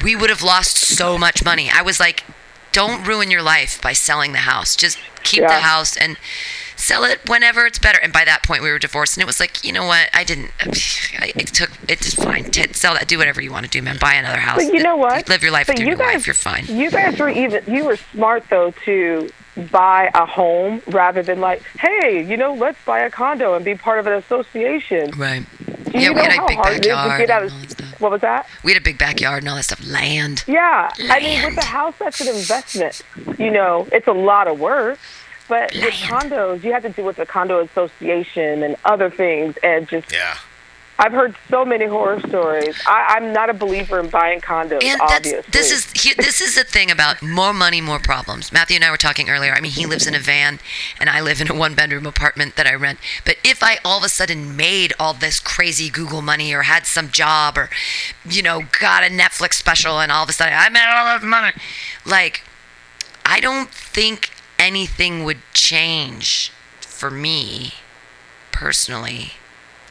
we 0.04 0.16
would 0.16 0.30
have 0.30 0.42
lost 0.42 0.78
so 0.78 1.18
much 1.18 1.44
money. 1.44 1.70
I 1.70 1.82
was 1.82 2.00
like, 2.00 2.24
don't 2.72 3.06
ruin 3.06 3.32
your 3.32 3.42
life 3.42 3.82
by 3.82 3.94
selling 3.94 4.32
the 4.32 4.40
house. 4.40 4.76
Just 4.76 5.00
keep 5.24 5.42
the 5.42 5.60
house 5.60 5.96
and 5.98 6.18
sell 6.76 7.06
it 7.06 7.22
whenever 7.30 7.66
it's 7.66 7.80
better. 7.80 8.00
And 8.02 8.12
by 8.12 8.26
that 8.26 8.44
point, 8.44 8.62
we 8.62 8.70
were 8.70 8.80
divorced, 8.80 9.16
and 9.16 9.22
it 9.22 9.26
was 9.26 9.40
like, 9.40 9.64
you 9.64 9.72
know 9.72 9.86
what? 9.86 10.10
I 10.14 10.24
didn't. 10.26 10.52
I, 10.62 11.32
it 11.36 11.48
took. 11.48 11.72
It's 11.88 12.14
fine. 12.14 12.52
T- 12.52 12.74
sell 12.74 12.94
that. 12.96 13.08
Do 13.08 13.18
whatever 13.18 13.42
you 13.42 13.52
want 13.52 13.66
to 13.66 13.72
do, 13.72 13.82
man. 13.82 13.98
Buy 13.98 14.16
another 14.16 14.40
house. 14.40 14.64
But 14.64 14.74
you 14.74 14.84
know 14.84 14.98
what? 14.98 15.30
Live 15.30 15.42
your 15.42 15.54
life 15.54 15.68
But 15.68 15.80
you 15.80 15.88
your 15.88 15.96
guys, 15.96 16.16
wife. 16.16 16.28
You're 16.28 16.34
fine. 16.34 16.66
You 16.68 16.92
guys 16.92 17.18
were 17.18 17.30
even. 17.30 17.64
You 17.74 17.86
were 17.86 17.96
smart 17.96 18.44
though 18.50 18.72
to 18.84 19.30
buy 19.72 20.10
a 20.14 20.26
home 20.26 20.82
rather 20.88 21.24
than 21.24 21.40
like, 21.40 21.62
hey, 21.80 22.22
you 22.28 22.38
know, 22.38 22.54
let's 22.54 22.78
buy 22.86 23.00
a 23.00 23.10
condo 23.10 23.54
and 23.56 23.64
be 23.64 23.76
part 23.76 24.00
of 24.00 24.08
an 24.08 24.14
association. 24.14 25.12
Right. 25.18 25.46
Do 25.66 25.92
Yeah, 25.92 26.00
you 26.02 26.10
we 26.10 26.16
know 26.16 26.22
had 26.24 26.32
a 26.32 26.36
how 26.38 26.48
big 26.48 26.58
hard 26.58 26.74
it 26.76 26.80
is 26.80 26.82
to 26.88 26.90
backyard 26.90 27.20
get 27.20 27.30
out 27.30 27.42
and 27.44 27.52
of? 27.52 27.56
all 27.56 27.62
that 27.62 27.72
stuff. 27.72 28.02
What 28.02 28.12
was 28.12 28.22
that? 28.22 28.48
We 28.64 28.74
had 28.74 28.82
a 28.82 28.84
big 28.84 28.98
backyard 28.98 29.44
and 29.44 29.50
all 29.50 29.56
that 29.56 29.64
stuff. 29.64 29.86
Land. 29.88 30.44
Yeah, 30.48 30.92
I 31.10 31.20
mean, 31.20 31.36
with 31.38 31.44
Land. 31.46 31.58
the 31.58 31.66
house, 31.66 31.96
that's 32.00 32.20
an 32.22 32.28
investment. 32.36 33.02
You 33.40 33.52
know, 33.52 33.88
it's 33.92 34.08
a 34.08 34.12
lot 34.14 34.48
of 34.48 34.60
work. 34.60 35.00
But 35.48 35.72
with 35.76 35.94
condos, 35.94 36.64
you 36.64 36.74
have 36.74 36.82
to 36.84 36.90
deal 36.90 37.06
with 37.06 37.18
the 37.18 37.26
condo 37.26 37.60
association 37.60 38.64
and 38.64 38.76
other 38.84 39.10
things, 39.12 39.56
and 39.64 39.88
just 39.88 40.12
Yeah. 40.12 40.36
I've 40.98 41.12
heard 41.12 41.36
so 41.50 41.66
many 41.66 41.86
horror 41.86 42.22
stories. 42.22 42.80
I, 42.88 43.16
I'm 43.18 43.34
not 43.34 43.50
a 43.50 43.54
believer 43.54 44.00
in 44.00 44.10
buying 44.10 44.40
condos. 44.40 44.82
And 44.82 45.02
obviously, 45.02 45.42
this 45.52 45.72
is 45.72 45.92
here, 45.92 46.16
this 46.18 46.40
is 46.40 46.56
the 46.56 46.64
thing 46.64 46.90
about 46.90 47.22
more 47.22 47.54
money, 47.54 47.82
more 47.82 48.00
problems. 48.00 48.54
Matthew 48.54 48.76
and 48.76 48.86
I 48.86 48.92
were 48.92 48.98
talking 48.98 49.30
earlier. 49.30 49.54
I 49.54 49.60
mean, 49.60 49.72
he 49.72 49.86
lives 49.86 50.08
in 50.08 50.16
a 50.16 50.20
van, 50.20 50.60
and 51.00 51.10
I 51.10 51.20
live 51.20 51.42
in 51.42 51.52
a 51.52 51.54
one-bedroom 51.54 52.06
apartment 52.06 52.56
that 52.56 52.66
I 52.66 52.74
rent. 52.74 53.00
But 53.26 53.38
if 53.44 53.62
I 53.62 53.78
all 53.84 53.98
of 53.98 54.06
a 54.06 54.10
sudden 54.10 54.56
made 54.56 54.94
all 54.98 55.14
this 55.14 55.40
crazy 55.40 55.90
Google 55.90 56.22
money, 56.22 56.54
or 56.54 56.62
had 56.62 56.86
some 56.86 57.10
job, 57.12 57.58
or 57.58 57.70
you 58.28 58.42
know, 58.42 58.62
got 58.80 59.04
a 59.04 59.08
Netflix 59.08 59.56
special, 59.56 60.00
and 60.00 60.12
all 60.12 60.24
of 60.24 60.30
a 60.30 60.34
sudden 60.34 60.54
I 60.54 60.70
made 60.70 60.86
all 60.88 61.14
this 61.14 61.28
money, 61.28 61.52
like 62.06 62.42
I 63.26 63.40
don't 63.40 63.70
think 63.70 64.30
anything 64.58 65.24
would 65.24 65.40
change 65.54 66.52
for 66.80 67.12
me 67.12 67.74
personally. 68.52 69.34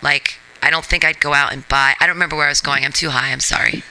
Like, 0.00 0.38
I 0.64 0.70
don't 0.70 0.84
think 0.84 1.04
I'd 1.04 1.20
go 1.20 1.34
out 1.34 1.52
and 1.52 1.66
buy. 1.68 1.94
I 2.00 2.06
don't 2.06 2.16
remember 2.16 2.36
where 2.36 2.46
I 2.46 2.50
was 2.50 2.60
going. 2.60 2.84
I'm 2.84 2.92
too 2.92 3.10
high. 3.10 3.30
I'm 3.32 3.40
sorry. 3.40 3.82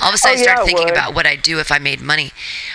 All 0.00 0.08
of 0.08 0.14
a 0.14 0.18
sudden, 0.18 0.38
Oh, 0.38 0.40
I 0.40 0.42
started 0.42 0.60
yeah, 0.60 0.64
thinking 0.66 0.86
would. 0.86 0.94
about 0.94 1.14
what 1.14 1.26
I'd 1.26 1.42
do 1.42 1.58
if 1.58 1.70
I 1.70 1.78
made 1.78 2.00
money. 2.00 2.32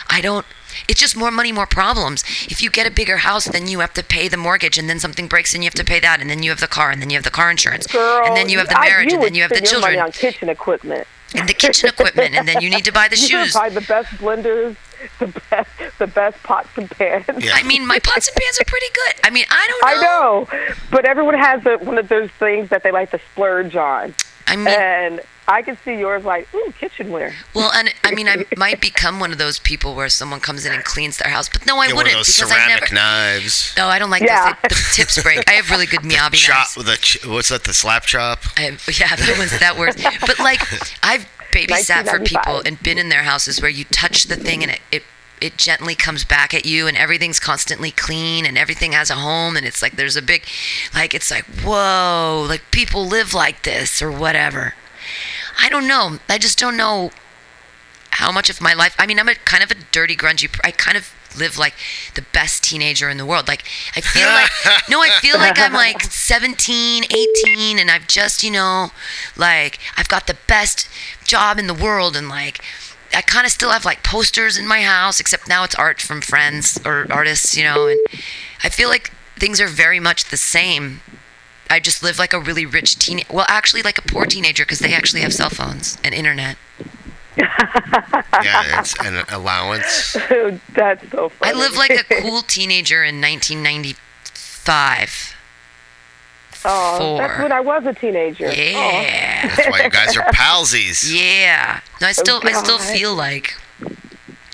I 0.09 0.21
don't. 0.21 0.45
It's 0.87 0.99
just 1.01 1.17
more 1.17 1.31
money, 1.31 1.51
more 1.51 1.65
problems. 1.65 2.23
If 2.47 2.61
you 2.61 2.69
get 2.69 2.85
a 2.85 2.91
bigger 2.91 3.17
house, 3.17 3.45
then 3.45 3.67
you 3.67 3.79
have 3.79 3.93
to 3.95 4.03
pay 4.03 4.27
the 4.27 4.37
mortgage, 4.37 4.77
and 4.77 4.87
then 4.87 4.99
something 4.99 5.27
breaks, 5.27 5.53
and 5.55 5.63
you 5.63 5.67
have 5.67 5.73
to 5.75 5.83
pay 5.83 5.99
that, 5.99 6.21
and 6.21 6.29
then 6.29 6.43
you 6.43 6.51
have 6.51 6.59
the 6.59 6.67
car, 6.67 6.91
and 6.91 7.01
then 7.01 7.09
you 7.09 7.15
have 7.17 7.23
the 7.23 7.31
car 7.31 7.49
insurance, 7.49 7.87
Girl, 7.87 8.25
and 8.25 8.35
then 8.37 8.47
you 8.47 8.59
have 8.59 8.67
the 8.69 8.77
I- 8.79 8.87
marriage, 8.89 9.11
and 9.11 9.23
then 9.23 9.33
you 9.33 9.41
have 9.41 9.49
the 9.49 9.65
spend 9.65 9.81
money 9.81 9.97
on 9.97 10.11
kitchen 10.11 10.49
equipment. 10.49 11.07
and 11.33 11.49
the 11.49 11.53
kitchen 11.53 11.89
equipment, 11.89 12.35
and 12.35 12.47
then 12.47 12.61
you 12.61 12.69
need 12.69 12.85
to 12.85 12.91
buy 12.93 13.07
the 13.07 13.15
You 13.19 13.27
shoes. 13.27 13.53
buy 13.55 13.69
the 13.69 13.81
best 13.81 14.09
blenders, 14.19 14.75
the 15.19 15.41
best, 15.49 15.69
the 15.99 16.07
best 16.07 16.41
pots 16.43 16.69
and 16.75 16.89
pans. 16.89 17.25
Yeah. 17.43 17.51
I 17.53 17.63
mean, 17.63 17.85
my 17.85 17.99
pots 17.99 18.27
and 18.27 18.35
pans 18.35 18.59
are 18.61 18.65
pretty 18.65 18.87
good. 18.93 19.13
I 19.23 19.29
mean, 19.29 19.45
I 19.49 19.67
don't 19.67 19.81
know. 19.81 19.87
I 19.87 20.01
know, 20.01 20.69
but 20.91 21.05
everyone 21.05 21.35
has 21.35 21.65
a, 21.65 21.77
one 21.77 21.97
of 21.97 22.07
those 22.09 22.29
things 22.39 22.69
that 22.69 22.83
they 22.83 22.91
like 22.91 23.11
to 23.11 23.19
splurge 23.31 23.75
on, 23.75 24.13
I 24.47 24.55
mean, 24.55 24.67
and 24.67 25.21
I 25.49 25.61
can 25.61 25.77
see 25.85 25.93
yours 25.97 26.25
like, 26.25 26.53
ooh, 26.53 26.73
kitchenware. 26.77 27.33
Well, 27.53 27.71
and 27.73 27.93
I 28.03 28.13
mean, 28.13 28.27
I 28.27 28.45
might 28.57 28.81
become 28.81 29.19
one 29.21 29.31
of 29.31 29.37
those 29.37 29.59
people 29.59 29.95
where 29.95 30.09
someone 30.09 30.39
comes 30.41 30.65
in 30.65 30.73
and 30.73 30.83
cleans 30.83 31.17
their 31.17 31.29
house, 31.31 31.47
but 31.47 31.65
no, 31.65 31.77
I 31.77 31.87
Get 31.87 31.95
one 31.95 32.03
wouldn't 32.05 32.15
of 32.15 32.25
those 32.27 32.35
because 32.35 32.51
I 32.51 32.55
never. 32.67 32.85
ceramic 32.87 32.91
knives. 32.93 33.73
No, 33.77 33.87
I 33.87 33.97
don't 33.99 34.09
like 34.09 34.23
Yeah. 34.23 34.55
those. 34.63 34.69
The 34.77 34.93
tips 34.93 35.21
break. 35.23 35.49
I 35.49 35.53
have 35.53 35.69
really 35.69 35.85
good 35.85 36.01
Miyabi 36.01 36.33
Chop 36.33 36.57
knives. 36.57 36.77
with 36.77 36.89
a 36.89 36.97
ch- 36.97 37.25
what's 37.25 37.49
that? 37.49 37.63
The 37.63 37.73
slap 37.73 38.03
chop. 38.03 38.39
I 38.57 38.61
have, 38.61 38.99
yeah, 38.99 39.15
that 39.15 39.35
one's 39.37 39.57
that 39.59 39.77
works. 39.77 40.01
But 40.21 40.39
like, 40.39 40.61
I've 41.03 41.25
babysat 41.51 42.07
for 42.07 42.19
people 42.19 42.61
and 42.65 42.81
been 42.81 42.97
in 42.97 43.09
their 43.09 43.23
houses 43.23 43.61
where 43.61 43.71
you 43.71 43.83
touch 43.85 44.25
the 44.25 44.35
thing 44.35 44.63
and 44.63 44.71
it, 44.71 44.81
it 44.91 45.03
it 45.39 45.57
gently 45.57 45.93
comes 45.93 46.23
back 46.23 46.53
at 46.53 46.65
you 46.65 46.87
and 46.87 46.97
everything's 46.97 47.39
constantly 47.39 47.91
clean 47.91 48.43
and 48.43 48.57
everything 48.57 48.93
has 48.93 49.11
a 49.11 49.15
home 49.15 49.55
and 49.55 49.67
it's 49.67 49.83
like 49.83 49.95
there's 49.95 50.15
a 50.15 50.21
big 50.21 50.43
like 50.95 51.13
it's 51.13 51.29
like 51.29 51.45
whoa 51.63 52.45
like 52.49 52.63
people 52.71 53.05
live 53.05 53.33
like 53.33 53.63
this 53.63 54.01
or 54.01 54.11
whatever. 54.11 54.73
I 55.61 55.69
don't 55.69 55.87
know. 55.87 56.17
I 56.27 56.37
just 56.37 56.57
don't 56.57 56.77
know 56.77 57.11
how 58.17 58.31
much 58.31 58.49
of 58.49 58.59
my 58.59 58.73
life 58.73 58.95
i 58.97 59.05
mean 59.05 59.19
i'm 59.19 59.29
a 59.29 59.35
kind 59.35 59.63
of 59.63 59.69
a 59.69 59.75
dirty 59.91 60.15
grungy 60.15 60.49
i 60.63 60.71
kind 60.71 60.97
of 60.97 61.13
live 61.37 61.57
like 61.57 61.73
the 62.15 62.21
best 62.33 62.63
teenager 62.63 63.09
in 63.09 63.17
the 63.17 63.25
world. 63.25 63.47
Like 63.47 63.63
i 63.95 64.01
feel 64.01 64.27
like 64.27 64.49
no 64.89 65.01
i 65.01 65.09
feel 65.21 65.37
like 65.37 65.59
i'm 65.59 65.73
like 65.73 66.01
17 66.03 67.03
18 67.03 67.79
and 67.79 67.89
i've 67.89 68.07
just 68.07 68.43
you 68.43 68.51
know 68.51 68.91
like 69.35 69.79
i've 69.97 70.07
got 70.07 70.27
the 70.27 70.37
best 70.47 70.87
job 71.23 71.57
in 71.57 71.67
the 71.67 71.73
world 71.73 72.15
and 72.15 72.29
like 72.29 72.61
i 73.13 73.21
kind 73.21 73.45
of 73.45 73.51
still 73.51 73.71
have 73.71 73.85
like 73.85 74.03
posters 74.03 74.57
in 74.57 74.67
my 74.67 74.81
house 74.81 75.19
except 75.19 75.47
now 75.47 75.63
it's 75.63 75.75
art 75.75 76.01
from 76.01 76.21
friends 76.21 76.79
or 76.85 77.07
artists 77.09 77.55
you 77.57 77.63
know 77.63 77.87
and 77.87 77.99
i 78.63 78.69
feel 78.69 78.89
like 78.89 79.11
things 79.37 79.61
are 79.61 79.67
very 79.67 79.99
much 79.99 80.25
the 80.25 80.37
same. 80.37 81.01
I 81.69 81.79
just 81.79 82.01
live 82.01 82.17
like 82.17 82.33
a 82.33 82.39
really 82.39 82.65
rich 82.65 82.97
teen 82.97 83.21
well 83.29 83.45
actually 83.49 83.81
like 83.81 83.97
a 83.97 84.01
poor 84.01 84.25
teenager 84.25 84.63
because 84.63 84.79
they 84.79 84.93
actually 84.93 85.21
have 85.21 85.33
cell 85.33 85.49
phones 85.49 85.97
and 86.01 86.15
internet 86.15 86.55
Yeah, 87.37 88.23
it's 88.79 88.99
an 88.99 89.23
allowance. 89.29 90.13
That's 90.73 91.09
so 91.11 91.29
funny. 91.29 91.51
I 91.51 91.53
live 91.53 91.75
like 91.75 91.91
a 91.91 92.03
cool 92.21 92.41
teenager 92.41 93.03
in 93.03 93.21
1995. 93.21 95.35
Oh, 96.65 97.17
that's 97.17 97.39
when 97.39 97.51
I 97.51 97.61
was 97.61 97.85
a 97.85 97.93
teenager. 97.93 98.47
Oh. 98.47 98.51
Yeah. 98.51 99.55
That's 99.55 99.69
why 99.69 99.83
you 99.83 99.89
guys 99.89 100.17
are 100.17 100.23
palsies. 100.33 101.05
Yeah. 101.07 101.81
No, 102.01 102.07
I 102.07 102.11
still 102.11 102.41
I 102.43 102.51
still 102.53 102.79
feel 102.79 103.15
like 103.15 103.53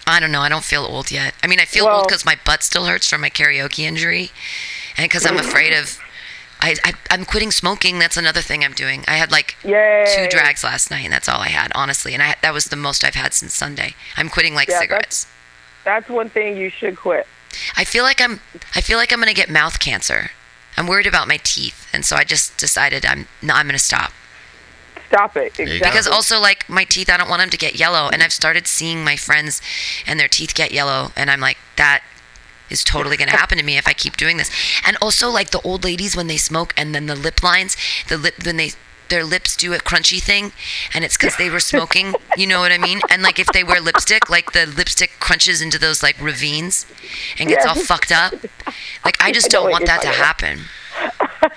I 0.05 0.19
don't 0.19 0.31
know, 0.31 0.41
I 0.41 0.49
don't 0.49 0.65
feel 0.65 0.83
old 0.83 1.11
yet. 1.11 1.33
I 1.41 1.47
mean, 1.47 1.59
I 1.59 1.65
feel 1.65 1.87
old 1.87 2.09
cuz 2.09 2.25
my 2.25 2.37
butt 2.45 2.61
still 2.61 2.85
hurts 2.85 3.09
from 3.09 3.21
my 3.21 3.29
karaoke 3.29 3.79
injury 3.79 4.31
and 4.97 5.09
cuz 5.09 5.25
I'm 5.25 5.37
afraid 5.37 5.73
of 5.73 5.97
I, 6.63 6.75
I 6.85 6.93
I'm 7.11 7.25
quitting 7.25 7.51
smoking. 7.51 7.99
That's 7.99 8.15
another 8.15 8.39
thing 8.41 8.63
I'm 8.63 8.71
doing. 8.71 9.03
I 9.05 9.15
had 9.15 9.31
like 9.31 9.57
Yay. 9.65 10.05
two 10.15 10.27
drags 10.29 10.63
last 10.63 10.89
night 10.89 11.03
and 11.03 11.11
that's 11.11 11.27
all 11.27 11.41
I 11.41 11.49
had, 11.49 11.71
honestly. 11.75 12.13
And 12.13 12.23
I 12.23 12.35
that 12.41 12.53
was 12.53 12.65
the 12.65 12.77
most 12.77 13.03
I've 13.03 13.15
had 13.15 13.33
since 13.33 13.53
Sunday. 13.53 13.95
I'm 14.15 14.29
quitting 14.29 14.55
like 14.55 14.69
Yeah, 14.69 14.79
cigarettes. 14.79 15.27
That's 15.83 16.09
one 16.09 16.29
thing 16.29 16.55
you 16.55 16.69
should 16.69 16.95
quit. 16.95 17.27
I 17.75 17.83
feel 17.83 18.03
like 18.03 18.21
I'm 18.21 18.39
I 18.75 18.81
feel 18.81 18.97
like 18.97 19.11
I'm 19.11 19.19
gonna 19.19 19.33
get 19.33 19.49
mouth 19.49 19.79
cancer. 19.79 20.31
I'm 20.77 20.87
worried 20.87 21.05
about 21.05 21.27
my 21.27 21.37
teeth, 21.43 21.87
and 21.93 22.03
so 22.03 22.15
I 22.15 22.23
just 22.23 22.57
decided 22.57 23.05
I'm 23.05 23.27
no, 23.41 23.53
I'm 23.53 23.67
gonna 23.67 23.77
stop. 23.77 24.13
Stop 25.09 25.35
it. 25.37 25.59
Exactly. 25.59 25.79
Because 25.79 26.07
also 26.07 26.39
like 26.39 26.67
my 26.69 26.85
teeth, 26.85 27.09
I 27.09 27.17
don't 27.17 27.29
want 27.29 27.41
them 27.41 27.49
to 27.49 27.57
get 27.57 27.75
yellow, 27.75 28.09
and 28.11 28.23
I've 28.23 28.33
started 28.33 28.67
seeing 28.67 29.03
my 29.03 29.17
friends 29.17 29.61
and 30.07 30.19
their 30.19 30.29
teeth 30.29 30.55
get 30.55 30.71
yellow, 30.71 31.11
and 31.17 31.29
I'm 31.29 31.41
like 31.41 31.57
that 31.75 32.03
is 32.73 32.83
totally 32.83 33.15
gonna 33.17 33.31
happen 33.31 33.57
to 33.57 33.63
me 33.63 33.77
if 33.77 33.87
I 33.87 33.93
keep 33.93 34.17
doing 34.17 34.37
this. 34.37 34.51
And 34.85 34.97
also 35.01 35.29
like 35.29 35.51
the 35.51 35.61
old 35.61 35.83
ladies 35.83 36.15
when 36.17 36.27
they 36.27 36.37
smoke, 36.37 36.73
and 36.75 36.93
then 36.93 37.05
the 37.05 37.15
lip 37.15 37.41
lines, 37.43 37.77
the 38.09 38.17
lip 38.17 38.43
when 38.45 38.57
they 38.57 38.71
their 39.09 39.23
lips 39.23 39.55
do 39.55 39.73
a 39.73 39.77
crunchy 39.77 40.19
thing 40.19 40.51
and 40.95 41.03
it's 41.03 41.15
because 41.17 41.35
they 41.35 41.49
were 41.49 41.59
smoking 41.59 42.15
you 42.37 42.47
know 42.47 42.61
what 42.61 42.71
i 42.71 42.77
mean 42.79 42.99
and 43.11 43.21
like 43.21 43.37
if 43.37 43.45
they 43.47 43.63
wear 43.63 43.79
lipstick 43.79 44.27
like 44.27 44.53
the 44.53 44.65
lipstick 44.65 45.11
crunches 45.19 45.61
into 45.61 45.77
those 45.77 46.01
like 46.01 46.19
ravines 46.19 46.87
and 47.37 47.47
gets 47.49 47.63
all 47.65 47.75
fucked 47.75 48.11
up 48.11 48.33
like 49.05 49.15
i 49.21 49.31
just 49.31 49.47
I 49.53 49.59
don't 49.59 49.69
want 49.69 49.85
that 49.85 50.01
to 50.01 50.07
about. 50.07 50.17
happen 50.17 50.61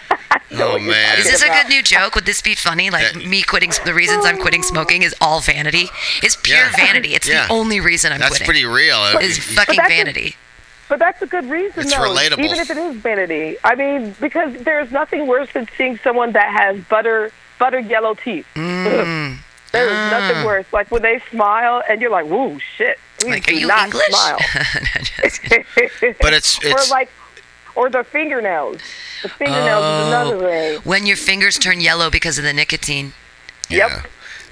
Oh 0.52 0.78
man. 0.78 1.18
is 1.18 1.24
this 1.24 1.42
a 1.42 1.48
good 1.48 1.68
new 1.68 1.82
joke? 1.82 2.14
Would 2.14 2.24
this 2.24 2.40
be 2.40 2.54
funny? 2.54 2.88
Like 2.90 3.14
Yeah. 3.14 3.28
me 3.28 3.42
quitting 3.42 3.70
the 3.84 3.92
reasons 3.94 4.24
I'm 4.24 4.38
quitting 4.40 4.62
smoking 4.62 5.02
is 5.02 5.14
all 5.20 5.40
vanity. 5.40 5.88
It's 6.22 6.36
pure 6.36 6.56
Yeah. 6.58 6.72
vanity. 6.76 7.14
It's 7.14 7.28
Yeah. 7.28 7.46
the 7.46 7.52
only 7.52 7.80
reason 7.80 8.12
I'm 8.12 8.20
That's 8.20 8.38
quitting. 8.38 8.46
That's 8.46 8.62
pretty 8.62 8.64
real. 8.64 9.02
is 9.20 9.38
fucking 9.38 9.76
that's 9.76 9.90
a- 9.90 9.94
vanity. 9.96 10.36
But 10.88 10.98
that's 11.00 11.20
a 11.22 11.26
good 11.26 11.44
reason, 11.46 11.80
It's 11.80 11.92
though. 11.94 12.02
relatable. 12.02 12.38
Even 12.44 12.58
if 12.60 12.70
it 12.70 12.76
is 12.76 12.96
vanity. 12.96 13.56
I 13.64 13.74
mean, 13.74 14.14
because 14.20 14.54
there's 14.62 14.90
nothing 14.92 15.26
worse 15.26 15.52
than 15.52 15.68
seeing 15.76 15.98
someone 15.98 16.32
that 16.32 16.48
has 16.60 16.80
butter 16.84 17.30
butter 17.58 17.80
yellow 17.80 18.14
teeth. 18.14 18.46
Mm. 18.54 19.38
There 19.72 19.88
is 19.88 20.10
nothing 20.10 20.44
worse. 20.46 20.64
Like 20.72 20.90
when 20.90 21.02
they 21.02 21.20
smile 21.30 21.82
and 21.86 22.00
you're 22.00 22.10
like, 22.10 22.24
"Woo, 22.26 22.58
shit." 22.78 22.98
Please 23.18 23.30
Like, 23.30 23.48
are 23.48 23.52
you 23.52 23.66
not 23.66 23.86
English? 23.86 24.06
Smile. 24.06 24.38
But 26.20 26.32
it's 26.32 26.58
or 26.64 26.68
it's 26.68 26.90
like, 26.90 27.10
or 27.74 27.90
the 27.90 28.04
fingernails. 28.04 28.78
The 29.22 29.28
fingernails 29.28 29.82
Oh. 29.84 30.00
is 30.00 30.06
another 30.08 30.38
thing. 30.48 30.80
when 30.84 31.04
your 31.06 31.16
fingers 31.16 31.58
turn 31.58 31.80
yellow 31.80 32.08
because 32.10 32.38
of 32.38 32.44
the 32.44 32.52
nicotine. 32.54 33.12
Yep. 33.68 34.06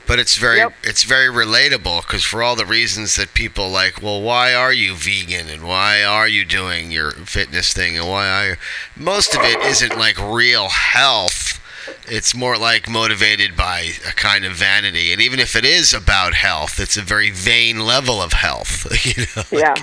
But 0.07 0.19
it's 0.19 0.37
very 0.37 0.59
Yep. 0.59 0.73
it's 0.83 1.03
very 1.05 1.29
relatable 1.29 2.03
because 2.03 2.25
for 2.25 2.43
all 2.43 2.57
the 2.57 2.67
reasons 2.67 3.15
that 3.17 3.33
people 3.35 3.71
like, 3.71 4.03
well, 4.03 4.21
why 4.21 4.53
are 4.55 4.73
you 4.73 4.95
vegan 4.95 5.49
and 5.49 5.63
why 5.67 6.03
are 6.05 6.29
you 6.29 6.45
doing 6.45 6.91
your 6.91 7.13
fitness 7.13 7.73
thing 7.73 7.97
and 7.97 8.07
why 8.09 8.29
are 8.29 8.47
you? 8.51 8.57
Most 8.97 9.35
of 9.35 9.41
it 9.43 9.59
isn't 9.61 9.99
like 9.99 10.19
real 10.21 10.69
health. 10.69 11.61
It's 12.07 12.35
more 12.35 12.57
like 12.59 12.89
motivated 12.89 13.57
by 13.57 13.93
a 14.09 14.13
kind 14.13 14.45
of 14.47 14.53
vanity, 14.53 15.13
and 15.13 15.21
even 15.21 15.39
if 15.39 15.55
it 15.57 15.65
is 15.67 15.93
about 15.93 16.33
health, 16.35 16.79
it's 16.81 16.97
a 16.97 17.03
very 17.03 17.31
vain 17.31 17.81
level 17.81 18.21
of 18.23 18.33
health. 18.35 18.87
You 19.05 19.27
know, 19.37 19.43
Yeah. 19.51 19.75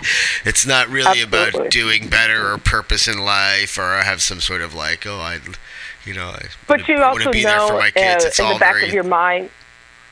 it's 0.46 0.66
not 0.66 0.88
really 0.90 1.22
Absolutely. 1.22 1.50
about 1.60 1.72
doing 1.72 2.08
better 2.10 2.52
or 2.52 2.58
purpose 2.58 3.08
in 3.08 3.20
life 3.24 3.78
or 3.78 3.84
I 3.96 4.04
have 4.04 4.22
some 4.22 4.40
sort 4.42 4.62
of 4.62 4.74
like, 4.76 5.06
oh, 5.08 5.20
I, 5.20 5.40
you 6.06 6.14
know, 6.14 6.30
I 6.30 6.46
But 6.68 6.88
you 6.88 6.96
want 7.00 7.20
to 7.22 7.28
also 7.28 7.32
be 7.32 7.44
there 7.44 7.60
for 7.60 7.74
know 7.74 7.80
my 7.80 7.92
kids. 7.92 8.26
uh, 8.26 8.32
in 8.44 8.46
all 8.48 8.54
the 8.56 8.60
back 8.60 8.74
very 8.76 8.88
of 8.88 8.94
your 8.94 9.04
mind, 9.04 9.50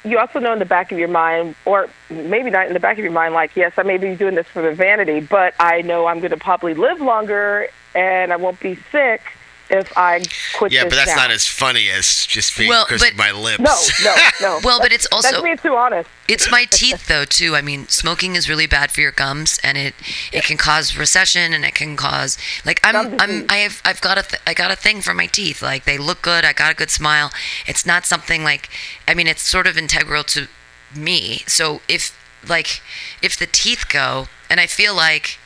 you 0.03 0.17
also 0.17 0.39
know 0.39 0.53
in 0.53 0.59
the 0.59 0.65
back 0.65 0.91
of 0.91 0.99
your 0.99 1.07
mind, 1.07 1.55
or 1.65 1.89
maybe 2.09 2.49
not 2.49 2.67
in 2.67 2.73
the 2.73 2.79
back 2.79 2.97
of 2.97 3.03
your 3.03 3.13
mind, 3.13 3.33
like, 3.33 3.55
yes, 3.55 3.73
I 3.77 3.83
may 3.83 3.97
be 3.97 4.15
doing 4.15 4.35
this 4.35 4.47
for 4.47 4.61
the 4.61 4.73
vanity, 4.73 5.19
but 5.19 5.53
I 5.59 5.81
know 5.81 6.05
I'm 6.07 6.19
going 6.19 6.31
to 6.31 6.37
probably 6.37 6.73
live 6.73 7.01
longer 7.01 7.67
and 7.93 8.31
I 8.31 8.37
won't 8.37 8.59
be 8.59 8.75
sick 8.91 9.21
if 9.69 9.95
I 9.97 10.23
quit 10.57 10.71
Yeah, 10.71 10.83
this 10.85 10.91
but 10.91 10.95
that's 10.97 11.15
now. 11.15 11.23
not 11.23 11.31
as 11.31 11.45
funny 11.47 11.89
as 11.89 12.25
just 12.25 12.57
being 12.57 12.69
Well, 12.69 12.85
because 12.85 13.01
but- 13.01 13.11
of 13.11 13.17
my 13.17 13.31
lips. 13.31 13.59
No, 13.59 14.15
no, 14.15 14.15
no. 14.41 14.59
Well, 14.63 14.79
but 14.79 14.91
it's 14.91 15.07
also 15.11 15.29
That's 15.31 15.43
being 15.43 15.57
too 15.57 15.75
honest. 15.75 16.09
it's 16.27 16.49
my 16.51 16.65
teeth 16.65 17.07
though 17.07 17.25
too. 17.25 17.55
I 17.55 17.61
mean, 17.61 17.87
smoking 17.87 18.35
is 18.35 18.49
really 18.49 18.67
bad 18.67 18.91
for 18.91 19.01
your 19.01 19.11
gums, 19.11 19.59
and 19.63 19.77
it 19.77 19.93
it 20.31 20.43
can 20.43 20.57
cause 20.57 20.97
recession, 20.97 21.53
and 21.53 21.63
it 21.65 21.75
can 21.75 21.95
cause 21.95 22.37
like 22.65 22.79
I'm 22.83 23.19
I'm 23.19 23.45
I 23.49 23.57
have 23.57 23.81
I've 23.85 24.01
got 24.01 24.17
a 24.17 24.23
th- 24.23 24.41
I 24.47 24.53
got 24.53 24.71
a 24.71 24.75
thing 24.75 25.01
for 25.01 25.13
my 25.13 25.27
teeth. 25.27 25.61
Like 25.61 25.85
they 25.85 25.97
look 25.97 26.21
good. 26.21 26.43
I 26.45 26.53
got 26.53 26.71
a 26.71 26.75
good 26.75 26.89
smile. 26.91 27.31
It's 27.67 27.85
not 27.85 28.05
something 28.05 28.43
like 28.43 28.69
I 29.07 29.13
mean, 29.13 29.27
it's 29.27 29.41
sort 29.41 29.67
of 29.67 29.77
integral 29.77 30.23
to 30.25 30.47
me. 30.95 31.43
So 31.47 31.81
if 31.87 32.17
like 32.47 32.81
if 33.21 33.37
the 33.37 33.45
teeth 33.47 33.85
go, 33.89 34.27
and 34.49 34.59
I 34.59 34.65
feel 34.65 34.95
like 34.95 35.37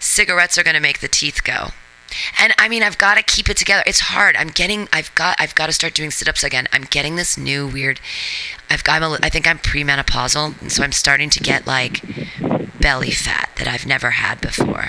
cigarettes 0.00 0.58
are 0.58 0.64
going 0.64 0.74
to 0.74 0.80
make 0.80 0.98
the 1.00 1.08
teeth 1.08 1.44
go. 1.44 1.68
And 2.38 2.54
I 2.58 2.68
mean, 2.68 2.82
I've 2.82 2.98
got 2.98 3.16
to 3.16 3.22
keep 3.22 3.48
it 3.48 3.56
together. 3.56 3.82
It's 3.86 4.00
hard. 4.00 4.36
I'm 4.36 4.48
getting. 4.48 4.88
I've 4.92 5.14
got. 5.14 5.36
I've 5.38 5.54
got 5.54 5.66
to 5.66 5.72
start 5.72 5.94
doing 5.94 6.10
sit-ups 6.10 6.42
again. 6.42 6.68
I'm 6.72 6.82
getting 6.82 7.16
this 7.16 7.36
new 7.36 7.66
weird. 7.66 8.00
I've 8.70 8.84
got. 8.84 9.02
I'm 9.02 9.12
a, 9.12 9.18
I 9.22 9.28
think 9.28 9.46
I'm 9.46 9.58
premenopausal, 9.58 10.70
so 10.70 10.82
I'm 10.82 10.92
starting 10.92 11.30
to 11.30 11.40
get 11.40 11.66
like 11.66 12.02
belly 12.80 13.10
fat 13.10 13.50
that 13.56 13.68
I've 13.68 13.86
never 13.86 14.10
had 14.10 14.40
before. 14.40 14.88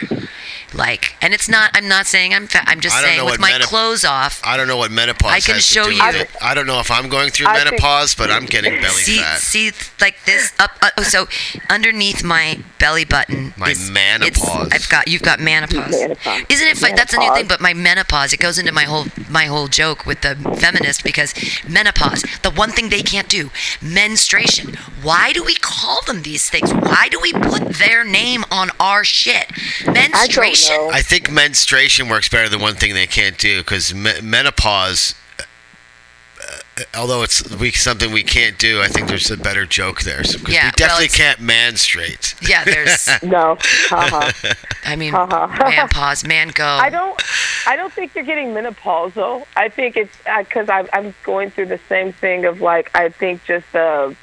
Like, 0.74 1.16
and 1.22 1.34
it's 1.34 1.48
not. 1.48 1.72
I'm 1.74 1.88
not 1.88 2.06
saying 2.08 2.34
I'm 2.34 2.48
fat. 2.48 2.64
I'm 2.68 2.80
just 2.80 2.98
saying 3.00 3.24
with 3.26 3.40
my 3.40 3.52
menop- 3.52 3.62
clothes 3.64 4.04
off. 4.04 4.42
I 4.44 4.58
don't 4.58 4.68
know 4.68 4.78
what 4.78 4.92
menopause 4.92 5.32
I 5.32 5.40
can 5.40 5.56
has 5.56 5.66
show 5.66 5.84
to 5.86 5.90
do 5.92 5.96
you- 5.96 6.04
with 6.06 6.16
it. 6.16 6.30
I 6.42 6.54
don't 6.54 6.66
know 6.66 6.80
if 6.80 6.90
I'm 6.90 7.10
going 7.10 7.30
through 7.30 7.48
I 7.48 7.54
think- 7.60 7.66
menopause, 7.72 8.16
but 8.16 8.32
I'm 8.32 8.46
getting 8.46 8.74
belly 8.82 9.02
see, 9.04 9.20
fat. 9.20 9.40
see, 9.40 9.72
like 10.02 10.16
this 10.26 10.52
up. 10.60 10.72
Uh, 10.82 10.90
oh, 10.98 11.04
so 11.04 11.28
underneath 11.70 12.24
my 12.24 12.60
belly 12.80 13.06
button, 13.06 13.54
My 13.58 13.70
is- 13.72 13.90
menopause. 13.90 14.68
it's- 14.68 14.72
I've 14.84 14.90
got. 14.90 15.08
You've 15.08 15.22
got 15.22 15.40
menopause. 15.40 15.92
Menopause. 15.92 16.42
Isn't 16.50 16.68
it? 16.68 16.78
Fun? 16.78 16.96
That's 16.96 17.14
a 17.14 17.18
new 17.18 17.34
thing. 17.36 17.48
But 17.48 17.62
my 17.62 17.74
menopause, 17.74 18.34
it 18.34 18.40
goes 18.40 18.58
into 18.58 18.72
my 18.72 18.84
whole 18.86 19.06
my 19.30 19.46
whole 19.46 19.68
joke 19.68 20.06
with 20.06 20.22
the 20.22 20.36
feminist 20.60 21.04
because 21.04 21.34
menopause, 21.68 22.24
the 22.42 22.50
one 22.52 22.72
thing 22.72 22.90
they 22.90 23.02
can't 23.04 23.30
do, 23.30 23.52
menstruation. 23.82 24.76
Why 25.02 25.34
do 25.34 25.44
we 25.44 25.56
call 25.56 26.02
them 26.08 26.24
these 26.24 26.50
things? 26.50 26.74
Why 26.74 27.10
do 27.10 27.20
we 27.20 27.32
put 27.34 27.74
their 27.76 28.04
name 28.04 28.44
on 28.50 28.72
our 28.80 29.04
shit? 29.04 29.52
Menstruation. 29.86 30.62
Don't 30.70 30.88
know. 30.88 30.93
I 30.93 31.01
think 31.01 31.30
menstruation 31.32 32.09
works 32.09 32.30
better 32.30 32.49
than 32.49 32.59
one 32.61 32.76
thing 32.76 32.93
they 32.93 33.07
can't 33.07 33.38
do 33.38 33.59
because 33.59 33.93
me- 33.93 34.22
menopause, 34.22 35.16
uh, 35.39 36.84
although 36.97 37.24
it's 37.24 37.47
we, 37.57 37.72
something 37.72 38.11
we 38.11 38.24
can't 38.24 38.57
do, 38.57 38.82
I 38.82 38.88
think 38.88 39.07
there's 39.07 39.30
a 39.32 39.38
better 39.38 39.66
joke 39.66 40.01
there. 40.01 40.24
So, 40.24 40.39
'cause 40.39 40.49
Yeah, 40.53 40.66
we 40.68 40.72
definitely 40.72 41.05
it's- 41.05 41.18
can't 41.18 41.39
menstruate. 41.39 42.36
Yeah, 42.41 42.64
there's. 42.64 43.07
No. 43.24 43.57
Uh-huh. 43.91 44.32
I 44.86 44.95
mean, 44.95 45.14
Uh-huh. 45.16 45.47
man 45.70 45.88
pause, 45.89 46.26
man 46.26 46.49
go. 46.49 46.66
I 46.66 46.89
don't. 46.89 47.22
I 47.68 47.76
don't 47.76 47.93
think 47.93 48.14
you're 48.16 48.26
getting 48.26 48.49
menopausal. 48.53 49.45
I 49.55 49.70
think 49.70 49.95
it's 49.95 50.18
because 50.39 50.68
I'm 50.70 50.88
I'm 50.93 51.14
going 51.24 51.51
through 51.51 51.68
the 51.68 51.80
same 51.88 52.11
thing 52.11 52.45
of 52.45 52.59
like 52.61 52.91
I 52.95 53.09
think 53.09 53.45
just 53.45 53.72
the 53.72 54.16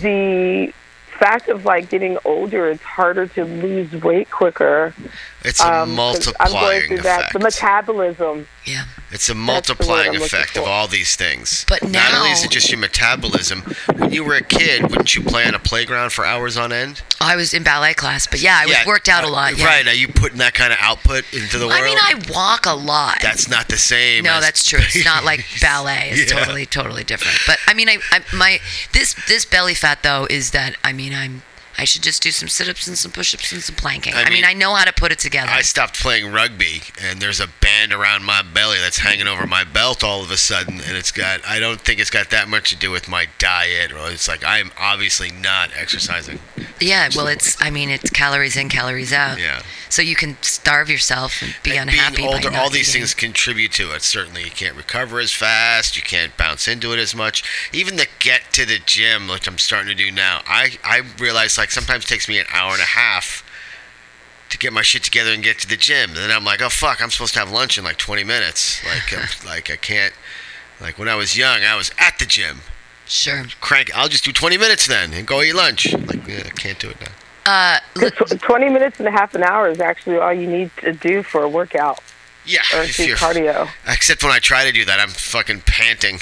the 0.00 0.72
fact 1.18 1.48
of 1.48 1.64
like 1.64 1.90
getting 1.90 2.18
older, 2.24 2.68
it's 2.68 2.82
harder 2.82 3.26
to 3.26 3.44
lose 3.44 3.92
weight 4.02 4.30
quicker. 4.30 4.94
It's 5.48 5.60
a 5.60 5.64
Um, 5.66 5.70
'cause 5.72 5.78
I'm 5.78 5.86
going 5.86 5.96
multiplying 5.96 6.86
through 6.88 6.96
that. 7.02 7.18
effect. 7.20 7.32
The 7.32 7.38
metabolism. 7.40 8.46
Yeah. 8.64 8.84
It's 9.10 9.28
a 9.30 9.34
multiplying 9.34 10.14
effect 10.16 10.56
of 10.58 10.64
all 10.64 10.86
these 10.86 11.16
things. 11.16 11.64
But 11.66 11.82
not 11.88 12.12
only 12.12 12.30
is 12.32 12.44
it 12.44 12.50
just 12.50 12.68
your 12.70 12.78
metabolism. 12.78 13.62
When 13.96 14.12
you 14.12 14.22
were 14.24 14.34
a 14.34 14.42
kid, 14.42 14.82
wouldn't 14.90 15.14
you 15.14 15.22
play 15.22 15.46
on 15.46 15.54
a 15.54 15.58
playground 15.58 16.10
for 16.10 16.26
hours 16.26 16.58
on 16.58 16.70
end? 16.72 17.00
I 17.18 17.34
was 17.34 17.54
in 17.54 17.62
ballet 17.62 17.94
class, 17.94 18.26
but 18.26 18.40
yeah, 18.40 18.58
I 18.60 18.66
was 18.66 18.74
Yeah, 18.74 18.86
worked 18.86 19.08
out 19.08 19.24
a 19.24 19.28
uh, 19.28 19.30
lot. 19.30 19.56
Yeah. 19.56 19.64
Right? 19.64 19.86
Are 19.86 19.94
you 19.94 20.08
putting 20.08 20.36
that 20.38 20.52
kind 20.52 20.72
of 20.74 20.78
output 20.82 21.24
into 21.32 21.56
the 21.58 21.66
world? 21.66 21.80
I 21.80 21.84
mean, 21.84 21.98
I 21.98 22.14
walk 22.30 22.66
a 22.66 22.74
lot. 22.74 23.18
That's 23.22 23.48
not 23.48 23.68
the 23.68 23.78
same. 23.78 24.24
No, 24.24 24.34
as- 24.34 24.44
that's 24.44 24.68
true. 24.68 24.80
It's 24.82 25.04
not 25.04 25.24
like 25.24 25.46
ballet. 25.62 26.10
It's 26.12 26.30
Yeah. 26.30 26.38
totally, 26.40 26.66
totally 26.66 27.04
different. 27.04 27.38
But 27.46 27.58
I 27.66 27.72
mean, 27.72 27.88
I, 27.88 27.98
I 28.12 28.20
my 28.34 28.60
this 28.92 29.14
this 29.26 29.46
belly 29.46 29.74
fat 29.74 30.02
though 30.02 30.26
is 30.28 30.50
that 30.50 30.76
I 30.84 30.92
mean 30.92 31.14
I'm 31.14 31.42
I 31.78 31.84
should 31.84 32.02
just 32.02 32.22
do 32.22 32.30
some 32.32 32.48
sit-ups 32.48 32.86
and 32.88 32.98
some 32.98 33.12
push-ups 33.12 33.52
and 33.52 33.62
some 33.62 33.76
planking. 33.76 34.12
I 34.14 34.22
I, 34.22 34.24
mean, 34.24 34.32
mean, 34.34 34.44
I 34.44 34.52
know 34.52 34.74
how 34.74 34.84
to 34.84 34.92
put 34.92 35.12
it 35.12 35.18
together. 35.18 35.50
I 35.50 35.62
stopped 35.62 36.00
playing 36.00 36.32
rugby, 36.32 36.82
and 37.00 37.20
there's 37.22 37.40
a 37.40 37.46
band 37.60 37.92
around 37.92 38.24
my 38.24 38.42
belly 38.42 38.78
that's 38.80 38.98
hanging 38.98 39.28
over 39.28 39.46
my 39.46 39.64
belt 39.64 40.02
all 40.02 40.22
of 40.22 40.30
a 40.30 40.36
sudden, 40.36 40.80
and 40.80 40.96
it's 40.96 41.12
got. 41.12 41.40
I 41.46 41.58
don't 41.60 41.80
think 41.80 42.00
it's 42.00 42.10
got 42.10 42.30
that 42.30 42.48
much 42.48 42.70
to 42.70 42.76
do 42.76 42.90
with 42.90 43.08
my 43.08 43.26
diet, 43.38 43.92
or 43.92 44.10
it's 44.10 44.26
like 44.28 44.42
I'm 44.44 44.72
obviously 44.78 45.30
not 45.30 45.70
exercising. 45.76 46.40
yeah, 46.80 47.08
well, 47.14 47.28
it's 47.28 47.56
I 47.62 47.70
mean 47.70 47.90
it's 47.90 48.10
calories 48.10 48.56
in, 48.56 48.68
calories 48.68 49.12
out. 49.12 49.38
Yeah. 49.40 49.62
So 49.90 50.02
you 50.02 50.16
can 50.16 50.36
starve 50.42 50.90
yourself 50.90 51.40
and 51.40 51.54
be 51.62 51.76
And 51.76 51.88
unhappy. 51.88 52.16
Being 52.16 52.28
older, 52.28 52.50
all 52.54 52.68
these 52.68 52.90
eating. 52.90 53.00
things 53.02 53.14
contribute 53.14 53.72
to 53.72 53.92
it. 53.94 54.02
Certainly, 54.02 54.44
you 54.44 54.50
can't 54.50 54.76
recover 54.76 55.18
as 55.18 55.32
fast. 55.32 55.96
You 55.96 56.02
can't 56.02 56.36
bounce 56.36 56.68
into 56.68 56.92
it 56.92 56.98
as 56.98 57.14
much. 57.14 57.42
Even 57.72 57.96
the 57.96 58.06
get 58.18 58.52
to 58.52 58.66
the 58.66 58.78
gym, 58.84 59.28
which 59.28 59.46
I'm 59.48 59.56
starting 59.58 59.88
to 59.88 59.94
do 59.94 60.10
now, 60.10 60.42
I 60.46 60.72
I 60.84 61.02
realize 61.18 61.56
like 61.56 61.67
sometimes 61.70 62.04
it 62.04 62.08
takes 62.08 62.28
me 62.28 62.38
an 62.38 62.46
hour 62.52 62.72
and 62.72 62.80
a 62.80 62.84
half 62.84 63.44
to 64.50 64.58
get 64.58 64.72
my 64.72 64.82
shit 64.82 65.02
together 65.02 65.30
and 65.32 65.42
get 65.42 65.58
to 65.60 65.68
the 65.68 65.76
gym. 65.76 66.10
And 66.10 66.18
then 66.18 66.30
I'm 66.30 66.44
like, 66.44 66.62
oh 66.62 66.68
fuck, 66.70 67.02
I'm 67.02 67.10
supposed 67.10 67.34
to 67.34 67.40
have 67.40 67.50
lunch 67.50 67.76
in 67.78 67.84
like 67.84 67.98
20 67.98 68.24
minutes. 68.24 68.82
Like 68.84 69.12
I'm, 69.16 69.28
like 69.46 69.70
I 69.70 69.76
can't. 69.76 70.14
Like 70.80 70.98
when 70.98 71.08
I 71.08 71.14
was 71.16 71.36
young, 71.36 71.62
I 71.62 71.76
was 71.76 71.90
at 71.98 72.18
the 72.18 72.26
gym. 72.26 72.60
Sure. 73.06 73.44
Crank. 73.60 73.90
I'll 73.96 74.08
just 74.08 74.24
do 74.24 74.32
20 74.32 74.56
minutes 74.58 74.86
then 74.86 75.12
and 75.12 75.26
go 75.26 75.42
eat 75.42 75.54
lunch. 75.54 75.92
Like 75.92 76.26
yeah, 76.26 76.42
I 76.46 76.50
can't 76.50 76.78
do 76.78 76.90
it 76.90 76.96
now. 77.00 77.08
Uh, 77.46 77.78
look, 77.96 78.14
Tw- 78.14 78.38
Twenty 78.42 78.68
minutes 78.68 78.98
and 78.98 79.08
a 79.08 79.10
half 79.10 79.34
an 79.34 79.42
hour 79.42 79.70
is 79.70 79.80
actually 79.80 80.18
all 80.18 80.34
you 80.34 80.46
need 80.46 80.70
to 80.82 80.92
do 80.92 81.22
for 81.22 81.42
a 81.42 81.48
workout 81.48 81.98
Yeah. 82.44 82.60
or 82.74 82.82
if 82.82 82.96
do 82.98 83.14
cardio. 83.14 83.66
Except 83.86 84.22
when 84.22 84.32
I 84.32 84.38
try 84.38 84.64
to 84.66 84.72
do 84.72 84.84
that, 84.84 85.00
I'm 85.00 85.08
fucking 85.08 85.62
panting. 85.64 86.18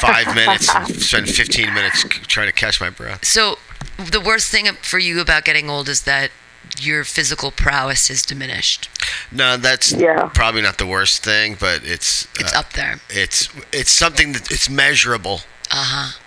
Five 0.00 0.34
minutes 0.34 0.68
and 0.74 0.88
spend 1.00 1.28
15 1.28 1.72
minutes 1.72 2.02
trying 2.26 2.48
to 2.48 2.52
catch 2.52 2.80
my 2.80 2.90
breath. 2.90 3.24
so 3.24 3.56
the 4.04 4.20
worst 4.20 4.50
thing 4.50 4.66
for 4.82 4.98
you 4.98 5.20
about 5.20 5.44
getting 5.44 5.68
old 5.70 5.88
is 5.88 6.02
that 6.02 6.30
your 6.78 7.04
physical 7.04 7.50
prowess 7.50 8.10
is 8.10 8.22
diminished. 8.24 8.88
No, 9.32 9.56
that's 9.56 9.92
Yeah. 9.92 10.30
probably 10.34 10.62
not 10.62 10.78
the 10.78 10.86
worst 10.86 11.22
thing, 11.24 11.56
but 11.58 11.82
it's 11.84 12.28
It's 12.38 12.54
uh, 12.54 12.58
up 12.60 12.72
there. 12.74 13.00
It's 13.08 13.48
it's 13.72 13.90
something 13.90 14.32
that 14.32 14.50
it's 14.50 14.68
measurable. 14.68 15.40
Uh 15.70 15.84
huh. 15.84 16.18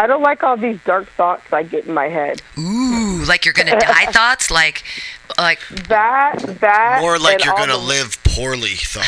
I 0.00 0.06
don't 0.06 0.22
like 0.22 0.44
all 0.44 0.56
these 0.56 0.78
dark 0.84 1.08
thoughts 1.10 1.52
I 1.52 1.64
get 1.64 1.86
in 1.86 1.94
my 1.94 2.08
head. 2.08 2.40
Ooh, 2.56 3.24
like 3.26 3.44
you're 3.44 3.54
gonna 3.54 3.78
die 3.80 4.06
thoughts, 4.12 4.48
like, 4.50 4.84
like 5.38 5.60
That 5.88 6.38
that 6.60 6.98
More 7.00 7.18
like 7.18 7.44
you're 7.44 7.54
gonna 7.56 7.72
the- 7.72 7.78
live 7.78 8.22
poorly 8.22 8.74
thought. 8.76 9.06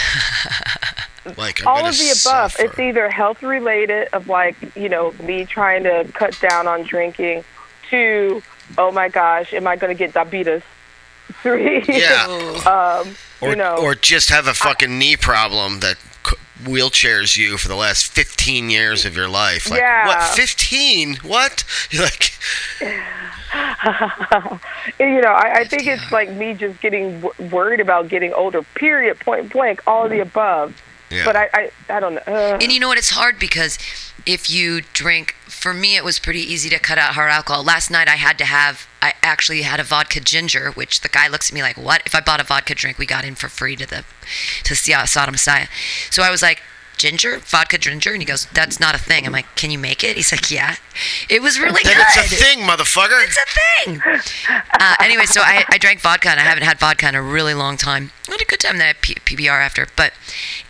like 1.37 1.61
I'm 1.61 1.69
all 1.69 1.87
of 1.87 1.97
the 1.97 2.07
above. 2.07 2.53
suffer. 2.53 2.65
It's 2.65 2.79
either 2.79 3.09
health 3.11 3.43
related 3.43 4.09
of 4.13 4.27
like, 4.29 4.57
you 4.77 4.89
know, 4.89 5.13
me 5.23 5.45
trying 5.45 5.85
to 5.85 6.11
cut 6.15 6.39
down 6.41 6.67
on 6.67 6.83
drinking 6.83 7.45
to 7.91 8.43
oh 8.79 8.91
my 8.93 9.09
gosh, 9.09 9.53
am 9.53 9.67
I 9.67 9.77
gonna 9.77 9.95
get 9.95 10.13
diabetes? 10.15 10.63
Three 11.43 11.83
Yeah. 11.89 12.25
um, 13.07 13.15
or, 13.41 13.51
you 13.51 13.57
know 13.57 13.77
or 13.77 13.95
just 13.95 14.31
have 14.31 14.47
a 14.47 14.55
fucking 14.55 14.99
knee 14.99 15.17
problem 15.17 15.81
that 15.81 15.97
wheelchairs 16.65 17.39
you 17.39 17.57
for 17.57 17.69
the 17.69 17.75
last 17.75 18.07
15 18.13 18.69
years 18.69 19.07
of 19.07 19.17
your 19.17 19.29
life. 19.29 19.71
Like, 19.71 19.81
Yeah. 19.81 20.07
What? 20.09 20.37
15? 20.37 21.17
What? 21.23 21.65
You're 21.91 22.03
like, 22.03 22.33
you 24.99 25.21
know, 25.21 25.33
I, 25.33 25.61
I 25.61 25.65
think 25.65 25.87
it's 25.87 26.13
like 26.13 26.31
me 26.31 26.55
just 26.55 26.81
getting 26.81 27.21
w- 27.21 27.49
worried 27.51 27.81
about 27.81 28.09
getting 28.09 28.33
older. 28.35 28.63
Period. 28.75 29.19
Point 29.21 29.51
blank. 29.53 29.83
All 29.87 30.05
of 30.05 30.11
the 30.11 30.21
above. 30.21 30.81
yeah. 31.11 31.25
But 31.25 31.37
I, 31.37 31.49
I, 31.55 31.71
I 31.89 32.01
don't 32.01 32.15
know. 32.15 32.23
Uh, 32.27 32.59
And 32.61 32.71
you 32.73 32.79
know 32.81 32.89
what? 32.89 32.99
It's 32.99 33.11
hard 33.11 33.39
because 33.39 33.79
if 34.27 34.51
you 34.51 34.83
drink, 34.93 35.35
for 35.47 35.73
me, 35.75 35.97
it 35.97 36.05
was 36.05 36.19
pretty 36.19 36.41
easy 36.41 36.69
to 36.71 36.79
cut 36.79 36.99
out 36.99 37.15
hard 37.15 37.31
alcohol. 37.31 37.63
Last 37.65 37.91
night, 37.91 38.09
I 38.09 38.17
had 38.17 38.39
to 38.39 38.45
have, 38.45 38.87
I 39.03 39.15
actually 39.23 39.63
had 39.63 39.81
a 39.81 39.85
vodka 39.85 40.21
ginger, 40.21 40.71
which 40.71 41.01
the 41.01 41.09
guy 41.09 41.29
looks 41.29 41.51
at 41.51 41.55
me 41.55 41.63
like, 41.63 41.77
"What?" 41.77 42.03
If 42.07 42.15
I 42.15 42.21
bought 42.21 42.41
a 42.41 42.45
vodka 42.45 42.75
drink, 42.75 42.99
we 42.99 43.07
got 43.07 43.25
in 43.25 43.35
for 43.35 43.49
free 43.49 43.77
to 43.77 43.87
the, 43.87 44.05
to 44.65 44.75
see 44.75 44.95
Sodom 45.07 45.33
Messiah. 45.33 45.69
So 46.11 46.23
I 46.23 46.31
was 46.31 46.43
like, 46.43 46.63
"Ginger, 47.01 47.39
vodka 47.39 47.79
ginger," 47.79 48.13
and 48.13 48.21
he 48.21 48.27
goes, 48.27 48.47
"That's 48.53 48.79
not 48.79 48.95
a 48.95 48.99
thing." 48.99 49.25
I'm 49.27 49.33
like, 49.33 49.47
"Can 49.57 49.71
you 49.71 49.79
make 49.79 50.05
it?" 50.05 50.17
He's 50.17 50.31
like, 50.33 50.51
"Yeah." 50.51 50.77
It 51.31 51.41
was 51.41 51.59
really 51.59 51.83
good. 51.83 51.97
it's 51.97 52.17
a 52.19 52.37
thing, 52.37 52.61
motherfucker. 52.61 53.25
It's 53.25 53.39
a 53.39 53.85
thing. 53.87 54.03
Uh, 54.79 54.95
anyway, 55.01 55.25
so 55.25 55.41
I, 55.41 55.65
I 55.71 55.79
drank 55.79 56.01
vodka 56.01 56.29
and 56.29 56.39
I 56.39 56.43
haven't 56.43 56.65
had 56.65 56.79
vodka 56.79 57.09
in 57.09 57.15
a 57.15 57.23
really 57.23 57.55
long 57.55 57.77
time. 57.79 58.11
I 58.29 58.33
had 58.33 58.43
a 58.43 58.45
good 58.45 58.61
time. 58.61 58.77
that 58.79 58.85
I 58.85 58.87
had 58.89 59.01
P- 59.01 59.15
PBR 59.15 59.59
after. 59.65 59.87
But 59.97 60.13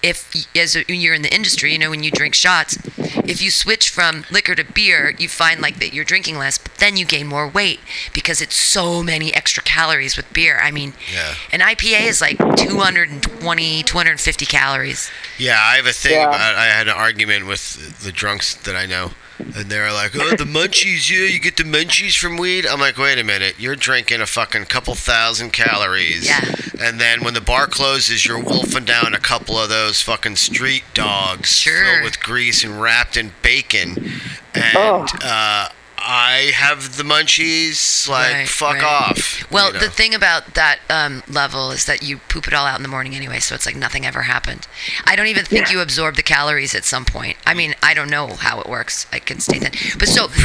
if 0.03 0.33
as 0.57 0.77
you're 0.89 1.15
in 1.15 1.23
the 1.23 1.35
industry, 1.35 1.73
you 1.73 1.79
know, 1.79 1.91
when 1.91 2.05
you 2.05 2.11
drink 2.13 2.35
shots, 2.35 2.79
if 3.25 3.43
you 3.43 3.51
switch 3.51 3.89
from 3.91 4.25
liquor 4.31 4.55
to 4.55 4.65
beer, 4.65 5.15
you 5.19 5.29
find 5.29 5.61
like 5.61 5.79
that 5.81 5.93
you're 5.93 6.05
drinking 6.05 6.39
less, 6.39 6.59
but 6.59 6.75
then 6.77 6.97
you 6.97 7.05
gain 7.05 7.27
more 7.27 7.49
weight 7.49 7.81
because 8.13 8.41
it's 8.41 8.55
so 8.57 9.03
many 9.03 9.35
extra 9.35 9.63
calories 9.65 10.17
with 10.17 10.33
beer. 10.33 10.61
I 10.63 10.71
mean, 10.71 10.95
Yeah. 11.13 11.35
an 11.53 11.61
IPA 11.61 12.03
is 12.07 12.21
like 12.21 12.39
220, 12.57 13.83
250 13.83 14.47
calories. 14.47 15.11
Yeah, 15.39 15.59
I 15.61 15.77
have 15.77 15.87
a 15.87 15.93
thing 15.93 16.13
Yeah. 16.13 16.20
About. 16.29 16.55
I 16.57 16.67
had 16.67 16.89
an 16.89 16.95
argument 16.95 17.47
with 17.47 18.03
the 18.03 18.13
drunks 18.13 18.55
that 18.55 18.77
I 18.77 18.87
know, 18.87 19.13
and 19.39 19.67
they're 19.71 19.93
like, 19.93 20.13
"Oh, 20.17 20.37
the 20.37 20.45
munchies, 20.45 21.11
yeah, 21.11 21.27
you 21.27 21.39
get 21.41 21.57
the 21.57 21.65
munchies 21.65 22.17
from 22.17 22.37
weed." 22.37 22.67
I'm 22.67 22.81
like, 22.81 22.99
"Wait 22.99 23.19
a 23.19 23.25
minute, 23.25 23.57
you're 23.59 23.77
drinking 23.77 24.21
a 24.21 24.27
fucking 24.27 24.67
couple 24.67 24.95
thousand 24.95 25.53
calories, 25.53 26.27
Yeah. 26.27 26.41
and 26.81 27.01
then 27.01 27.23
when 27.25 27.35
the 27.35 27.41
bar 27.41 27.67
closes, 27.67 28.25
you're 28.27 28.39
wolfing 28.43 28.85
down 28.85 29.15
a 29.15 29.21
couple 29.21 29.59
of 29.59 29.69
those 29.69 30.03
fucking 30.03 30.37
street 30.37 30.85
dogs 30.95 31.57
Sure. 31.57 31.85
filled 31.85 32.05
with 32.05 32.21
grease 32.23 32.63
and 32.65 32.81
wrapped 32.81 33.17
in 33.17 33.33
bacon, 33.43 34.21
and 34.55 34.77
Oh. 34.77 35.07
uh, 35.23 35.69
I 36.03 36.53
have 36.55 36.97
the 36.97 37.03
munchies. 37.03 38.09
Like, 38.09 38.33
Right, 38.33 38.49
fuck 38.49 38.75
right. 38.77 38.83
off. 38.85 39.51
Well, 39.53 39.69
you 39.69 39.73
know? 39.75 39.79
the 39.81 39.91
thing 39.91 40.15
about 40.15 40.55
that 40.55 40.79
um, 40.89 41.23
level 41.29 41.71
is 41.71 41.85
that 41.85 42.03
you 42.03 42.19
poop 42.29 42.49
it 42.49 42.55
all 42.55 42.67
out 42.67 42.77
in 42.79 42.83
the 42.83 42.89
morning 42.89 43.15
anyway, 43.15 43.39
so 43.41 43.55
it's 43.55 43.67
like 43.67 43.77
nothing 43.77 44.07
ever 44.07 44.23
happened. 44.23 44.67
I 45.05 45.15
don't 45.15 45.27
even 45.27 45.45
think 45.45 45.71
you 45.71 45.81
absorb 45.81 46.17
the 46.17 46.23
calories 46.23 46.75
at 46.75 46.85
some 46.85 47.05
point. 47.05 47.37
I 47.47 47.53
mean, 47.55 47.75
I 47.83 47.93
don't 47.95 48.09
know 48.11 48.29
how 48.29 48.61
it 48.61 48.67
works. 48.69 49.07
I 49.13 49.19
can 49.19 49.41
stay 49.41 49.59
thin, 49.59 49.73
but 49.99 50.09
so. 50.09 50.29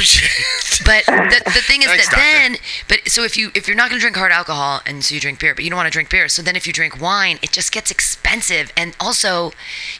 But 0.83 1.05
the, 1.05 1.41
the 1.45 1.61
thing 1.61 1.81
is 1.83 1.87
Thanks, 1.87 2.09
that 2.09 2.15
doctor. 2.15 2.19
then, 2.19 2.57
but 2.89 3.09
so 3.09 3.23
if 3.23 3.37
you 3.37 3.49
if 3.55 3.65
you're 3.67 3.77
not 3.77 3.89
going 3.89 3.97
to 3.99 4.01
drink 4.01 4.17
hard 4.17 4.31
alcohol 4.33 4.81
and 4.85 5.03
so 5.05 5.15
you 5.15 5.21
drink 5.21 5.39
beer, 5.39 5.55
but 5.55 5.63
you 5.63 5.69
don't 5.69 5.77
want 5.77 5.87
to 5.87 5.91
drink 5.91 6.09
beer, 6.09 6.27
so 6.27 6.41
then 6.41 6.55
if 6.57 6.67
you 6.67 6.73
drink 6.73 6.99
wine, 6.99 7.39
it 7.41 7.51
just 7.51 7.71
gets 7.71 7.91
expensive, 7.91 8.73
and 8.75 8.93
also 8.99 9.51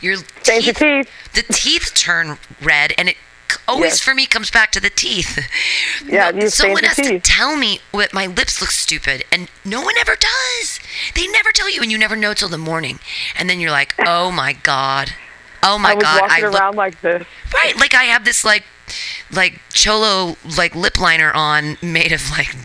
your 0.01 0.17
Stains 0.43 0.65
your 0.65 0.73
teeth. 0.73 1.09
the 1.33 1.43
teeth 1.53 1.93
turn 1.95 2.37
red, 2.61 2.93
and 2.97 3.07
it 3.09 3.15
c- 3.15 3.19
always 3.67 3.93
Yes. 3.93 3.99
for 4.01 4.13
me 4.15 4.25
comes 4.25 4.51
back 4.51 4.71
to 4.73 4.79
the 4.79 4.89
teeth. 4.89 5.39
Yeah, 6.05 6.29
you 6.31 6.49
someone 6.49 6.83
has 6.83 6.97
your 6.97 7.13
to 7.13 7.19
tell 7.19 7.55
me 7.57 7.79
what 7.91 8.13
my 8.13 8.25
lips 8.27 8.61
look 8.61 8.71
stupid, 8.71 9.23
and 9.31 9.49
no 9.63 9.81
one 9.81 9.95
ever 9.99 10.15
does. 10.15 10.79
They 11.15 11.27
never 11.27 11.51
tell 11.51 11.69
you, 11.69 11.81
and 11.81 11.91
you 11.91 11.97
never 11.97 12.15
know 12.15 12.33
till 12.33 12.49
the 12.49 12.57
morning, 12.57 12.99
and 13.37 13.49
then 13.49 13.59
you're 13.59 13.71
like, 13.71 13.95
oh 14.05 14.31
my 14.31 14.53
god, 14.53 15.13
oh 15.63 15.77
my 15.77 15.91
I 15.91 15.95
was 15.95 16.03
god, 16.03 16.21
walking 16.21 16.45
look 16.45 16.59
around 16.61 16.75
like 16.75 17.01
this. 17.01 17.25
right, 17.53 17.75
like 17.77 17.93
I 17.93 18.03
have 18.03 18.25
this 18.25 18.43
like 18.43 18.63
like 19.31 19.59
cholo 19.73 20.37
like 20.57 20.75
lip 20.75 20.99
liner 20.99 21.31
on 21.33 21.77
made 21.81 22.11
of 22.11 22.29
like 22.31 22.55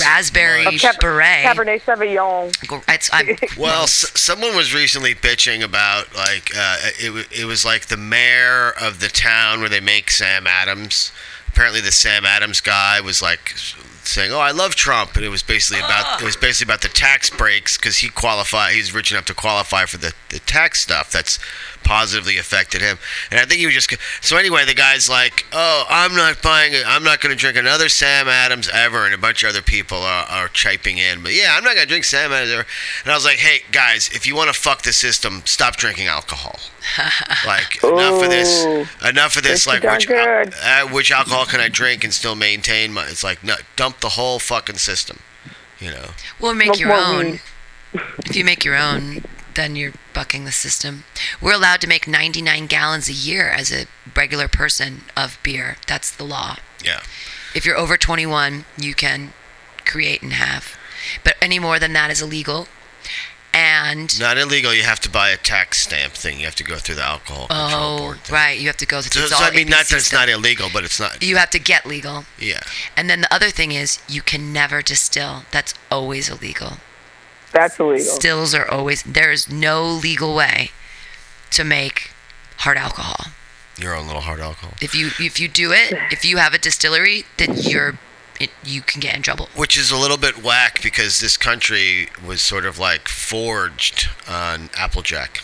raspberry 0.00 0.62
Smudge. 0.62 0.80
Cab- 0.80 1.00
beret. 1.00 1.44
Cabernet 1.44 1.82
Sauvignon. 1.82 2.82
It's, 2.88 3.10
I'm, 3.12 3.28
Well, 3.58 3.84
s- 3.84 4.10
someone 4.18 4.54
was 4.56 4.74
recently 4.74 5.14
bitching 5.14 5.62
about 5.62 6.14
like 6.14 6.50
uh, 6.56 6.78
it. 7.00 7.12
wa- 7.12 7.22
It 7.30 7.44
was 7.46 7.64
like 7.64 7.86
the 7.86 7.96
mayor 7.96 8.70
of 8.80 9.00
the 9.00 9.08
town 9.08 9.60
where 9.60 9.68
they 9.68 9.80
make 9.80 10.10
Sam 10.10 10.46
Adams. 10.46 11.12
Apparently, 11.48 11.80
the 11.80 11.92
Sam 11.92 12.24
Adams 12.24 12.60
guy 12.60 13.00
was 13.00 13.20
like 13.20 13.52
saying, 14.04 14.32
"Oh, 14.32 14.38
I 14.40 14.52
love 14.52 14.74
Trump," 14.74 15.16
and 15.16 15.24
it 15.24 15.28
was 15.28 15.42
basically 15.42 15.80
about 15.84 16.20
it 16.22 16.24
was 16.24 16.36
basically 16.36 16.72
about 16.72 16.82
the 16.82 16.88
tax 16.88 17.28
breaks 17.30 17.76
because 17.76 17.98
he 17.98 18.08
qualify. 18.08 18.72
He's 18.72 18.94
rich 18.94 19.12
enough 19.12 19.26
to 19.26 19.34
qualify 19.34 19.84
for 19.84 19.98
the 19.98 20.14
the 20.30 20.38
tax 20.40 20.80
stuff 20.80 21.12
that's 21.12 21.38
positively 21.82 22.38
affected 22.38 22.80
him. 22.82 22.98
And 23.30 23.40
I 23.40 23.44
think 23.44 23.60
he 23.60 23.66
was 23.66 23.74
just 23.74 23.92
so 24.20 24.36
anyway. 24.36 24.64
The 24.64 24.74
guy's 24.74 25.08
like, 25.08 25.46
"Oh, 25.52 25.84
I'm 25.88 26.14
not 26.14 26.42
buying 26.42 26.72
it. 26.72 26.82
I'm 26.86 27.02
not 27.04 27.20
going 27.20 27.34
to 27.34 27.38
drink 27.38 27.56
another 27.56 27.88
Sam 27.88 28.28
Adams 28.28 28.68
ever," 28.72 29.04
and 29.04 29.14
a 29.14 29.18
bunch 29.18 29.42
of 29.42 29.50
other 29.50 29.62
people 29.62 29.98
are, 29.98 30.24
are 30.26 30.48
chiping 30.48 30.98
in. 30.98 31.22
But 31.22 31.32
yeah, 31.34 31.54
I'm 31.56 31.64
not 31.64 31.74
going 31.74 31.86
to 31.86 31.88
drink 31.88 32.04
Sam 32.04 32.32
Adams 32.32 32.52
ever. 32.52 32.66
And 33.04 33.12
I 33.12 33.14
was 33.14 33.24
like, 33.24 33.38
"Hey 33.38 33.60
guys, 33.72 34.08
if 34.12 34.26
you 34.26 34.34
want 34.36 34.52
to 34.52 34.58
fuck 34.58 34.82
the 34.82 34.92
system, 34.92 35.42
stop 35.44 35.76
drinking 35.76 36.06
alcohol. 36.06 36.58
like 37.46 37.82
enough 37.84 38.22
of 38.22 38.30
this. 38.30 38.64
Enough 39.08 39.36
of 39.36 39.42
this. 39.42 39.66
Like 39.66 39.82
which 39.82 40.06
darn 40.08 40.44
good. 40.46 40.54
uh, 40.62 40.86
which 40.88 41.10
alcohol 41.12 41.44
can 41.46 41.60
I 41.60 41.68
drink 41.68 42.02
and 42.04 42.12
still 42.12 42.34
maintain 42.34 42.92
my? 42.92 43.06
It's 43.06 43.22
like 43.24 43.42
no, 43.44 43.54
dump 43.76 44.00
the 44.00 44.10
whole 44.10 44.38
fucking 44.38 44.78
system. 44.78 45.20
You 45.78 45.90
know." 45.90 46.10
Well, 46.40 46.54
make 46.54 46.74
Smoke 46.74 46.80
your 46.80 46.92
own. 46.92 47.30
weed. 47.32 47.40
If 48.24 48.36
you 48.36 48.44
make 48.44 48.64
your 48.64 48.74
own, 48.76 49.22
then 49.54 49.76
you're 49.76 49.92
bucking 50.14 50.44
the 50.44 50.52
system. 50.52 51.04
We're 51.40 51.54
allowed 51.54 51.80
to 51.82 51.86
make 51.86 52.06
99 52.06 52.66
gallons 52.66 53.08
a 53.08 53.12
year 53.12 53.48
as 53.48 53.72
a 53.72 53.86
regular 54.16 54.48
person 54.48 55.02
of 55.16 55.38
beer. 55.42 55.76
That's 55.86 56.10
the 56.10 56.24
law. 56.24 56.56
Yeah. 56.84 57.00
If 57.54 57.66
you're 57.66 57.76
over 57.76 57.96
21, 57.96 58.64
you 58.78 58.94
can 58.94 59.32
create 59.84 60.22
and 60.22 60.32
have. 60.32 60.76
But 61.24 61.36
any 61.40 61.58
more 61.58 61.78
than 61.78 61.92
that 61.92 62.10
is 62.10 62.22
illegal. 62.22 62.68
And 63.54 64.18
Not 64.18 64.38
illegal. 64.38 64.72
You 64.72 64.82
have 64.82 65.00
to 65.00 65.10
buy 65.10 65.28
a 65.28 65.36
tax 65.36 65.82
stamp 65.82 66.14
thing. 66.14 66.38
You 66.38 66.46
have 66.46 66.54
to 66.54 66.64
go 66.64 66.76
through 66.76 66.94
the 66.94 67.02
alcohol 67.02 67.48
control 67.48 67.70
oh, 67.70 67.98
board. 67.98 68.20
Thing. 68.20 68.34
right, 68.34 68.58
you 68.58 68.66
have 68.68 68.78
to 68.78 68.86
go 68.86 69.02
through. 69.02 69.22
So, 69.22 69.36
so 69.36 69.44
I 69.44 69.50
mean, 69.50 69.68
not 69.68 69.88
that 69.88 69.96
it's 69.96 70.12
not 70.12 70.30
illegal, 70.30 70.68
but 70.72 70.84
it's 70.84 70.98
not. 70.98 71.22
You 71.22 71.36
have 71.36 71.50
to 71.50 71.58
get 71.58 71.84
legal. 71.84 72.24
Yeah. 72.38 72.60
And 72.96 73.10
then 73.10 73.20
the 73.20 73.34
other 73.34 73.50
thing 73.50 73.72
is, 73.72 74.00
you 74.08 74.22
can 74.22 74.54
never 74.54 74.80
distill. 74.80 75.42
That's 75.50 75.74
always 75.90 76.30
illegal. 76.30 76.78
That's 77.52 77.78
illegal. 77.78 78.14
Stills 78.14 78.54
are 78.54 78.68
always 78.68 79.02
there 79.02 79.30
is 79.30 79.50
no 79.50 79.84
legal 79.84 80.34
way 80.34 80.70
to 81.50 81.64
make 81.64 82.10
hard 82.58 82.76
alcohol. 82.76 83.26
Your 83.78 83.94
own 83.94 84.06
little 84.06 84.22
hard 84.22 84.40
alcohol. 84.40 84.74
If 84.80 84.94
you 84.94 85.10
if 85.18 85.38
you 85.38 85.48
do 85.48 85.72
it, 85.72 85.94
if 86.10 86.24
you 86.24 86.38
have 86.38 86.54
a 86.54 86.58
distillery, 86.58 87.24
then 87.36 87.54
you're 87.56 87.98
it, 88.40 88.50
you 88.64 88.80
can 88.82 89.00
get 89.00 89.14
in 89.14 89.22
trouble. 89.22 89.48
Which 89.54 89.76
is 89.76 89.90
a 89.90 89.96
little 89.96 90.16
bit 90.16 90.42
whack 90.42 90.82
because 90.82 91.20
this 91.20 91.36
country 91.36 92.08
was 92.26 92.42
sort 92.42 92.66
of 92.66 92.78
like 92.78 93.08
forged 93.08 94.08
on 94.28 94.70
Applejack. 94.76 95.42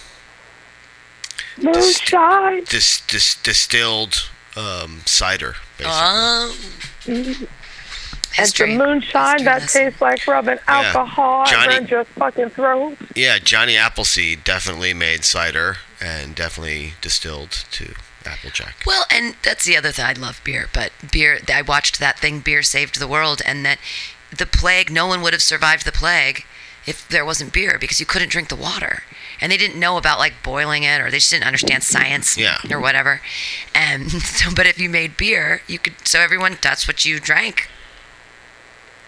Moonshine. 1.61 2.65
Dis, 2.65 3.01
dis, 3.07 3.35
distilled 3.37 4.31
um, 4.57 5.03
cider, 5.07 5.57
basically. 5.77 7.49
And 8.39 8.49
the 8.53 8.67
moonshine 8.85 9.45
that 9.45 9.63
lesson. 9.63 9.83
tastes 9.87 10.01
like 10.01 10.27
rubbing 10.27 10.59
alcohol 10.69 11.47
Johnny- 11.47 11.77
and 11.77 11.91
your 11.91 12.05
fucking 12.05 12.51
throat. 12.51 12.97
yeah, 13.15 13.39
Johnny 13.39 13.77
Appleseed 13.77 14.45
definitely 14.45 14.95
made 14.95 15.25
cider 15.25 15.79
and 16.01 16.35
definitely 16.35 16.95
distilled 17.01 17.51
to 17.73 17.95
Applejack. 18.25 18.75
Well, 18.87 19.05
and 19.11 19.35
that's 19.43 19.65
the 19.65 19.77
other 19.77 19.91
thing. 19.93 20.05
I 20.05 20.13
love 20.13 20.41
beer, 20.45 20.69
but 20.73 20.93
beer. 21.11 21.41
I 21.53 21.63
watched 21.63 21.99
that 21.99 22.19
thing, 22.19 22.41
"Beer 22.41 22.63
Saved 22.63 22.99
the 23.01 23.09
World," 23.09 23.41
and 23.45 23.65
that 23.65 23.79
the 24.31 24.47
plague. 24.47 24.91
No 24.91 25.07
one 25.07 25.23
would 25.23 25.33
have 25.33 25.43
survived 25.43 25.85
the 25.85 25.93
plague 25.93 26.45
if 26.87 27.07
there 27.09 27.25
wasn't 27.25 27.53
beer 27.53 27.79
because 27.79 28.01
you 28.01 28.07
couldn't 28.07 28.29
drink 28.31 28.49
the 28.49 28.57
water, 28.57 29.03
and 29.41 29.51
they 29.51 29.57
didn't 29.57 29.81
know 29.81 29.97
about 29.97 30.19
like 30.19 30.43
boiling 30.43 30.83
it, 30.83 31.01
or 31.01 31.11
they 31.11 31.17
just 31.19 31.31
didn't 31.31 31.47
understand 31.47 31.83
science, 31.85 32.37
Yeah. 32.37 32.59
or 32.71 32.81
whatever. 32.81 33.21
And 33.75 34.11
so, 34.23 34.51
but 34.55 34.67
if 34.67 34.79
you 34.79 34.91
made 34.91 35.17
beer, 35.17 35.63
you 35.67 35.79
could. 35.79 35.95
So 36.07 36.21
everyone, 36.21 36.59
that's 36.61 36.87
what 36.87 37.05
you 37.07 37.19
drank. 37.21 37.69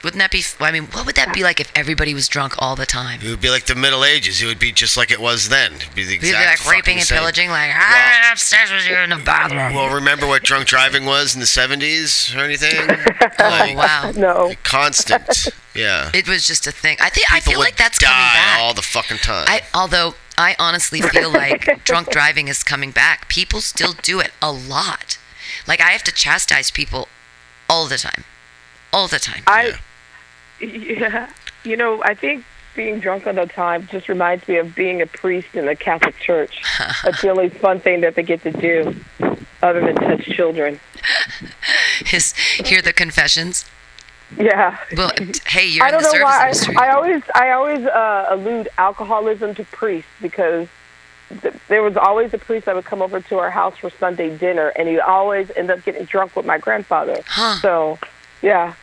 Wouldn't 0.02 0.18
that 0.18 0.31
be? 0.31 0.43
I 0.60 0.70
mean, 0.72 0.85
what 0.86 1.05
would 1.05 1.16
that 1.16 1.35
be 1.35 1.43
like 1.43 1.60
if 1.60 1.70
everybody 1.74 2.14
was 2.14 2.27
drunk 2.27 2.55
all 2.59 2.74
the 2.74 2.86
time? 2.86 3.20
It 3.22 3.28
would 3.28 3.40
be 3.40 3.51
like 3.51 3.66
the 3.66 3.74
Middle 3.74 4.02
Ages. 4.05 4.40
It 4.40 4.47
would 4.47 4.59
be 4.59 4.72
just 4.72 4.97
like 4.97 5.10
it 5.10 5.20
was 5.20 5.51
then. 5.51 5.74
It'd 5.74 5.94
be 5.94 6.05
the 6.05 6.12
We'd 6.14 6.20
be 6.22 6.28
exact 6.28 6.64
like 6.64 6.72
raping 6.72 6.81
fucking 6.82 6.98
and 7.01 7.06
same. 7.06 7.18
pillaging, 7.18 7.51
like 7.51 7.70
I 7.70 8.12
don't 8.14 8.24
have 8.31 8.39
sex 8.40 8.72
with 8.72 8.89
you 8.89 8.97
in 8.97 9.10
the 9.10 9.16
bathroom. 9.16 9.74
Well, 9.74 9.94
remember 9.94 10.27
what 10.27 10.43
drunk 10.43 10.66
driving 10.68 11.05
was 11.05 11.35
in 11.35 11.40
the 11.40 11.47
70s 11.47 12.35
or 12.35 12.40
anything? 12.40 12.72
oh 13.39 13.48
Like, 13.48 13.77
wow. 13.77 14.12
No. 14.16 14.55
constant. 14.62 15.48
Yeah. 15.74 16.10
It 16.14 16.27
was 16.27 16.47
just 16.47 16.66
a 16.66 16.72
thing. 16.72 16.97
I 17.01 17.10
think 17.10 17.31
I 17.31 17.40
People 17.40 17.52
feel 17.52 17.59
would 17.60 17.64
like 17.66 17.77
that's 17.77 17.98
die 17.98 18.06
coming 18.06 18.22
back. 18.35 18.60
all 18.60 18.72
the 18.74 18.82
fucking 18.82 19.18
time. 19.18 19.44
I 19.48 19.60
although 19.74 20.14
I 20.39 20.56
honestly 20.59 21.02
feel 21.02 21.31
like 21.44 21.85
drunk 21.85 22.09
driving 22.10 22.48
is 22.48 22.62
coming 22.62 22.90
back. 22.90 23.28
People 23.28 23.60
still 23.60 23.93
do 24.02 24.18
it 24.20 24.31
a 24.40 24.51
lot. 24.51 25.18
Like 25.66 25.81
I 25.82 25.90
have 25.90 26.02
to 26.05 26.12
chastise 26.12 26.70
people 26.70 27.09
all 27.68 27.86
the 27.86 27.98
time. 27.98 28.24
All 28.93 29.06
the 29.06 29.18
time. 29.18 29.43
I, 29.47 29.66
Yeah. 29.66 29.77
Yeah, 30.61 31.31
you 31.65 31.77
know, 31.77 32.03
I 32.03 32.15
think 32.15 32.45
being 32.74 33.01
drunk 33.01 33.27
all 33.27 33.35
the 33.35 33.47
time 33.47 33.87
just 33.89 34.09
reminds 34.09 34.47
me 34.47 34.57
of 34.57 34.74
being 34.74 35.03
a 35.03 35.07
priest 35.07 35.49
in 35.55 35.66
the 35.66 35.77
Catholic 35.77 36.16
Church. 36.19 36.62
That's 37.05 37.23
the 37.23 37.31
only 37.31 37.49
fun 37.49 37.81
thing 37.81 38.01
that 38.03 38.15
they 38.15 38.23
get 38.23 38.43
to 38.43 38.53
do, 38.53 38.95
other 39.62 39.81
than 39.81 39.97
touch 39.97 40.24
children. 40.24 40.81
Is 42.12 42.32
hear 42.65 42.82
the 42.82 42.93
confessions. 42.93 43.65
Yeah. 44.39 44.78
Well, 44.97 45.11
hey, 45.47 45.66
you're 45.66 45.85
I 45.85 45.91
don't 45.91 46.03
the 46.03 46.09
know 46.09 46.12
service 46.12 46.24
why. 46.24 46.47
industry. 46.47 46.77
I, 46.77 46.87
I 46.87 46.95
always, 46.95 47.23
I 47.35 47.51
always 47.51 47.87
uh, 47.87 48.27
allude 48.31 48.69
alcoholism 48.78 49.55
to 49.57 49.65
priests 49.65 50.11
because 50.23 50.69
th- 51.43 51.55
there 51.69 51.82
was 51.82 51.97
always 51.97 52.32
a 52.32 52.39
priest 52.39 52.66
that 52.66 52.77
would 52.77 52.85
come 52.85 53.03
over 53.03 53.20
to 53.20 53.39
our 53.39 53.51
house 53.51 53.77
for 53.78 53.91
Sunday 53.91 54.37
dinner, 54.37 54.69
and 54.69 54.89
he'd 54.89 55.01
always 55.01 55.51
end 55.57 55.70
up 55.70 55.85
getting 55.85 56.05
drunk 56.05 56.37
with 56.37 56.47
my 56.47 56.59
grandfather. 56.59 57.20
Huh. 57.27 57.61
So, 57.61 57.99
yeah. 58.41 58.74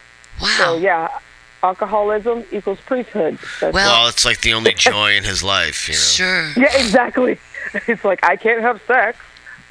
wow. 0.42 0.56
So 0.58 0.78
yeah, 0.78 1.20
alcoholism 1.64 2.44
equals 2.52 2.80
priesthood. 2.86 3.38
That's 3.60 3.74
Well- 3.74 4.02
well, 4.02 4.08
it's 4.10 4.26
like 4.26 4.42
the 4.42 4.54
only 4.54 4.74
joy 4.78 5.16
in 5.16 5.24
his 5.24 5.44
life, 5.44 5.88
you 5.88 5.96
know. 5.96 6.00
Sure. 6.00 6.52
Yeah, 6.56 6.78
exactly. 6.78 7.40
It's 7.88 8.06
like 8.06 8.24
I 8.24 8.38
can't 8.38 8.62
have 8.62 8.82
sex. 8.88 9.18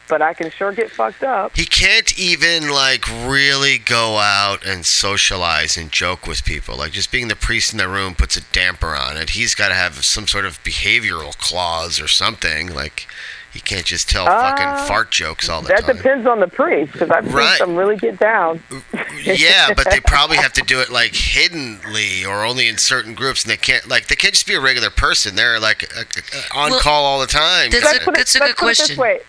but 0.08 0.20
I 0.22 0.34
can 0.34 0.50
sure 0.50 0.70
get 0.72 0.90
fucked 0.90 1.22
up. 1.24 1.56
He 1.56 1.64
can't 1.64 2.16
even 2.18 2.68
like 2.70 3.04
really 3.26 3.78
go 3.78 4.18
out 4.18 4.64
and 4.64 4.84
socialize 4.86 5.76
and 5.76 5.90
joke 5.90 6.26
with 6.26 6.44
people. 6.44 6.76
Like 6.76 6.92
just 6.92 7.10
being 7.10 7.28
the 7.28 7.34
priest 7.34 7.72
in 7.72 7.78
the 7.78 7.88
room 7.88 8.14
puts 8.14 8.36
a 8.36 8.42
damper 8.52 8.94
on 8.94 9.16
it. 9.16 9.30
He's 9.30 9.54
got 9.54 9.68
to 9.68 9.74
have 9.74 10.04
some 10.04 10.26
sort 10.28 10.44
of 10.44 10.62
behavioral 10.62 11.36
clause 11.38 11.98
or 12.00 12.06
something. 12.06 12.72
Like 12.72 13.08
he 13.56 13.60
can't 13.62 13.86
just 13.86 14.08
tell 14.08 14.26
fucking 14.26 14.86
fart 14.86 15.10
jokes 15.10 15.48
all 15.48 15.62
the 15.62 15.72
Uh, 15.72 15.76
That 15.76 15.86
time. 15.86 15.96
depends 15.96 16.26
on 16.26 16.40
the 16.40 16.46
priest, 16.46 16.92
because 16.92 17.10
I've 17.10 17.32
Right. 17.32 17.48
seen 17.56 17.66
some 17.66 17.76
really 17.76 17.96
get 17.96 18.18
down. 18.18 18.62
yeah, 19.24 19.72
but 19.74 19.88
they 19.90 19.98
probably 20.00 20.36
have 20.36 20.52
to 20.54 20.62
do 20.62 20.80
it 20.80 20.90
like 20.90 21.14
hiddenly 21.14 22.24
or 22.24 22.44
only 22.44 22.68
in 22.68 22.76
certain 22.78 23.14
groups, 23.14 23.42
and 23.44 23.50
they 23.50 23.56
can't 23.56 23.88
like 23.88 24.06
they 24.08 24.16
can't 24.16 24.34
just 24.34 24.46
be 24.46 24.54
a 24.54 24.60
regular 24.60 24.90
person. 24.90 25.34
They're 25.36 25.58
like 25.58 25.84
uh, 25.96 26.00
uh, 26.00 26.40
on 26.58 26.70
Well, 26.72 26.80
call 26.80 27.04
all 27.04 27.18
the 27.20 27.26
time. 27.26 27.70
that's 27.70 27.84
Let's 27.84 27.98
a- 27.98 28.04
put 28.04 28.14
it- 28.14 28.18
that's 28.18 28.34
a 28.34 28.38
let's 28.40 28.52
good 28.52 28.56
put 28.58 28.66
it 28.66 28.68
this 28.68 28.78
question. 28.78 28.96
way. 29.02 29.20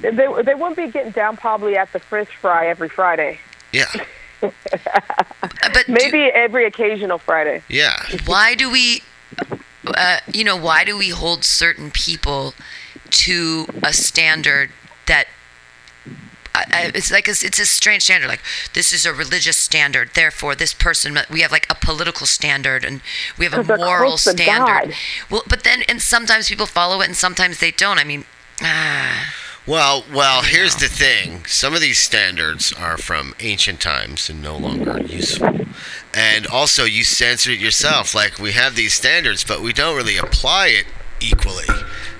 They, 0.00 0.10
they 0.42 0.54
wouldn't 0.54 0.76
be 0.76 0.88
getting 0.88 1.10
down 1.12 1.36
probably 1.36 1.76
at 1.76 1.92
the 1.92 1.98
fish 2.00 2.28
fry 2.40 2.66
every 2.68 2.88
Friday. 2.88 3.40
yeah, 3.72 3.86
Uh, 4.42 4.50
But 5.72 5.86
do- 5.86 5.92
Maybe 5.92 6.24
every 6.26 6.64
occasional 6.66 7.18
Friday. 7.18 7.62
yeah. 7.68 8.00
why 8.26 8.54
do 8.54 8.70
we 8.70 9.02
uh, 9.86 10.18
you 10.32 10.44
know 10.44 10.56
why 10.56 10.84
do 10.84 10.96
we 10.96 11.08
hold 11.08 11.44
certain 11.44 11.90
people 11.90 12.54
to 13.10 13.66
a 13.82 13.92
standard 13.92 14.70
that 15.06 15.26
I, 16.54 16.64
I, 16.72 16.92
it's 16.94 17.10
like 17.12 17.28
a, 17.28 17.32
it's 17.32 17.58
a 17.58 17.66
strange 17.66 18.04
standard 18.04 18.28
like 18.28 18.42
this 18.74 18.92
is 18.92 19.06
a 19.06 19.12
religious 19.12 19.56
standard 19.56 20.10
therefore 20.14 20.54
this 20.54 20.74
person 20.74 21.18
we 21.30 21.40
have 21.42 21.52
like 21.52 21.66
a 21.70 21.74
political 21.74 22.26
standard 22.26 22.84
and 22.84 23.00
we 23.38 23.46
have 23.46 23.54
a 23.68 23.76
moral 23.76 24.16
standard 24.16 24.94
well 25.30 25.42
but 25.48 25.62
then 25.64 25.82
and 25.88 26.00
sometimes 26.02 26.48
people 26.48 26.66
follow 26.66 27.00
it 27.00 27.06
and 27.06 27.16
sometimes 27.16 27.60
they 27.60 27.70
don't 27.70 27.98
i 27.98 28.04
mean 28.04 28.24
ah, 28.62 29.32
Well, 29.66 30.04
well, 30.12 30.42
here's 30.42 30.76
the 30.76 30.88
thing. 30.88 31.44
Some 31.44 31.74
of 31.74 31.82
these 31.82 31.98
standards 31.98 32.72
are 32.72 32.96
from 32.96 33.34
ancient 33.40 33.80
times 33.82 34.30
and 34.30 34.40
no 34.40 34.56
longer 34.56 34.98
useful. 35.02 35.66
And 36.14 36.46
also, 36.46 36.84
you 36.84 37.04
censored 37.04 37.52
it 37.52 37.60
yourself. 37.60 38.14
Like 38.14 38.38
we 38.38 38.52
have 38.52 38.76
these 38.76 38.94
standards, 38.94 39.44
but 39.44 39.60
we 39.60 39.74
don't 39.74 39.94
really 39.94 40.16
apply 40.16 40.68
it 40.68 40.86
equally. 41.20 41.66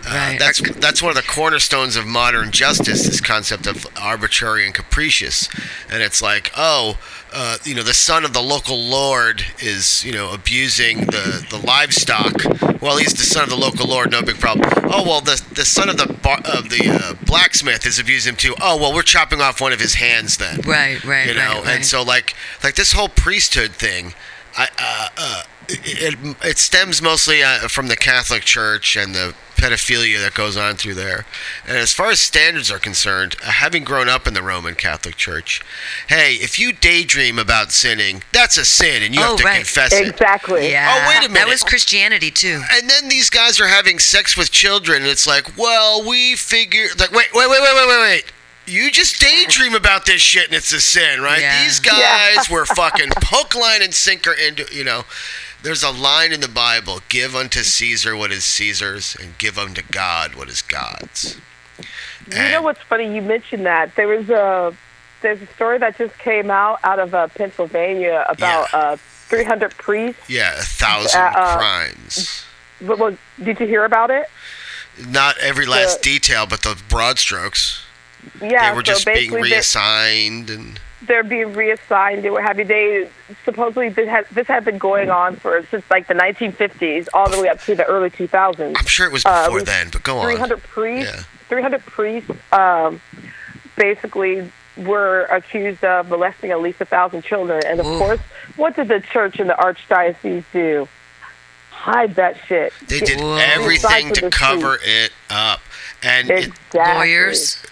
Uh, 0.08 0.14
Right. 0.14 0.38
that's 0.38 0.60
that's 0.78 1.02
one 1.02 1.10
of 1.10 1.16
the 1.16 1.22
cornerstones 1.30 1.94
of 1.96 2.06
modern 2.06 2.50
justice. 2.50 3.04
This 3.06 3.20
concept 3.20 3.66
of 3.66 3.86
arbitrary 4.00 4.64
and 4.64 4.74
capricious, 4.74 5.48
and 5.90 6.02
it's 6.02 6.22
like, 6.22 6.50
oh, 6.56 6.98
uh, 7.32 7.58
you 7.64 7.74
know, 7.74 7.82
the 7.82 7.92
son 7.94 8.24
of 8.24 8.32
the 8.32 8.40
local 8.40 8.78
lord 8.78 9.44
is, 9.60 10.02
you 10.04 10.12
know, 10.12 10.32
abusing 10.32 11.00
the, 11.06 11.46
the 11.50 11.58
livestock. 11.58 12.32
Well, 12.80 12.96
he's 12.96 13.12
the 13.12 13.24
son 13.24 13.42
of 13.44 13.50
the 13.50 13.56
local 13.56 13.86
lord, 13.86 14.10
no 14.10 14.22
big 14.22 14.38
problem. 14.38 14.70
Oh 14.84 15.02
well, 15.04 15.20
the 15.20 15.42
the 15.52 15.64
son 15.64 15.88
of 15.88 15.96
the 15.98 16.06
bar, 16.22 16.38
of 16.44 16.70
the 16.70 16.88
uh, 16.88 17.14
blacksmith 17.26 17.84
is 17.86 17.98
abusing 17.98 18.32
him 18.32 18.36
too. 18.36 18.54
Oh 18.60 18.76
well, 18.78 18.94
we're 18.94 19.02
chopping 19.02 19.40
off 19.42 19.60
one 19.60 19.72
of 19.72 19.80
his 19.80 19.94
hands 19.94 20.36
then. 20.38 20.60
right 20.62 21.02
right 21.04 21.26
You 21.26 21.34
know, 21.34 21.40
right, 21.40 21.64
right. 21.64 21.76
and 21.76 21.84
so 21.86 22.02
like 22.02 22.34
like 22.64 22.76
this 22.76 22.92
whole 22.92 23.08
priesthood 23.10 23.72
thing, 23.72 24.14
I 24.56 24.68
uh, 24.78 25.08
uh, 25.18 25.42
it, 25.68 26.14
it 26.24 26.36
it 26.44 26.58
stems 26.58 27.02
mostly 27.02 27.42
uh, 27.42 27.68
from 27.68 27.88
the 27.88 27.96
Catholic 27.96 28.42
Church 28.42 28.96
and 28.96 29.14
the 29.14 29.34
pedophilia 29.56 30.20
that 30.22 30.34
goes 30.34 30.56
on 30.56 30.76
through 30.76 30.94
there. 30.94 31.26
And 31.66 31.76
as 31.76 31.92
far 31.92 32.10
as 32.10 32.20
standards 32.20 32.70
are 32.70 32.78
concerned, 32.78 33.34
uh, 33.44 33.50
having 33.50 33.82
grown 33.82 34.08
up 34.08 34.26
in 34.28 34.34
the 34.34 34.42
Roman 34.42 34.74
Catholic 34.76 35.16
Church, 35.16 35.60
hey, 36.08 36.34
if 36.34 36.58
you 36.60 36.72
daydream 36.72 37.38
about 37.40 37.72
sinning, 37.72 38.22
that's 38.32 38.56
a 38.56 38.64
sin, 38.64 39.02
and 39.02 39.14
you 39.14 39.20
Oh, 39.20 39.30
have 39.30 39.36
to 39.38 39.44
right. 39.44 39.56
confess 39.56 39.92
it. 39.92 40.06
Exactly. 40.08 40.70
yeah 40.70 40.88
Oh, 41.04 41.08
wait 41.08 41.18
a 41.18 41.28
that 41.28 41.32
minute. 41.32 41.48
was 41.48 41.62
christianity 41.64 42.30
too 42.30 42.62
And 42.72 42.88
then 42.88 43.08
these 43.08 43.30
guys 43.30 43.58
are 43.60 43.66
having 43.68 43.98
sex 43.98 44.36
with 44.36 44.50
children, 44.52 45.02
and 45.02 45.10
it's 45.10 45.26
like, 45.26 45.56
well, 45.58 46.06
we 46.08 46.36
figure 46.36 46.86
like, 46.98 47.10
wait, 47.10 47.26
wait, 47.34 47.50
wait, 47.50 47.60
wait, 47.60 47.74
wait, 47.74 47.86
wait, 47.88 48.00
wait. 48.00 48.24
You 48.66 48.90
just 48.90 49.18
daydream 49.20 49.74
about 49.74 50.04
this 50.06 50.20
shit, 50.20 50.44
and 50.46 50.54
it's 50.54 50.72
a 50.72 50.80
sin, 50.80 51.20
right? 51.22 51.40
Yeah. 51.40 51.64
These 51.64 51.80
guys 51.80 52.50
were 52.50 52.66
fucking 52.66 53.10
hook, 53.16 53.54
line, 53.54 53.80
and 53.82 53.94
sinker 53.94 54.32
into, 54.34 54.66
you 54.72 54.84
know. 54.84 55.04
There's 55.62 55.82
a 55.82 55.90
line 55.90 56.32
in 56.32 56.40
the 56.40 56.48
Bible: 56.48 57.00
"Give 57.08 57.34
unto 57.34 57.62
Caesar 57.62 58.16
what 58.16 58.30
is 58.32 58.44
Caesar's, 58.44 59.16
and 59.20 59.36
give 59.38 59.58
unto 59.58 59.82
God 59.90 60.34
what 60.34 60.48
is 60.48 60.62
God's." 60.62 61.36
You 62.30 62.36
know 62.50 62.62
what's 62.62 62.80
funny? 62.82 63.14
You 63.14 63.22
mentioned 63.22 63.64
that 63.66 63.94
there 63.96 64.06
was 64.08 64.28
a 64.30 64.74
there's 65.22 65.40
a 65.42 65.46
story 65.46 65.78
that 65.78 65.96
just 65.98 66.16
came 66.18 66.50
out 66.50 66.78
out 66.84 66.98
of 66.98 67.14
uh, 67.14 67.26
Pennsylvania 67.28 68.24
about 68.28 68.68
Yeah. 68.72 68.78
uh, 68.78 68.96
300 69.28 69.76
priests. 69.76 70.28
Yeah, 70.28 70.54
a 70.58 70.62
thousand 70.62 71.20
Uh, 71.20 71.56
crimes. 71.56 72.44
But, 72.80 72.98
well, 72.98 73.16
did 73.42 73.58
you 73.58 73.66
hear 73.66 73.84
about 73.84 74.10
it? 74.10 74.26
Not 75.08 75.36
every 75.38 75.66
last 75.66 76.02
the- 76.02 76.04
detail, 76.10 76.46
but 76.46 76.62
the 76.62 76.76
broad 76.88 77.18
strokes. 77.18 77.82
Yeah. 78.40 78.70
they 78.70 78.76
were 78.76 78.84
so 78.84 78.92
just 78.92 79.06
being 79.06 79.32
reassigned, 79.32 80.50
and 80.50 80.78
they're 81.02 81.22
being 81.24 81.52
reassigned 81.54 82.24
and 82.24 82.32
what 82.34 82.42
have 82.42 82.58
you. 82.58 82.64
They 82.64 83.08
supposedly 83.44 83.88
this 83.88 84.08
had 84.08 84.26
this 84.32 84.46
had 84.48 84.64
been 84.64 84.78
going 84.78 85.10
on 85.10 85.36
for 85.36 85.64
since 85.70 85.84
like 85.90 86.06
the 86.08 86.14
1950s 86.14 87.08
all 87.14 87.30
the 87.30 87.40
way 87.40 87.48
up 87.48 87.60
to 87.62 87.74
the 87.74 87.84
early 87.84 88.10
2000s. 88.10 88.74
I'm 88.76 88.86
sure 88.86 89.06
it 89.06 89.12
was 89.12 89.24
Uh, 89.24 89.44
before 89.44 89.58
we- 89.60 89.64
then. 89.64 89.88
But 89.92 90.02
go 90.02 90.18
on. 90.18 90.24
300 90.24 90.62
priests. 90.62 91.12
Yeah. 91.14 91.22
300 91.48 91.86
priests. 91.86 92.30
Um, 92.52 93.00
basically 93.76 94.50
were 94.76 95.24
accused 95.24 95.84
of 95.84 96.08
molesting 96.08 96.50
at 96.50 96.60
least 96.60 96.80
a 96.80 96.84
thousand 96.84 97.22
children, 97.22 97.62
and 97.66 97.80
of 97.80 97.86
Ooh. 97.86 97.98
course, 97.98 98.20
what 98.56 98.74
did 98.76 98.88
the 98.88 99.00
church 99.00 99.38
and 99.40 99.48
the 99.50 99.54
archdiocese 99.54 100.44
do? 100.52 100.88
Hide 101.70 102.16
that 102.16 102.36
shit. 102.46 102.72
They 102.88 102.98
did 103.00 103.20
Whoa. 103.20 103.36
everything 103.36 104.12
to 104.14 104.30
cover 104.30 104.76
truth. 104.78 104.82
it 104.84 105.12
up. 105.30 105.60
And 106.02 106.28
it, 106.30 106.46
Exactly. 106.48 106.94
lawyers 106.94 107.62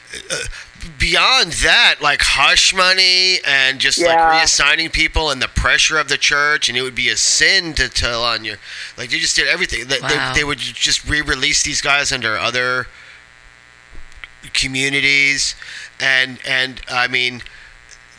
beyond 0.99 1.53
that, 1.53 1.97
like 2.01 2.21
hush 2.23 2.75
money 2.75 3.39
and 3.47 3.79
just 3.81 3.99
Yeah. 3.99 4.09
like 4.09 4.43
reassigning 4.43 4.93
people 4.93 5.31
and 5.31 5.41
the 5.43 5.49
pressure 5.49 5.99
of 5.99 6.09
the 6.09 6.19
church, 6.19 6.69
and 6.69 6.77
it 6.79 6.83
would 6.83 6.95
be 6.95 7.09
a 7.09 7.17
sin 7.17 7.75
to 7.75 7.89
tell 7.89 8.23
on 8.25 8.45
you. 8.45 8.57
Like 8.97 9.11
they 9.11 9.19
just 9.19 9.37
did 9.37 9.49
everything. 9.49 9.87
They, 9.87 10.01
Wow. 10.01 10.33
they, 10.33 10.41
they 10.41 10.45
would 10.45 10.59
just 10.59 11.05
re-release 11.09 11.63
these 11.63 11.81
guys 11.81 12.13
under 12.13 12.37
other 12.39 12.87
communities, 14.53 15.55
and 16.01 16.39
and 16.47 16.81
I 16.89 17.09
mean, 17.09 17.43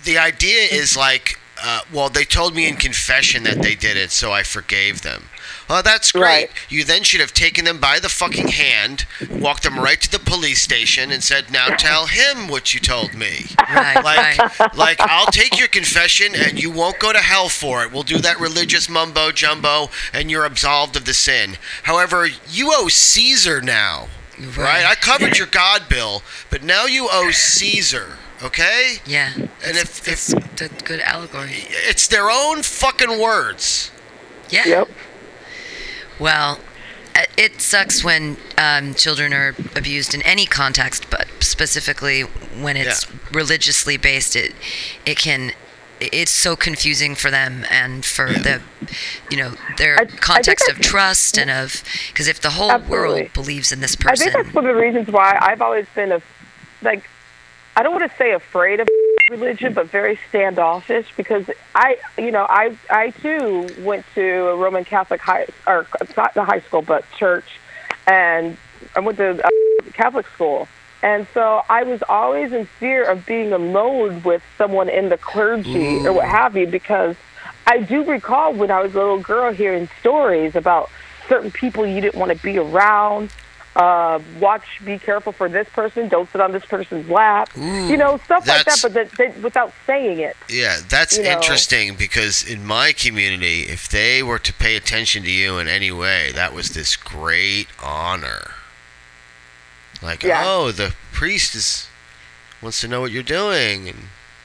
the 0.04 0.18
idea 0.18 0.64
is 0.64 0.96
like, 0.98 1.40
uh, 1.64 1.82
well, 1.92 2.10
they 2.10 2.24
told 2.26 2.56
me 2.56 2.68
in 2.68 2.76
confession 2.76 3.44
that 3.44 3.62
they 3.62 3.76
did 3.76 3.98
it, 3.98 4.12
so 4.12 4.32
I 4.32 4.44
forgave 4.44 5.02
them. 5.02 5.30
Well, 5.70 5.84
that's 5.84 6.12
great. 6.12 6.22
Right. 6.22 6.50
You 6.70 6.84
then 6.84 7.04
should 7.04 7.20
have 7.20 7.34
taken 7.34 7.66
them 7.66 7.80
by 7.80 8.00
the 8.00 8.10
fucking 8.10 8.50
hand, 8.50 9.06
walked 9.30 9.64
them 9.64 9.80
right 9.80 10.00
to 10.02 10.10
the 10.12 10.20
police 10.20 10.62
station, 10.62 11.12
and 11.12 11.24
said, 11.24 11.52
"Now 11.52 11.68
tell 11.76 12.08
him 12.08 12.48
what 12.48 12.74
you 12.74 12.80
told 12.80 13.14
me." 13.14 13.46
right 13.70 14.04
Like, 14.04 14.38
right 14.38 14.76
like 14.76 15.00
I'll 15.02 15.28
take 15.28 15.58
your 15.60 15.68
confession, 15.68 16.34
and 16.36 16.62
you 16.62 16.72
won't 16.72 17.00
go 17.00 17.12
to 17.12 17.20
hell 17.20 17.50
for 17.50 17.84
it. 17.84 17.92
We'll 17.92 18.04
do 18.04 18.20
that 18.20 18.40
religious 18.40 18.88
mumbo 18.90 19.32
jumbo, 19.32 19.90
and 20.14 20.32
you're 20.32 20.46
absolved 20.46 20.96
of 20.96 21.06
the 21.06 21.14
sin. 21.14 21.58
However, 21.84 22.26
you 22.26 22.72
owe 22.74 22.88
Caesar 22.88 23.62
now, 23.62 24.08
right? 24.40 24.58
Right. 24.58 24.86
I 24.86 24.96
covered 24.96 25.38
your 25.38 25.48
God 25.48 25.90
bill, 25.90 26.24
but 26.50 26.64
now 26.64 26.86
you 26.86 27.10
owe 27.12 27.32
Caesar. 27.32 28.18
Okay? 28.44 28.98
yeah 29.06 29.34
And 29.36 29.76
if 29.78 30.08
if 30.08 30.28
that's, 30.28 30.34
that's 30.56 30.84
good 30.84 31.00
allegory 31.00 31.66
it's 31.90 32.08
their 32.08 32.30
own 32.30 32.62
fucking 32.62 33.20
words. 33.20 33.90
yeah 34.50 34.66
Yep. 34.68 34.90
Well, 36.20 36.60
uh, 37.16 37.24
it 37.38 37.62
sucks 37.62 38.04
when 38.04 38.38
um, 38.58 38.94
children 38.94 39.34
are 39.34 39.56
abused 39.76 40.14
in 40.14 40.22
any 40.24 40.46
context, 40.46 41.10
but 41.10 41.28
specifically 41.40 42.22
when 42.22 42.78
it's 42.78 43.06
religiously 43.32 43.98
based, 43.98 44.36
it 44.36 44.54
it 45.06 45.18
can 45.18 45.52
it's 46.00 46.32
so 46.32 46.56
confusing 46.56 47.16
for 47.16 47.32
them 47.32 47.66
and 47.72 48.06
for 48.06 48.28
the 48.28 48.62
you 49.32 49.38
know 49.38 49.54
their 49.78 49.98
I- 49.98 50.04
I 50.04 50.06
context 50.06 50.70
of 50.70 50.80
trust 50.80 51.38
and 51.38 51.50
of 51.50 51.84
because 52.10 52.28
if 52.28 52.40
the 52.40 52.52
whole 52.52 52.72
Absolutely. 52.72 53.22
world 53.22 53.34
believes 53.34 53.72
in 53.72 53.80
this 53.80 53.96
person, 53.96 54.28
I 54.28 54.32
think 54.32 54.46
that's 54.46 54.56
one 54.56 54.68
of 54.68 54.76
the 54.76 54.82
reasons 54.82 55.08
why 55.08 55.38
I've 55.42 55.62
always 55.62 55.88
been 55.96 56.12
a 56.12 56.22
like 56.84 57.04
I 57.78 57.84
don't 57.84 57.94
want 57.94 58.10
to 58.12 58.18
say 58.18 58.32
afraid 58.32 58.80
of 58.80 58.90
religion, 59.30 59.74
but 59.74 59.86
very 59.86 60.20
standoffish 60.30 61.06
because 61.16 61.46
I, 61.76 62.00
you 62.18 62.32
know, 62.32 62.48
I 62.50 62.76
I 62.90 63.12
too 63.12 63.68
went 63.82 64.04
to 64.16 64.48
a 64.48 64.56
Roman 64.56 64.84
Catholic 64.84 65.22
high 65.22 65.46
or 65.68 65.86
not 66.18 66.34
the 66.34 66.44
high 66.44 66.62
school, 66.62 66.82
but 66.82 67.06
church, 67.12 67.46
and 68.08 68.58
I 68.96 69.02
went 69.02 69.20
to 69.20 69.48
Catholic 69.94 70.26
school. 70.30 70.68
And 71.04 71.28
so 71.36 71.62
I 71.70 71.84
was 71.84 72.02
always 72.10 72.52
in 72.52 72.66
fear 72.66 73.04
of 73.04 73.28
being 73.28 73.54
alone 73.54 74.24
with 74.24 74.42
someone 74.58 74.90
in 74.90 75.10
the 75.10 75.18
clergy 75.18 75.98
or 75.98 76.14
what 76.14 76.28
have 76.28 76.58
you, 76.58 76.66
because 76.66 77.16
I 77.68 77.78
do 77.78 78.04
recall 78.06 78.54
when 78.54 78.72
I 78.72 78.82
was 78.82 78.96
a 78.96 78.98
little 78.98 79.20
girl 79.20 79.54
hearing 79.54 79.88
stories 80.00 80.56
about 80.56 80.90
certain 81.30 81.52
people 81.52 81.86
you 81.86 82.02
didn't 82.02 82.20
want 82.20 82.32
to 82.32 82.44
be 82.44 82.58
around. 82.58 83.32
Uh, 83.78 84.20
watch, 84.40 84.66
be 84.84 84.98
careful 84.98 85.32
for 85.32 85.48
this 85.48 85.70
person. 85.70 86.08
Don't 86.10 86.28
sit 86.32 86.42
on 86.42 86.52
this 86.52 86.66
person's 86.66 87.08
lap. 87.10 87.50
you 87.56 87.96
know, 87.96 88.18
stuff 88.26 88.48
like 88.48 88.66
that, 88.66 88.80
but 88.82 88.94
that, 88.94 89.12
that, 89.12 89.42
without 89.44 89.72
saying 89.86 90.20
it. 90.20 90.36
Yeah, 90.50 90.80
that's 90.90 91.16
You 91.18 91.24
know. 91.24 91.32
interesting 91.34 91.94
because 91.96 92.44
in 92.44 92.66
my 92.66 92.92
community, 92.92 93.62
if 93.68 93.88
they 93.88 94.24
were 94.24 94.40
to 94.40 94.52
pay 94.52 94.76
attention 94.76 95.22
to 95.24 95.32
you 95.32 95.60
in 95.60 95.68
any 95.68 95.92
way, 95.92 96.32
that 96.34 96.54
was 96.54 96.70
this 96.70 96.96
great 96.96 97.68
honor. 97.84 98.52
Like, 100.02 100.24
Yeah. 100.24 100.44
oh, 100.46 100.72
the 100.72 100.96
priest 101.12 101.54
is 101.54 101.88
wants 102.62 102.82
to 102.82 102.88
know 102.88 103.02
what 103.02 103.12
you're 103.12 103.22
doing, 103.22 103.88
and 103.88 103.98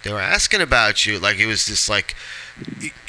they 0.02 0.12
were 0.12 0.20
asking 0.20 0.60
about 0.60 1.06
you. 1.06 1.18
Like 1.18 1.38
it 1.38 1.46
was 1.46 1.64
just 1.66 1.88
like, 1.88 2.14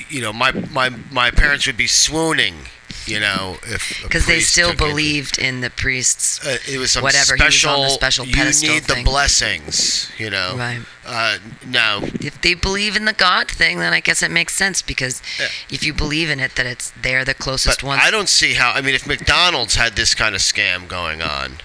you 0.08 0.22
know, 0.22 0.32
my 0.32 0.52
my 0.72 0.90
my 1.12 1.32
parents 1.32 1.68
would 1.68 1.76
be 1.78 1.88
swooning, 1.88 2.68
you 3.07 3.20
know, 3.20 3.57
if 3.64 4.02
Because 4.03 4.26
they 4.26 4.40
still 4.40 4.74
believed 4.76 5.38
in 5.38 5.61
the 5.61 5.70
priests. 5.70 6.45
Uh, 6.45 6.57
it 6.68 6.78
was 6.78 6.91
some 6.91 7.03
whatever, 7.03 7.36
he 7.36 7.44
was 7.44 7.53
special. 7.56 7.72
on 7.72 7.82
the 7.82 7.90
special 7.90 8.26
you 8.26 8.34
pedestal 8.34 8.70
need 8.74 8.84
the 8.84 9.02
blessings, 9.03 10.11
you 10.18 10.30
know. 10.30 10.56
Right. 10.57 10.82
Uh, 11.06 11.38
now, 11.68 11.99
If 12.22 12.41
they 12.41 12.53
believe 12.53 12.95
in 12.95 13.06
the 13.06 13.14
God 13.14 13.49
thing, 13.52 13.80
then 13.80 13.94
I 13.94 13.99
guess 13.99 14.22
it 14.24 14.32
makes 14.32 14.56
sense 14.56 14.82
because 14.82 15.22
Yeah. 15.40 15.48
if 15.70 15.84
you 15.84 15.94
believe 15.94 16.30
in 16.30 16.40
it, 16.40 16.56
that 16.56 16.65
it's 16.65 16.91
they're 17.02 17.26
the 17.26 17.34
closest 17.34 17.82
but 17.82 17.88
ones. 17.88 18.02
I 18.03 18.10
don't 18.11 18.30
see 18.30 18.53
how. 18.53 18.72
I 18.72 18.82
mean, 18.82 18.95
if 18.95 19.06
McDonald's 19.06 19.76
had 19.76 19.95
this 19.95 20.15
kind 20.15 20.34
of 20.36 20.41
scam 20.41 20.88
going 20.88 21.22
on, 21.22 21.57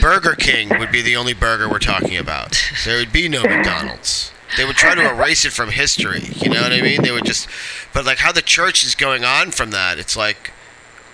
Burger 0.00 0.34
King 0.34 0.68
would 0.78 0.90
be 0.90 1.02
the 1.02 1.16
only 1.16 1.32
burger 1.34 1.68
we're 1.68 1.78
talking 1.78 2.16
about. 2.16 2.58
There 2.84 2.96
would 2.98 3.12
be 3.12 3.28
no 3.28 3.42
McDonald's. 3.42 4.32
They 4.56 4.64
would 4.64 4.76
try 4.76 4.94
to 4.94 5.08
erase 5.08 5.44
it 5.44 5.52
from 5.52 5.70
history. 5.70 6.22
You 6.36 6.50
know 6.50 6.60
what 6.62 6.72
I 6.72 6.80
mean? 6.82 7.02
They 7.02 7.10
would 7.12 7.24
just, 7.24 7.48
but 7.92 8.04
like 8.04 8.18
how 8.18 8.32
the 8.32 8.42
church 8.42 8.84
is 8.84 8.94
going 8.94 9.24
on 9.24 9.50
from 9.50 9.70
that, 9.70 9.98
it's 9.98 10.16
like, 10.16 10.50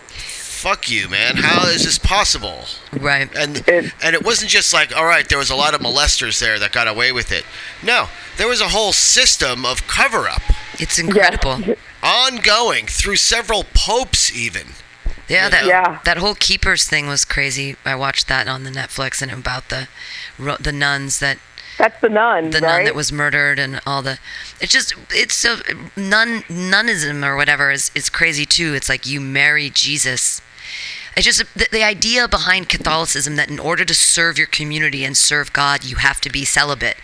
fuck 0.09 0.91
you, 0.91 1.09
man. 1.09 1.37
How 1.37 1.67
is 1.69 1.85
this 1.85 1.99
possible? 1.99 2.65
right. 2.93 3.29
And 3.37 3.59
It- 3.69 3.93
and 4.03 4.15
it 4.15 4.25
wasn't 4.25 4.51
just 4.51 4.73
like, 4.73 4.95
all 4.97 5.05
right, 5.07 5.29
there 5.29 5.39
was 5.39 5.51
a 5.51 5.55
lot 5.57 5.75
of 5.75 5.81
molesters 5.81 6.39
there 6.41 6.59
that 6.59 6.73
got 6.73 6.89
away 6.89 7.13
with 7.13 7.31
it. 7.33 7.45
No, 7.83 8.09
there 8.37 8.49
was 8.49 8.61
a 8.61 8.69
whole 8.69 8.93
system 8.93 9.65
of 9.65 9.87
cover 9.87 10.29
up, 10.29 10.43
It's 10.79 10.99
incredible. 10.99 11.63
ongoing 12.03 12.87
through 12.87 13.17
several 13.17 13.65
popes, 13.75 14.33
even. 14.33 14.69
Yeah, 15.29 15.49
that 15.51 15.67
Yeah. 15.67 15.99
that 16.05 16.17
whole 16.17 16.35
keepers 16.35 16.85
thing 16.85 17.07
was 17.07 17.25
crazy. 17.27 17.77
I 17.85 17.95
watched 17.95 18.29
that 18.29 18.49
on 18.49 18.65
the 18.65 18.71
Netflix 18.71 19.21
and 19.23 19.31
about 19.31 19.69
the 19.69 19.87
the 20.61 20.73
nuns 20.73 21.19
that 21.19 21.39
That's 21.79 22.01
the 22.01 22.09
nun, 22.09 22.51
the 22.51 22.59
right? 22.59 22.79
nun 22.79 22.85
that 22.87 22.95
was 22.97 23.13
murdered 23.13 23.59
and 23.61 23.81
all 23.87 24.03
the 24.03 24.19
it's 24.61 24.73
just 24.73 24.95
it's 25.11 25.35
so 25.35 25.57
nun 25.97 26.43
nunism 26.43 27.25
or 27.25 27.37
whatever 27.37 27.71
is 27.71 27.93
is 27.95 28.11
crazy 28.11 28.45
too. 28.45 28.75
It's 28.75 28.89
like 28.89 29.07
you 29.07 29.21
marry 29.21 29.71
Jesus. 29.71 30.43
It's 31.17 31.25
just 31.25 31.43
the, 31.55 31.69
the 31.71 31.85
idea 31.85 32.29
behind 32.29 32.69
Catholicism 32.69 33.37
that 33.37 33.49
in 33.49 33.59
order 33.59 33.85
to 33.85 33.95
serve 33.95 34.39
your 34.39 34.47
community 34.49 35.05
and 35.05 35.17
serve 35.17 35.53
God, 35.53 35.85
you 35.85 35.97
have 35.97 36.21
to 36.23 36.31
be 36.31 36.45
celibate 36.45 36.97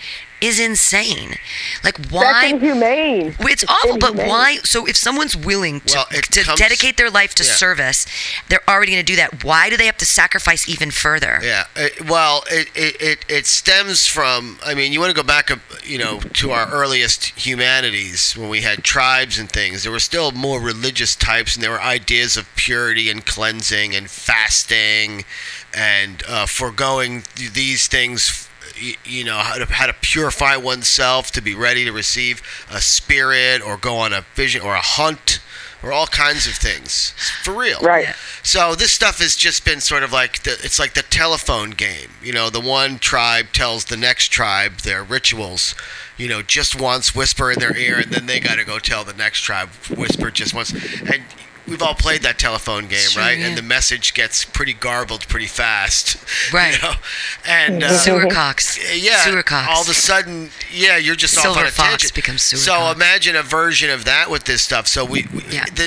is 0.47 0.61
insane. 0.61 1.35
Like 1.83 1.99
why? 2.11 2.21
That's 2.25 2.35
why 2.35 2.47
inhumane. 2.47 3.35
it's 3.41 3.65
awful, 3.69 3.99
but 3.99 4.15
why? 4.15 4.57
So 4.65 4.87
if 4.87 4.97
someone's 4.97 5.37
willing 5.37 5.81
to, 5.83 5.95
Well, 5.97 6.07
to 6.07 6.43
comes- 6.45 6.59
dedicate 6.59 6.97
their 6.97 7.11
life 7.11 7.35
to 7.37 7.45
yeah. 7.45 7.53
service, 7.53 8.07
they're 8.49 8.62
already 8.69 8.93
going 8.93 9.05
to 9.05 9.12
do 9.12 9.16
that. 9.16 9.45
Why 9.45 9.71
do 9.71 9.77
they 9.77 9.87
have 9.87 9.99
to 9.99 10.07
sacrifice 10.07 10.69
even 10.69 10.91
further? 10.91 11.41
Yeah. 11.43 11.65
It, 11.77 12.09
well, 12.09 12.45
it, 12.51 12.69
it, 12.75 13.01
it, 13.01 13.25
it 13.29 13.47
stems 13.47 14.07
from. 14.07 14.59
I 14.65 14.75
mean, 14.75 14.93
you 14.93 15.01
want 15.01 15.11
to 15.11 15.16
go 15.16 15.27
back, 15.27 15.51
you 15.85 15.99
know, 15.99 16.21
to 16.21 16.51
our 16.51 16.69
earliest 16.71 17.27
humanities 17.39 18.37
when 18.37 18.49
we 18.49 18.62
had 18.62 18.85
tribes 18.85 19.39
and 19.39 19.51
things. 19.51 19.83
There 19.83 19.93
were 19.93 19.99
still 20.01 20.33
more 20.33 20.61
religious 20.61 21.16
types, 21.16 21.55
and 21.55 21.62
there 21.62 21.71
were 21.71 21.81
ideas 21.83 22.37
of 22.37 22.49
purity 22.57 23.11
and 23.11 23.25
cleansing 23.25 23.95
and 23.95 24.11
fasting, 24.11 25.25
and 25.73 26.23
uh, 26.29 26.47
foregoing 26.47 27.23
these 27.53 27.87
things. 27.89 28.44
You 29.05 29.25
know 29.25 29.39
how 29.39 29.59
to 29.59 29.67
how 29.67 29.87
to 29.87 29.93
purify 29.93 30.57
oneself 30.57 31.31
to 31.33 31.41
be 31.41 31.55
ready 31.55 31.85
to 31.85 31.93
receive 31.93 32.43
a 32.71 32.81
spirit 32.81 33.63
or 33.63 33.77
go 33.77 33.97
on 33.97 34.13
a 34.13 34.25
vision 34.35 34.63
or 34.63 34.75
a 34.75 34.81
hunt 34.81 35.41
or 35.85 35.93
all 35.93 36.07
kinds 36.07 36.47
of 36.47 36.55
things 36.55 37.15
for 37.43 37.53
real. 37.53 37.79
Right. 37.81 38.15
So 38.43 38.75
this 38.75 38.93
stuff 38.93 39.19
has 39.19 39.37
just 39.37 39.65
been 39.65 39.81
sort 39.81 40.03
of 40.03 40.13
like 40.13 40.43
the, 40.43 40.53
it's 40.53 40.79
like 40.79 40.95
the 40.95 41.03
telephone 41.03 41.71
game. 41.71 42.09
You 42.23 42.33
know, 42.33 42.49
the 42.49 42.61
one 42.61 42.99
tribe 42.99 43.47
tells 43.53 43.85
the 43.85 43.97
next 43.97 44.29
tribe 44.29 44.79
their 44.79 45.05
rituals. 45.05 45.75
You 46.17 46.29
know, 46.29 46.43
just 46.43 46.81
once, 46.81 47.15
whisper 47.15 47.51
in 47.51 47.59
their 47.59 47.77
ear, 47.77 47.99
and 47.99 48.13
then 48.13 48.27
they 48.27 48.41
got 48.41 48.57
to 48.57 48.65
go 48.65 48.79
tell 48.79 49.05
the 49.05 49.13
next 49.13 49.41
tribe, 49.41 49.69
whisper 49.95 50.31
just 50.31 50.55
once. 50.55 50.73
And 50.73 51.25
we've 51.66 51.82
all 51.82 51.95
played 51.95 52.23
that 52.23 52.39
telephone 52.39 52.86
game, 52.89 52.99
Sure, 53.09 53.23
right? 53.23 53.39
yeah. 53.39 53.47
And 53.49 53.57
the 53.59 53.62
message 53.62 54.15
gets 54.15 54.45
pretty 54.45 54.73
garbled 54.74 55.27
pretty 55.28 55.47
fast. 55.47 56.16
Right. 56.53 56.74
You 56.77 56.82
know? 56.82 56.95
And 57.49 57.82
uh, 57.82 57.89
Sewer 57.97 58.27
cocks. 58.31 58.78
yeah, 59.03 59.24
Sewer 59.24 59.43
cocks. 59.43 59.69
all 59.70 59.82
of 59.82 59.89
a 59.89 59.95
sudden, 59.95 60.51
yeah, 60.70 60.97
you're 60.99 61.15
just 61.16 61.36
off 61.39 61.43
Silver 61.45 61.61
on 61.61 61.66
a 61.66 61.70
fox 61.70 61.89
tangent. 61.91 62.15
becomes 62.15 62.43
sewer 62.43 62.59
So 62.59 62.73
cock. 62.73 62.97
imagine 62.97 63.35
a 63.35 63.43
version 63.43 63.89
of 63.91 64.05
that 64.05 64.31
with 64.31 64.45
this 64.45 64.62
stuff. 64.62 64.86
So 64.86 65.05
we, 65.05 65.27
we 65.32 65.43
Yeah. 65.51 65.65
the, 65.74 65.85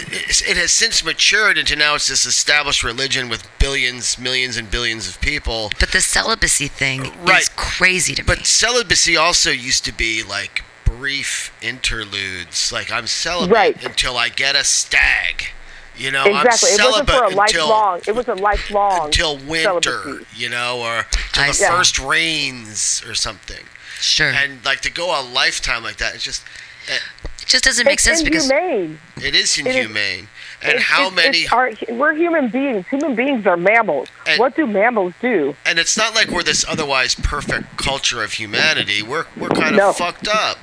it 0.48 0.58
has 0.58 0.72
since 0.72 1.04
matured 1.04 1.58
into 1.58 1.76
now 1.76 1.96
it's 1.96 2.08
this 2.08 2.26
established 2.26 2.84
religion 2.84 3.30
with 3.30 3.48
billions, 3.60 4.18
millions, 4.18 4.58
and 4.58 4.70
billions 4.72 5.08
of 5.08 5.22
people. 5.22 5.72
But 5.80 5.92
the 5.92 6.02
celibacy 6.02 6.68
thing 6.68 7.06
is 7.28 7.50
crazy 7.56 8.16
to 8.16 8.24
me. 8.24 8.26
But 8.26 8.46
celibacy 8.48 9.16
also 9.16 9.52
used 9.52 9.86
to 9.86 9.92
be 9.94 10.24
like 10.24 10.64
brief 10.86 11.54
interludes. 11.62 12.72
Like 12.72 12.92
I'm 12.92 13.08
celibate 13.08 13.54
Right. 13.56 13.84
until 13.86 14.18
I 14.18 14.30
get 14.30 14.56
a 14.56 14.64
stag. 14.64 15.50
You 15.98 16.12
know, 16.12 16.26
Exactly. 16.26 16.70
I'm 16.74 16.80
It 16.80 16.86
wasn't 16.86 17.10
for 17.10 17.24
a 17.24 17.28
until 17.28 17.38
lifelong. 17.38 18.02
It 18.08 18.16
was 18.16 18.28
a 18.28 18.36
lifelong. 18.36 19.06
until 19.06 19.38
winter. 19.40 20.02
celibacy. 20.04 20.26
You 20.36 20.50
know, 20.50 20.80
or 20.82 21.06
till 21.34 21.44
I 21.44 21.48
the 21.48 21.54
see. 21.54 21.66
first 21.68 22.00
rains 22.00 23.04
or 23.08 23.16
something. 23.16 23.64
sure. 24.00 24.28
And 24.30 24.64
like 24.64 24.82
to 24.82 24.92
go 24.92 25.20
a 25.20 25.24
lifetime 25.24 25.84
like 25.84 25.98
that, 25.98 26.14
it's 26.16 26.24
just 26.24 26.44
eh, 26.90 26.98
it 27.42 27.48
just 27.48 27.64
doesn't 27.64 27.86
make 27.86 27.96
It's 27.96 28.04
sense 28.04 28.22
because 28.24 28.50
it 28.50 28.54
is 28.56 28.60
inhumane. 28.60 29.00
it 29.18 29.36
is 29.36 29.58
is- 29.58 29.58
inhumane. 29.66 30.28
and 30.62 30.70
It's- 30.74 30.84
how 30.86 31.10
many? 31.10 31.40
it's 31.40 31.52
our, 31.54 31.72
we're 31.90 32.14
human 32.14 32.50
beings. 32.50 32.86
Human 32.90 33.16
beings 33.16 33.46
are 33.48 33.58
mammals. 33.58 34.10
And- 34.28 34.40
what 34.40 34.56
do 34.56 34.68
mammals 34.68 35.14
do? 35.22 35.56
and 35.66 35.80
it's 35.80 35.98
not 35.98 36.14
like 36.14 36.28
we're 36.30 36.44
this 36.44 36.64
otherwise 36.68 37.16
perfect 37.16 37.78
culture 37.78 38.22
of 38.24 38.34
humanity. 38.34 39.02
We're 39.02 39.26
we're 39.36 39.50
kind 39.50 39.72
of 39.72 39.78
No. 39.78 39.94
fucked 39.94 40.28
up. 40.28 40.58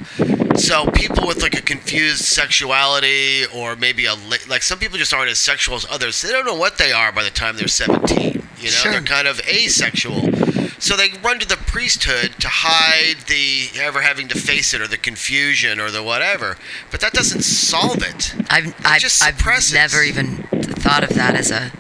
So 0.57 0.87
people 0.91 1.27
with 1.27 1.43
like 1.43 1.55
a 1.59 1.63
confused 1.63 2.25
sexuality, 2.25 3.45
or 3.55 3.77
maybe 3.77 4.07
a 4.07 4.15
like 4.49 4.63
some 4.63 4.79
people 4.79 4.99
just 4.99 5.13
aren't 5.13 5.31
as 5.31 5.39
sexual 5.39 5.75
as 5.77 5.87
others. 5.91 6.23
They 6.23 6.31
don't 6.31 6.47
know 6.47 6.55
what 6.55 6.79
they 6.79 6.93
are 6.93 7.13
by 7.13 7.25
the 7.25 7.31
time 7.31 7.57
they're 7.57 7.69
seventeen. 7.69 8.47
You 8.59 8.71
know, 8.71 8.77
Sure. 8.77 8.93
they're 8.93 9.03
kind 9.03 9.29
of 9.29 9.41
asexual. 9.41 10.31
So 10.79 10.97
they 10.97 11.11
run 11.23 11.39
to 11.39 11.47
the 11.49 11.57
priesthood 11.57 12.35
to 12.41 12.49
hide 12.51 13.27
the 13.27 13.69
ever 13.81 14.01
having 14.03 14.29
to 14.29 14.39
face 14.39 14.73
it, 14.75 14.81
or 14.81 14.87
the 14.87 14.97
confusion, 14.97 15.81
or 15.81 15.91
the 15.91 16.03
whatever. 16.03 16.57
But 16.91 17.01
that 17.01 17.13
doesn't 17.13 17.43
solve 17.43 18.03
it. 18.03 18.35
I've 18.51 18.75
I've, 18.85 19.01
just 19.01 19.23
I've 19.23 19.73
never 19.73 20.03
even 20.03 20.45
thought 20.63 21.03
of 21.05 21.11
that 21.11 21.35
as 21.35 21.51
a 21.51 21.73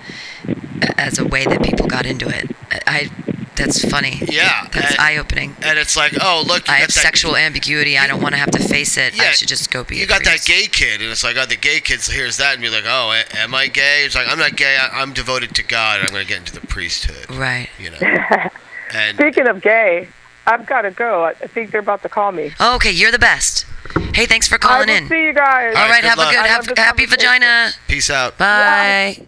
as 0.98 1.18
a 1.18 1.24
way 1.24 1.44
that 1.44 1.62
people 1.62 1.86
got 1.86 2.06
into 2.06 2.28
it. 2.28 2.50
I 2.86 3.10
that's 3.56 3.84
funny. 3.88 4.20
Yeah, 4.28 4.66
That's 4.72 4.92
and- 4.92 4.98
eye 5.00 5.16
opening. 5.16 5.56
And 5.62 5.78
it's 5.78 5.96
like, 5.96 6.12
oh 6.20 6.44
look, 6.46 6.68
I 6.68 6.76
have 6.76 6.88
that 6.88 6.92
sexual 6.92 7.36
ambiguity. 7.36 7.96
I 7.98 8.06
don't 8.06 8.20
want 8.22 8.34
to 8.34 8.38
have 8.38 8.50
to 8.52 8.58
face 8.62 8.96
it. 8.96 9.18
I 9.20 9.30
should 9.32 9.48
just 9.48 9.70
go 9.70 9.84
be. 9.84 9.96
You 9.98 10.04
a 10.04 10.06
got 10.06 10.24
that 10.24 10.44
gay 10.44 10.66
kid, 10.66 11.00
and 11.00 11.10
it's 11.10 11.22
like, 11.24 11.36
oh, 11.38 11.46
the 11.46 11.56
gay 11.56 11.80
kid 11.80 12.00
hears 12.02 12.36
that 12.38 12.54
and 12.54 12.62
be 12.62 12.68
like, 12.68 12.84
oh, 12.86 13.12
am 13.36 13.54
I 13.54 13.68
gay? 13.68 14.04
It's 14.04 14.14
like, 14.14 14.26
I'm 14.28 14.38
not 14.38 14.56
gay. 14.56 14.76
I- 14.80 15.00
I'm 15.02 15.12
devoted 15.12 15.54
to 15.56 15.62
God. 15.62 16.00
I'm 16.00 16.06
going 16.08 16.22
to 16.22 16.28
get 16.28 16.38
into 16.38 16.52
the 16.58 16.66
priesthood. 16.66 17.30
Right. 17.36 17.68
You 17.78 17.90
know. 17.90 17.98
And 18.94 19.16
Speaking 19.16 19.48
of 19.48 19.60
gay, 19.60 20.06
I've 20.46 20.66
got 20.66 20.82
to 20.82 20.92
go. 20.92 21.24
I 21.24 21.32
think 21.34 21.72
they're 21.72 21.80
about 21.80 22.02
to 22.02 22.08
call 22.08 22.30
me. 22.30 22.52
Oh, 22.60 22.76
okay, 22.76 22.92
you're 22.92 23.10
the 23.10 23.18
best. 23.18 23.66
Hey, 24.14 24.26
thanks 24.26 24.46
for 24.46 24.54
I 24.54 24.58
calling 24.58 24.86
will 24.88 24.94
in. 24.94 25.08
see 25.08 25.24
you 25.26 25.32
guys. 25.32 25.74
All 25.74 25.82
right, 25.82 25.90
right, 25.90 26.04
have 26.04 26.16
luck. 26.18 26.28
a 26.28 26.36
good, 26.36 26.44
I 26.44 26.46
have, 26.46 26.66
happy 26.76 27.04
vagina. 27.06 27.70
peace 27.88 28.08
out. 28.08 28.38
Bye. 28.38 29.26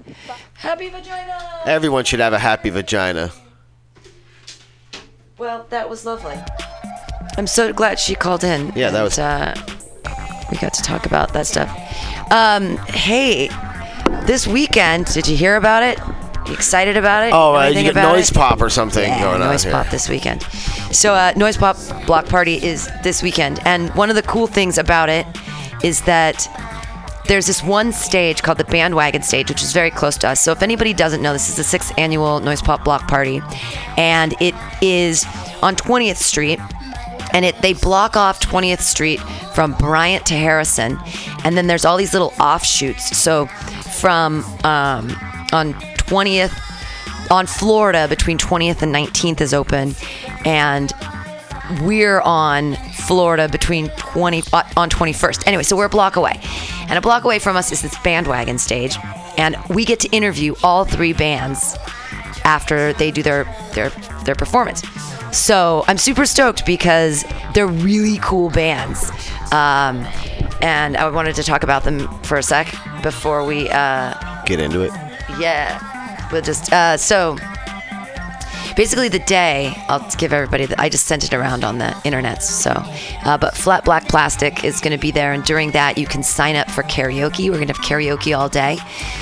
Happy 0.54 0.88
vagina. 0.88 1.62
Everyone 1.66 2.04
should 2.04 2.20
have 2.20 2.32
a 2.32 2.38
happy 2.38 2.70
vagina. 2.70 3.32
Well, 5.38 5.66
that 5.70 5.88
was 5.90 6.06
lovely. 6.06 6.36
I'm 7.36 7.46
so 7.46 7.72
glad 7.72 7.98
she 7.98 8.14
called 8.14 8.42
in. 8.42 8.72
Yeah, 8.74 8.90
that 8.90 9.02
was- 9.02 9.18
And, 9.18 9.58
uh, 9.58 9.62
we 10.50 10.56
got 10.56 10.72
to 10.74 10.82
talk 10.82 11.04
about 11.06 11.32
that 11.34 11.46
stuff. 11.46 11.68
Um, 12.30 12.78
hey, 12.88 13.50
this 14.24 14.46
weekend, 14.46 15.06
did 15.06 15.28
you 15.28 15.36
hear 15.36 15.56
about 15.56 15.82
it? 15.82 15.98
You 16.46 16.54
excited 16.54 16.96
about 16.96 17.24
it? 17.24 17.32
Oh, 17.34 17.54
uh, 17.56 17.66
you 17.66 17.82
get 17.82 17.96
noise 17.96 18.30
it? 18.30 18.34
pop 18.34 18.62
or 18.62 18.70
something 18.70 19.02
Yeah, 19.08 19.20
going 19.20 19.42
on 19.42 19.48
Noise. 19.50 19.66
Pop 19.66 19.88
this 19.90 20.08
weekend. 20.08 20.42
So, 20.92 21.12
uh, 21.12 21.32
Noise 21.36 21.56
Pop 21.56 21.76
Block 22.06 22.26
Party 22.26 22.54
is 22.64 22.88
this 23.02 23.22
weekend, 23.22 23.60
and 23.66 23.90
one 23.96 24.08
of 24.10 24.16
the 24.16 24.22
cool 24.22 24.46
things 24.46 24.78
about 24.78 25.08
it 25.08 25.26
is 25.82 26.02
that 26.02 26.48
there's 27.26 27.46
this 27.46 27.62
one 27.62 27.92
stage 27.92 28.42
called 28.42 28.58
the 28.58 28.64
Bandwagon 28.64 29.22
Stage, 29.22 29.48
which 29.48 29.62
is 29.62 29.72
very 29.72 29.90
close 29.90 30.16
to 30.18 30.28
us. 30.28 30.40
So, 30.40 30.52
if 30.52 30.62
anybody 30.62 30.92
doesn't 30.92 31.22
know, 31.22 31.32
this 31.32 31.48
is 31.48 31.56
the 31.56 31.64
sixth 31.64 31.92
annual 31.98 32.40
Noise 32.40 32.62
Pop 32.62 32.84
Block 32.84 33.08
Party, 33.08 33.42
and 33.96 34.34
it 34.40 34.54
is 34.82 35.24
on 35.62 35.76
20th 35.76 36.16
Street. 36.16 36.60
And 37.32 37.44
it 37.44 37.60
they 37.60 37.74
block 37.74 38.16
off 38.16 38.40
20th 38.40 38.80
Street 38.80 39.20
from 39.54 39.72
Bryant 39.74 40.24
to 40.26 40.34
Harrison, 40.34 40.98
and 41.44 41.56
then 41.56 41.66
there's 41.66 41.84
all 41.84 41.96
these 41.96 42.12
little 42.12 42.32
offshoots. 42.40 43.16
So, 43.16 43.46
from 43.46 44.44
um, 44.64 45.10
on 45.52 45.74
20th 45.74 46.62
on 47.30 47.46
Florida 47.46 48.06
between 48.08 48.38
20th 48.38 48.82
and 48.82 48.94
19th 48.94 49.40
is 49.40 49.52
open, 49.52 49.94
and 50.44 50.92
we're 51.82 52.20
on 52.20 52.76
Florida 53.06 53.48
between 53.48 53.88
20 53.90 54.42
uh, 54.52 54.62
on 54.76 54.90
21st. 54.90 55.46
Anyway, 55.46 55.62
so 55.62 55.76
we're 55.76 55.86
a 55.86 55.88
block 55.88 56.16
away, 56.16 56.40
and 56.88 56.98
a 56.98 57.00
block 57.00 57.24
away 57.24 57.38
from 57.38 57.56
us 57.56 57.72
is 57.72 57.82
this 57.82 57.96
bandwagon 58.00 58.58
stage, 58.58 58.96
and 59.38 59.56
we 59.70 59.84
get 59.84 60.00
to 60.00 60.08
interview 60.10 60.54
all 60.62 60.84
three 60.84 61.12
bands 61.12 61.76
after 62.44 62.92
they 62.94 63.10
do 63.10 63.22
their 63.22 63.44
their 63.74 63.90
their 64.24 64.34
performance. 64.34 64.82
so 65.32 65.84
I'm 65.88 65.98
super 65.98 66.24
stoked 66.26 66.64
because 66.66 67.24
they're 67.54 67.66
really 67.66 68.18
cool 68.22 68.50
bands. 68.50 69.10
Um, 69.52 70.06
and 70.62 70.96
I 70.96 71.08
wanted 71.10 71.34
to 71.36 71.42
talk 71.42 71.62
about 71.62 71.84
them 71.84 72.08
for 72.22 72.38
a 72.38 72.42
sec 72.42 72.66
before 73.02 73.44
we, 73.44 73.68
uh, 73.68 74.14
Get 74.46 74.58
into 74.60 74.80
it. 74.82 74.90
yeah, 75.38 75.78
we'll 76.32 76.42
just, 76.42 76.72
uh, 76.72 76.96
so 76.96 77.36
basically 78.76 79.08
the 79.08 79.18
day 79.20 79.74
i'll 79.88 80.06
give 80.18 80.32
everybody 80.32 80.66
the, 80.66 80.80
i 80.80 80.88
just 80.88 81.06
sent 81.06 81.24
it 81.24 81.32
around 81.32 81.64
on 81.64 81.78
the 81.78 81.96
internet 82.04 82.42
so. 82.42 82.70
Uh, 83.24 83.36
but 83.36 83.56
flat 83.56 83.84
black 83.84 84.06
plastic 84.08 84.64
is 84.64 84.80
going 84.80 84.92
to 84.92 84.98
be 84.98 85.10
there 85.10 85.32
and 85.32 85.44
during 85.44 85.70
that 85.72 85.98
you 85.98 86.06
can 86.06 86.22
sign 86.22 86.56
up 86.56 86.70
for 86.70 86.82
karaoke. 86.84 87.50
We're 87.50 87.56
going 87.56 87.68
to 87.68 87.74
have 87.74 87.82
karaoke 87.82 88.36
all 88.36 88.48
day. 88.48 88.78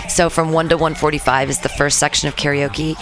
So 0.09 0.31
from 0.31 0.52
1 0.52 0.68
to 0.70 0.76
145 0.76 1.51
is 1.51 1.60
the 1.60 1.68
first 1.68 1.98
section 1.98 2.28
of 2.28 2.36
karaoke 2.36 2.97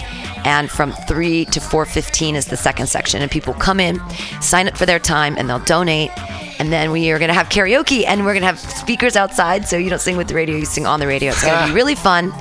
and 0.45 0.69
from 0.69 0.91
3 0.91 1.45
to 1.45 1.59
415 1.59 2.35
is 2.35 2.45
the 2.45 2.57
second 2.57 2.87
section. 2.87 3.21
And 3.21 3.29
people 3.29 3.53
come 3.53 3.79
in 3.79 3.99
sign 4.41 4.67
up 4.67 4.77
for 4.77 4.85
their 4.85 4.99
time 4.99 5.37
and 5.37 5.49
they'll 5.49 5.59
donate. 5.59 6.11
And 6.59 6.71
then 6.71 6.91
we 6.91 7.09
are 7.11 7.19
going 7.19 7.29
to 7.29 7.33
have 7.33 7.49
karaoke 7.49 8.05
and 8.05 8.25
we're 8.25 8.33
going 8.33 8.41
to 8.41 8.47
have 8.47 8.59
speakers 8.59 9.15
outside 9.15 9.67
so 9.67 9.77
you 9.77 9.89
don't 9.89 10.01
sing 10.01 10.17
with 10.17 10.27
the 10.27 10.35
radio 10.35 10.55
you 10.55 10.65
sing 10.65 10.85
on 10.85 10.99
the 10.99 11.07
radio. 11.07 11.31
It's 11.31 11.43
going 11.43 11.59
to 11.59 11.67
be 11.67 11.73
really 11.75 11.95
fun. 11.95 12.33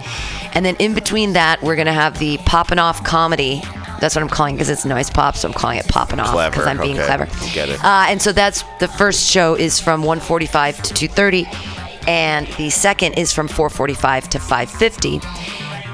And 0.54 0.64
then 0.64 0.76
in 0.76 0.94
between 0.94 1.32
that 1.32 1.62
we're 1.62 1.76
going 1.76 1.86
to 1.86 1.92
have 1.92 2.18
the 2.18 2.38
poppin' 2.38 2.78
off 2.78 3.02
comedy 3.04 3.62
that's 4.02 4.16
what 4.16 4.22
I'm 4.22 4.28
calling 4.28 4.56
because 4.56 4.68
it's 4.68 4.84
noise 4.84 5.08
pop, 5.08 5.36
so 5.36 5.46
I'm 5.46 5.54
calling 5.54 5.78
it 5.78 5.86
popping 5.86 6.18
off 6.18 6.34
because 6.50 6.66
I'm 6.66 6.80
being 6.80 6.98
okay. 6.98 7.06
clever. 7.06 7.26
Get 7.54 7.68
it. 7.68 7.82
Uh, 7.84 8.06
and 8.08 8.20
so 8.20 8.32
that's 8.32 8.64
the 8.80 8.88
first 8.88 9.30
show 9.30 9.54
is 9.54 9.78
from 9.78 10.02
1:45 10.02 10.82
to 10.82 11.08
2:30, 11.08 11.46
and 12.08 12.48
the 12.58 12.68
second 12.68 13.12
is 13.12 13.32
from 13.32 13.46
4:45 13.46 14.28
to 14.30 14.38
5:50. 14.40 15.20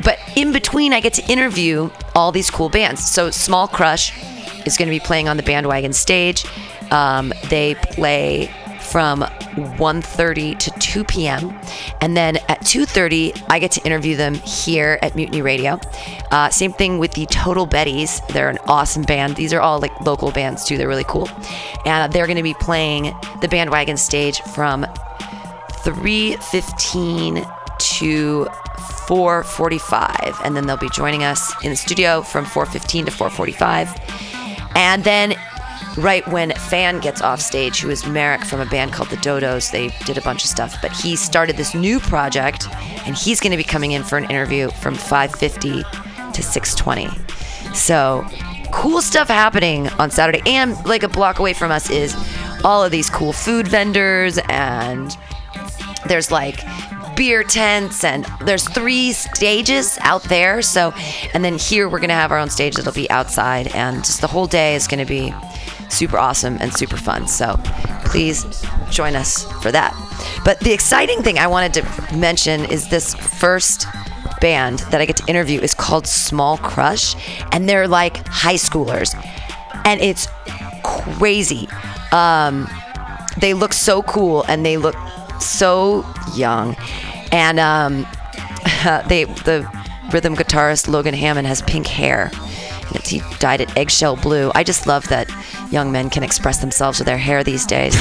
But 0.03 0.19
in 0.37 0.53
between, 0.53 0.95
I 0.95 1.01
get 1.01 1.13
to 1.15 1.31
interview 1.31 1.91
all 2.15 2.33
these 2.33 2.51
cool 2.51 2.71
bands. 2.71 3.05
So 3.07 3.31
Small 3.31 3.69
Crush 3.69 4.17
is 4.65 4.79
going 4.79 4.89
to 4.89 4.95
be 4.95 5.01
playing 5.01 5.29
on 5.29 5.37
the 5.37 5.43
bandwagon 5.43 5.93
stage. 5.93 6.47
Um, 6.91 7.35
they 7.51 7.75
play 7.75 8.51
from 8.91 9.21
1.30 9.21 10.59
to 10.59 10.71
2 10.79 11.05
p.m. 11.05 11.59
And 12.01 12.17
then 12.17 12.37
at 12.49 12.61
2.30, 12.61 13.45
I 13.49 13.59
get 13.59 13.73
to 13.73 13.85
interview 13.85 14.17
them 14.17 14.35
here 14.35 14.99
at 15.03 15.15
Mutiny 15.15 15.43
Radio. 15.43 15.81
Uh, 16.31 16.49
same 16.51 16.73
thing 16.73 16.99
with 16.99 17.13
the 17.13 17.27
Total 17.27 17.67
Betties. 17.67 18.27
They're 18.29 18.49
an 18.49 18.59
awesome 18.67 19.03
band. 19.03 19.37
These 19.37 19.53
are 19.53 19.61
all 19.61 19.81
like 19.81 19.99
local 20.01 20.31
bands 20.31 20.65
too. 20.65 20.79
They're 20.79 20.89
really 20.89 21.05
cool. 21.05 21.29
And 21.85 22.13
they're 22.13 22.27
going 22.27 22.37
to 22.37 22.43
be 22.43 22.55
playing 22.55 23.15
the 23.41 23.49
bandwagon 23.49 23.97
stage 23.97 24.41
from 24.41 24.85
3.15 25.85 27.55
to 27.79 28.45
4.45. 29.09 30.45
And 30.45 30.57
then 30.57 30.67
they'll 30.67 30.77
be 30.77 30.91
joining 30.91 31.25
us 31.25 31.55
in 31.65 31.71
the 31.71 31.77
studio 31.77 32.23
from 32.23 32.45
4.15 32.45 33.07
to 33.07 33.11
4.45. 33.11 34.77
And 34.77 35.03
then 35.03 35.35
right 35.97 36.27
when 36.29 36.53
Fan 36.53 37.01
gets 37.01 37.21
off 37.23 37.41
stage, 37.41 37.81
who 37.81 37.91
is 37.91 38.07
Meric 38.07 38.45
from 38.45 38.61
a 38.61 38.67
band 38.67 38.93
called 38.93 39.11
the 39.11 39.17
Dodos. 39.17 39.71
They 39.71 39.89
did 40.05 40.19
a 40.19 40.21
bunch 40.23 40.45
of 40.45 40.51
stuff, 40.51 40.77
but 40.83 40.93
he 40.93 41.17
started 41.17 41.57
this 41.57 41.75
new 41.75 42.01
project, 42.01 42.67
and 43.07 43.17
he's 43.17 43.41
going 43.41 43.51
to 43.53 43.57
be 43.57 43.65
coming 43.65 43.93
in 43.93 44.03
for 44.05 44.19
an 44.19 44.25
interview 44.25 44.71
from 44.71 44.95
5:50 44.95 45.83
to 46.33 46.43
6:20. 46.43 47.75
So 47.75 48.27
cool 48.73 49.01
stuff 49.01 49.29
happening 49.29 49.89
on 49.99 50.11
Saturday, 50.11 50.43
and 50.47 50.77
like 50.87 51.03
a 51.03 51.09
block 51.09 51.39
away 51.39 51.53
from 51.53 51.71
us 51.71 51.91
is 51.91 52.15
all 52.65 52.85
of 52.85 52.91
these 52.91 53.09
cool 53.09 53.33
food 53.33 53.67
vendors, 53.67 54.39
and 54.49 55.17
there's 56.07 56.31
like 56.31 56.61
beer 57.19 57.43
tents 57.43 58.05
and 58.05 58.25
there's 58.45 58.69
three 58.69 59.11
stages 59.13 59.99
out 60.03 60.23
there 60.25 60.63
so 60.63 60.93
and 61.35 61.45
then 61.45 61.59
here 61.59 61.89
we're 61.89 61.99
gonna 61.99 62.13
have 62.13 62.31
our 62.31 62.39
own 62.39 62.49
stage 62.49 62.77
that'll 62.77 62.93
be 62.93 63.11
outside 63.11 63.67
and 63.75 64.05
just 64.05 64.21
the 64.21 64.29
whole 64.29 64.47
day 64.47 64.77
is 64.77 64.87
gonna 64.87 65.05
be 65.05 65.35
super 65.89 66.19
awesome 66.19 66.59
and 66.61 66.73
super 66.73 66.97
fun. 66.97 67.27
So 67.29 67.59
please 68.05 68.45
join 68.91 69.17
us 69.17 69.45
for 69.63 69.71
that. 69.73 69.95
But 70.45 70.61
the 70.61 70.73
exciting 70.73 71.23
thing 71.23 71.39
i 71.39 71.47
wanted 71.47 71.75
to 71.75 72.17
mention 72.17 72.65
is 72.65 72.89
this 72.89 73.15
first 73.15 73.87
band 74.41 74.81
that 74.91 75.01
i 75.01 75.05
get 75.05 75.17
to 75.17 75.27
interview 75.27 75.61
is 75.61 75.75
called 75.75 76.07
small 76.07 76.59
crush 76.59 77.17
and 77.53 77.69
they're 77.69 77.89
like 77.89 78.27
high 78.27 78.55
schoolers. 78.55 79.15
And 79.85 80.01
it's 80.01 80.29
crazy. 80.83 81.69
Um, 82.13 82.69
they 83.39 83.55
look 83.55 83.73
so 83.73 84.03
cool 84.03 84.45
and 84.49 84.65
they 84.65 84.77
look 84.77 84.97
so 85.41 86.05
young. 86.35 86.77
And 87.33 87.59
um, 87.61 88.07
they 89.09 89.25
the 89.25 89.69
rhythm 90.13 90.35
guitarist 90.35 90.89
Logan 90.89 91.15
Hammond 91.15 91.47
has 91.47 91.63
pink 91.63 91.87
hair. 91.87 92.31
He 93.05 93.23
dyed 93.39 93.61
it 93.61 93.77
eggshell 93.77 94.17
blue. 94.17 94.51
I 94.55 94.65
just 94.65 94.87
love 94.87 95.07
that 95.09 95.31
young 95.71 95.93
men 95.93 96.11
can 96.11 96.23
express 96.23 96.59
themselves 96.59 96.99
with 96.99 97.07
their 97.07 97.19
hair 97.19 97.45
these 97.45 97.67
days. 97.67 97.95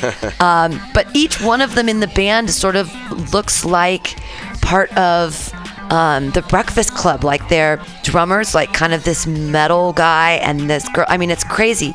um, 0.40 0.80
but 0.94 1.06
each 1.14 1.40
one 1.40 1.60
of 1.60 1.74
them 1.74 1.88
in 1.88 2.00
the 2.00 2.06
band 2.08 2.50
sort 2.50 2.76
of 2.76 2.90
looks 3.32 3.64
like 3.64 4.16
part 4.62 4.96
of 4.96 5.52
um, 5.90 6.30
the 6.30 6.42
Breakfast 6.42 6.94
Club. 6.94 7.24
Like 7.24 7.48
their 7.48 7.80
drummers, 8.02 8.54
like 8.54 8.72
kind 8.72 8.92
of 8.92 9.04
this 9.04 9.26
metal 9.26 9.92
guy, 9.92 10.32
and 10.42 10.68
this 10.70 10.88
girl. 10.90 11.06
I 11.08 11.16
mean, 11.16 11.30
it's 11.30 11.44
crazy. 11.44 11.94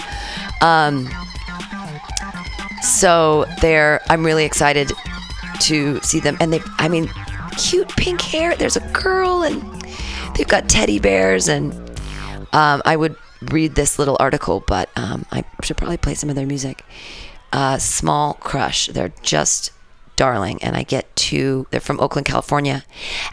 Um, 0.61 1.09
so 2.81 3.45
they're 3.61 4.01
I'm 4.09 4.25
really 4.25 4.45
excited 4.45 4.91
to 5.61 5.99
see 6.01 6.19
them 6.19 6.37
and 6.39 6.51
they 6.51 6.61
I 6.77 6.89
mean 6.89 7.09
cute 7.57 7.89
pink 7.89 8.21
hair 8.21 8.55
there's 8.55 8.77
a 8.77 8.91
girl 8.91 9.43
and 9.43 9.61
they've 10.35 10.47
got 10.47 10.67
teddy 10.67 10.99
bears 10.99 11.47
and 11.47 11.71
um, 12.53 12.81
I 12.85 12.95
would 12.95 13.15
read 13.41 13.75
this 13.75 13.97
little 13.97 14.17
article 14.19 14.63
but 14.67 14.89
um, 14.95 15.25
I 15.31 15.43
should 15.63 15.77
probably 15.77 15.97
play 15.97 16.13
some 16.13 16.29
of 16.29 16.35
their 16.35 16.45
music. 16.45 16.83
Uh, 17.53 17.77
small 17.77 18.35
crush. 18.35 18.87
They're 18.87 19.13
just 19.21 19.71
darling 20.15 20.61
and 20.61 20.75
I 20.75 20.83
get 20.83 21.13
to 21.15 21.65
they're 21.71 21.79
from 21.79 21.99
Oakland 21.99 22.25
California 22.25 22.85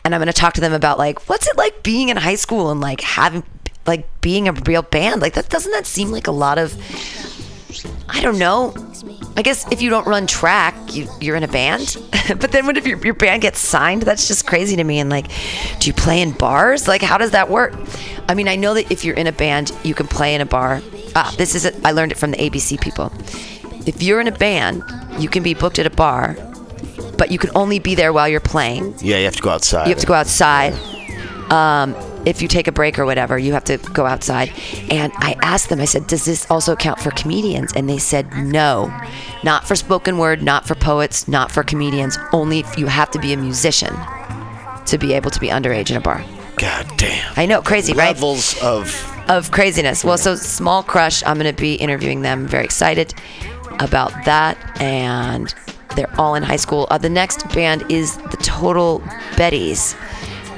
and 0.05 0.15
I'm 0.15 0.21
going 0.21 0.27
to 0.27 0.33
talk 0.33 0.55
to 0.55 0.61
them 0.61 0.73
about 0.73 0.97
like 0.97 1.29
what's 1.29 1.47
it 1.47 1.57
like 1.57 1.83
being 1.83 2.09
in 2.09 2.17
high 2.17 2.37
school 2.37 2.71
and 2.71 2.81
like 2.81 3.03
having 3.03 3.43
like 3.87 4.07
being 4.21 4.49
a 4.49 4.53
real 4.53 4.83
band? 4.83 5.21
Like 5.21 5.35
that 5.35 5.49
doesn't 5.49 5.73
that 5.73 5.87
seem 5.87 6.11
like 6.11 6.27
a 6.27 6.33
lot 6.33 6.59
of 6.59 6.73
I 8.09 8.21
don't 8.21 8.39
know. 8.39 8.75
I 9.37 9.43
guess 9.43 9.71
if 9.71 9.83
you 9.83 9.91
don't 9.91 10.07
run 10.07 10.27
track, 10.27 10.75
you, 10.95 11.07
you're 11.21 11.37
in 11.37 11.43
a 11.43 11.49
band. 11.49 11.97
but 12.29 12.53
then 12.53 12.67
what 12.67 12.77
if 12.77 12.87
your, 12.87 12.99
your 13.05 13.15
band 13.15 13.43
gets 13.43 13.59
signed? 13.59 14.03
That's 14.03 14.27
just 14.27 14.47
crazy 14.47 14.77
to 14.77 14.85
me. 14.85 14.99
And 14.99 15.11
like, 15.11 15.29
do 15.79 15.89
you 15.89 15.93
play 15.93 16.21
in 16.21 16.33
bars? 16.33 16.89
Like, 16.89 17.03
how 17.03 17.19
does 17.19 17.31
that 17.33 17.49
work? 17.49 17.75
I 18.29 18.35
mean, 18.35 18.49
I 18.49 18.57
know 18.57 18.75
that 18.75 18.91
if 18.91 19.05
you're 19.05 19.17
in 19.17 19.27
a 19.27 19.33
band, 19.33 19.73
you 19.85 19.95
can 19.95 20.07
play 20.07 20.35
in 20.35 20.41
a 20.41 20.47
bar. 20.47 20.83
Ah, 21.15 21.33
this 21.37 21.55
is, 21.55 21.65
it. 21.65 21.77
I 21.85 21.93
learned 21.93 22.13
it 22.13 22.19
from 22.19 22.33
the 22.33 22.37
ABC 22.37 22.81
people. 22.81 23.13
If 23.87 24.03
you're 24.03 24.21
in 24.21 24.29
a 24.29 24.33
band, 24.33 24.83
you 25.19 25.29
can 25.29 25.43
be 25.43 25.55
booked 25.55 25.79
at 25.79 25.87
a 25.87 25.91
bar, 25.91 26.37
but 27.17 27.31
you 27.31 27.39
can 27.39 27.51
only 27.55 27.79
be 27.79 27.95
there 27.95 28.13
while 28.13 28.29
you're 28.29 28.41
playing. 28.41 28.95
Yeah, 29.01 29.19
you 29.19 29.25
have 29.25 29.37
to 29.37 29.43
go 29.43 29.51
outside. 29.51 29.87
You 29.87 29.95
have 29.95 30.01
to 30.01 30.07
go 30.07 30.15
outside. 30.15 30.75
Um, 31.51 31.95
if 32.29 32.43
you 32.43 32.49
take 32.49 32.69
a 32.69 32.73
break 32.73 32.99
or 32.99 33.07
whatever, 33.07 33.39
you 33.39 33.53
have 33.55 33.65
to 33.65 33.79
go 33.95 34.05
outside. 34.07 34.53
And 34.91 35.13
I 35.17 35.37
asked 35.43 35.71
them, 35.71 35.81
I 35.81 35.87
said, 35.87 36.07
does 36.07 36.25
this 36.25 36.49
also 36.51 36.77
count 36.77 37.01
for 37.01 37.11
comedians? 37.11 37.73
And 37.73 37.89
they 37.89 37.99
said, 37.99 38.31
no, 38.37 38.95
not 39.43 39.67
for 39.67 39.75
spoken 39.75 40.19
word, 40.19 40.43
not 40.43 40.67
for 40.67 40.75
poets, 40.75 41.27
not 41.27 41.51
for 41.51 41.63
comedians. 41.63 42.19
Only 42.33 42.61
if 42.61 42.79
you 42.79 42.87
have 42.87 43.11
to 43.13 43.19
be 43.19 43.33
a 43.33 43.37
musician 43.37 43.95
to 44.87 44.99
be 44.99 45.15
able 45.15 45.31
to 45.31 45.41
be 45.41 45.49
underage 45.49 45.91
in 45.91 45.97
a 45.97 46.01
bar. 46.01 46.23
God 46.57 46.87
damn. 46.97 47.33
I 47.37 47.47
know, 47.47 47.63
crazy, 47.63 47.93
right? 47.93 48.15
Levels 48.15 48.61
of 48.63 49.15
of 49.29 49.51
craziness. 49.51 50.05
Well, 50.05 50.19
so 50.19 50.35
Small 50.35 50.83
Crush, 50.83 51.23
I'm 51.25 51.39
going 51.39 51.55
to 51.55 51.61
be 51.61 51.75
interviewing 51.75 52.23
them. 52.23 52.47
Very 52.47 52.65
excited 52.65 53.15
about 53.79 54.13
that. 54.25 54.57
And 54.81 55.55
they're 55.97 56.13
all 56.19 56.35
in 56.35 56.43
high 56.43 56.57
school. 56.57 56.87
Uh, 56.91 56.99
the 56.99 57.11
next 57.11 57.47
band 57.55 57.85
is 57.91 58.17
the 58.17 58.39
Total 58.39 59.01
Betties. 59.37 59.95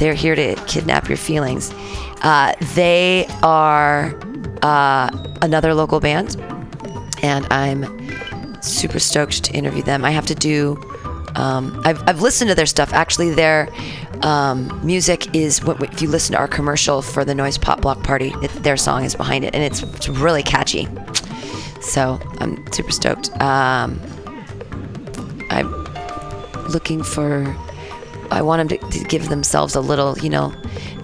They're 0.00 0.14
here 0.14 0.34
to 0.34 0.54
kidnap 0.66 1.08
your 1.08 1.18
feelings. 1.18 1.74
Uh, 2.22 2.54
they 2.74 3.26
are 3.42 4.18
uh, 4.62 5.10
another 5.42 5.74
local 5.74 6.00
band, 6.00 6.36
and 7.22 7.46
I'm 7.52 7.82
super 8.62 8.98
stoked 8.98 9.44
to 9.44 9.52
interview 9.52 9.82
them. 9.82 10.02
I 10.06 10.10
have 10.10 10.24
to 10.26 10.34
do. 10.34 10.82
Um, 11.34 11.82
I've, 11.84 12.02
I've 12.08 12.22
listened 12.22 12.48
to 12.48 12.54
their 12.54 12.64
stuff. 12.64 12.94
Actually, 12.94 13.34
their 13.34 13.68
um, 14.22 14.80
music 14.82 15.34
is 15.34 15.62
what 15.62 15.82
if 15.82 16.00
you 16.00 16.08
listen 16.08 16.32
to 16.32 16.38
our 16.38 16.48
commercial 16.48 17.02
for 17.02 17.22
the 17.22 17.34
Noise 17.34 17.58
Pop 17.58 17.82
Block 17.82 18.02
Party, 18.02 18.32
it, 18.42 18.50
their 18.62 18.78
song 18.78 19.04
is 19.04 19.14
behind 19.14 19.44
it, 19.44 19.54
and 19.54 19.62
it's, 19.62 19.82
it's 19.82 20.08
really 20.08 20.42
catchy. 20.42 20.88
So 21.82 22.18
I'm 22.38 22.72
super 22.72 22.90
stoked. 22.90 23.38
Um, 23.38 24.00
I'm 25.50 25.70
looking 26.70 27.02
for. 27.02 27.54
I 28.30 28.42
want 28.42 28.68
them 28.68 28.78
to, 28.78 28.98
to 28.98 29.04
give 29.04 29.28
themselves 29.28 29.74
a 29.74 29.80
little, 29.80 30.18
you 30.18 30.30
know. 30.30 30.52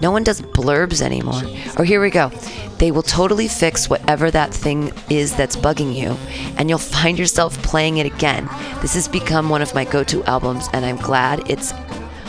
No 0.01 0.11
one 0.11 0.23
does 0.23 0.41
blurbs 0.41 1.01
anymore. 1.01 1.41
Or 1.77 1.85
here 1.85 2.01
we 2.01 2.09
go. 2.09 2.29
They 2.77 2.91
will 2.91 3.01
totally 3.03 3.47
fix 3.47 3.89
whatever 3.89 4.29
that 4.31 4.53
thing 4.53 4.91
is 5.09 5.35
that's 5.35 5.55
bugging 5.55 5.95
you, 5.95 6.15
and 6.57 6.69
you'll 6.69 6.77
find 6.79 7.17
yourself 7.17 7.57
playing 7.63 7.97
it 7.97 8.05
again. 8.05 8.47
This 8.81 8.93
has 8.93 9.07
become 9.07 9.49
one 9.49 9.61
of 9.61 9.73
my 9.73 9.83
go 9.83 10.03
to 10.05 10.23
albums, 10.25 10.69
and 10.73 10.85
I'm 10.85 10.97
glad 10.97 11.49
it's 11.49 11.73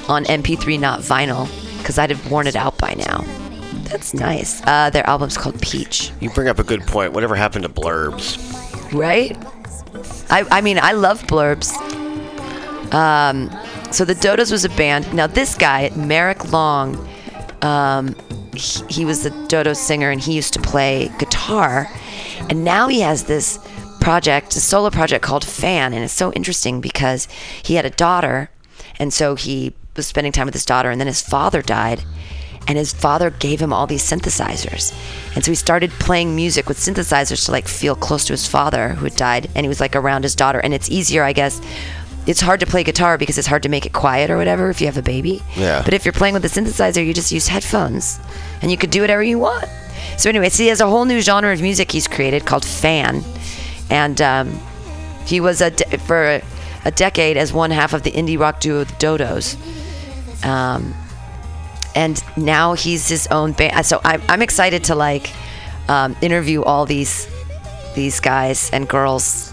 on 0.08 0.24
MP3, 0.24 0.80
not 0.80 1.00
vinyl, 1.00 1.46
because 1.78 1.98
I'd 1.98 2.10
have 2.10 2.30
worn 2.30 2.46
it 2.46 2.56
out 2.56 2.78
by 2.78 2.94
now. 2.94 3.24
That's 3.84 4.14
nice. 4.14 4.62
Uh, 4.66 4.88
their 4.90 5.06
album's 5.06 5.36
called 5.36 5.60
Peach, 5.60 6.12
You 6.20 6.30
bring 6.30 6.48
up 6.48 6.58
a 6.58 6.64
good 6.64 6.82
point. 6.82 7.12
Whatever 7.12 7.34
happened 7.36 7.64
to 7.64 7.70
blurbs? 7.70 8.38
right? 8.92 9.36
I, 10.30 10.44
I 10.50 10.60
mean, 10.62 10.78
I 10.80 10.92
love 10.92 11.22
blurbs. 11.24 11.72
Um, 12.92 13.50
so 13.90 14.05
the 14.05 14.15
Dodos 14.15 14.52
was 14.52 14.65
a 14.65 14.69
band. 14.70 15.12
Now 15.15 15.27
this 15.27 15.55
guy, 15.55 15.90
Meric 15.97 16.52
Long, 16.52 17.09
um, 17.62 18.15
he, 18.55 18.85
he 18.89 19.05
was 19.05 19.23
the 19.23 19.31
Dodo 19.48 19.73
singer, 19.73 20.10
and 20.10 20.20
he 20.20 20.35
used 20.35 20.52
to 20.55 20.60
play 20.60 21.10
guitar. 21.19 21.89
And 22.51 22.65
now 22.65 22.89
he 22.89 23.01
has 23.01 23.24
this 23.24 23.59
project, 24.01 24.56
a 24.56 24.60
solo 24.60 24.90
project 24.90 25.24
called 25.24 25.44
Fan, 25.44 25.93
and 25.93 26.05
it's 26.05 26.12
so 26.12 26.32
interesting 26.32 26.81
because 26.81 27.28
he 27.62 27.74
had 27.74 27.85
a 27.85 27.90
daughter, 27.90 28.51
and 28.98 29.12
so 29.12 29.35
he 29.35 29.74
was 29.97 30.06
spending 30.06 30.32
time 30.32 30.47
with 30.47 30.55
his 30.55 30.65
daughter, 30.65 30.90
and 30.90 31.01
then 31.01 31.06
his 31.06 31.20
father 31.20 31.62
died, 31.62 32.05
and 32.66 32.78
his 32.78 32.93
father 32.93 33.31
gave 33.31 33.60
him 33.60 33.73
all 33.73 33.86
these 33.86 34.09
synthesizers, 34.09 34.94
and 35.35 35.44
so 35.44 35.51
he 35.51 35.56
started 35.56 35.90
playing 35.93 36.36
music 36.36 36.69
with 36.69 36.78
synthesizers 36.78 37.44
to 37.44 37.52
like 37.52 37.66
feel 37.66 37.94
close 37.94 38.24
to 38.27 38.32
his 38.32 38.47
father 38.47 38.90
who 38.90 39.05
had 39.05 39.16
died, 39.16 39.51
and 39.55 39.65
he 39.65 39.69
was 39.69 39.81
like 39.81 39.97
around 39.97 40.23
his 40.23 40.35
daughter, 40.35 40.60
and 40.60 40.73
it's 40.73 40.90
easier, 40.90 41.24
I 41.24 41.32
guess. 41.32 41.60
It's 42.28 42.42
hard 42.42 42.60
to 42.60 42.66
play 42.66 42.84
guitar 42.84 43.16
because 43.16 43.38
it's 43.38 43.46
hard 43.46 43.62
to 43.62 43.70
make 43.70 43.86
it 43.86 43.94
quiet 43.94 44.30
or 44.30 44.36
whatever 44.36 44.68
if 44.68 44.82
you 44.82 44.86
have 44.86 44.98
a 44.98 45.02
baby. 45.02 45.42
Yeah. 45.56 45.80
But 45.82 45.94
if 45.94 46.05
you're 46.05 46.12
playing 46.12 46.34
with 46.34 46.44
a 46.44 46.48
synthesizer, 46.48 47.05
you 47.05 47.14
just 47.14 47.32
use 47.32 47.48
headphones, 47.48 48.20
and 48.60 48.70
you 48.70 48.76
could 48.76 48.90
do 48.90 49.00
whatever 49.00 49.22
you 49.22 49.38
want. 49.38 49.64
So 50.18 50.28
anyway, 50.28 50.50
so 50.50 50.62
he 50.62 50.68
has 50.68 50.82
a 50.82 50.86
whole 50.86 51.06
new 51.06 51.22
genre 51.22 51.50
of 51.50 51.62
music 51.62 51.90
he's 51.90 52.06
created 52.06 52.44
called 52.44 52.66
fan, 52.66 53.24
and 53.88 54.20
um, 54.20 54.60
he 55.24 55.40
was 55.40 55.62
a 55.62 55.70
de- 55.70 55.96
for 55.96 56.42
a 56.84 56.90
decade 56.90 57.38
as 57.38 57.50
one 57.50 57.70
half 57.70 57.94
of 57.94 58.02
the 58.02 58.10
indie 58.10 58.38
rock 58.38 58.60
duo 58.60 58.84
the 58.84 58.92
Dodos. 58.94 59.56
Um, 60.44 60.94
and 61.94 62.22
now 62.36 62.74
he's 62.74 63.09
his 63.09 63.26
own 63.28 63.52
band. 63.52 63.86
So 63.86 64.02
I'm, 64.05 64.20
I'm 64.28 64.42
excited 64.42 64.84
to 64.84 64.94
like 64.94 65.32
um, 65.88 66.14
interview 66.20 66.62
all 66.62 66.84
these 66.84 67.26
these 67.94 68.20
guys 68.20 68.68
and 68.70 68.86
girls 68.86 69.50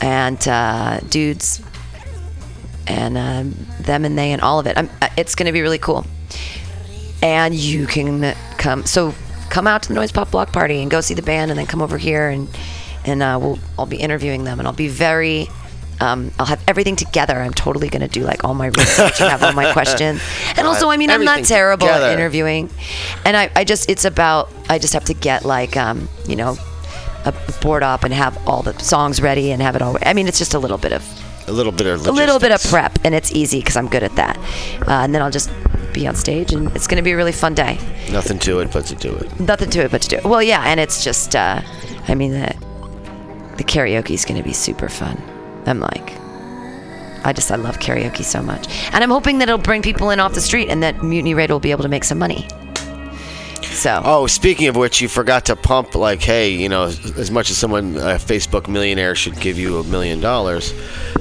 and 0.00 0.46
uh, 0.46 1.00
dudes 1.10 1.60
and 2.86 3.16
um, 3.16 3.54
them 3.80 4.04
and 4.04 4.18
they 4.18 4.32
and 4.32 4.42
all 4.42 4.58
of 4.58 4.66
it. 4.66 4.76
I'm, 4.76 4.90
uh, 5.00 5.08
it's 5.16 5.34
going 5.34 5.46
to 5.46 5.52
be 5.52 5.62
really 5.62 5.78
cool. 5.78 6.06
And 7.22 7.54
you 7.54 7.86
can 7.86 8.34
come. 8.58 8.84
So 8.84 9.14
come 9.50 9.66
out 9.66 9.82
to 9.84 9.88
the 9.88 9.94
Noise 9.94 10.12
Pop 10.12 10.30
Block 10.30 10.52
Party 10.52 10.82
and 10.82 10.90
go 10.90 11.00
see 11.00 11.14
the 11.14 11.22
band, 11.22 11.50
and 11.50 11.58
then 11.58 11.66
come 11.66 11.80
over 11.80 11.96
here 11.96 12.28
and 12.28 12.48
and 13.04 13.22
uh, 13.22 13.38
we'll 13.40 13.58
I'll 13.78 13.86
be 13.86 13.96
interviewing 13.96 14.44
them, 14.44 14.58
and 14.58 14.66
I'll 14.66 14.74
be 14.74 14.88
very. 14.88 15.48
Um, 16.00 16.32
I'll 16.40 16.46
have 16.46 16.62
everything 16.66 16.96
together. 16.96 17.34
I'm 17.34 17.54
totally 17.54 17.88
gonna 17.88 18.08
do 18.08 18.24
like 18.24 18.42
all 18.42 18.52
my 18.52 18.66
research 18.66 19.20
and 19.20 19.30
have 19.30 19.44
all 19.44 19.52
my 19.52 19.72
questions. 19.78 20.20
And 20.56 20.66
also, 20.66 20.90
I 20.90 20.96
mean, 20.96 21.08
I'm 21.08 21.24
not 21.24 21.44
terrible 21.44 21.86
together. 21.86 22.06
at 22.06 22.12
interviewing, 22.12 22.68
and 23.24 23.36
I, 23.36 23.50
I 23.54 23.64
just 23.64 23.88
it's 23.88 24.04
about 24.04 24.50
I 24.68 24.78
just 24.78 24.92
have 24.94 25.04
to 25.04 25.14
get 25.14 25.44
like 25.44 25.76
um, 25.76 26.08
you 26.26 26.34
know 26.34 26.58
a 27.24 27.32
board 27.62 27.82
up 27.82 28.04
and 28.04 28.12
have 28.12 28.36
all 28.46 28.62
the 28.62 28.76
songs 28.80 29.22
ready 29.22 29.52
and 29.52 29.62
have 29.62 29.76
it 29.76 29.82
all. 29.82 29.96
I 30.02 30.14
mean, 30.14 30.26
it's 30.26 30.38
just 30.38 30.52
a 30.52 30.58
little 30.58 30.78
bit 30.78 30.92
of 30.92 31.02
A 31.46 31.52
little 31.52 31.72
bit 31.72 31.86
of 31.86 32.06
a 32.06 32.12
little 32.12 32.38
bit 32.38 32.52
of 32.52 32.62
prep, 32.64 32.98
and 33.04 33.14
it's 33.14 33.30
easy 33.32 33.58
because 33.60 33.76
I'm 33.76 33.88
good 33.88 34.02
at 34.02 34.14
that. 34.16 34.38
Uh, 34.88 35.02
and 35.02 35.14
then 35.14 35.20
I'll 35.20 35.30
just 35.30 35.50
be 35.92 36.06
on 36.06 36.14
stage, 36.14 36.52
and 36.52 36.74
it's 36.74 36.86
going 36.86 36.96
to 36.96 37.02
be 37.02 37.12
a 37.12 37.16
really 37.16 37.32
fun 37.32 37.54
day. 37.54 37.78
Nothing 38.10 38.38
to 38.40 38.60
it 38.60 38.72
but 38.72 38.86
to 38.86 38.94
do 38.94 39.14
it. 39.14 39.40
Nothing 39.40 39.70
to 39.70 39.84
it 39.84 39.90
but 39.90 40.02
to 40.02 40.08
do 40.08 40.16
it. 40.16 40.24
Well, 40.24 40.42
yeah, 40.42 40.62
and 40.64 40.80
it's 40.80 41.04
just, 41.04 41.36
uh, 41.36 41.60
I 42.08 42.14
mean, 42.14 42.32
the 42.32 42.54
the 43.58 43.64
karaoke 43.64 44.10
is 44.10 44.24
going 44.24 44.38
to 44.38 44.42
be 44.42 44.52
super 44.52 44.88
fun. 44.88 45.22
I'm 45.66 45.80
like, 45.80 46.12
I 47.24 47.32
just, 47.32 47.52
I 47.52 47.56
love 47.56 47.78
karaoke 47.78 48.24
so 48.24 48.42
much, 48.42 48.66
and 48.92 49.04
I'm 49.04 49.10
hoping 49.10 49.38
that 49.38 49.48
it'll 49.48 49.58
bring 49.58 49.82
people 49.82 50.10
in 50.10 50.20
off 50.20 50.34
the 50.34 50.40
street, 50.40 50.68
and 50.70 50.82
that 50.82 51.02
Mutiny 51.02 51.34
Radio 51.34 51.54
will 51.54 51.60
be 51.60 51.70
able 51.70 51.82
to 51.82 51.88
make 51.88 52.04
some 52.04 52.18
money. 52.18 52.48
So, 53.74 54.00
Oh, 54.04 54.26
speaking 54.28 54.68
of 54.68 54.76
which, 54.76 55.00
you 55.00 55.08
forgot 55.08 55.46
to 55.46 55.56
pump 55.56 55.94
like, 55.94 56.22
hey, 56.22 56.50
you 56.50 56.68
know, 56.68 56.84
as 56.84 57.30
much 57.30 57.50
as 57.50 57.58
someone 57.58 57.96
a 57.96 58.16
Facebook 58.16 58.68
millionaire 58.68 59.14
should 59.14 59.38
give 59.40 59.58
you 59.58 59.78
a 59.78 59.84
million 59.84 60.20
dollars, 60.20 60.72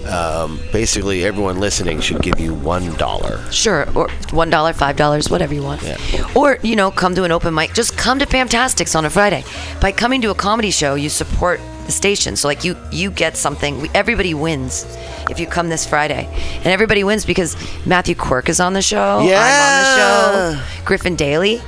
um, 0.08 0.60
basically 0.72 1.26
everyone 1.26 1.60
listening 1.60 2.00
should 2.00 2.22
give 2.22 2.40
you 2.40 2.54
one 2.54 2.94
dollar. 2.94 3.40
Sure, 3.52 3.88
or 3.98 4.10
one 4.32 4.50
dollar, 4.50 4.72
five 4.72 4.96
dollars, 4.96 5.30
whatever 5.30 5.54
you 5.54 5.64
want. 5.64 5.82
Yeah. 5.82 5.98
Or 6.36 6.60
you 6.62 6.76
know, 6.76 6.92
come 6.92 7.16
to 7.16 7.24
an 7.24 7.32
open 7.32 7.54
mic. 7.54 7.74
Just 7.74 7.98
come 7.98 8.20
to 8.20 8.26
Fantastics 8.26 8.96
on 8.96 9.04
a 9.06 9.10
Friday. 9.10 9.44
By 9.82 9.92
coming 9.92 10.22
to 10.22 10.30
a 10.30 10.36
comedy 10.36 10.72
show, 10.72 10.96
you 10.96 11.10
support 11.10 11.60
the 11.86 11.92
station. 11.92 12.36
So 12.36 12.48
like 12.48 12.64
you, 12.64 12.78
you 12.92 13.12
get 13.12 13.36
something. 13.36 13.82
We, 13.82 13.90
everybody 13.94 14.34
wins 14.34 14.86
if 15.30 15.40
you 15.40 15.48
come 15.48 15.70
this 15.70 15.86
Friday, 15.88 16.30
and 16.58 16.68
everybody 16.68 17.04
wins 17.04 17.26
because 17.26 17.56
Matthew 17.86 18.16
Quirk 18.16 18.48
is 18.48 18.60
on 18.60 18.74
the 18.74 18.82
show. 18.82 19.22
Yeah. 19.22 19.42
I'm 19.42 20.54
on 20.54 20.54
the 20.54 20.62
show. 20.62 20.86
Griffin 20.86 21.16
Daly. 21.16 21.62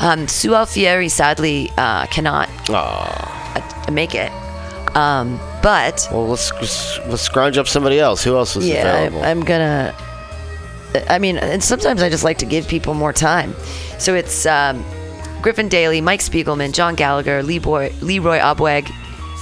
Um, 0.00 0.28
Sue 0.28 0.50
Alfieri 0.54 1.08
sadly 1.10 1.70
uh, 1.78 2.06
cannot 2.06 2.48
uh, 2.68 3.90
make 3.90 4.14
it. 4.14 4.30
Um, 4.96 5.38
but 5.62 6.06
Well, 6.10 6.26
let's 6.28 6.52
let's 7.06 7.22
scrounge 7.22 7.58
up 7.58 7.66
somebody 7.68 7.98
else. 7.98 8.22
Who 8.24 8.36
else 8.36 8.54
was 8.54 8.66
yeah, 8.68 8.86
available? 8.96 9.22
I'm 9.24 9.40
gonna. 9.42 9.94
I 11.10 11.18
mean, 11.18 11.36
and 11.36 11.62
sometimes 11.62 12.00
I 12.02 12.08
just 12.08 12.24
like 12.24 12.38
to 12.38 12.46
give 12.46 12.66
people 12.68 12.94
more 12.94 13.12
time. 13.12 13.54
So 13.98 14.14
it's 14.14 14.46
um, 14.46 14.84
Griffin 15.42 15.68
Daly, 15.68 16.00
Mike 16.00 16.20
Spiegelman, 16.20 16.72
John 16.72 16.94
Gallagher, 16.94 17.42
Leroy, 17.42 17.92
Leroy 18.00 18.38
Obweg, 18.38 18.90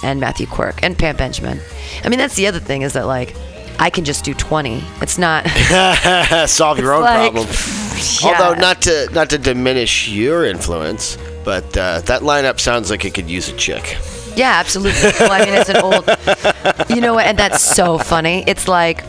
and 0.02 0.18
Matthew 0.18 0.46
Quirk, 0.46 0.82
and 0.82 0.98
Pam 0.98 1.16
Benjamin. 1.16 1.60
I 2.04 2.08
mean, 2.08 2.18
that's 2.18 2.34
the 2.34 2.46
other 2.48 2.58
thing 2.60 2.82
is 2.82 2.94
that 2.94 3.06
like 3.06 3.36
I 3.78 3.90
can 3.90 4.04
just 4.04 4.24
do 4.24 4.34
20. 4.34 4.82
It's 5.00 5.18
not. 5.18 5.46
Solve 6.48 6.78
your 6.78 6.92
own 6.94 7.02
like- 7.02 7.32
problem. 7.32 7.46
Yeah. 8.22 8.40
Although 8.40 8.60
not 8.60 8.82
to 8.82 9.08
not 9.12 9.30
to 9.30 9.38
diminish 9.38 10.08
your 10.08 10.44
influence, 10.44 11.16
but 11.44 11.64
uh, 11.76 12.00
that 12.02 12.22
lineup 12.22 12.60
sounds 12.60 12.90
like 12.90 13.04
it 13.04 13.14
could 13.14 13.28
use 13.28 13.48
a 13.48 13.56
chick. 13.56 13.96
Yeah, 14.36 14.52
absolutely. 14.58 15.12
Well, 15.20 15.30
I 15.30 15.44
mean, 15.44 15.54
it's 15.54 15.70
an 15.70 15.76
old. 15.76 16.04
You 16.90 17.00
know 17.00 17.14
what? 17.14 17.26
And 17.26 17.38
that's 17.38 17.62
so 17.62 17.98
funny. 17.98 18.44
It's 18.46 18.68
like. 18.68 19.04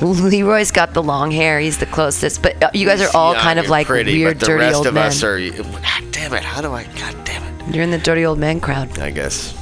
Leroy's 0.00 0.72
got 0.72 0.94
the 0.94 1.02
long 1.02 1.30
hair. 1.30 1.60
He's 1.60 1.78
the 1.78 1.86
closest, 1.86 2.42
but 2.42 2.60
uh, 2.60 2.70
you 2.74 2.86
guys 2.86 3.00
are 3.00 3.16
all 3.16 3.34
Young 3.34 3.42
kind 3.42 3.58
of 3.60 3.68
like 3.68 3.86
pretty, 3.86 4.18
weird, 4.18 4.34
but 4.34 4.40
the 4.40 4.46
dirty 4.46 4.64
rest 4.64 4.76
old 4.78 4.86
of 4.88 4.94
men. 4.94 5.06
us 5.06 5.22
are. 5.22 5.38
God 5.38 6.04
damn 6.10 6.34
it! 6.34 6.42
How 6.42 6.60
do 6.60 6.72
I? 6.72 6.82
God 6.98 7.24
damn 7.24 7.44
it! 7.44 7.72
You're 7.72 7.84
in 7.84 7.92
the 7.92 7.98
dirty 7.98 8.24
old 8.24 8.40
man 8.40 8.58
crowd. 8.58 8.98
I 8.98 9.12
guess. 9.12 9.54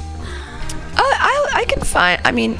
I, 0.95 0.97
I, 0.97 1.59
I 1.59 1.65
can 1.65 1.83
find. 1.83 2.19
I 2.25 2.31
mean, 2.31 2.57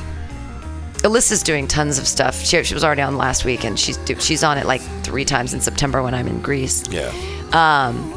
Alyssa's 1.03 1.41
doing 1.41 1.67
tons 1.67 1.97
of 1.97 2.07
stuff. 2.07 2.39
She, 2.41 2.63
she 2.63 2.73
was 2.73 2.83
already 2.83 3.01
on 3.01 3.17
last 3.17 3.43
week, 3.43 3.63
and 3.65 3.79
she's 3.79 3.97
she's 4.19 4.43
on 4.43 4.57
it 4.57 4.65
like 4.65 4.81
three 5.03 5.25
times 5.25 5.53
in 5.53 5.59
September 5.61 6.03
when 6.03 6.13
I'm 6.13 6.27
in 6.27 6.41
Greece. 6.41 6.83
Yeah. 6.89 7.07
Um, 7.53 8.13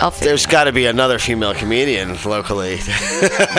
I'll. 0.00 0.10
There's 0.12 0.46
got 0.46 0.64
to 0.64 0.72
be 0.72 0.86
another 0.86 1.18
female 1.18 1.54
comedian 1.54 2.16
locally. 2.24 2.78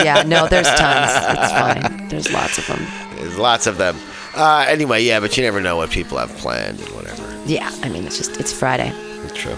Yeah, 0.02 0.22
no, 0.26 0.46
there's 0.48 0.68
tons. 0.74 1.10
It's 1.38 1.52
fine. 1.52 2.08
There's 2.08 2.32
lots 2.32 2.58
of 2.58 2.66
them. 2.66 2.86
There's 3.16 3.38
lots 3.38 3.66
of 3.66 3.78
them. 3.78 3.96
Uh, 4.34 4.64
anyway, 4.68 5.02
yeah, 5.02 5.20
but 5.20 5.36
you 5.36 5.42
never 5.42 5.60
know 5.60 5.76
what 5.76 5.90
people 5.90 6.18
have 6.18 6.30
planned 6.38 6.80
and 6.80 6.88
whatever. 6.90 7.22
Yeah, 7.46 7.70
I 7.82 7.88
mean, 7.88 8.04
it's 8.06 8.16
just 8.18 8.40
it's 8.40 8.52
Friday. 8.52 8.92
True. 9.34 9.56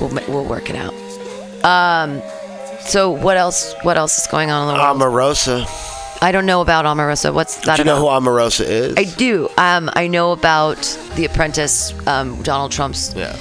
We'll 0.00 0.10
we'll 0.28 0.44
work 0.44 0.70
it 0.70 0.76
out. 0.76 0.94
Um, 1.64 2.22
so 2.80 3.10
what 3.10 3.36
else? 3.36 3.74
What 3.82 3.96
else 3.96 4.18
is 4.18 4.26
going 4.26 4.50
on 4.50 4.68
in 4.68 4.74
the 4.74 4.82
world? 4.82 4.98
Omarosa. 4.98 5.89
I 6.22 6.32
don't 6.32 6.46
know 6.46 6.60
about 6.60 6.84
Omarosa. 6.84 7.32
What's 7.32 7.56
that 7.64 7.76
Do 7.76 7.80
you 7.82 7.84
know 7.86 8.06
about? 8.06 8.22
who 8.22 8.28
Omarosa 8.30 8.64
is? 8.66 8.94
I 8.96 9.04
do. 9.04 9.48
Um, 9.56 9.88
I 9.94 10.06
know 10.06 10.32
about 10.32 10.76
The 11.16 11.24
Apprentice, 11.24 11.94
um, 12.06 12.40
Donald 12.42 12.72
Trump's 12.72 13.14
yeah. 13.14 13.34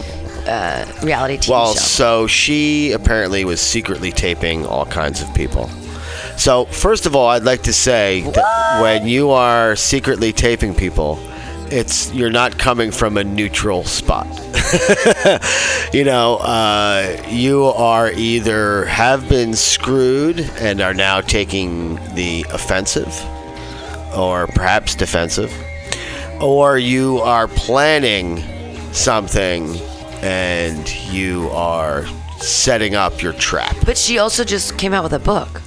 reality 1.04 1.38
TV 1.38 1.50
Well, 1.50 1.74
show. 1.74 1.80
so 1.80 2.28
she 2.28 2.92
apparently 2.94 3.44
was 3.46 3.60
secretly 3.60 4.12
taping 4.12 4.66
all 4.66 4.86
kinds 4.86 5.22
of 5.22 5.34
people. 5.34 5.70
So, 6.38 6.66
first 6.66 7.06
of 7.06 7.16
all, 7.18 7.28
I'd 7.28 7.44
like 7.44 7.64
to 7.64 7.74
say 7.74 8.22
that 8.22 8.82
when 8.82 9.08
you 9.08 9.32
are 9.32 9.76
secretly 9.76 10.32
taping 10.32 10.74
people, 10.74 11.20
it's 11.72 12.12
you're 12.14 12.32
not 12.32 12.58
coming 12.58 12.92
from 12.92 13.18
a 13.18 13.24
neutral 13.24 13.84
spot. 13.84 14.28
you 15.94 16.04
know, 16.04 16.38
uh, 16.38 17.22
you 17.30 17.66
are 17.66 18.12
either 18.12 18.86
have 18.86 19.28
been 19.30 19.54
screwed 19.54 20.40
and 20.60 20.82
are 20.82 20.94
now 20.94 21.22
taking 21.22 21.96
the 22.16 22.46
offensive, 22.52 23.14
or 24.16 24.48
perhaps 24.48 24.96
defensive, 24.96 25.54
or 26.42 26.78
you 26.78 27.20
are 27.20 27.48
planning 27.48 28.44
something 28.94 29.76
and 30.22 30.90
you 31.12 31.50
are 31.50 32.06
setting 32.40 32.96
up 32.96 33.22
your 33.22 33.34
trap. 33.34 33.76
But 33.86 33.98
she 33.98 34.18
also 34.18 34.44
just 34.44 34.78
came 34.78 34.94
out 34.94 35.04
with 35.04 35.14
a 35.14 35.20
book. 35.20 35.62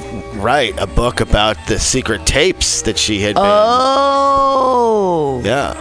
right, 0.40 0.74
a 0.78 0.86
book 0.86 1.20
about 1.20 1.56
the 1.66 1.78
secret 1.78 2.26
tapes 2.26 2.82
that 2.82 2.98
she 2.98 3.20
had 3.20 3.34
Oh. 3.38 5.40
Yeah. 5.44 5.74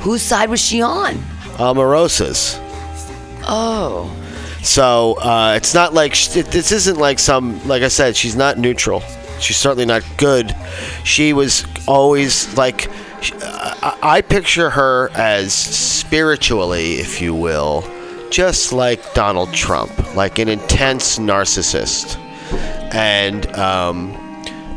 Whose 0.00 0.22
side 0.22 0.50
was 0.50 0.60
she 0.60 0.82
on? 0.82 1.14
Omarosa's. 1.56 2.58
Oh. 3.46 4.10
So 4.62 5.14
uh, 5.14 5.54
it's 5.56 5.74
not 5.74 5.94
like 5.94 6.14
sh- 6.14 6.28
this 6.28 6.72
isn't 6.72 6.98
like 6.98 7.18
some 7.18 7.66
like 7.66 7.82
I 7.82 7.88
said 7.88 8.16
she's 8.16 8.36
not 8.36 8.58
neutral. 8.58 9.00
She's 9.40 9.56
certainly 9.56 9.84
not 9.84 10.02
good. 10.16 10.54
She 11.04 11.32
was 11.32 11.64
always 11.86 12.56
like 12.56 12.90
sh- 13.20 13.32
I, 13.42 13.98
I 14.02 14.20
picture 14.22 14.70
her 14.70 15.10
as 15.14 15.52
spiritually, 15.52 16.94
if 16.94 17.20
you 17.20 17.34
will, 17.34 17.84
just 18.30 18.72
like 18.72 19.12
Donald 19.14 19.52
Trump, 19.52 20.14
like 20.14 20.38
an 20.38 20.48
intense 20.48 21.18
narcissist. 21.18 22.18
And, 22.94 23.46
um, 23.56 24.12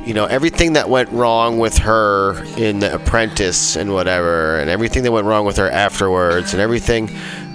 you 0.06 0.14
know, 0.14 0.26
everything 0.26 0.73
that 0.73 0.89
went 0.89 1.10
wrong 1.11 1.60
with 1.60 1.77
her 1.80 2.44
in 2.57 2.80
The 2.80 2.94
Apprentice 2.95 3.76
and 3.76 3.94
whatever, 3.94 4.57
and 4.60 4.69
everything 4.69 5.03
that 5.03 5.11
went 5.11 5.26
wrong 5.27 5.45
with 5.45 5.57
her 5.57 5.69
afterwards, 5.69 6.53
and 6.53 6.61
everything, 6.61 7.10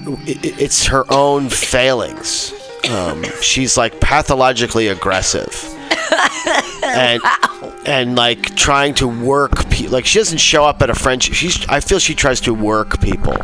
i- 0.06 0.10
i- 0.30 0.38
it's 0.58 0.86
her 0.86 1.04
own 1.10 1.48
failings. 1.48 2.52
Um, 2.90 3.24
she's 3.40 3.76
like 3.76 4.00
pathologically 4.00 4.88
aggressive. 4.88 5.68
and 6.84 7.20
and 7.86 8.16
like 8.16 8.54
trying 8.56 8.94
to 8.94 9.06
work 9.08 9.68
pe- 9.70 9.86
like 9.88 10.04
she 10.06 10.18
doesn't 10.18 10.38
show 10.38 10.64
up 10.64 10.82
at 10.82 10.90
a 10.90 10.94
friendship 10.94 11.32
she's 11.34 11.64
i 11.68 11.80
feel 11.80 11.98
she 11.98 12.14
tries 12.14 12.40
to 12.40 12.52
work 12.52 13.00
people 13.00 13.36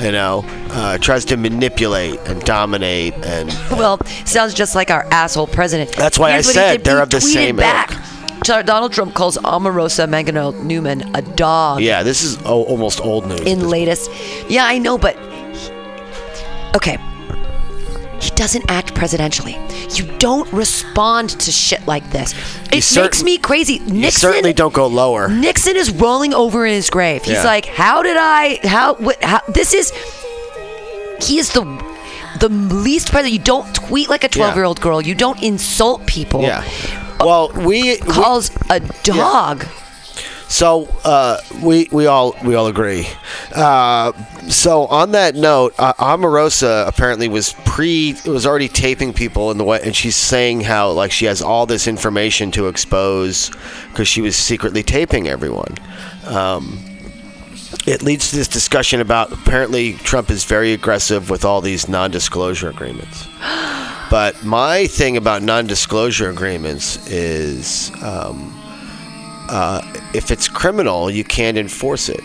you 0.00 0.12
know 0.12 0.44
uh, 0.70 0.98
tries 0.98 1.24
to 1.26 1.36
manipulate 1.36 2.18
and 2.26 2.40
dominate 2.44 3.14
and 3.24 3.48
Well, 3.70 3.98
sounds 4.24 4.54
just 4.54 4.74
like 4.74 4.90
our 4.90 5.04
asshole 5.10 5.46
president. 5.48 5.92
That's 5.92 6.18
why 6.18 6.30
I 6.30 6.32
Here's 6.34 6.46
he 6.48 6.52
said 6.54 6.84
they're 6.84 7.02
of 7.02 7.10
the 7.10 7.20
same 7.20 7.56
back. 7.56 7.90
ilk. 7.92 8.00
Donald 8.66 8.92
Trump 8.92 9.14
calls 9.14 9.36
Omarosa 9.38 10.08
Manigault 10.08 10.62
Newman 10.64 11.02
a 11.14 11.22
dog 11.22 11.80
yeah 11.82 12.02
this 12.02 12.22
is 12.22 12.38
o- 12.44 12.64
almost 12.64 13.00
old 13.00 13.26
news 13.26 13.40
in 13.42 13.68
latest. 13.68 14.10
Yeah, 14.48 14.64
I 14.64 14.78
know, 14.78 14.96
but 14.98 15.16
okay. 16.74 16.98
He 18.20 18.30
doesn't 18.30 18.70
act 18.70 18.94
presidentially. 18.94 19.56
You 19.98 20.04
don't 20.18 20.50
respond 20.52 21.30
to 21.40 21.50
shit 21.50 21.86
like 21.86 22.08
this. 22.10 22.34
It 22.72 22.82
certain- 22.82 23.04
makes 23.04 23.22
me 23.22 23.38
crazy. 23.38 23.78
Nixon 23.78 23.96
you 23.96 24.10
certainly 24.10 24.52
don't 24.52 24.74
go 24.74 24.86
lower 24.86 25.28
Nixon 25.28 25.76
is 25.76 25.90
rolling 25.90 26.34
over 26.34 26.66
in 26.66 26.74
his 26.74 26.90
grave. 26.90 27.22
He's 27.24 27.34
Yeah. 27.34 27.44
like, 27.44 27.66
"How 27.66 28.02
did 28.02 28.16
I? 28.18 28.60
How? 28.64 28.94
What? 28.94 29.22
How? 29.24 29.40
This 29.48 29.72
is. 29.74 29.92
He 31.20 31.38
is 31.38 31.50
the 31.52 31.64
the 32.38 32.48
least 32.48 33.10
president. 33.10 33.32
You 33.34 33.44
don't 33.44 33.74
tweet 33.74 34.08
like 34.08 34.24
a 34.24 34.28
twelve 34.28 34.54
year 34.54 34.64
old 34.64 34.80
girl. 34.80 35.00
You 35.02 35.14
don't 35.14 35.42
insult 35.42 36.06
people. 36.06 36.42
yeah 36.42 36.62
well 37.20 37.50
we, 37.54 37.82
we 37.82 37.96
Calls 37.98 38.50
a 38.70 38.80
dog. 39.02 39.66
So 40.50 40.88
uh, 41.04 41.40
we 41.62 41.88
we 41.92 42.06
all 42.06 42.34
we 42.44 42.56
all 42.56 42.66
agree. 42.66 43.06
Uh, 43.54 44.12
so 44.48 44.86
on 44.86 45.12
that 45.12 45.36
note, 45.36 45.74
uh, 45.78 45.92
Omarosa 45.94 46.88
apparently 46.88 47.28
was 47.28 47.52
pre 47.64 48.16
was 48.26 48.46
already 48.46 48.66
taping 48.66 49.12
people 49.12 49.52
in 49.52 49.58
the 49.58 49.64
way, 49.64 49.80
and 49.80 49.94
she's 49.94 50.16
saying 50.16 50.62
how 50.62 50.90
like 50.90 51.12
she 51.12 51.26
has 51.26 51.40
all 51.40 51.66
this 51.66 51.86
information 51.86 52.50
to 52.50 52.66
expose 52.66 53.50
because 53.90 54.08
she 54.08 54.20
was 54.20 54.34
secretly 54.34 54.82
taping 54.82 55.28
everyone. 55.28 55.76
Um, 56.26 56.80
it 57.86 58.02
leads 58.02 58.30
to 58.30 58.36
this 58.36 58.48
discussion 58.48 59.00
about 59.00 59.32
apparently 59.32 59.92
Trump 59.92 60.30
is 60.30 60.42
very 60.42 60.72
aggressive 60.72 61.30
with 61.30 61.44
all 61.44 61.60
these 61.60 61.88
non-disclosure 61.88 62.68
agreements. 62.68 63.28
But 64.10 64.42
my 64.42 64.88
thing 64.88 65.16
about 65.16 65.44
non-disclosure 65.44 66.30
agreements 66.30 67.08
is. 67.08 67.92
Um, 68.02 68.59
uh, 69.50 69.80
if 70.14 70.30
it's 70.30 70.48
criminal, 70.48 71.10
you 71.10 71.24
can't 71.24 71.58
enforce 71.58 72.08
it. 72.08 72.20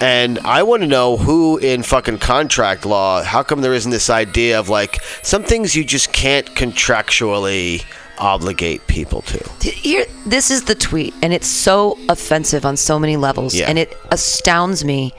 And 0.00 0.38
I 0.40 0.62
want 0.62 0.82
to 0.82 0.86
know 0.86 1.16
who 1.16 1.56
in 1.56 1.82
fucking 1.82 2.18
contract 2.18 2.84
law, 2.84 3.22
how 3.22 3.42
come 3.42 3.62
there 3.62 3.72
isn't 3.72 3.90
this 3.90 4.10
idea 4.10 4.60
of 4.60 4.68
like 4.68 5.02
some 5.22 5.42
things 5.42 5.74
you 5.74 5.84
just 5.84 6.12
can't 6.12 6.46
contractually 6.54 7.82
obligate 8.18 8.86
people 8.88 9.22
to? 9.22 9.38
Here, 9.62 10.04
this 10.26 10.50
is 10.50 10.64
the 10.64 10.74
tweet, 10.74 11.14
and 11.22 11.32
it's 11.32 11.46
so 11.46 11.98
offensive 12.08 12.66
on 12.66 12.76
so 12.76 12.98
many 12.98 13.16
levels, 13.16 13.54
Yeah. 13.54 13.68
and 13.68 13.78
it 13.78 13.96
astounds 14.10 14.84
me 14.84 15.14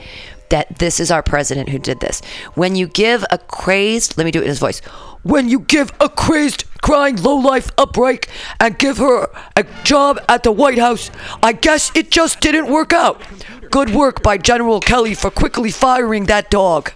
that 0.50 0.78
this 0.78 1.00
is 1.00 1.10
our 1.10 1.22
president 1.22 1.68
who 1.68 1.78
did 1.78 2.00
this. 2.00 2.22
When 2.54 2.76
you 2.76 2.86
give 2.86 3.24
a 3.30 3.38
crazed, 3.38 4.16
let 4.16 4.24
me 4.24 4.30
do 4.30 4.38
it 4.38 4.42
in 4.42 4.48
his 4.48 4.58
voice. 4.60 4.80
When 5.22 5.48
you 5.48 5.58
give 5.60 5.92
a 6.00 6.08
crazed, 6.08 6.64
crying 6.82 7.22
lowlife 7.22 7.70
break 7.92 8.28
and 8.60 8.78
give 8.78 8.98
her 8.98 9.28
a 9.56 9.64
job 9.84 10.20
at 10.28 10.42
the 10.42 10.52
White 10.52 10.78
House, 10.78 11.10
I 11.42 11.52
guess 11.52 11.90
it 11.94 12.10
just 12.10 12.40
didn't 12.40 12.70
work 12.70 12.92
out. 12.92 13.20
Good 13.70 13.90
work 13.90 14.22
by 14.22 14.38
General 14.38 14.80
Kelly 14.80 15.14
for 15.14 15.30
quickly 15.30 15.70
firing 15.70 16.24
that 16.26 16.50
dog. 16.50 16.92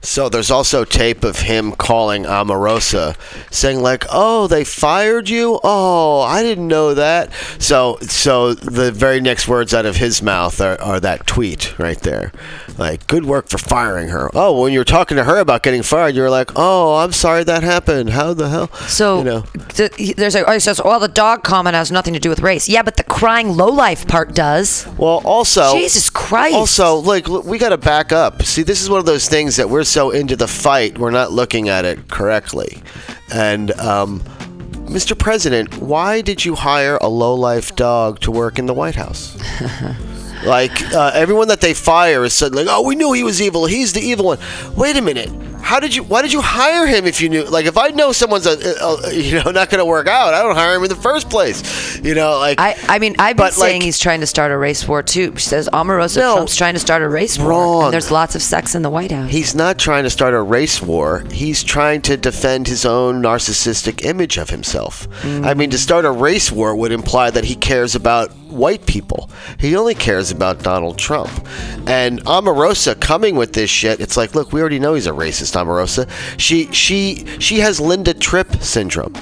So 0.00 0.28
there's 0.28 0.50
also 0.50 0.84
tape 0.84 1.24
of 1.24 1.40
him 1.40 1.72
calling 1.72 2.22
Omarosa, 2.24 3.16
saying 3.52 3.82
like, 3.82 4.04
"Oh, 4.10 4.46
they 4.46 4.62
fired 4.64 5.28
you? 5.28 5.58
Oh, 5.64 6.20
I 6.20 6.42
didn't 6.42 6.68
know 6.68 6.94
that." 6.94 7.30
So, 7.58 7.98
so 8.02 8.54
the 8.54 8.92
very 8.92 9.20
next 9.20 9.48
words 9.48 9.74
out 9.74 9.86
of 9.86 9.96
his 9.96 10.22
mouth 10.22 10.60
are, 10.60 10.80
are 10.80 11.00
that 11.00 11.26
tweet 11.26 11.76
right 11.78 11.98
there, 12.00 12.32
like, 12.78 13.08
"Good 13.08 13.24
work 13.24 13.48
for 13.48 13.58
firing 13.58 14.08
her." 14.08 14.30
Oh, 14.34 14.62
when 14.62 14.72
you 14.72 14.78
were 14.78 14.84
talking 14.84 15.16
to 15.16 15.24
her 15.24 15.38
about 15.38 15.64
getting 15.64 15.82
fired, 15.82 16.14
you 16.14 16.22
were 16.22 16.30
like, 16.30 16.52
"Oh, 16.54 16.96
I'm 16.96 17.12
sorry 17.12 17.42
that 17.44 17.64
happened. 17.64 18.10
How 18.10 18.34
the 18.34 18.48
hell?" 18.48 18.70
So 18.86 19.18
you 19.18 19.24
know, 19.24 19.44
th- 19.70 20.14
there's 20.16 20.36
a, 20.36 20.48
oh, 20.48 20.52
he 20.52 20.60
says, 20.60 20.80
well, 20.84 21.00
the 21.00 21.08
dog 21.08 21.42
comment 21.42 21.74
has 21.74 21.90
nothing 21.90 22.14
to 22.14 22.20
do 22.20 22.28
with 22.28 22.40
race. 22.40 22.68
Yeah, 22.68 22.82
but 22.82 22.96
the 22.96 23.02
crying 23.04 23.56
lowlife 23.56 24.06
part 24.06 24.32
does. 24.32 24.86
Well, 24.96 25.22
also, 25.24 25.72
Jesus 25.76 26.08
Christ. 26.08 26.54
Also, 26.54 26.96
like 26.96 27.28
look, 27.28 27.44
we 27.44 27.58
got 27.58 27.70
to 27.70 27.78
back 27.78 28.12
up. 28.12 28.44
See, 28.44 28.62
this 28.62 28.80
is 28.80 28.88
one 28.88 29.00
of 29.00 29.06
those 29.06 29.28
things 29.28 29.56
that 29.56 29.68
we're 29.68 29.84
so 29.88 30.10
into 30.10 30.36
the 30.36 30.46
fight, 30.48 30.98
we're 30.98 31.10
not 31.10 31.32
looking 31.32 31.68
at 31.68 31.84
it 31.84 32.08
correctly. 32.08 32.82
And 33.32 33.72
um, 33.72 34.20
Mr. 34.86 35.18
President, 35.18 35.78
why 35.78 36.20
did 36.20 36.44
you 36.44 36.54
hire 36.54 36.98
a 37.00 37.08
low-life 37.08 37.74
dog 37.76 38.20
to 38.20 38.30
work 38.30 38.58
in 38.58 38.66
the 38.66 38.74
White 38.74 38.94
House? 38.94 39.36
like 40.44 40.82
uh, 40.94 41.10
everyone 41.14 41.48
that 41.48 41.60
they 41.60 41.74
fire 41.74 42.24
is 42.24 42.32
suddenly 42.32 42.64
like, 42.64 42.76
oh, 42.76 42.82
we 42.86 42.94
knew 42.96 43.12
he 43.12 43.22
was 43.24 43.40
evil. 43.42 43.66
He's 43.66 43.92
the 43.92 44.00
evil 44.00 44.26
one. 44.26 44.38
Wait 44.76 44.96
a 44.96 45.02
minute. 45.02 45.30
How 45.60 45.80
did 45.80 45.94
you? 45.94 46.02
Why 46.04 46.22
did 46.22 46.32
you 46.32 46.40
hire 46.40 46.86
him 46.86 47.04
if 47.04 47.20
you 47.20 47.28
knew? 47.28 47.44
Like, 47.44 47.66
if 47.66 47.76
I 47.76 47.88
know 47.88 48.12
someone's 48.12 48.46
a, 48.46 48.52
a, 48.80 48.94
a- 49.08 49.12
you 49.20 49.42
know 49.42 49.50
not 49.50 49.68
going 49.68 49.80
to 49.80 49.84
work 49.84 50.06
out, 50.06 50.32
I 50.32 50.42
don't 50.42 50.54
hire 50.54 50.76
him 50.76 50.84
in 50.84 50.88
the 50.88 50.94
first 50.96 51.28
place. 51.28 51.98
You 52.02 52.14
know, 52.14 52.38
like 52.38 52.58
I, 52.60 52.74
I 52.88 52.98
mean, 53.00 53.16
I've 53.18 53.36
been 53.36 53.50
saying 53.50 53.80
like- 53.80 53.82
he's 53.82 53.98
trying 53.98 54.20
to 54.20 54.26
start 54.26 54.50
a 54.52 54.56
race 54.56 54.86
war 54.88 55.02
too. 55.02 55.34
She 55.36 55.44
says 55.46 55.68
Omarosa 55.72 56.18
No. 56.18 56.34
Trump's 56.36 56.56
trying 56.56 56.74
to 56.74 56.80
start 56.80 57.02
a 57.02 57.08
race 57.08 57.38
war. 57.38 57.48
Wrong. 57.50 57.84
And 57.84 57.92
there's 57.92 58.10
lots 58.10 58.34
of 58.34 58.40
sex 58.40 58.74
in 58.74 58.82
the 58.82 58.88
White 58.88 59.10
House. 59.10 59.30
He's 59.30 59.54
not 59.54 59.78
trying 59.78 60.04
to 60.04 60.10
start 60.10 60.32
a 60.32 60.40
race 60.40 60.80
war. 60.80 61.24
He's 61.32 61.62
trying 61.62 62.00
to 62.02 62.16
defend 62.16 62.66
his 62.68 62.86
own 62.86 63.20
narcissistic 63.20 64.04
image 64.04 64.38
of 64.38 64.48
himself. 64.50 65.06
I 65.24 65.52
mean, 65.54 65.68
to 65.70 65.78
start 65.78 66.04
a 66.06 66.10
race 66.10 66.50
war 66.52 66.74
would 66.76 66.92
imply 66.92 67.30
that 67.30 67.44
he 67.44 67.56
cares 67.56 67.94
about 67.94 68.30
white 68.50 68.86
people. 68.86 69.30
He 69.58 69.76
only 69.76 69.94
cares 69.94 70.30
about 70.30 70.62
Donald 70.62 70.98
Trump. 70.98 71.30
And 71.86 72.22
Omarosa 72.24 72.98
coming 73.00 73.36
with 73.36 73.52
this 73.52 73.70
shit, 73.70 74.00
it's 74.00 74.16
like, 74.16 74.34
look, 74.34 74.52
we 74.52 74.60
already 74.60 74.78
know 74.78 74.94
he's 74.94 75.06
a 75.06 75.12
racist, 75.12 75.54
Omarosa. 75.56 76.08
She 76.38 76.70
she 76.72 77.26
she 77.38 77.58
has 77.58 77.80
Linda 77.80 78.14
Tripp 78.14 78.62
syndrome. 78.62 79.14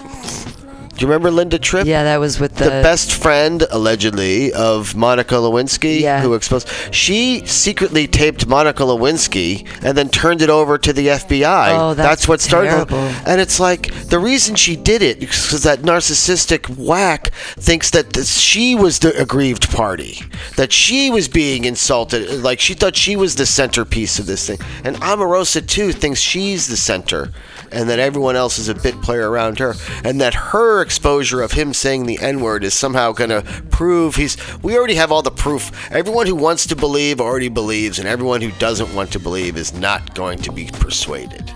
Do 0.97 1.03
you 1.05 1.09
remember 1.09 1.31
Linda 1.31 1.59
Tripp? 1.59 1.87
yeah, 1.87 2.05
that 2.05 2.17
was 2.19 2.41
with 2.41 2.55
the, 2.55 2.65
the 2.65 2.71
best 2.71 3.13
friend 3.13 3.65
allegedly 3.71 4.51
of 4.53 4.95
Monica 4.97 5.35
Lewinsky, 5.35 6.01
Yeah. 6.01 6.23
who 6.23 6.33
exposed. 6.35 6.69
She 6.91 7.45
secretly 7.47 8.07
taped 8.07 8.47
Monica 8.47 8.83
Lewinsky 8.83 9.67
and 9.85 9.97
then 9.97 10.09
turned 10.09 10.41
it 10.41 10.49
over 10.49 10.79
to 10.79 10.93
the 10.95 11.09
FBI. 11.09 11.79
Oh, 11.79 11.93
that's 11.95 12.27
what 12.27 12.41
started. 12.41 12.69
it. 12.69 12.71
terrible. 12.89 12.97
And 13.27 13.41
it's 13.43 13.61
like 13.61 13.93
the 14.07 14.19
reason 14.19 14.55
she 14.55 14.75
did 14.75 15.03
it 15.03 15.21
because 15.21 15.63
that 15.65 15.81
narcissistic 15.81 16.67
whack 16.79 17.29
thinks 17.59 17.91
that 17.91 18.15
this, 18.15 18.39
she 18.39 18.75
was 18.75 19.01
the 19.01 19.15
aggrieved 19.21 19.71
party, 19.71 20.21
that 20.57 20.73
she 20.73 21.11
was 21.11 21.29
being 21.29 21.67
insulted, 21.67 22.43
like 22.43 22.59
she 22.59 22.73
thought 22.73 22.97
she 22.97 23.17
was 23.17 23.35
the 23.35 23.45
centerpiece 23.47 24.19
of 24.19 24.25
this 24.25 24.47
thing. 24.47 24.59
And 24.83 24.97
Omarosa 24.97 25.67
too 25.67 25.93
thinks 25.93 26.21
she's 26.21 26.69
the 26.69 26.77
center 26.79 27.33
and 27.73 27.89
that 27.89 27.99
everyone 27.99 28.37
else 28.37 28.59
is 28.59 28.69
a 28.69 28.75
bit 28.75 29.01
player 29.03 29.31
around 29.31 29.59
her, 29.59 29.75
and 30.05 30.21
that 30.21 30.35
her 30.35 30.81
exposure 30.81 31.43
of 31.43 31.53
him 31.53 31.73
saying 31.75 32.07
the 32.07 32.19
N 32.21 32.41
word 32.41 32.65
is 32.65 32.75
somehow 32.75 33.13
going 33.13 33.31
to 33.31 33.43
prove 33.71 34.17
he's. 34.17 34.37
We 34.63 34.77
already 34.77 34.95
have 34.95 35.13
all 35.13 35.23
the 35.23 35.31
proof. 35.31 35.73
Everyone 35.93 36.27
who 36.27 36.37
wants 36.37 36.67
to 36.69 36.77
believe 36.77 37.21
already 37.21 37.49
believes, 37.49 37.99
and 37.99 38.09
everyone 38.09 38.41
who 38.41 38.51
doesn't 38.53 38.95
want 38.95 39.13
to 39.13 39.19
believe 39.19 39.57
is 39.57 39.73
not 39.73 40.15
going 40.15 40.39
to 40.39 40.53
be 40.53 40.67
persuaded. 40.73 41.53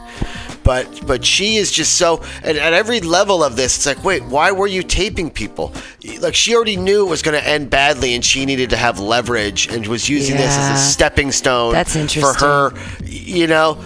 But 0.62 1.06
but 1.06 1.24
she 1.24 1.56
is 1.56 1.72
just 1.72 1.96
so 1.96 2.22
and 2.42 2.58
at 2.58 2.72
every 2.74 3.00
level 3.00 3.42
of 3.42 3.56
this, 3.56 3.76
it's 3.76 3.86
like, 3.86 4.04
wait, 4.04 4.22
why 4.24 4.52
were 4.52 4.66
you 4.66 4.82
taping 4.82 5.30
people? 5.30 5.72
Like 6.20 6.34
she 6.34 6.54
already 6.54 6.76
knew 6.76 7.06
it 7.06 7.10
was 7.10 7.22
going 7.22 7.40
to 7.40 7.48
end 7.48 7.70
badly, 7.70 8.14
and 8.14 8.24
she 8.24 8.44
needed 8.44 8.70
to 8.70 8.76
have 8.76 8.98
leverage, 8.98 9.68
and 9.68 9.86
was 9.86 10.08
using 10.08 10.36
this 10.36 10.56
as 10.56 10.78
a 10.78 10.82
stepping 10.82 11.32
stone 11.32 11.72
That's 11.72 11.96
interesting. 11.96 12.22
for 12.22 12.38
her. 12.38 12.72
You 13.04 13.46
know, 13.46 13.82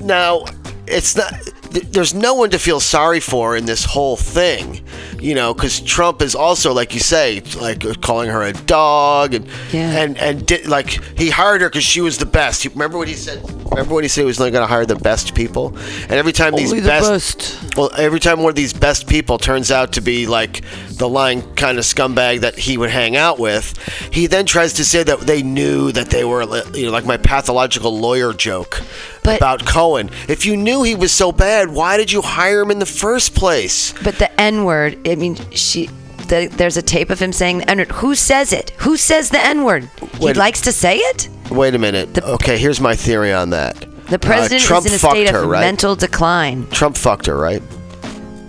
now 0.00 0.44
it's 0.86 1.16
not. 1.16 1.32
Th- 1.72 1.86
There's 1.90 2.14
no 2.14 2.34
one 2.34 2.50
to 2.50 2.58
feel 2.58 2.80
sorry 2.80 3.20
for 3.20 3.56
in 3.56 3.66
this 3.66 3.84
whole 3.84 4.16
thing, 4.16 4.80
you 5.20 5.34
know, 5.34 5.54
because 5.54 5.80
Trump 5.80 6.22
is 6.22 6.34
also, 6.34 6.72
like 6.72 6.94
you 6.94 7.00
say, 7.00 7.42
like 7.60 7.84
uh, 7.84 7.94
calling 8.00 8.30
her 8.30 8.42
a 8.42 8.52
dog, 8.52 9.34
and 9.34 9.46
Yeah. 9.72 9.90
and 9.92 10.18
and 10.18 10.46
did, 10.46 10.66
like 10.66 10.90
he 11.18 11.30
hired 11.30 11.60
her 11.60 11.68
because 11.68 11.84
she 11.84 12.00
was 12.00 12.18
the 12.18 12.26
best. 12.26 12.64
Remember 12.64 12.98
what 12.98 13.08
he 13.08 13.14
said? 13.14 13.42
Remember 13.70 13.94
what 13.94 14.04
he 14.04 14.08
said? 14.08 14.22
He 14.22 14.26
was 14.26 14.40
only 14.40 14.50
going 14.52 14.62
to 14.62 14.66
hire 14.72 14.86
the 14.86 14.96
best 14.96 15.34
people, 15.34 15.76
and 16.02 16.12
every 16.12 16.32
time 16.32 16.54
these 16.54 16.70
Only 16.70 16.80
the 16.80 16.88
best, 16.88 17.38
best. 17.60 17.76
well, 17.76 17.90
every 17.96 18.20
time 18.20 18.40
one 18.42 18.50
of 18.50 18.56
these 18.56 18.72
best 18.72 19.06
people 19.08 19.38
turns 19.38 19.70
out 19.70 19.92
to 19.92 20.00
be 20.00 20.26
like 20.26 20.62
the 20.98 21.08
lying 21.08 21.42
kind 21.54 21.78
of 21.78 21.84
scumbag 21.84 22.40
that 22.40 22.58
he 22.58 22.76
would 22.76 22.90
hang 22.90 23.16
out 23.16 23.38
with. 23.38 23.76
He 24.12 24.26
then 24.26 24.46
tries 24.46 24.74
to 24.74 24.84
say 24.84 25.02
that 25.04 25.20
they 25.20 25.42
knew 25.42 25.92
that 25.92 26.10
they 26.10 26.24
were, 26.24 26.42
you 26.74 26.86
know, 26.86 26.92
like 26.92 27.06
my 27.06 27.16
pathological 27.16 27.96
lawyer 27.98 28.32
joke 28.32 28.82
But- 29.22 29.36
about 29.38 29.64
Cohen. 29.64 30.10
If 30.28 30.44
you 30.44 30.56
knew 30.56 30.82
he 30.82 30.94
was 30.94 31.12
so 31.12 31.32
bad, 31.32 31.68
why 31.70 31.96
did 31.96 32.10
you 32.12 32.20
hire 32.22 32.60
him 32.62 32.70
in 32.70 32.78
the 32.80 32.86
first 32.86 33.34
place? 33.34 33.94
But 34.02 34.16
the 34.18 34.40
N 34.40 34.64
word, 34.64 34.98
I 35.08 35.14
mean, 35.14 35.36
she. 35.50 35.88
The, 36.28 36.46
there's 36.54 36.76
a 36.76 36.82
tape 36.82 37.08
of 37.08 37.18
him 37.20 37.32
saying 37.32 37.58
the 37.58 37.70
N 37.70 37.78
word. 37.78 37.90
Who 37.92 38.14
says 38.14 38.52
it? 38.52 38.70
Who 38.78 38.96
says 38.98 39.30
the 39.30 39.42
N 39.44 39.64
word? 39.64 39.88
He 40.18 40.32
likes 40.34 40.60
to 40.62 40.72
say 40.72 40.96
it? 40.98 41.28
Wait 41.50 41.74
a 41.74 41.78
minute. 41.78 42.18
okay, 42.22 42.58
here's 42.58 42.80
my 42.80 42.94
theory 42.94 43.32
on 43.32 43.50
that. 43.50 43.76
The 44.10 44.18
president 44.18 44.62
Uh, 44.62 44.66
Trump 44.66 44.86
is 44.86 44.92
in 44.92 44.96
a 44.96 44.98
state 45.10 45.30
her, 45.30 45.44
of 45.44 45.48
right? 45.48 45.60
mental 45.60 45.94
decline. 45.96 46.66
Trump 46.70 46.96
fucked 46.96 47.26
her, 47.26 47.36
right? 47.38 47.62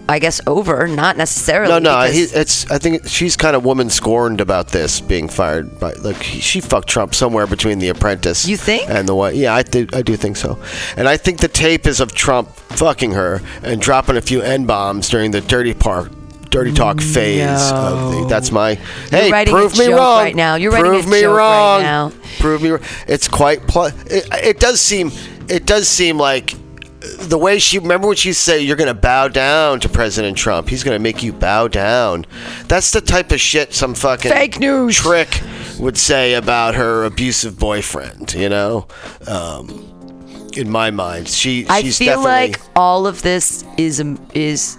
I 0.10 0.18
guess 0.18 0.42
over, 0.48 0.88
not 0.88 1.18
necessarily. 1.18 1.72
No, 1.72 1.78
no. 1.78 2.12
He, 2.12 2.22
it's. 2.22 2.70
I 2.72 2.80
think 2.80 3.08
she's 3.08 3.38
kind 3.38 3.56
of 3.56 3.64
woman 3.64 3.92
scorned 3.92 4.42
about 4.42 4.70
this 4.70 5.02
being 5.02 5.30
fired 5.30 5.80
by. 5.80 5.94
Like 5.94 6.24
she 6.24 6.62
fucked 6.62 6.88
Trump 6.88 7.14
somewhere 7.14 7.46
between 7.46 7.78
The 7.78 7.90
Apprentice. 7.90 8.48
You 8.48 8.58
think? 8.58 8.90
And 8.90 9.08
the 9.08 9.14
what? 9.14 9.36
Yeah, 9.36 9.54
I 9.54 9.62
do. 9.62 9.88
I 9.94 10.02
do 10.02 10.16
think 10.16 10.36
so. 10.36 10.58
And 10.98 11.08
I 11.08 11.16
think 11.16 11.42
the 11.42 11.48
tape 11.48 11.86
is 11.86 12.00
of 12.00 12.12
Trump 12.14 12.50
fucking 12.56 13.12
her 13.12 13.42
and 13.62 13.80
dropping 13.80 14.18
a 14.18 14.22
few 14.22 14.42
n 14.42 14.66
bombs 14.66 15.10
during 15.10 15.30
the 15.30 15.42
dirty 15.42 15.76
part. 15.76 16.12
Dirty 16.50 16.74
talk 16.74 16.98
mm, 16.98 17.14
phase 17.14 17.72
of 17.72 18.12
the. 18.12 18.26
That's 18.28 18.52
my. 18.52 18.74
Hey, 19.12 19.46
prove 19.46 19.78
me 19.78 19.90
wrong. 19.90 20.24
right 20.24 20.36
now. 20.36 20.56
You're 20.56 20.72
writing 20.72 20.88
a 20.88 20.96
prove 20.96 21.08
me 21.08 21.22
joke 21.22 21.38
right 21.38 21.78
wrong. 21.78 21.82
now. 21.84 22.12
Prove 22.40 22.64
me. 22.64 22.70
wrong. 22.72 22.82
It's 23.08 23.28
quite. 23.28 23.68
Pl- 23.68 23.92
it, 24.08 24.28
it 24.44 24.60
does 24.60 24.82
seem. 24.82 25.12
It 25.48 25.68
does 25.68 25.88
seem 25.88 26.18
like 26.18 26.56
the 27.00 27.38
way 27.38 27.60
she 27.60 27.80
remember 27.80 28.08
what 28.08 28.18
she 28.18 28.34
say 28.34 28.60
you're 28.60 28.76
going 28.76 28.88
to 28.88 28.94
bow 28.94 29.28
down 29.30 29.80
to 29.80 29.90
President 29.90 30.38
Trump. 30.38 30.68
He's 30.68 30.84
going 30.84 30.96
to 30.96 31.02
make 31.02 31.24
you 31.24 31.32
bow 31.32 31.68
down. 31.68 32.26
That's 32.68 32.92
the 32.92 33.02
type 33.02 33.32
of 33.32 33.40
shit 33.40 33.74
some 33.74 33.94
fucking 33.94 34.32
Fake 34.32 34.60
news. 34.60 34.98
trick 34.98 35.42
would 35.80 35.98
say 35.98 36.34
about 36.34 36.76
her 36.76 37.06
abusive 37.06 37.58
boyfriend. 37.58 38.34
You 38.34 38.50
know, 38.50 38.88
um, 39.28 40.50
in 40.58 40.70
my 40.70 40.92
mind, 40.92 41.30
she 41.30 41.66
I 41.68 41.82
she's 41.82 41.98
feel 41.98 42.22
definitely 42.22 42.54
like 42.54 42.62
all 42.76 43.08
of 43.08 43.22
this 43.22 43.64
is 43.78 44.02
um, 44.02 44.20
is 44.34 44.78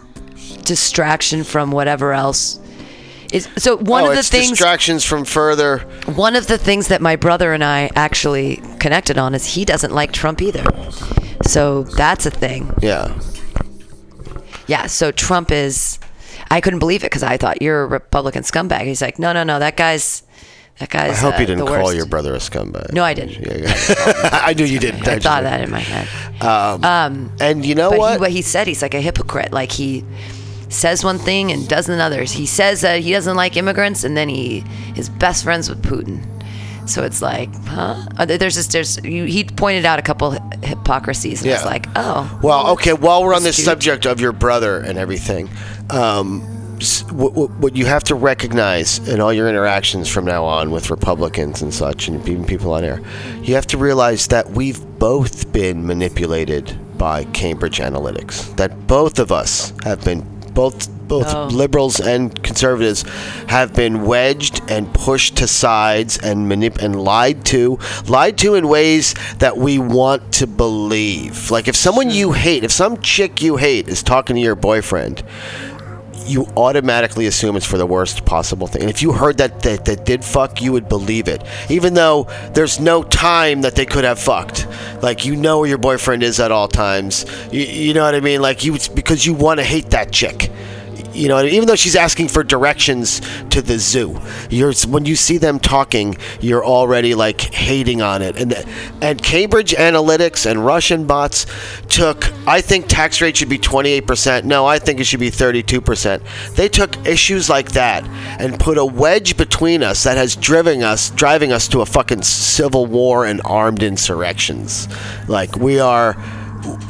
distraction 0.65 1.43
from 1.43 1.71
whatever 1.71 2.13
else. 2.13 2.61
Is 3.33 3.49
so 3.57 3.77
one 3.77 4.05
oh, 4.05 4.11
of 4.11 4.17
the 4.17 4.23
things 4.25 4.51
distractions 4.51 5.05
from 5.05 5.25
further. 5.25 5.79
one 6.17 6.35
of 6.37 6.49
the 6.49 6.59
things 6.59 6.89
that 6.89 7.01
my 7.01 7.17
brother 7.17 7.53
and 7.55 7.63
I 7.63 7.89
actually 7.95 8.57
connected 8.81 9.19
on 9.19 9.35
is 9.35 9.47
he 9.47 9.65
doesn't 9.65 9.93
like 9.93 10.13
Trump 10.13 10.43
either. 10.43 10.65
So 11.47 11.85
that's 11.85 12.27
a 12.27 12.31
thing. 12.31 12.73
Yeah, 12.83 13.19
Yeah, 14.67 14.87
so 14.87 15.11
Trump 15.11 15.51
is 15.51 15.99
I 16.51 16.61
couldn't 16.61 16.81
believe 16.81 17.03
it 17.03 17.07
because 17.07 17.23
I 17.23 17.37
thought 17.37 17.63
you're 17.63 17.83
a 17.83 17.87
Republican 17.87 18.43
scumbag. 18.43 18.83
He's 18.83 19.01
like, 19.01 19.19
no, 19.19 19.33
no, 19.33 19.45
no, 19.45 19.59
that 19.59 19.77
guy's 19.77 20.23
that 20.81 20.89
guy's. 20.89 21.19
I 21.19 21.21
hope 21.21 21.35
uh, 21.35 21.41
you 21.41 21.47
didn't 21.47 21.67
call 21.67 21.93
your 21.93 22.07
brother 22.07 22.35
a 22.35 22.39
scumbag. 22.39 22.93
No, 22.93 23.05
I 23.05 23.13
didn't. 23.13 23.47
Yeah, 23.47 23.69
yeah. 23.69 24.31
I 24.45 24.55
knew 24.55 24.65
you 24.65 24.79
didn't. 24.79 25.07
I 25.07 25.19
thought 25.19 25.43
that 25.43 25.61
in 25.61 25.71
my 25.71 25.81
head. 25.81 26.09
Um, 26.43 27.31
and 27.39 27.67
you 27.67 27.75
know 27.75 27.91
But 27.91 27.99
what? 27.99 28.13
He, 28.13 28.19
what 28.19 28.31
he 28.31 28.43
said, 28.43 28.67
he's 28.67 28.81
like 28.81 28.95
a 28.95 29.01
hypocrite. 29.01 29.53
Like 29.53 29.71
he 29.71 30.05
says 30.71 31.05
one 31.05 31.19
thing 31.19 31.53
and 31.53 31.69
does 31.69 31.89
another. 31.89 32.23
He 32.25 32.47
says 32.47 32.81
that 32.81 33.01
he 33.01 33.13
doesn't 33.13 33.37
like 33.37 33.57
immigrants, 33.57 34.05
and 34.05 34.17
then 34.17 34.29
he 34.29 34.65
is 34.97 35.09
best 35.09 35.45
friends 35.45 35.69
with 35.69 35.83
Putin. 35.83 36.25
So 36.87 37.05
it's 37.05 37.23
like, 37.23 37.55
huh? 37.67 38.07
Uh, 38.17 38.25
There's 38.27 38.55
just 38.55 38.73
there's 38.73 39.03
you, 39.05 39.25
he 39.25 39.45
pointed 39.45 39.85
out 39.85 39.99
a 39.99 40.03
couple 40.03 40.33
hy- 40.33 40.57
hypocrisies, 40.63 41.43
and 41.43 41.51
I 41.51 41.55
was 41.55 41.65
like, 41.65 41.87
oh, 41.97 42.41
Well, 42.43 42.71
okay. 42.73 42.93
While 42.93 43.23
we're 43.25 43.35
on 43.35 43.43
this 43.43 43.59
Astute. 43.59 43.65
subject 43.65 44.07
of 44.07 44.21
your 44.21 44.33
brother 44.33 44.79
and 44.79 44.99
everything, 44.99 45.49
um, 45.91 46.41
what, 47.13 47.51
what 47.51 47.77
you 47.77 47.85
have 47.87 48.03
to 48.05 48.15
recognize 48.15 49.07
in 49.09 49.21
all 49.21 49.33
your 49.33 49.49
interactions 49.49 50.09
from 50.09 50.25
now 50.25 50.45
on 50.45 50.71
with 50.71 50.91
Republicans 50.91 51.61
and 51.63 51.73
such, 51.75 52.09
and 52.09 52.27
even 52.27 52.45
people 52.45 52.73
on 52.73 52.85
air, 52.85 53.01
you 53.43 53.55
have 53.55 53.67
to 53.69 53.79
realize 53.79 54.29
that 54.29 54.51
we've 54.51 54.81
both 54.99 55.53
been 55.53 55.87
manipulated 55.87 56.75
by 56.97 57.25
Cambridge 57.25 57.79
Analytica. 57.79 58.57
That 58.57 58.87
both 58.87 59.19
of 59.19 59.31
us 59.31 59.73
have 59.85 60.03
been 60.05 60.25
both 60.55 60.89
both 61.09 61.35
Oh. 61.35 61.47
liberals 61.47 61.99
and 61.99 62.41
conservatives 62.45 63.03
have 63.49 63.75
been 63.75 64.05
wedged 64.05 64.61
and 64.69 64.93
pushed 64.95 65.37
to 65.39 65.49
sides 65.49 66.17
and 66.19 66.49
manip- 66.49 66.79
and 66.81 67.03
lied 67.03 67.45
to, 67.47 67.81
lied 68.07 68.39
to 68.39 68.55
in 68.55 68.69
ways 68.69 69.17
that 69.41 69.57
we 69.59 69.77
want 69.81 70.31
to 70.35 70.47
believe. 70.47 71.51
Like 71.51 71.67
if 71.67 71.75
someone 71.75 72.11
you 72.11 72.31
hate, 72.31 72.63
if 72.63 72.71
some 72.71 72.97
chick 72.99 73.43
you 73.43 73.57
hate 73.57 73.89
is 73.89 74.05
talking 74.05 74.37
to 74.37 74.41
your 74.43 74.55
boyfriend, 74.55 75.25
you 76.27 76.47
automatically 76.57 77.27
assume 77.27 77.57
it's 77.57 77.67
for 77.67 77.79
the 77.79 77.87
worst 77.87 78.25
possible 78.25 78.67
thing. 78.67 78.83
And 78.83 78.91
if 78.91 79.03
you 79.03 79.13
heard 79.13 79.39
that 79.39 79.61
that, 79.61 79.85
that 79.85 80.05
did 80.05 80.25
fuck, 80.25 80.61
you 80.63 80.73
would 80.73 80.89
believe 80.89 81.29
it, 81.29 81.43
even 81.69 81.95
though 81.95 82.29
there's 82.53 82.81
no 82.81 83.03
time 83.03 83.63
that 83.63 83.75
they 83.75 83.87
could 83.87 84.05
have 84.05 84.19
fucked. 84.19 84.67
Like 85.03 85.25
you 85.25 85.37
know 85.37 85.61
where 85.61 85.69
your 85.69 85.79
boyfriend 85.79 86.23
is 86.23 86.41
at 86.41 86.53
all 86.53 86.69
times. 86.69 87.27
You, 87.53 87.63
you 87.63 87.95
know 87.95 88.05
what 88.05 88.15
I 88.15 88.21
mean? 88.21 88.43
Like 88.43 88.65
you, 88.65 88.77
because 88.95 89.25
you 89.25 89.35
want 89.35 89.59
to 89.59 89.65
hate 89.65 89.91
that 89.91 90.13
chick. 90.13 90.51
You 91.21 91.29
know, 91.29 91.43
even 91.43 91.69
though 91.69 91.77
she's 91.77 91.97
asking 91.97 92.29
for 92.29 92.43
directions 92.43 93.21
to 93.51 93.61
the 93.61 93.79
zoo, 93.79 94.19
you're 94.49 94.73
when 94.89 95.05
you 95.05 95.17
see 95.17 95.37
them 95.37 95.59
talking, 95.59 96.17
you're 96.41 96.65
already 96.65 97.15
like 97.15 97.41
hating 97.41 98.01
on 98.01 98.23
it. 98.23 98.37
And 98.37 98.55
and 99.03 99.23
Cambridge 99.23 99.73
Analytica 99.73 100.51
and 100.51 100.65
Russian 100.65 101.07
bots 101.07 101.45
took. 101.89 102.33
I 102.47 102.63
think 102.63 102.87
tax 102.89 103.21
rate 103.21 103.37
should 103.37 103.51
be 103.51 103.59
28%. 103.59 104.45
No, 104.45 104.65
I 104.65 104.79
think 104.79 104.99
it 104.99 105.05
should 105.05 105.21
be 105.21 105.31
32%. 105.31 106.57
They 106.57 106.69
took 106.69 107.07
issues 107.07 107.51
like 107.51 107.73
that 107.73 108.03
and 108.41 108.59
put 108.59 108.79
a 108.79 108.85
wedge 108.85 109.37
between 109.37 109.83
us 109.83 110.05
that 110.05 110.17
has 110.17 110.37
driven 110.37 110.83
us, 110.83 111.11
driving 111.11 111.53
us 111.53 111.69
to 111.69 111.83
a 111.83 111.87
fucking 111.87 112.23
civil 112.23 112.87
war 112.87 113.27
and 113.27 113.43
armed 113.45 113.83
insurrections. 113.83 114.89
Like 115.29 115.57
we 115.57 115.81
are 115.81 116.17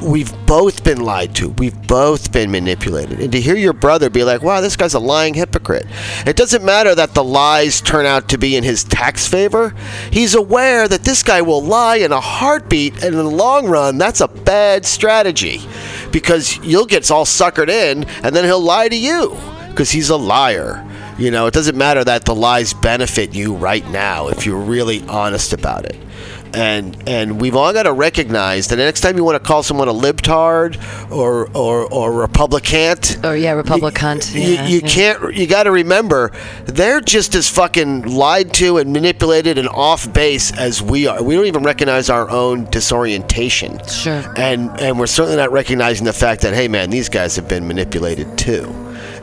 we've 0.03 0.33
both 0.47 0.83
been 0.85 1.03
lied 1.03 1.35
to. 1.37 1.51
We've 1.51 1.87
both 1.87 2.33
been 2.33 2.51
manipulated. 2.51 3.21
And 3.21 3.33
to 3.33 3.41
hear 3.41 3.57
your 3.57 3.73
brother 3.73 4.11
be 4.11 4.25
like, 4.25 4.43
wow, 4.43 4.61
this 4.61 4.77
guy's 4.77 4.95
a 4.95 5.01
lying 5.01 5.35
hypocrite. 5.35 5.87
It 6.27 6.37
doesn't 6.37 6.65
matter 6.65 6.95
that 6.95 7.15
the 7.15 7.25
lies 7.25 7.81
turn 7.81 8.07
out 8.07 8.29
to 8.31 8.39
be 8.39 8.57
in 8.57 8.65
his 8.65 8.85
tax 8.85 9.27
favor. 9.27 9.75
He's 10.11 10.35
aware 10.35 10.89
that 10.89 11.05
this 11.05 11.23
guy 11.23 11.43
will 11.43 11.63
lie 11.63 11.97
in 11.97 12.13
a 12.13 12.21
heartbeat, 12.21 12.95
and 12.95 13.15
in 13.15 13.17
the 13.17 13.25
long 13.25 13.67
run, 13.67 13.99
that's 13.99 14.21
a 14.21 14.29
bad 14.29 14.87
strategy 14.87 15.61
because 16.13 16.59
you'll 16.59 16.87
get 16.87 17.11
all 17.11 17.25
suckered 17.25 17.69
in, 17.69 18.05
and 18.23 18.35
then 18.35 18.45
he'll 18.45 18.61
lie 18.61 18.89
to 18.89 18.97
you 18.97 19.37
because 19.69 19.91
he's 19.91 20.11
a 20.11 20.17
liar. 20.17 20.87
You 21.19 21.31
know, 21.31 21.47
it 21.47 21.55
doesn't 21.55 21.77
matter 21.77 22.03
that 22.03 22.25
the 22.25 22.35
lies 22.35 22.73
benefit 22.73 23.35
you 23.35 23.55
right 23.55 23.87
now 23.91 24.29
if 24.29 24.47
you're 24.47 24.59
really 24.59 25.03
honest 25.07 25.53
about 25.53 25.85
it 25.85 25.97
and 26.55 27.09
and 27.09 27.41
we've 27.41 27.57
all 27.57 27.73
got 27.73 27.85
to 27.85 27.93
recognize 27.93 28.69
that 28.69 28.77
the 28.77 28.85
next 28.85 29.01
time 29.01 29.17
you 29.17 29.25
want 29.25 29.43
to 29.43 29.47
call 29.47 29.63
someone 29.63 29.89
a 29.89 29.93
libtard 29.93 30.77
or 31.11 31.49
or 31.57 31.93
or 31.93 32.13
republicant 32.13 33.19
or 33.25 33.37
yeah, 33.37 33.53
Republicant. 33.53 34.35
you, 34.35 34.41
yeah, 34.41 34.67
you 34.67 34.81
yeah. 34.81 34.89
can't 34.89 35.35
you 35.35 35.47
got 35.47 35.65
to 35.65 35.71
remember 35.71 36.33
they're 36.65 37.01
just 37.01 37.35
as 37.35 37.49
fucking 37.49 38.03
lied 38.03 38.53
to 38.55 38.79
and 38.79 38.93
manipulated 38.93 39.59
and 39.59 39.69
off 39.69 40.13
base 40.13 40.53
as 40.59 40.83
we 40.83 41.07
are 41.07 41.23
we 41.23 41.35
don't 41.35 41.47
even 41.47 41.63
recognize 41.63 42.11
our 42.11 42.29
own 42.31 42.65
disorientation 42.71 43.79
Sure. 43.87 44.23
and 44.37 44.71
and 44.81 44.99
we're 44.99 45.07
certainly 45.07 45.37
not 45.37 45.53
recognizing 45.53 46.05
the 46.05 46.13
fact 46.13 46.43
that 46.43 46.55
hey 46.55 46.69
man 46.69 46.91
these 46.91 47.09
guys 47.09 47.37
have 47.37 47.49
been 47.49 47.67
manipulated 47.67 48.37
too 48.39 48.65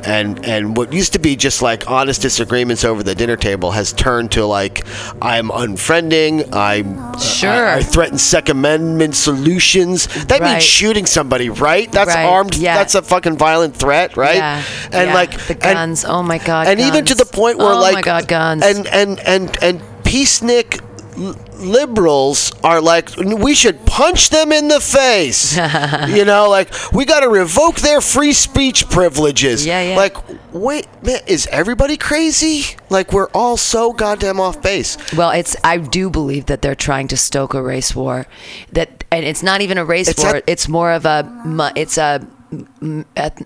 and 0.03 0.45
and 0.45 0.75
what 0.77 0.93
used 0.93 1.13
to 1.13 1.19
be 1.19 1.35
just 1.35 1.61
like 1.61 1.89
honest 1.89 2.21
disagreements 2.21 2.83
over 2.83 3.03
the 3.03 3.15
dinner 3.15 3.35
table 3.35 3.71
has 3.71 3.93
turned 3.93 4.31
to 4.33 4.45
like 4.45 4.85
I'm 5.21 5.49
unfriending 5.49 6.53
I'm 6.53 7.17
Sure. 7.19 7.67
I, 7.67 7.77
I 7.77 7.83
threaten 7.83 8.17
Second 8.17 8.57
Amendment 8.57 9.15
solutions 9.15 10.07
that 10.25 10.39
Right. 10.41 10.53
means 10.53 10.63
shooting 10.63 11.05
somebody 11.05 11.49
right 11.49 11.91
that's 11.91 12.13
Right, 12.15 12.25
armed 12.25 12.55
yeah. 12.55 12.75
that's 12.77 12.95
a 12.95 13.01
fucking 13.01 13.37
violent 13.37 13.75
threat 13.75 14.17
right 14.17 14.35
Yeah, 14.37 14.63
and 14.91 15.09
yeah. 15.09 15.13
like 15.13 15.31
the 15.47 15.53
and- 15.53 15.61
guns. 15.61 16.05
oh 16.05 16.23
my 16.23 16.37
god. 16.37 16.67
and 16.67 16.79
even 16.79 17.05
to 17.05 17.15
the 17.15 17.25
point 17.25 17.57
where 17.57 17.73
oh 17.73 17.79
like 17.79 17.95
my 17.95 18.01
god, 18.01 18.27
guns. 18.27 18.63
and 18.63 18.87
and 18.87 19.19
and 19.21 19.57
and 19.63 19.81
peacenik 20.03 20.81
liberals 21.17 22.51
are 22.63 22.79
like 22.81 23.09
we 23.17 23.55
should 23.55 23.83
punch 23.85 24.29
them 24.29 24.51
in 24.51 24.67
the 24.67 24.79
face 24.79 25.57
you 26.09 26.23
know 26.25 26.47
like 26.49 26.71
we 26.93 27.05
got 27.05 27.21
to 27.21 27.29
revoke 27.29 27.75
their 27.77 28.01
free 28.01 28.33
speech 28.33 28.87
privileges 28.89 29.65
Yeah, 29.65 29.81
yeah. 29.81 29.95
like 29.97 30.15
wait 30.53 30.87
man 31.03 31.19
is 31.27 31.47
everybody 31.51 31.97
crazy 31.97 32.75
like 32.89 33.11
we're 33.11 33.29
all 33.33 33.57
so 33.57 33.93
goddamn 33.93 34.39
off 34.39 34.61
base 34.61 34.97
Well, 35.13 35.31
it's. 35.31 35.55
I 35.63 35.77
do 35.77 36.09
believe 36.09 36.45
that 36.45 36.61
they're 36.61 36.75
trying 36.75 37.07
to 37.09 37.17
stoke 37.17 37.53
a 37.53 37.61
race 37.61 37.95
war. 37.95 38.27
That, 38.73 39.03
and 39.11 39.25
it's 39.25 39.43
not 39.43 39.61
even 39.61 39.77
a 39.77 39.83
race 39.85 40.07
It's 40.07 40.23
war. 40.23 40.37
a- 40.37 40.41
it's 40.47 40.67
more 40.69 40.91
of 40.93 41.05
a. 41.05 41.25
It's 41.75 41.97
a. 41.97 42.25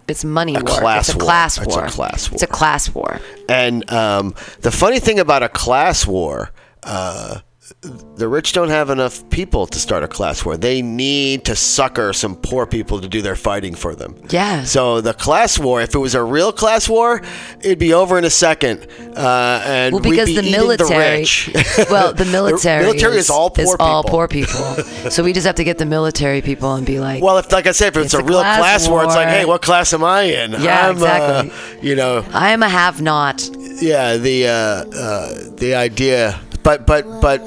It's 0.08 0.24
money 0.24 0.54
war. 0.54 0.62
class 0.64 1.08
it's 1.08 1.16
a 1.16 1.18
war. 1.18 1.26
class 1.26 1.58
It's 1.58 1.76
a 1.76 1.80
war. 1.80 2.10
It's 2.34 2.44
a 2.44 2.48
class 2.48 2.94
war. 2.94 3.20
And 3.50 3.90
um, 3.92 4.36
the 4.62 4.72
funny 4.72 5.00
thing 5.00 5.20
about 5.20 5.42
a 5.44 5.50
class 5.50 6.06
war, 6.06 6.52
uh, 6.84 7.40
the 7.82 8.28
rich 8.28 8.54
don't 8.54 8.70
have 8.70 8.90
enough 8.90 9.28
people 9.30 9.66
to 9.68 9.80
start 9.80 10.04
a 10.04 10.08
class 10.08 10.46
war. 10.46 10.58
They 10.58 10.82
need 10.82 11.46
to 11.46 11.56
sucker 11.56 12.14
some 12.14 12.36
poor 12.36 12.66
people 12.66 13.02
to 13.02 13.08
do 13.08 13.22
their 13.22 13.36
fighting 13.36 13.74
for 13.76 13.96
them. 13.96 14.22
Yeah. 14.30 14.64
So 14.64 15.02
the 15.02 15.14
class 15.14 15.58
war, 15.58 15.82
if 15.82 15.96
it 15.96 15.98
was 16.00 16.14
a 16.16 16.24
real 16.24 16.52
class 16.52 16.88
war, 16.90 17.22
it'd 17.62 17.80
be 17.80 17.94
over 17.94 18.18
in 18.18 18.26
a 18.26 18.30
second. 18.30 18.88
Uh, 19.16 19.62
and 19.66 19.94
Well, 19.94 20.04
we'd 20.04 20.12
because 20.12 20.28
be 20.30 20.36
the 20.36 20.52
military, 20.52 21.20
rich. 21.20 21.50
well, 21.90 22.14
the 22.14 22.26
military, 22.26 22.80
the 22.86 22.90
military 22.92 23.18
is 23.18 23.30
all 23.30 23.50
poor 23.50 23.64
is 23.64 23.76
all 23.80 24.04
people. 24.04 24.18
poor 24.18 24.28
people. 24.28 24.54
so 25.10 25.24
we 25.24 25.34
just 25.34 25.46
have 25.48 25.56
to 25.56 25.64
get 25.64 25.78
the 25.78 25.86
military 25.86 26.42
people 26.42 26.76
and 26.76 26.86
be 26.86 27.00
like, 27.00 27.24
Well, 27.24 27.38
if 27.38 27.52
like 27.52 27.68
I 27.68 27.72
said, 27.72 27.96
if 27.96 28.04
it's, 28.04 28.06
It's 28.06 28.14
a 28.14 28.20
a 28.20 28.24
real 28.24 28.40
class 28.42 28.60
class, 28.60 28.88
war, 28.90 29.04
it's 29.04 29.16
like, 29.16 29.28
hey, 29.30 29.46
what 29.46 29.62
class 29.62 29.94
am 29.94 30.04
I 30.04 30.22
in? 30.24 30.52
Yeah, 30.52 30.88
I'm, 30.90 30.94
exactly. 30.96 31.52
Uh, 31.52 31.82
you 31.82 31.96
know, 31.96 32.26
I 32.32 32.52
am 32.52 32.62
a 32.64 32.70
have-not. 32.70 33.50
yeah, 33.82 34.18
the 34.18 34.48
uh, 34.48 34.52
uh, 34.52 35.34
the 35.56 35.74
idea, 35.76 36.40
but 36.64 36.86
but 36.86 37.06
but 37.22 37.42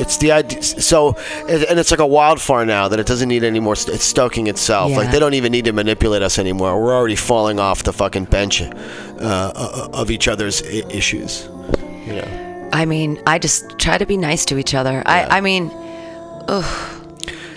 it's 0.00 0.16
the 0.18 0.32
idea. 0.32 0.62
So, 0.62 1.14
and 1.48 1.78
it's 1.78 1.90
like 1.90 2.00
a 2.00 2.06
wildfire 2.06 2.64
now 2.64 2.88
that 2.88 2.98
it 3.00 3.06
doesn't 3.06 3.28
need 3.28 3.44
any 3.44 3.60
more. 3.60 3.76
st- 3.76 3.94
It's 3.96 4.04
stoking 4.04 4.46
itself. 4.46 4.92
Like 4.92 5.10
they 5.10 5.18
don't 5.18 5.34
even 5.34 5.52
need 5.52 5.64
to 5.66 5.72
manipulate 5.72 6.22
us 6.22 6.38
anymore. 6.38 6.80
We're 6.82 6.94
already 6.94 7.16
falling 7.16 7.58
off 7.58 7.82
the 7.82 7.92
fucking 7.92 8.26
bench 8.26 8.62
uh, 8.62 8.66
uh, 9.20 9.88
of 9.92 10.10
each 10.10 10.28
other's 10.28 10.62
I- 10.62 10.84
issues. 10.90 11.48
You 12.06 12.14
know. 12.14 12.68
I 12.72 12.84
mean, 12.84 13.20
I 13.26 13.38
just 13.38 13.78
try 13.78 13.98
to 13.98 14.06
be 14.06 14.16
nice 14.16 14.44
to 14.46 14.58
each 14.58 14.74
other. 14.74 15.02
I, 15.06 15.38
I 15.38 15.40
mean, 15.40 15.70
ugh. 16.48 16.94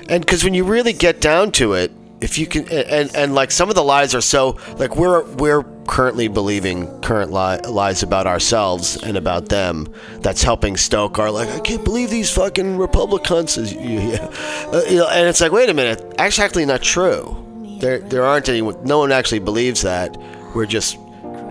And 0.09 0.25
because 0.25 0.43
when 0.43 0.53
you 0.53 0.63
really 0.63 0.93
get 0.93 1.21
down 1.21 1.51
to 1.53 1.73
it, 1.73 1.91
if 2.21 2.37
you 2.37 2.45
can, 2.45 2.69
and 2.71 3.13
and 3.15 3.33
like 3.33 3.51
some 3.51 3.69
of 3.69 3.75
the 3.75 3.83
lies 3.83 4.13
are 4.13 4.21
so 4.21 4.57
like 4.77 4.95
we're 4.95 5.23
we're 5.35 5.63
currently 5.87 6.27
believing 6.27 6.87
current 7.01 7.31
li- 7.31 7.59
lies 7.69 8.03
about 8.03 8.27
ourselves 8.27 8.95
and 9.01 9.17
about 9.17 9.49
them. 9.49 9.91
That's 10.19 10.43
helping 10.43 10.77
stoke 10.77 11.17
our 11.17 11.31
like 11.31 11.49
I 11.49 11.59
can't 11.59 11.83
believe 11.83 12.11
these 12.11 12.31
fucking 12.31 12.77
Republicans. 12.77 13.57
Yeah. 13.73 14.27
Uh, 14.71 14.81
you 14.87 14.97
know, 14.97 15.07
and 15.09 15.27
it's 15.27 15.41
like 15.41 15.51
wait 15.51 15.69
a 15.69 15.73
minute, 15.73 16.17
that's 16.17 16.39
actually 16.39 16.65
not 16.65 16.81
true. 16.83 17.35
There 17.79 17.99
there 17.99 18.23
aren't 18.23 18.47
any. 18.47 18.61
No 18.61 18.99
one 18.99 19.11
actually 19.11 19.39
believes 19.39 19.81
that. 19.81 20.15
We're 20.55 20.67
just. 20.67 20.97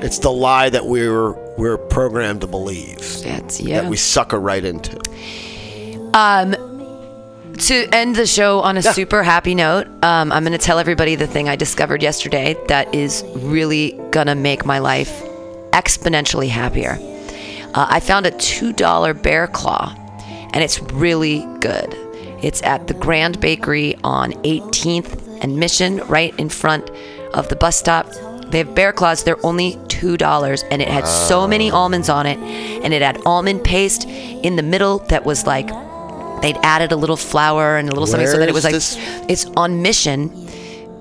It's 0.02 0.20
the 0.20 0.30
lie 0.30 0.70
that 0.70 0.86
we're 0.86 1.32
we're 1.58 1.76
programmed 1.76 2.40
to 2.42 2.46
believe. 2.46 3.22
that's 3.22 3.60
yeah. 3.60 3.82
That 3.82 3.90
we 3.90 3.96
sucker 3.96 4.38
right 4.38 4.64
into. 4.64 4.98
Um, 6.14 6.54
to 7.60 7.88
end 7.94 8.16
the 8.16 8.26
show 8.26 8.60
on 8.60 8.76
a 8.76 8.82
super 8.82 9.22
happy 9.22 9.54
note, 9.54 9.86
um, 10.02 10.32
I'm 10.32 10.44
going 10.44 10.58
to 10.58 10.64
tell 10.64 10.78
everybody 10.78 11.14
the 11.14 11.26
thing 11.26 11.48
I 11.48 11.56
discovered 11.56 12.02
yesterday 12.02 12.56
that 12.68 12.94
is 12.94 13.24
really 13.36 13.92
going 14.10 14.26
to 14.28 14.34
make 14.34 14.64
my 14.64 14.78
life 14.78 15.22
exponentially 15.72 16.48
happier. 16.48 16.98
Uh, 17.74 17.86
I 17.88 18.00
found 18.00 18.26
a 18.26 18.30
$2 18.32 19.22
bear 19.22 19.46
claw, 19.46 19.94
and 20.52 20.64
it's 20.64 20.80
really 20.80 21.46
good. 21.60 21.94
It's 22.42 22.62
at 22.62 22.86
the 22.86 22.94
Grand 22.94 23.40
Bakery 23.40 23.96
on 24.02 24.32
18th 24.42 25.42
and 25.42 25.56
Mission, 25.56 25.98
right 26.06 26.34
in 26.38 26.48
front 26.48 26.90
of 27.34 27.48
the 27.48 27.56
bus 27.56 27.76
stop. 27.76 28.10
They 28.46 28.58
have 28.58 28.74
bear 28.74 28.92
claws. 28.92 29.22
They're 29.22 29.44
only 29.46 29.78
two 29.88 30.16
dollars, 30.16 30.64
and 30.70 30.82
it 30.82 30.88
had 30.88 31.06
so 31.06 31.46
many 31.46 31.70
almonds 31.70 32.08
on 32.08 32.26
it, 32.26 32.38
and 32.38 32.92
it 32.92 33.02
had 33.02 33.20
almond 33.24 33.62
paste 33.62 34.06
in 34.08 34.56
the 34.56 34.62
middle 34.62 34.98
that 35.10 35.24
was 35.24 35.46
like 35.46 35.70
they'd 36.42 36.56
added 36.62 36.92
a 36.92 36.96
little 36.96 37.16
flour 37.16 37.76
and 37.76 37.88
a 37.88 37.92
little 37.92 38.06
something 38.06 38.26
so 38.26 38.38
that 38.38 38.48
it 38.48 38.54
was 38.54 38.64
like 38.64 38.74
this? 38.74 38.96
it's 39.28 39.46
on 39.56 39.82
Mission 39.82 40.30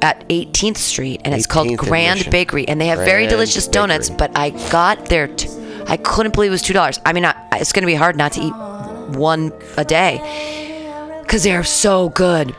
at 0.02 0.28
18th 0.30 0.78
Street, 0.78 1.22
and 1.26 1.34
it's 1.36 1.45
called 1.45 1.68
18th 1.68 1.70
and 1.72 1.78
Grand 1.80 2.20
Mission. 2.20 2.32
Bakery, 2.32 2.68
and 2.68 2.80
they 2.80 2.88
have 2.88 2.99
very 2.99 3.24
Grand 3.24 3.30
delicious 3.32 3.68
donuts. 3.68 4.10
Bakery. 4.10 4.28
But 4.34 4.38
I 4.38 4.49
got 4.72 5.06
there, 5.07 5.28
t- 5.28 5.49
I 5.88 5.98
couldn't 5.98 6.34
believe 6.34 6.52
it 6.52 6.53
was 6.53 6.61
two 6.61 6.74
dollars. 6.74 6.99
I 7.06 7.14
mean, 7.14 7.26
I, 7.26 7.36
it's 7.53 7.74
going 7.74 7.84
to 7.84 7.88
be 7.88 7.95
hard 7.95 8.16
not 8.16 8.34
to 8.34 8.41
eat 8.41 8.53
one 9.18 9.52
a 9.78 9.84
day 9.84 10.20
because 11.22 11.44
they 11.44 11.56
are 11.56 11.64
so 11.64 12.10
good. 12.10 12.56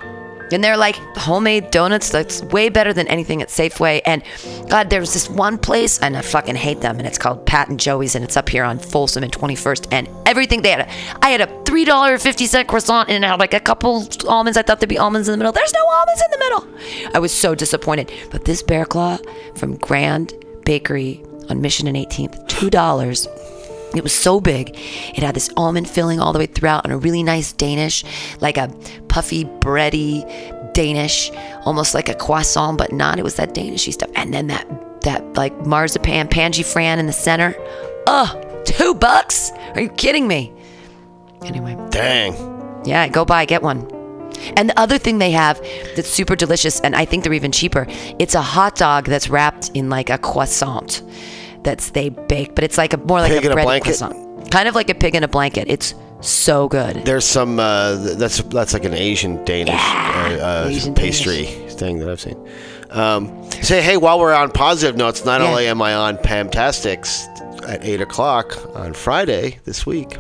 And 0.53 0.63
they're 0.63 0.77
like 0.77 0.97
homemade 1.17 1.71
donuts 1.71 2.11
that's 2.11 2.43
way 2.45 2.69
better 2.69 2.93
than 2.93 3.07
anything 3.09 3.43
at 3.43 3.49
Safeway. 3.49 4.01
And 4.05 4.23
God, 4.69 4.91
there's 4.91 5.13
this 5.13 5.29
one 5.29 5.59
place, 5.59 5.99
and 6.01 6.17
I 6.17 6.23
fucking 6.23 6.57
hate 6.57 6.81
them, 6.81 6.99
and 6.99 7.07
it's 7.07 7.19
called 7.19 7.47
Pat 7.47 7.69
and 7.69 7.79
Joey's, 7.79 8.15
and 8.15 8.25
it's 8.25 8.37
up 8.37 8.49
here 8.49 8.65
on 8.65 8.79
Folsom 8.79 9.23
and 9.23 9.33
21st. 9.33 9.89
And 9.93 10.09
everything 10.27 10.63
they 10.63 10.71
had, 10.71 10.81
a, 10.81 11.25
I 11.25 11.31
had 11.31 11.41
a 11.41 11.47
$3.50 11.47 12.67
croissant, 12.67 13.09
and 13.09 13.25
it 13.25 13.27
had 13.27 13.39
like 13.39 13.55
a 13.55 13.61
couple 13.61 14.07
almonds. 14.29 14.57
I 14.57 14.63
thought 14.63 14.81
there'd 14.81 14.89
be 14.89 14.99
almonds 14.99 15.29
in 15.29 15.33
the 15.33 15.39
middle. 15.39 15.53
There's 15.53 15.73
no 15.73 15.89
almonds 15.89 16.23
in 16.23 16.31
the 16.31 16.39
middle. 16.39 17.15
I 17.15 17.19
was 17.19 17.33
so 17.33 17.55
disappointed. 17.55 18.13
But 18.31 18.45
this 18.45 18.63
Bear 18.63 18.85
Claw 18.85 19.19
from 19.55 19.77
Grand 19.77 20.33
Bakery 20.65 21.23
on 21.49 21.61
Mission 21.61 21.87
and 21.87 21.97
18th, 21.97 22.47
$2. 22.49 23.60
It 23.95 24.05
was 24.05 24.13
so 24.13 24.41
big. 24.41 24.71
It 24.71 25.23
had 25.23 25.35
this 25.35 25.51
almond 25.57 25.89
filling 25.89 26.21
all 26.21 26.33
the 26.33 26.39
way 26.39 26.47
throughout 26.47 26.85
and 26.85 26.93
a 26.93 26.97
really 26.97 27.23
nice 27.23 27.53
Danish, 27.53 28.05
like 28.41 28.57
a 28.57 28.69
puffy, 29.09 29.45
bready 29.45 30.25
Danish, 30.73 31.31
almost 31.65 31.95
like 31.95 32.09
a 32.09 32.15
croissant, 32.15 32.79
but 32.79 32.93
not. 32.93 33.19
It 33.19 33.25
was 33.25 33.37
that 33.37 33.55
Danishy 33.55 33.93
stuff. 33.93 34.11
And 34.15 34.33
then 34.33 34.47
that, 34.47 35.01
that 35.03 35.37
like 35.37 35.67
marzipan 35.67 36.29
pangy 36.29 36.65
fran 36.65 36.99
in 36.99 37.07
the 37.07 37.13
center. 37.13 37.55
Ugh, 38.07 38.65
two 38.65 38.95
bucks? 38.95 39.51
Are 39.75 39.81
you 39.81 39.89
kidding 39.91 40.29
me? 40.29 40.53
Anyway, 41.43 41.77
Dang. 41.91 42.35
yeah, 42.85 43.09
go 43.09 43.25
buy, 43.25 43.45
get 43.45 43.63
one. 43.63 43.91
And 44.57 44.71
the 44.71 44.79
other 44.79 44.99
thing 44.99 45.19
they 45.19 45.33
have 45.33 45.61
that's 45.97 46.09
super 46.09 46.37
delicious, 46.37 46.81
and 46.81 46.95
I 46.95 47.05
think 47.05 47.25
they're 47.25 47.33
even 47.33 47.53
cheaper, 47.53 47.87
it's 48.19 48.35
a 48.35 48.43
hot 48.43 48.77
dog 48.77 49.07
that's 49.07 49.29
wrapped 49.29 49.71
in 49.75 49.91
like 49.91 50.11
a 50.11 50.19
croissant 50.19 51.03
that's 51.65 51.91
they 51.91 52.09
bake, 52.09 52.55
but 52.55 52.65
it's 52.65 52.79
like 52.79 52.93
a 52.93 52.97
more 52.99 53.21
like 53.21 53.33
Pig 53.33 53.45
a 53.45 53.53
in 53.53 53.59
a 53.59 53.63
blanket? 53.63 53.85
croissant. 53.99 54.51
Kind 54.51 54.69
of 54.69 54.75
like 54.75 54.91
a 54.91 54.95
pig 54.95 55.15
in 55.15 55.23
a 55.23 55.29
blanket. 55.29 55.67
It's 55.69 55.95
so 56.21 56.69
good. 56.69 57.05
There's 57.05 57.25
some 57.25 57.59
uh, 57.61 57.95
that's 57.97 58.43
that's 58.45 58.73
like 58.73 58.85
an 58.85 58.95
Asian 58.95 59.45
Danish 59.45 59.75
Yeah, 59.75 60.39
uh, 60.41 60.65
uh, 60.67 60.69
Asian 60.69 60.95
pastry 60.95 61.45
thing 61.45 61.99
that 62.01 62.09
I've 62.09 62.21
seen. 62.21 62.37
Um, 62.91 63.49
say 63.63 63.81
hey, 63.83 63.97
while 63.97 64.19
we're 64.19 64.35
on 64.35 64.51
positive 64.51 64.97
notes, 64.97 65.25
not 65.25 65.41
Yeah. 65.41 65.49
only 65.49 65.67
am 65.69 65.81
I 65.83 65.95
on 65.95 66.17
Pamtastics 66.19 67.27
at 67.69 67.85
eight 67.85 68.01
o'clock 68.01 68.57
on 68.75 68.93
Friday 68.95 69.59
this 69.65 69.87
week, 69.87 70.17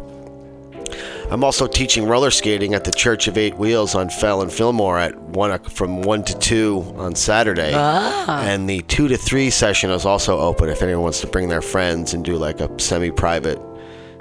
I'm 1.30 1.44
also 1.44 1.68
teaching 1.68 2.06
roller 2.06 2.32
skating 2.32 2.74
at 2.74 2.82
the 2.82 2.90
Church 2.90 3.28
of 3.28 3.38
Eight 3.38 3.56
Wheels 3.56 3.94
on 3.94 4.10
Fell 4.10 4.42
and 4.42 4.52
Fillmore 4.52 4.98
at 4.98 5.16
one 5.16 5.56
from 5.64 6.02
one 6.02 6.24
to 6.24 6.36
two 6.38 6.80
on 6.96 7.14
Saturday. 7.14 7.70
Ah. 7.72 8.42
And 8.42 8.68
the 8.68 8.82
two 8.82 9.06
to 9.06 9.16
three 9.16 9.48
session 9.50 9.90
is 9.90 10.04
also 10.04 10.40
open 10.40 10.68
if 10.68 10.82
anyone 10.82 11.04
wants 11.04 11.20
to 11.20 11.28
bring 11.28 11.48
their 11.48 11.62
friends 11.62 12.14
and 12.14 12.24
do 12.24 12.36
like 12.36 12.60
a 12.60 12.68
semi-private 12.80 13.60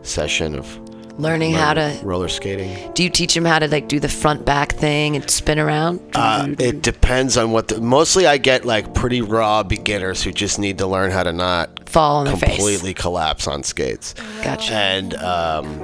session 0.03 0.55
of 0.55 0.79
Learning 1.17 1.51
how 1.51 1.73
to. 1.73 1.99
roller 2.03 2.29
skating. 2.29 2.93
Do 2.93 3.03
you 3.03 3.09
teach 3.09 3.33
them 3.33 3.43
how 3.43 3.59
to 3.59 3.67
like 3.67 3.87
do 3.89 3.99
the 3.99 4.07
front 4.07 4.45
back 4.45 4.73
thing 4.73 5.15
and 5.17 5.29
spin 5.29 5.59
around? 5.59 5.99
Uh, 6.13 6.49
it 6.59 6.81
depends 6.81 7.35
on 7.35 7.51
what. 7.51 7.67
The, 7.69 7.81
mostly, 7.81 8.25
I 8.27 8.37
get 8.37 8.63
like 8.65 8.93
pretty 8.93 9.21
raw 9.21 9.63
beginners 9.63 10.23
who 10.23 10.31
just 10.31 10.59
need 10.59 10.77
to 10.77 10.87
learn 10.87 11.11
how 11.11 11.23
to 11.23 11.33
not 11.33 11.89
Fall 11.89 12.17
on 12.19 12.25
their 12.25 12.37
face. 12.37 12.55
completely 12.55 12.93
collapse 12.93 13.47
on 13.47 13.63
skates. 13.63 14.13
Gotcha. 14.43 14.73
And 14.73 15.13
um, 15.15 15.79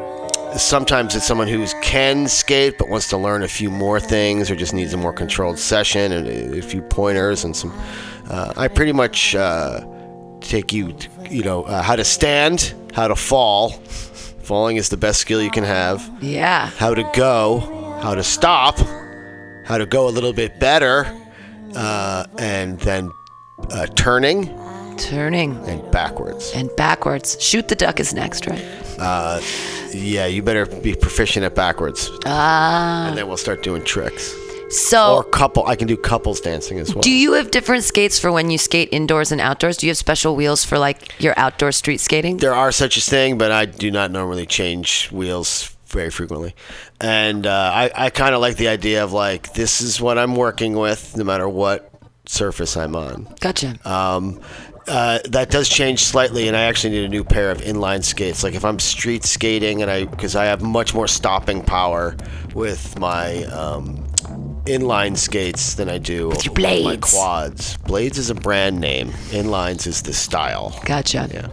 sometimes 0.57 1.15
it's 1.15 1.26
someone 1.27 1.48
who 1.48 1.65
can 1.82 2.27
skate 2.27 2.77
but 2.77 2.90
wants 2.90 3.07
to 3.10 3.18
learn 3.18 3.44
a 3.44 3.48
few 3.48 3.69
more 3.69 3.99
things, 3.99 4.49
or 4.49 4.56
just 4.56 4.73
needs 4.73 4.94
a 4.94 4.98
more 4.98 5.14
controlled 5.14 5.60
session 5.60 6.11
and 6.11 6.27
a, 6.56 6.61
few 6.61 6.82
pointers 6.82 7.44
and 7.44 7.56
some. 7.56 7.72
Uh, 8.30 8.53
I 8.57 8.68
pretty 8.68 8.91
much 8.94 9.36
uh, 9.36 9.86
take 10.41 10.72
you, 10.73 10.95
you 11.30 11.44
know, 11.44 11.64
uh, 11.64 11.82
how 11.82 11.95
to 11.95 12.03
stand, 12.03 12.73
how 12.94 13.07
to 13.07 13.15
fall. 13.15 13.69
Falling 14.44 14.77
is 14.77 14.90
the 14.90 14.98
best 14.98 15.19
skill 15.22 15.41
you 15.41 15.49
can 15.52 15.64
have 15.64 16.07
Yeah. 16.22 16.68
how 16.77 16.94
to 16.94 17.03
go, 17.15 17.60
how 18.03 18.14
to 18.15 18.23
stop, 18.23 18.77
how 19.65 19.77
to 19.80 19.86
go 19.88 20.07
a 20.07 20.11
little 20.11 20.34
bit 20.34 20.60
better, 20.60 21.06
uh, 21.76 22.26
and 22.38 22.80
then 22.82 23.10
uh, 23.72 23.88
turning 23.95 24.56
Turning 24.98 25.57
and 25.68 25.91
backwards. 25.91 26.52
and 26.56 26.69
backwards. 26.77 27.36
Shoot 27.41 27.68
the 27.68 27.76
duck 27.76 27.99
is 27.99 28.14
next, 28.14 28.48
right? 28.48 28.64
Yeah, 29.96 30.26
you 30.26 30.42
better 30.44 30.66
be 30.66 30.94
proficient 30.96 31.46
at 31.46 31.56
backwards, 31.56 32.12
Ah. 32.26 33.08
and 33.08 33.18
then 33.18 33.28
we'll 33.28 33.38
start 33.38 33.64
doing 33.64 33.84
tricks. 33.84 34.34
So 34.70 35.16
Or 35.18 35.24
couple, 35.24 35.66
I 35.68 35.76
can 35.76 35.88
do 35.88 35.96
couples 35.96 36.42
dancing 36.42 36.80
as 36.80 36.94
well. 36.94 37.02
Do 37.02 37.12
you 37.12 37.34
have 37.34 37.52
different 37.52 37.84
skates 37.84 38.18
for 38.20 38.32
when 38.32 38.50
you 38.50 38.58
skate 38.58 38.90
indoors 38.92 39.32
and 39.32 39.40
outdoors? 39.40 39.78
Do 39.78 39.86
you 39.86 39.92
have 39.92 39.98
special 39.98 40.36
wheels 40.36 40.66
for 40.66 40.80
like 40.80 41.14
your 41.22 41.34
outdoor 41.38 41.72
street 41.72 42.00
skating? 42.02 42.38
there 42.38 42.54
are 42.56 42.72
such 42.72 42.98
a 42.98 43.02
thing, 43.02 43.38
but 43.38 43.52
I 43.52 43.66
do 43.66 43.92
not 43.92 44.12
normally 44.12 44.46
change 44.48 45.08
wheels 45.12 45.70
very 45.88 46.10
frequently. 46.10 46.56
And 47.00 47.46
uh, 47.46 47.72
I, 47.74 47.92
I 47.96 48.10
kind 48.10 48.34
of 48.34 48.42
like 48.42 48.58
the 48.58 48.68
idea 48.68 49.04
of 49.04 49.14
like, 49.14 49.54
this 49.54 49.82
is 49.82 50.02
what 50.02 50.18
I'm 50.18 50.36
working 50.36 50.74
with, 50.76 51.16
no 51.16 51.24
matter 51.24 51.48
what 51.48 51.92
surface 52.26 52.76
I'm 52.76 52.96
on. 52.96 53.28
Gotcha. 53.40 53.78
Um, 53.86 54.42
uh, 54.88 55.20
that 55.30 55.49
does 55.49 55.68
change 55.70 56.03
slightly, 56.03 56.48
and 56.48 56.56
I 56.56 56.64
actually 56.64 56.91
need 56.91 57.06
a 57.06 57.10
new 57.10 57.24
pair 57.24 57.52
of 57.52 57.60
inline 57.62 58.03
skates. 58.03 58.44
Like 58.44 58.53
if 58.56 58.64
I'm 58.66 58.80
street 58.80 59.24
skating, 59.24 59.82
and 59.82 59.90
I 59.91 60.06
because 60.06 60.36
I 60.36 60.45
have 60.45 60.62
much 60.62 60.94
more 60.94 61.07
stopping 61.07 61.64
power 61.64 62.16
with 62.53 62.98
my 62.99 63.44
um, 63.45 64.06
inline 64.66 65.18
skates 65.18 65.76
than 65.76 65.90
I 65.90 65.98
do 65.98 66.30
With 66.30 66.45
your 66.45 66.53
my 66.53 66.60
blades. 66.82 67.12
quads. 67.12 67.78
Blades 67.78 68.18
is 68.18 68.30
a 68.30 68.36
brand 68.36 68.80
name. 68.80 69.10
Inlines 69.32 69.86
is 69.88 70.02
the 70.03 70.14
style. 70.14 70.80
Gotcha. 70.86 71.30
Yeah. 71.32 71.48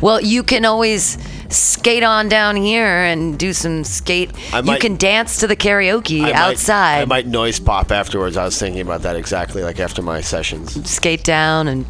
Well, 0.00 0.20
you 0.20 0.42
can 0.42 0.64
always 0.64 1.18
skate 1.50 2.02
on 2.02 2.28
down 2.28 2.56
here 2.56 2.86
and 2.86 3.38
do 3.38 3.52
some 3.52 3.84
skate. 3.84 4.30
I 4.52 4.58
you 4.58 4.64
might- 4.64 4.80
can 4.80 4.96
dance 4.96 5.38
to 5.40 5.46
the 5.46 5.56
karaoke 5.56 6.20
I 6.20 6.24
might- 6.24 6.34
outside. 6.34 7.00
I 7.02 7.04
might 7.04 7.26
noise 7.26 7.58
pop 7.60 7.90
afterwards. 7.92 8.36
I 8.36 8.44
was 8.44 8.58
thinking 8.58 8.80
about 8.80 9.02
that 9.02 9.16
exactly, 9.16 9.62
like 9.62 9.78
after 9.80 10.00
my 10.02 10.20
sessions. 10.20 10.88
skate 10.88 11.24
down 11.24 11.68
and 11.68 11.84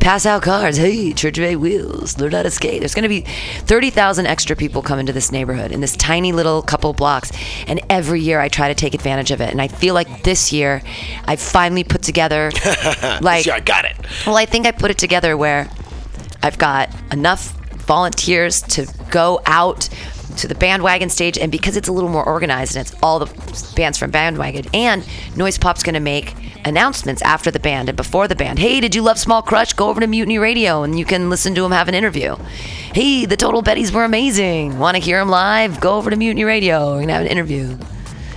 pass 0.00 0.26
out 0.26 0.42
cards. 0.42 0.76
Hey, 0.76 1.12
Church 1.12 1.38
of 1.38 1.44
Eight 1.44 1.56
Wheels, 1.56 2.18
learn 2.18 2.32
how 2.32 2.42
to 2.42 2.50
skate. 2.50 2.80
There's 2.80 2.94
going 2.94 3.02
to 3.02 3.08
be 3.08 3.22
30,000 3.60 4.26
extra 4.26 4.56
people 4.56 4.82
come 4.82 4.98
into 4.98 5.12
this 5.12 5.32
neighborhood 5.32 5.72
in 5.72 5.80
this 5.80 5.96
tiny 5.96 6.32
little 6.32 6.62
couple 6.62 6.92
blocks. 6.92 7.32
And 7.66 7.80
every 7.90 8.20
year 8.20 8.40
I 8.40 8.48
try 8.48 8.68
to 8.68 8.74
take 8.74 8.94
advantage 8.94 9.30
of 9.30 9.40
it. 9.40 9.50
And 9.50 9.60
I 9.60 9.68
feel 9.68 9.94
like 9.94 10.22
this 10.22 10.52
year 10.52 10.82
I 11.24 11.36
finally 11.36 11.84
put 11.84 12.02
together, 12.02 12.50
like, 13.20 13.48
I 13.48 13.60
got 13.60 13.84
it. 13.84 13.96
well, 14.26 14.36
I 14.36 14.46
think 14.46 14.66
I 14.66 14.72
put 14.72 14.90
it 14.90 14.98
together 14.98 15.36
where 15.36 15.68
I've 16.42 16.58
got 16.58 16.90
enough 17.12 17.52
volunteers 17.86 18.62
to 18.62 18.86
go 19.10 19.40
out 19.46 19.88
to 20.36 20.48
the 20.48 20.54
bandwagon 20.54 21.08
stage 21.08 21.38
and 21.38 21.50
because 21.50 21.76
it's 21.76 21.88
a 21.88 21.92
little 21.92 22.10
more 22.10 22.24
organized 22.24 22.76
and 22.76 22.86
it's 22.86 22.96
all 23.02 23.18
the 23.18 23.72
bands 23.74 23.98
from 23.98 24.10
bandwagon 24.10 24.64
and 24.72 25.06
noise 25.36 25.58
pop's 25.58 25.82
going 25.82 25.94
to 25.94 26.00
make 26.00 26.34
announcements 26.64 27.22
after 27.22 27.50
the 27.50 27.60
band 27.60 27.88
and 27.88 27.96
before 27.96 28.28
the 28.28 28.36
band. 28.36 28.58
Hey 28.58 28.80
did 28.80 28.94
you 28.94 29.02
love 29.02 29.18
small 29.18 29.42
crush? 29.42 29.72
Go 29.72 29.88
over 29.88 30.00
to 30.00 30.06
mutiny 30.06 30.38
radio 30.38 30.82
and 30.82 30.98
you 30.98 31.04
can 31.04 31.30
listen 31.30 31.54
to 31.54 31.62
them 31.62 31.72
have 31.72 31.88
an 31.88 31.94
interview. 31.94 32.36
Hey 32.92 33.26
the 33.26 33.36
total 33.36 33.62
betties 33.62 33.92
were 33.92 34.04
amazing. 34.04 34.78
Want 34.78 34.96
to 34.96 35.02
hear 35.02 35.18
them 35.18 35.28
live? 35.28 35.80
Go 35.80 35.96
over 35.96 36.10
to 36.10 36.16
mutiny 36.16 36.44
radio. 36.44 36.86
We're 36.86 36.96
going 36.96 37.08
to 37.08 37.14
have 37.14 37.22
an 37.22 37.28
interview 37.28 37.78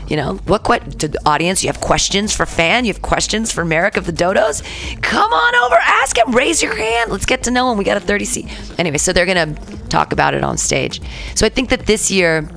you 0.10 0.18
know, 0.18 0.36
what 0.46 0.64
que- 0.64 0.80
to 0.98 1.08
the 1.08 1.20
audience? 1.26 1.64
You 1.64 1.70
have 1.70 1.80
questions 1.80 2.36
for 2.36 2.46
fan? 2.46 2.84
You 2.86 2.94
have 2.94 3.02
questions 3.02 3.52
for 3.52 3.64
Meric 3.64 3.96
of 3.96 4.06
the 4.06 4.12
Dodos? 4.14 4.64
Come 5.02 5.32
on 5.32 5.56
over, 5.56 5.76
ask 5.76 6.18
him, 6.18 6.32
raise 6.36 6.62
your 6.64 6.76
hand. 6.76 7.12
Let's 7.12 7.26
get 7.26 7.44
to 7.44 7.52
know 7.52 7.72
him. 7.72 7.78
We 7.78 7.84
got 7.84 7.98
a 7.98 8.00
30 8.02 8.26
seat. 8.26 8.80
Anyway, 8.80 8.98
so 8.98 9.14
they're 9.14 9.26
going 9.28 9.56
to 9.56 9.88
talk 9.90 10.12
about 10.12 10.34
it 10.34 10.44
on 10.44 10.58
stage. 10.58 11.02
So 11.36 11.46
I 11.46 11.50
think 11.50 11.70
that 11.70 11.86
this 11.86 12.10
year 12.10 12.50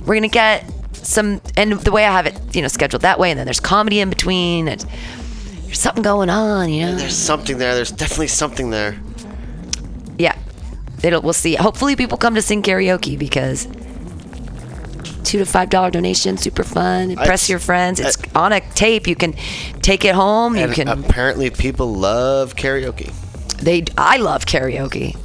we're 0.00 0.14
going 0.14 0.22
to 0.22 0.28
get 0.28 0.70
some, 0.92 1.40
and 1.56 1.72
the 1.72 1.90
way 1.92 2.04
I 2.04 2.12
have 2.12 2.26
it, 2.26 2.38
you 2.54 2.62
know, 2.62 2.68
scheduled 2.68 3.02
that 3.02 3.18
way, 3.18 3.30
and 3.30 3.38
then 3.38 3.46
there's 3.46 3.60
comedy 3.60 4.00
in 4.00 4.10
between, 4.10 4.68
and 4.68 4.80
there's 5.64 5.80
something 5.80 6.02
going 6.02 6.28
on, 6.30 6.70
you 6.70 6.86
know? 6.86 6.94
There's 6.94 7.16
something 7.16 7.58
there. 7.58 7.74
There's 7.74 7.90
definitely 7.90 8.28
something 8.28 8.70
there. 8.70 8.96
Yeah. 10.18 10.36
It'll, 11.02 11.22
we'll 11.22 11.32
see. 11.32 11.54
Hopefully 11.54 11.96
people 11.96 12.18
come 12.18 12.34
to 12.34 12.42
sing 12.42 12.62
karaoke 12.62 13.18
because 13.18 13.66
two 15.22 15.38
to 15.38 15.46
five 15.46 15.70
dollar 15.70 15.90
donation, 15.90 16.36
super 16.36 16.64
fun. 16.64 17.10
Impress 17.10 17.48
I- 17.48 17.52
your 17.52 17.58
friends. 17.58 18.00
It's 18.00 18.16
on 18.34 18.52
a 18.52 18.60
tape. 18.60 19.06
You 19.06 19.16
can 19.16 19.32
take 19.80 20.04
it 20.04 20.14
home. 20.14 20.56
You 20.56 20.68
can. 20.68 20.88
apparently, 20.88 21.50
people 21.50 21.92
love 21.94 22.56
karaoke. 22.56 23.12
they. 23.58 23.84
I 23.96 24.16
love 24.18 24.44
karaoke. 24.46 25.16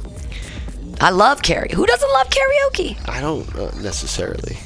I 1.00 1.10
love 1.10 1.42
karaoke. 1.42 1.72
Who 1.72 1.86
doesn't 1.86 2.10
love 2.12 2.28
karaoke? 2.28 3.08
I 3.08 3.20
don't 3.20 3.54
uh, 3.54 3.70
necessarily. 3.80 4.56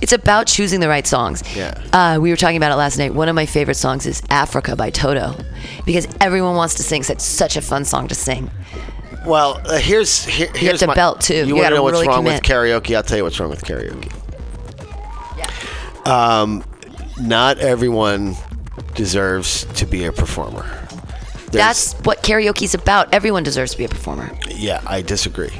It's 0.00 0.12
about 0.12 0.46
choosing 0.46 0.78
the 0.78 0.88
right 0.88 1.06
songs. 1.06 1.42
Yeah. 1.56 1.82
Uh, 1.92 2.18
we 2.20 2.30
were 2.30 2.36
talking 2.36 2.56
about 2.56 2.70
it 2.70 2.76
last 2.76 2.96
night. 2.96 3.12
One 3.12 3.28
of 3.28 3.34
my 3.34 3.46
favorite 3.46 3.74
songs 3.74 4.06
is 4.06 4.22
Africa 4.30 4.76
by 4.76 4.90
Toto 4.90 5.34
because 5.84 6.06
everyone 6.20 6.54
wants 6.54 6.74
to 6.74 6.84
sing. 6.84 7.02
So 7.02 7.14
it's 7.14 7.24
such 7.24 7.56
a 7.56 7.60
fun 7.60 7.84
song 7.84 8.06
to 8.06 8.14
sing. 8.14 8.50
Well, 9.26 9.60
uh, 9.66 9.78
here's 9.78 10.24
here, 10.24 10.48
here's 10.54 10.78
to 10.80 10.86
my, 10.86 10.94
belt, 10.94 11.20
too. 11.20 11.34
You, 11.34 11.46
You 11.46 11.56
want 11.56 11.68
to 11.68 11.74
know 11.74 11.82
what's 11.82 11.92
really 11.94 12.08
wrong 12.08 12.24
commit. 12.24 12.40
with 12.40 12.50
karaoke? 12.50 12.96
I'll 12.96 13.02
tell 13.02 13.18
you 13.18 13.24
what's 13.24 13.38
wrong 13.38 13.50
with 13.50 13.64
karaoke. 13.64 14.10
Um, 16.06 16.64
not 17.20 17.58
everyone 17.58 18.36
deserves 18.94 19.64
to 19.76 19.86
be 19.86 20.04
a 20.04 20.12
performer. 20.12 20.62
There's- 21.52 21.92
That's 21.92 21.92
what 22.04 22.22
karaoke's 22.22 22.74
about. 22.74 23.12
Everyone 23.12 23.42
deserves 23.42 23.72
to 23.72 23.78
be 23.78 23.84
a 23.84 23.88
performer. 23.88 24.30
yeah, 24.48 24.80
I 24.86 25.02
disagree. 25.02 25.50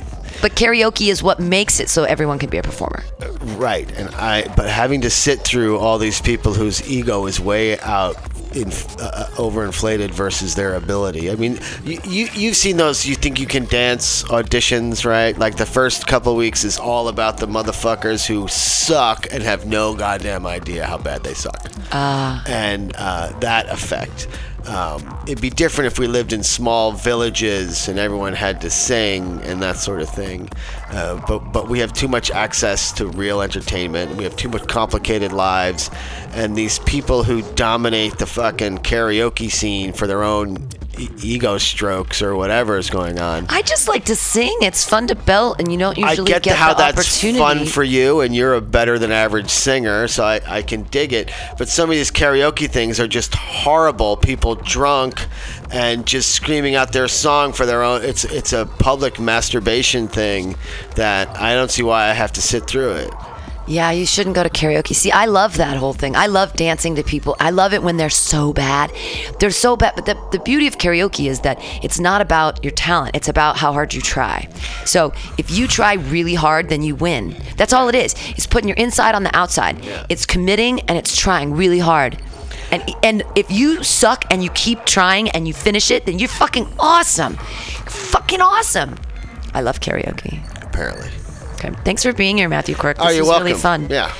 But 0.42 0.54
karaoke 0.54 1.08
is 1.10 1.22
what 1.22 1.38
makes 1.40 1.80
it 1.80 1.90
so 1.90 2.04
everyone 2.04 2.38
can 2.38 2.48
be 2.48 2.56
a 2.58 2.62
performer. 2.62 3.02
Right, 3.56 3.90
and 3.96 4.08
I 4.14 4.46
but 4.56 4.70
having 4.70 5.02
to 5.02 5.10
sit 5.10 5.40
through 5.40 5.78
all 5.78 5.98
these 5.98 6.20
people 6.20 6.54
whose 6.54 6.88
ego 6.88 7.26
is 7.26 7.38
way 7.40 7.78
out 7.80 8.16
in, 8.55 8.68
uh, 8.68 9.28
overinflated 9.36 10.10
versus 10.10 10.55
their 10.55 10.74
ability. 10.74 11.31
I 11.31 11.35
mean, 11.36 11.59
you, 11.85 11.98
you 12.05 12.28
you've 12.35 12.56
seen 12.56 12.77
those. 12.77 13.06
You 13.06 13.14
think 13.14 13.39
you 13.39 13.47
can 13.47 13.64
dance 13.66 14.22
auditions, 14.24 15.05
right? 15.05 15.36
Like 15.36 15.56
the 15.56 15.66
first 15.66 16.06
couple 16.06 16.35
weeks 16.36 16.64
is 16.64 16.78
all 16.78 17.09
about 17.09 17.39
the 17.39 17.47
motherfuckers 17.47 18.27
who 18.27 18.48
suck 18.48 19.27
and 19.32 19.43
have 19.43 19.66
no 19.66 19.94
goddamn 19.94 20.47
idea 20.47 20.86
how 20.86 20.98
bad 20.98 21.22
they 21.22 21.35
suck. 21.35 21.70
Ah. 21.93 22.43
and 22.47 22.93
uh, 22.97 23.32
that 23.40 23.68
effect. 23.68 24.28
Um, 24.66 25.19
it'd 25.27 25.41
be 25.41 25.51
different 25.51 25.93
if 25.93 25.99
we 25.99 26.07
lived 26.07 26.32
in 26.32 26.43
small 26.43 26.93
villages 26.93 27.89
and 27.89 27.99
everyone 27.99 28.35
had 28.35 28.61
to 28.62 28.70
sing 28.70 29.41
and 29.43 29.62
that 29.62 29.77
sort 29.77 30.03
of 30.03 30.09
thing. 30.09 30.51
Uh, 30.91 31.20
but 31.27 31.39
but 31.53 31.69
we 31.69 31.78
have 31.78 31.93
too 31.93 32.09
much 32.09 32.31
access 32.31 32.93
to 32.93 33.07
real 33.07 33.41
entertainment. 33.43 34.16
We 34.16 34.24
have 34.24 34.37
too 34.37 34.49
much 34.49 34.66
complicated 34.66 35.32
lives, 35.32 35.91
and 36.32 36.57
these 36.57 36.78
people 36.81 37.24
who 37.24 37.43
dominate 37.55 38.19
the 38.19 38.27
fucking 38.27 38.78
karaoke 38.78 39.51
scene 39.51 39.93
for 39.93 40.07
their 40.07 40.23
own 40.23 40.69
e- 40.98 41.08
ego 41.22 41.58
strokes 41.58 42.22
or 42.22 42.34
whatever 42.34 42.76
is 42.78 42.90
going 42.90 43.18
on. 43.18 43.46
I 43.48 43.62
just 43.62 43.88
like 43.88 44.04
to 44.06 44.16
sing. 44.16 44.56
It's 44.60 44.84
fun 44.84 45.06
to 45.08 45.14
belt, 45.14 45.60
and 45.60 45.70
you 45.70 45.78
don't 45.78 45.98
I 45.98 46.10
usually 46.10 46.28
get, 46.28 46.42
get, 46.42 46.56
how 46.56 46.74
the 46.74 46.92
that's 46.92 47.20
fun 47.38 47.66
for 47.66 47.82
you, 47.82 48.20
and 48.20 48.34
you're 48.34 48.54
a 48.54 48.60
better 48.60 48.98
than 48.98 49.12
average 49.12 49.50
singer, 49.50 50.08
so 50.08 50.24
I, 50.24 50.40
I 50.46 50.62
can 50.62 50.84
dig 50.84 51.12
it. 51.12 51.30
But 51.58 51.68
some 51.68 51.90
of 51.90 51.96
these 51.96 52.10
karaoke 52.10 52.70
things 52.70 53.00
are 53.00 53.08
just 53.08 53.34
horrible. 53.34 54.16
People 54.16 54.54
drunk 54.54 55.26
and 55.70 56.06
just 56.06 56.32
screaming 56.32 56.74
out 56.74 56.92
their 56.92 57.08
song 57.08 57.52
for 57.52 57.66
their 57.66 57.82
own. 57.82 58.02
It's 58.04 58.24
it's 58.24 58.52
a 58.52 58.66
public 58.66 59.20
masturbation 59.20 60.08
thing 60.08 60.56
that 60.96 61.28
I 61.38 61.54
don't 61.54 61.70
see 61.70 61.82
why 61.82 62.08
I 62.08 62.12
have 62.12 62.32
to 62.32 62.42
sit 62.42 62.66
through 62.66 62.92
it. 62.92 63.10
Yeah, 63.70 63.92
you 63.92 64.05
shouldn't 64.05 64.34
go 64.34 64.42
to 64.42 64.48
karaoke. 64.48 64.97
See, 64.97 65.12
I 65.12 65.26
love 65.26 65.56
that 65.59 65.76
whole 65.76 65.92
thing. 65.92 66.16
I 66.16 66.26
love 66.26 66.55
dancing 66.55 66.97
to 66.97 67.05
people. 67.05 67.36
I 67.38 67.51
love 67.51 67.72
it 67.72 67.84
when 67.84 67.98
they're 67.98 68.10
so 68.10 68.52
bad. 68.52 68.92
They're 69.38 69.52
so 69.52 69.76
bad. 69.76 69.94
But 69.94 70.06
the, 70.06 70.20
the 70.32 70.40
beauty 70.40 70.66
of 70.66 70.76
karaoke 70.76 71.28
is 71.28 71.42
that 71.42 71.56
it's 71.80 72.01
not 72.01 72.20
about 72.20 72.64
your 72.64 72.72
talent, 72.72 73.14
it's 73.14 73.28
about 73.28 73.59
how 73.59 73.72
hard 73.72 73.94
you 73.94 74.01
try. 74.01 74.48
So 74.84 75.12
if 75.38 75.52
you 75.52 75.68
try 75.68 75.94
really 75.94 76.34
hard, 76.34 76.68
then 76.68 76.82
you 76.82 76.97
win. 76.97 77.36
That's 77.56 77.72
all 77.72 77.88
it 77.88 77.94
is. 77.94 78.16
It's 78.30 78.44
putting 78.44 78.68
your 78.68 78.76
inside 78.76 79.14
on 79.14 79.22
the 79.22 79.36
outside, 79.36 79.76
it's 80.09 80.26
committing 80.26 80.80
and 80.88 80.98
it's 80.98 81.16
trying 81.16 81.55
really 81.55 81.78
hard. 81.78 82.20
And, 82.72 82.82
and 83.05 83.22
if 83.36 83.52
you 83.52 83.84
suck 83.84 84.24
and 84.32 84.42
you 84.42 84.51
keep 84.51 84.84
trying 84.84 85.28
and 85.30 85.47
you 85.47 85.55
finish 85.55 85.92
it, 85.92 86.06
then 86.06 86.18
you're 86.18 86.28
fucking 86.28 86.66
awesome. 86.76 87.34
You're 87.34 87.86
fucking 87.86 88.40
awesome. 88.40 88.97
I 89.55 89.60
love 89.60 89.78
karaoke. 89.78 90.40
Apparently. 90.60 91.19
Okay. 91.62 91.74
Thanks 91.85 92.03
for 92.03 92.12
being 92.12 92.39
here, 92.39 92.49
Matthew 92.49 92.74
Quirk. 92.74 92.97
This 92.97 93.07
Oh, 93.07 93.11
you're 93.11 93.24
was 93.24 93.39
really 93.41 93.55
fun. 93.55 93.89
Yeah. 93.91 94.12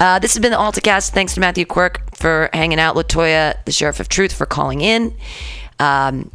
Uh, 0.00 0.18
this 0.18 0.32
has 0.34 0.40
been 0.40 0.50
the 0.50 0.56
AltaCast. 0.56 1.10
Thanks 1.10 1.34
to 1.34 1.40
Matthew 1.40 1.66
Quirk 1.66 2.14
for 2.16 2.48
hanging 2.54 2.78
out. 2.80 2.96
Latoya, 2.96 3.62
the 3.66 3.72
Sheriff 3.72 4.00
of 4.00 4.08
Truth, 4.08 4.32
for 4.32 4.46
calling 4.46 4.80
in. 4.80 5.14
Um, 5.78 6.30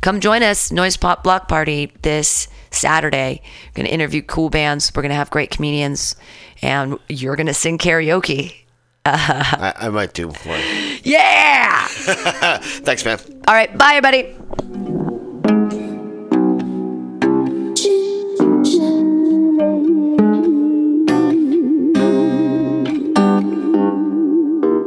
come 0.00 0.20
join 0.20 0.42
us, 0.42 0.72
Noise 0.72 0.96
Pop 0.96 1.22
Block 1.22 1.48
Party, 1.48 1.92
this 2.00 2.48
Saturday. 2.70 3.42
We're 3.68 3.72
going 3.74 3.86
to 3.86 3.92
interview 3.92 4.22
cool 4.22 4.48
bands. 4.48 4.90
We're 4.94 5.02
going 5.02 5.10
to 5.10 5.16
have 5.16 5.30
great 5.30 5.50
comedians. 5.50 6.16
And 6.62 6.98
you're 7.08 7.36
going 7.36 7.46
to 7.46 7.54
sing 7.54 7.76
karaoke. 7.76 8.54
I, 9.04 9.74
I 9.76 9.88
might 9.90 10.14
do 10.14 10.28
one. 10.28 10.60
Yeah! 11.04 11.86
Thanks, 11.88 13.04
man. 13.04 13.18
All 13.46 13.54
right. 13.54 13.76
Bye, 13.76 13.94
everybody. 13.96 14.34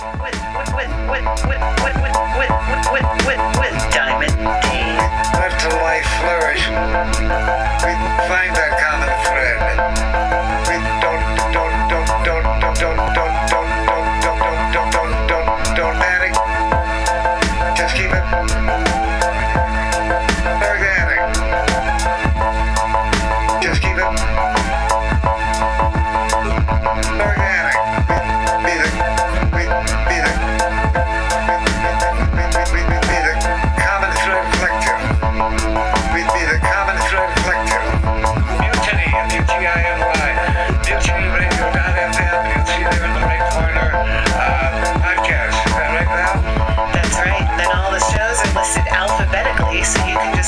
Let 0.00 0.14
the 5.58 5.74
life 5.82 6.06
flourish. 6.20 6.62
Find 8.28 8.54
that 8.54 8.78
common 8.78 8.97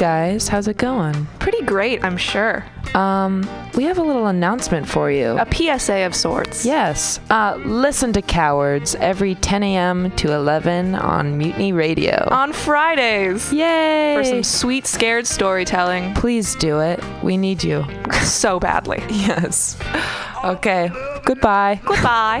guys. 0.00 0.48
How's 0.48 0.66
it 0.66 0.78
going? 0.78 1.26
Pretty 1.40 1.62
great, 1.62 2.02
I'm 2.02 2.16
sure. 2.16 2.64
Um, 2.94 3.46
we 3.76 3.84
have 3.84 3.98
a 3.98 4.02
little 4.02 4.28
announcement 4.28 4.88
for 4.88 5.10
you. 5.10 5.38
A 5.38 5.46
PSA 5.54 6.06
of 6.06 6.14
sorts. 6.14 6.64
Yes. 6.64 7.20
Uh, 7.28 7.60
listen 7.66 8.10
to 8.14 8.22
Cowards 8.22 8.94
every 8.94 9.34
10 9.34 9.62
a.m. 9.62 10.10
to 10.12 10.32
11 10.32 10.94
on 10.94 11.36
Mutiny 11.36 11.74
Radio. 11.74 12.26
On 12.30 12.54
Fridays. 12.54 13.52
Yay! 13.52 14.16
For 14.16 14.24
some 14.24 14.42
sweet, 14.42 14.86
scared 14.86 15.26
storytelling. 15.26 16.14
Please 16.14 16.54
do 16.56 16.80
it. 16.80 16.98
We 17.22 17.36
need 17.36 17.62
you. 17.62 17.84
so 18.22 18.58
badly. 18.58 19.04
Yes. 19.10 19.76
Okay. 20.42 20.90
Goodbye. 21.26 21.78
Goodbye. 21.84 22.40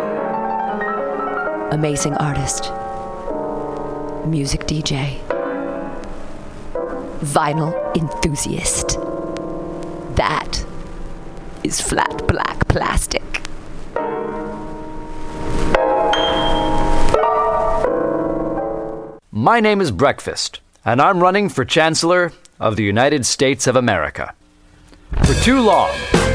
Amazing 1.71 2.15
artist, 2.15 2.65
music 4.27 4.67
DJ, 4.67 5.17
vinyl 7.21 7.95
enthusiast. 7.95 8.99
That 10.17 10.65
is 11.63 11.79
flat 11.79 12.27
black 12.27 12.67
plastic. 12.67 13.23
My 19.31 19.61
name 19.61 19.79
is 19.79 19.91
Breakfast, 19.91 20.59
and 20.83 21.01
I'm 21.01 21.21
running 21.21 21.47
for 21.47 21.63
Chancellor 21.63 22.33
of 22.59 22.75
the 22.75 22.83
United 22.83 23.25
States 23.25 23.65
of 23.65 23.77
America. 23.77 24.33
For 25.23 25.33
too 25.35 25.61
long, 25.61 25.89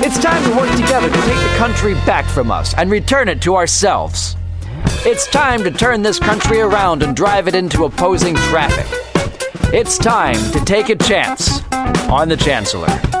It's 0.00 0.18
time 0.18 0.42
to 0.44 0.56
work 0.56 0.70
together 0.76 1.08
to 1.08 1.20
take 1.22 1.38
the 1.38 1.54
country 1.56 1.94
back 2.06 2.26
from 2.26 2.50
us 2.50 2.74
and 2.74 2.90
return 2.90 3.28
it 3.28 3.40
to 3.42 3.56
ourselves. 3.56 4.36
It's 5.04 5.26
time 5.26 5.64
to 5.64 5.70
turn 5.70 6.02
this 6.02 6.18
country 6.18 6.60
around 6.60 7.02
and 7.02 7.16
drive 7.16 7.48
it 7.48 7.54
into 7.54 7.84
opposing 7.84 8.34
traffic. 8.34 8.86
It's 9.72 9.98
time 9.98 10.36
to 10.52 10.64
take 10.64 10.88
a 10.90 10.96
chance 10.96 11.62
on 12.10 12.28
the 12.28 12.36
Chancellor. 12.36 13.17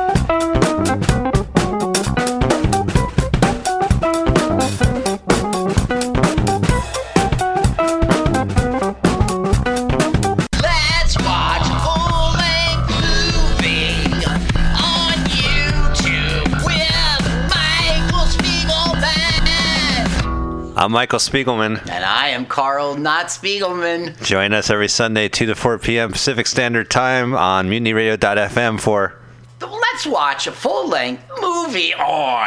I'm 20.88 20.92
Michael 20.92 21.18
Spiegelman. 21.18 21.86
And 21.90 22.02
I 22.02 22.28
am 22.28 22.46
Carl 22.46 22.96
Not 22.96 23.26
Spiegelman. 23.26 24.24
Join 24.24 24.54
us 24.54 24.70
every 24.70 24.88
Sunday, 24.88 25.28
2 25.28 25.44
to 25.44 25.54
4 25.54 25.78
p.m. 25.80 26.12
Pacific 26.12 26.46
Standard 26.46 26.90
Time 26.90 27.34
on 27.34 27.68
mutinyradio.fm 27.68 28.80
for 28.80 29.14
Let's 29.60 30.06
watch 30.06 30.46
a 30.46 30.50
full 30.50 30.88
length 30.88 31.30
movie 31.42 31.92
on 31.92 32.28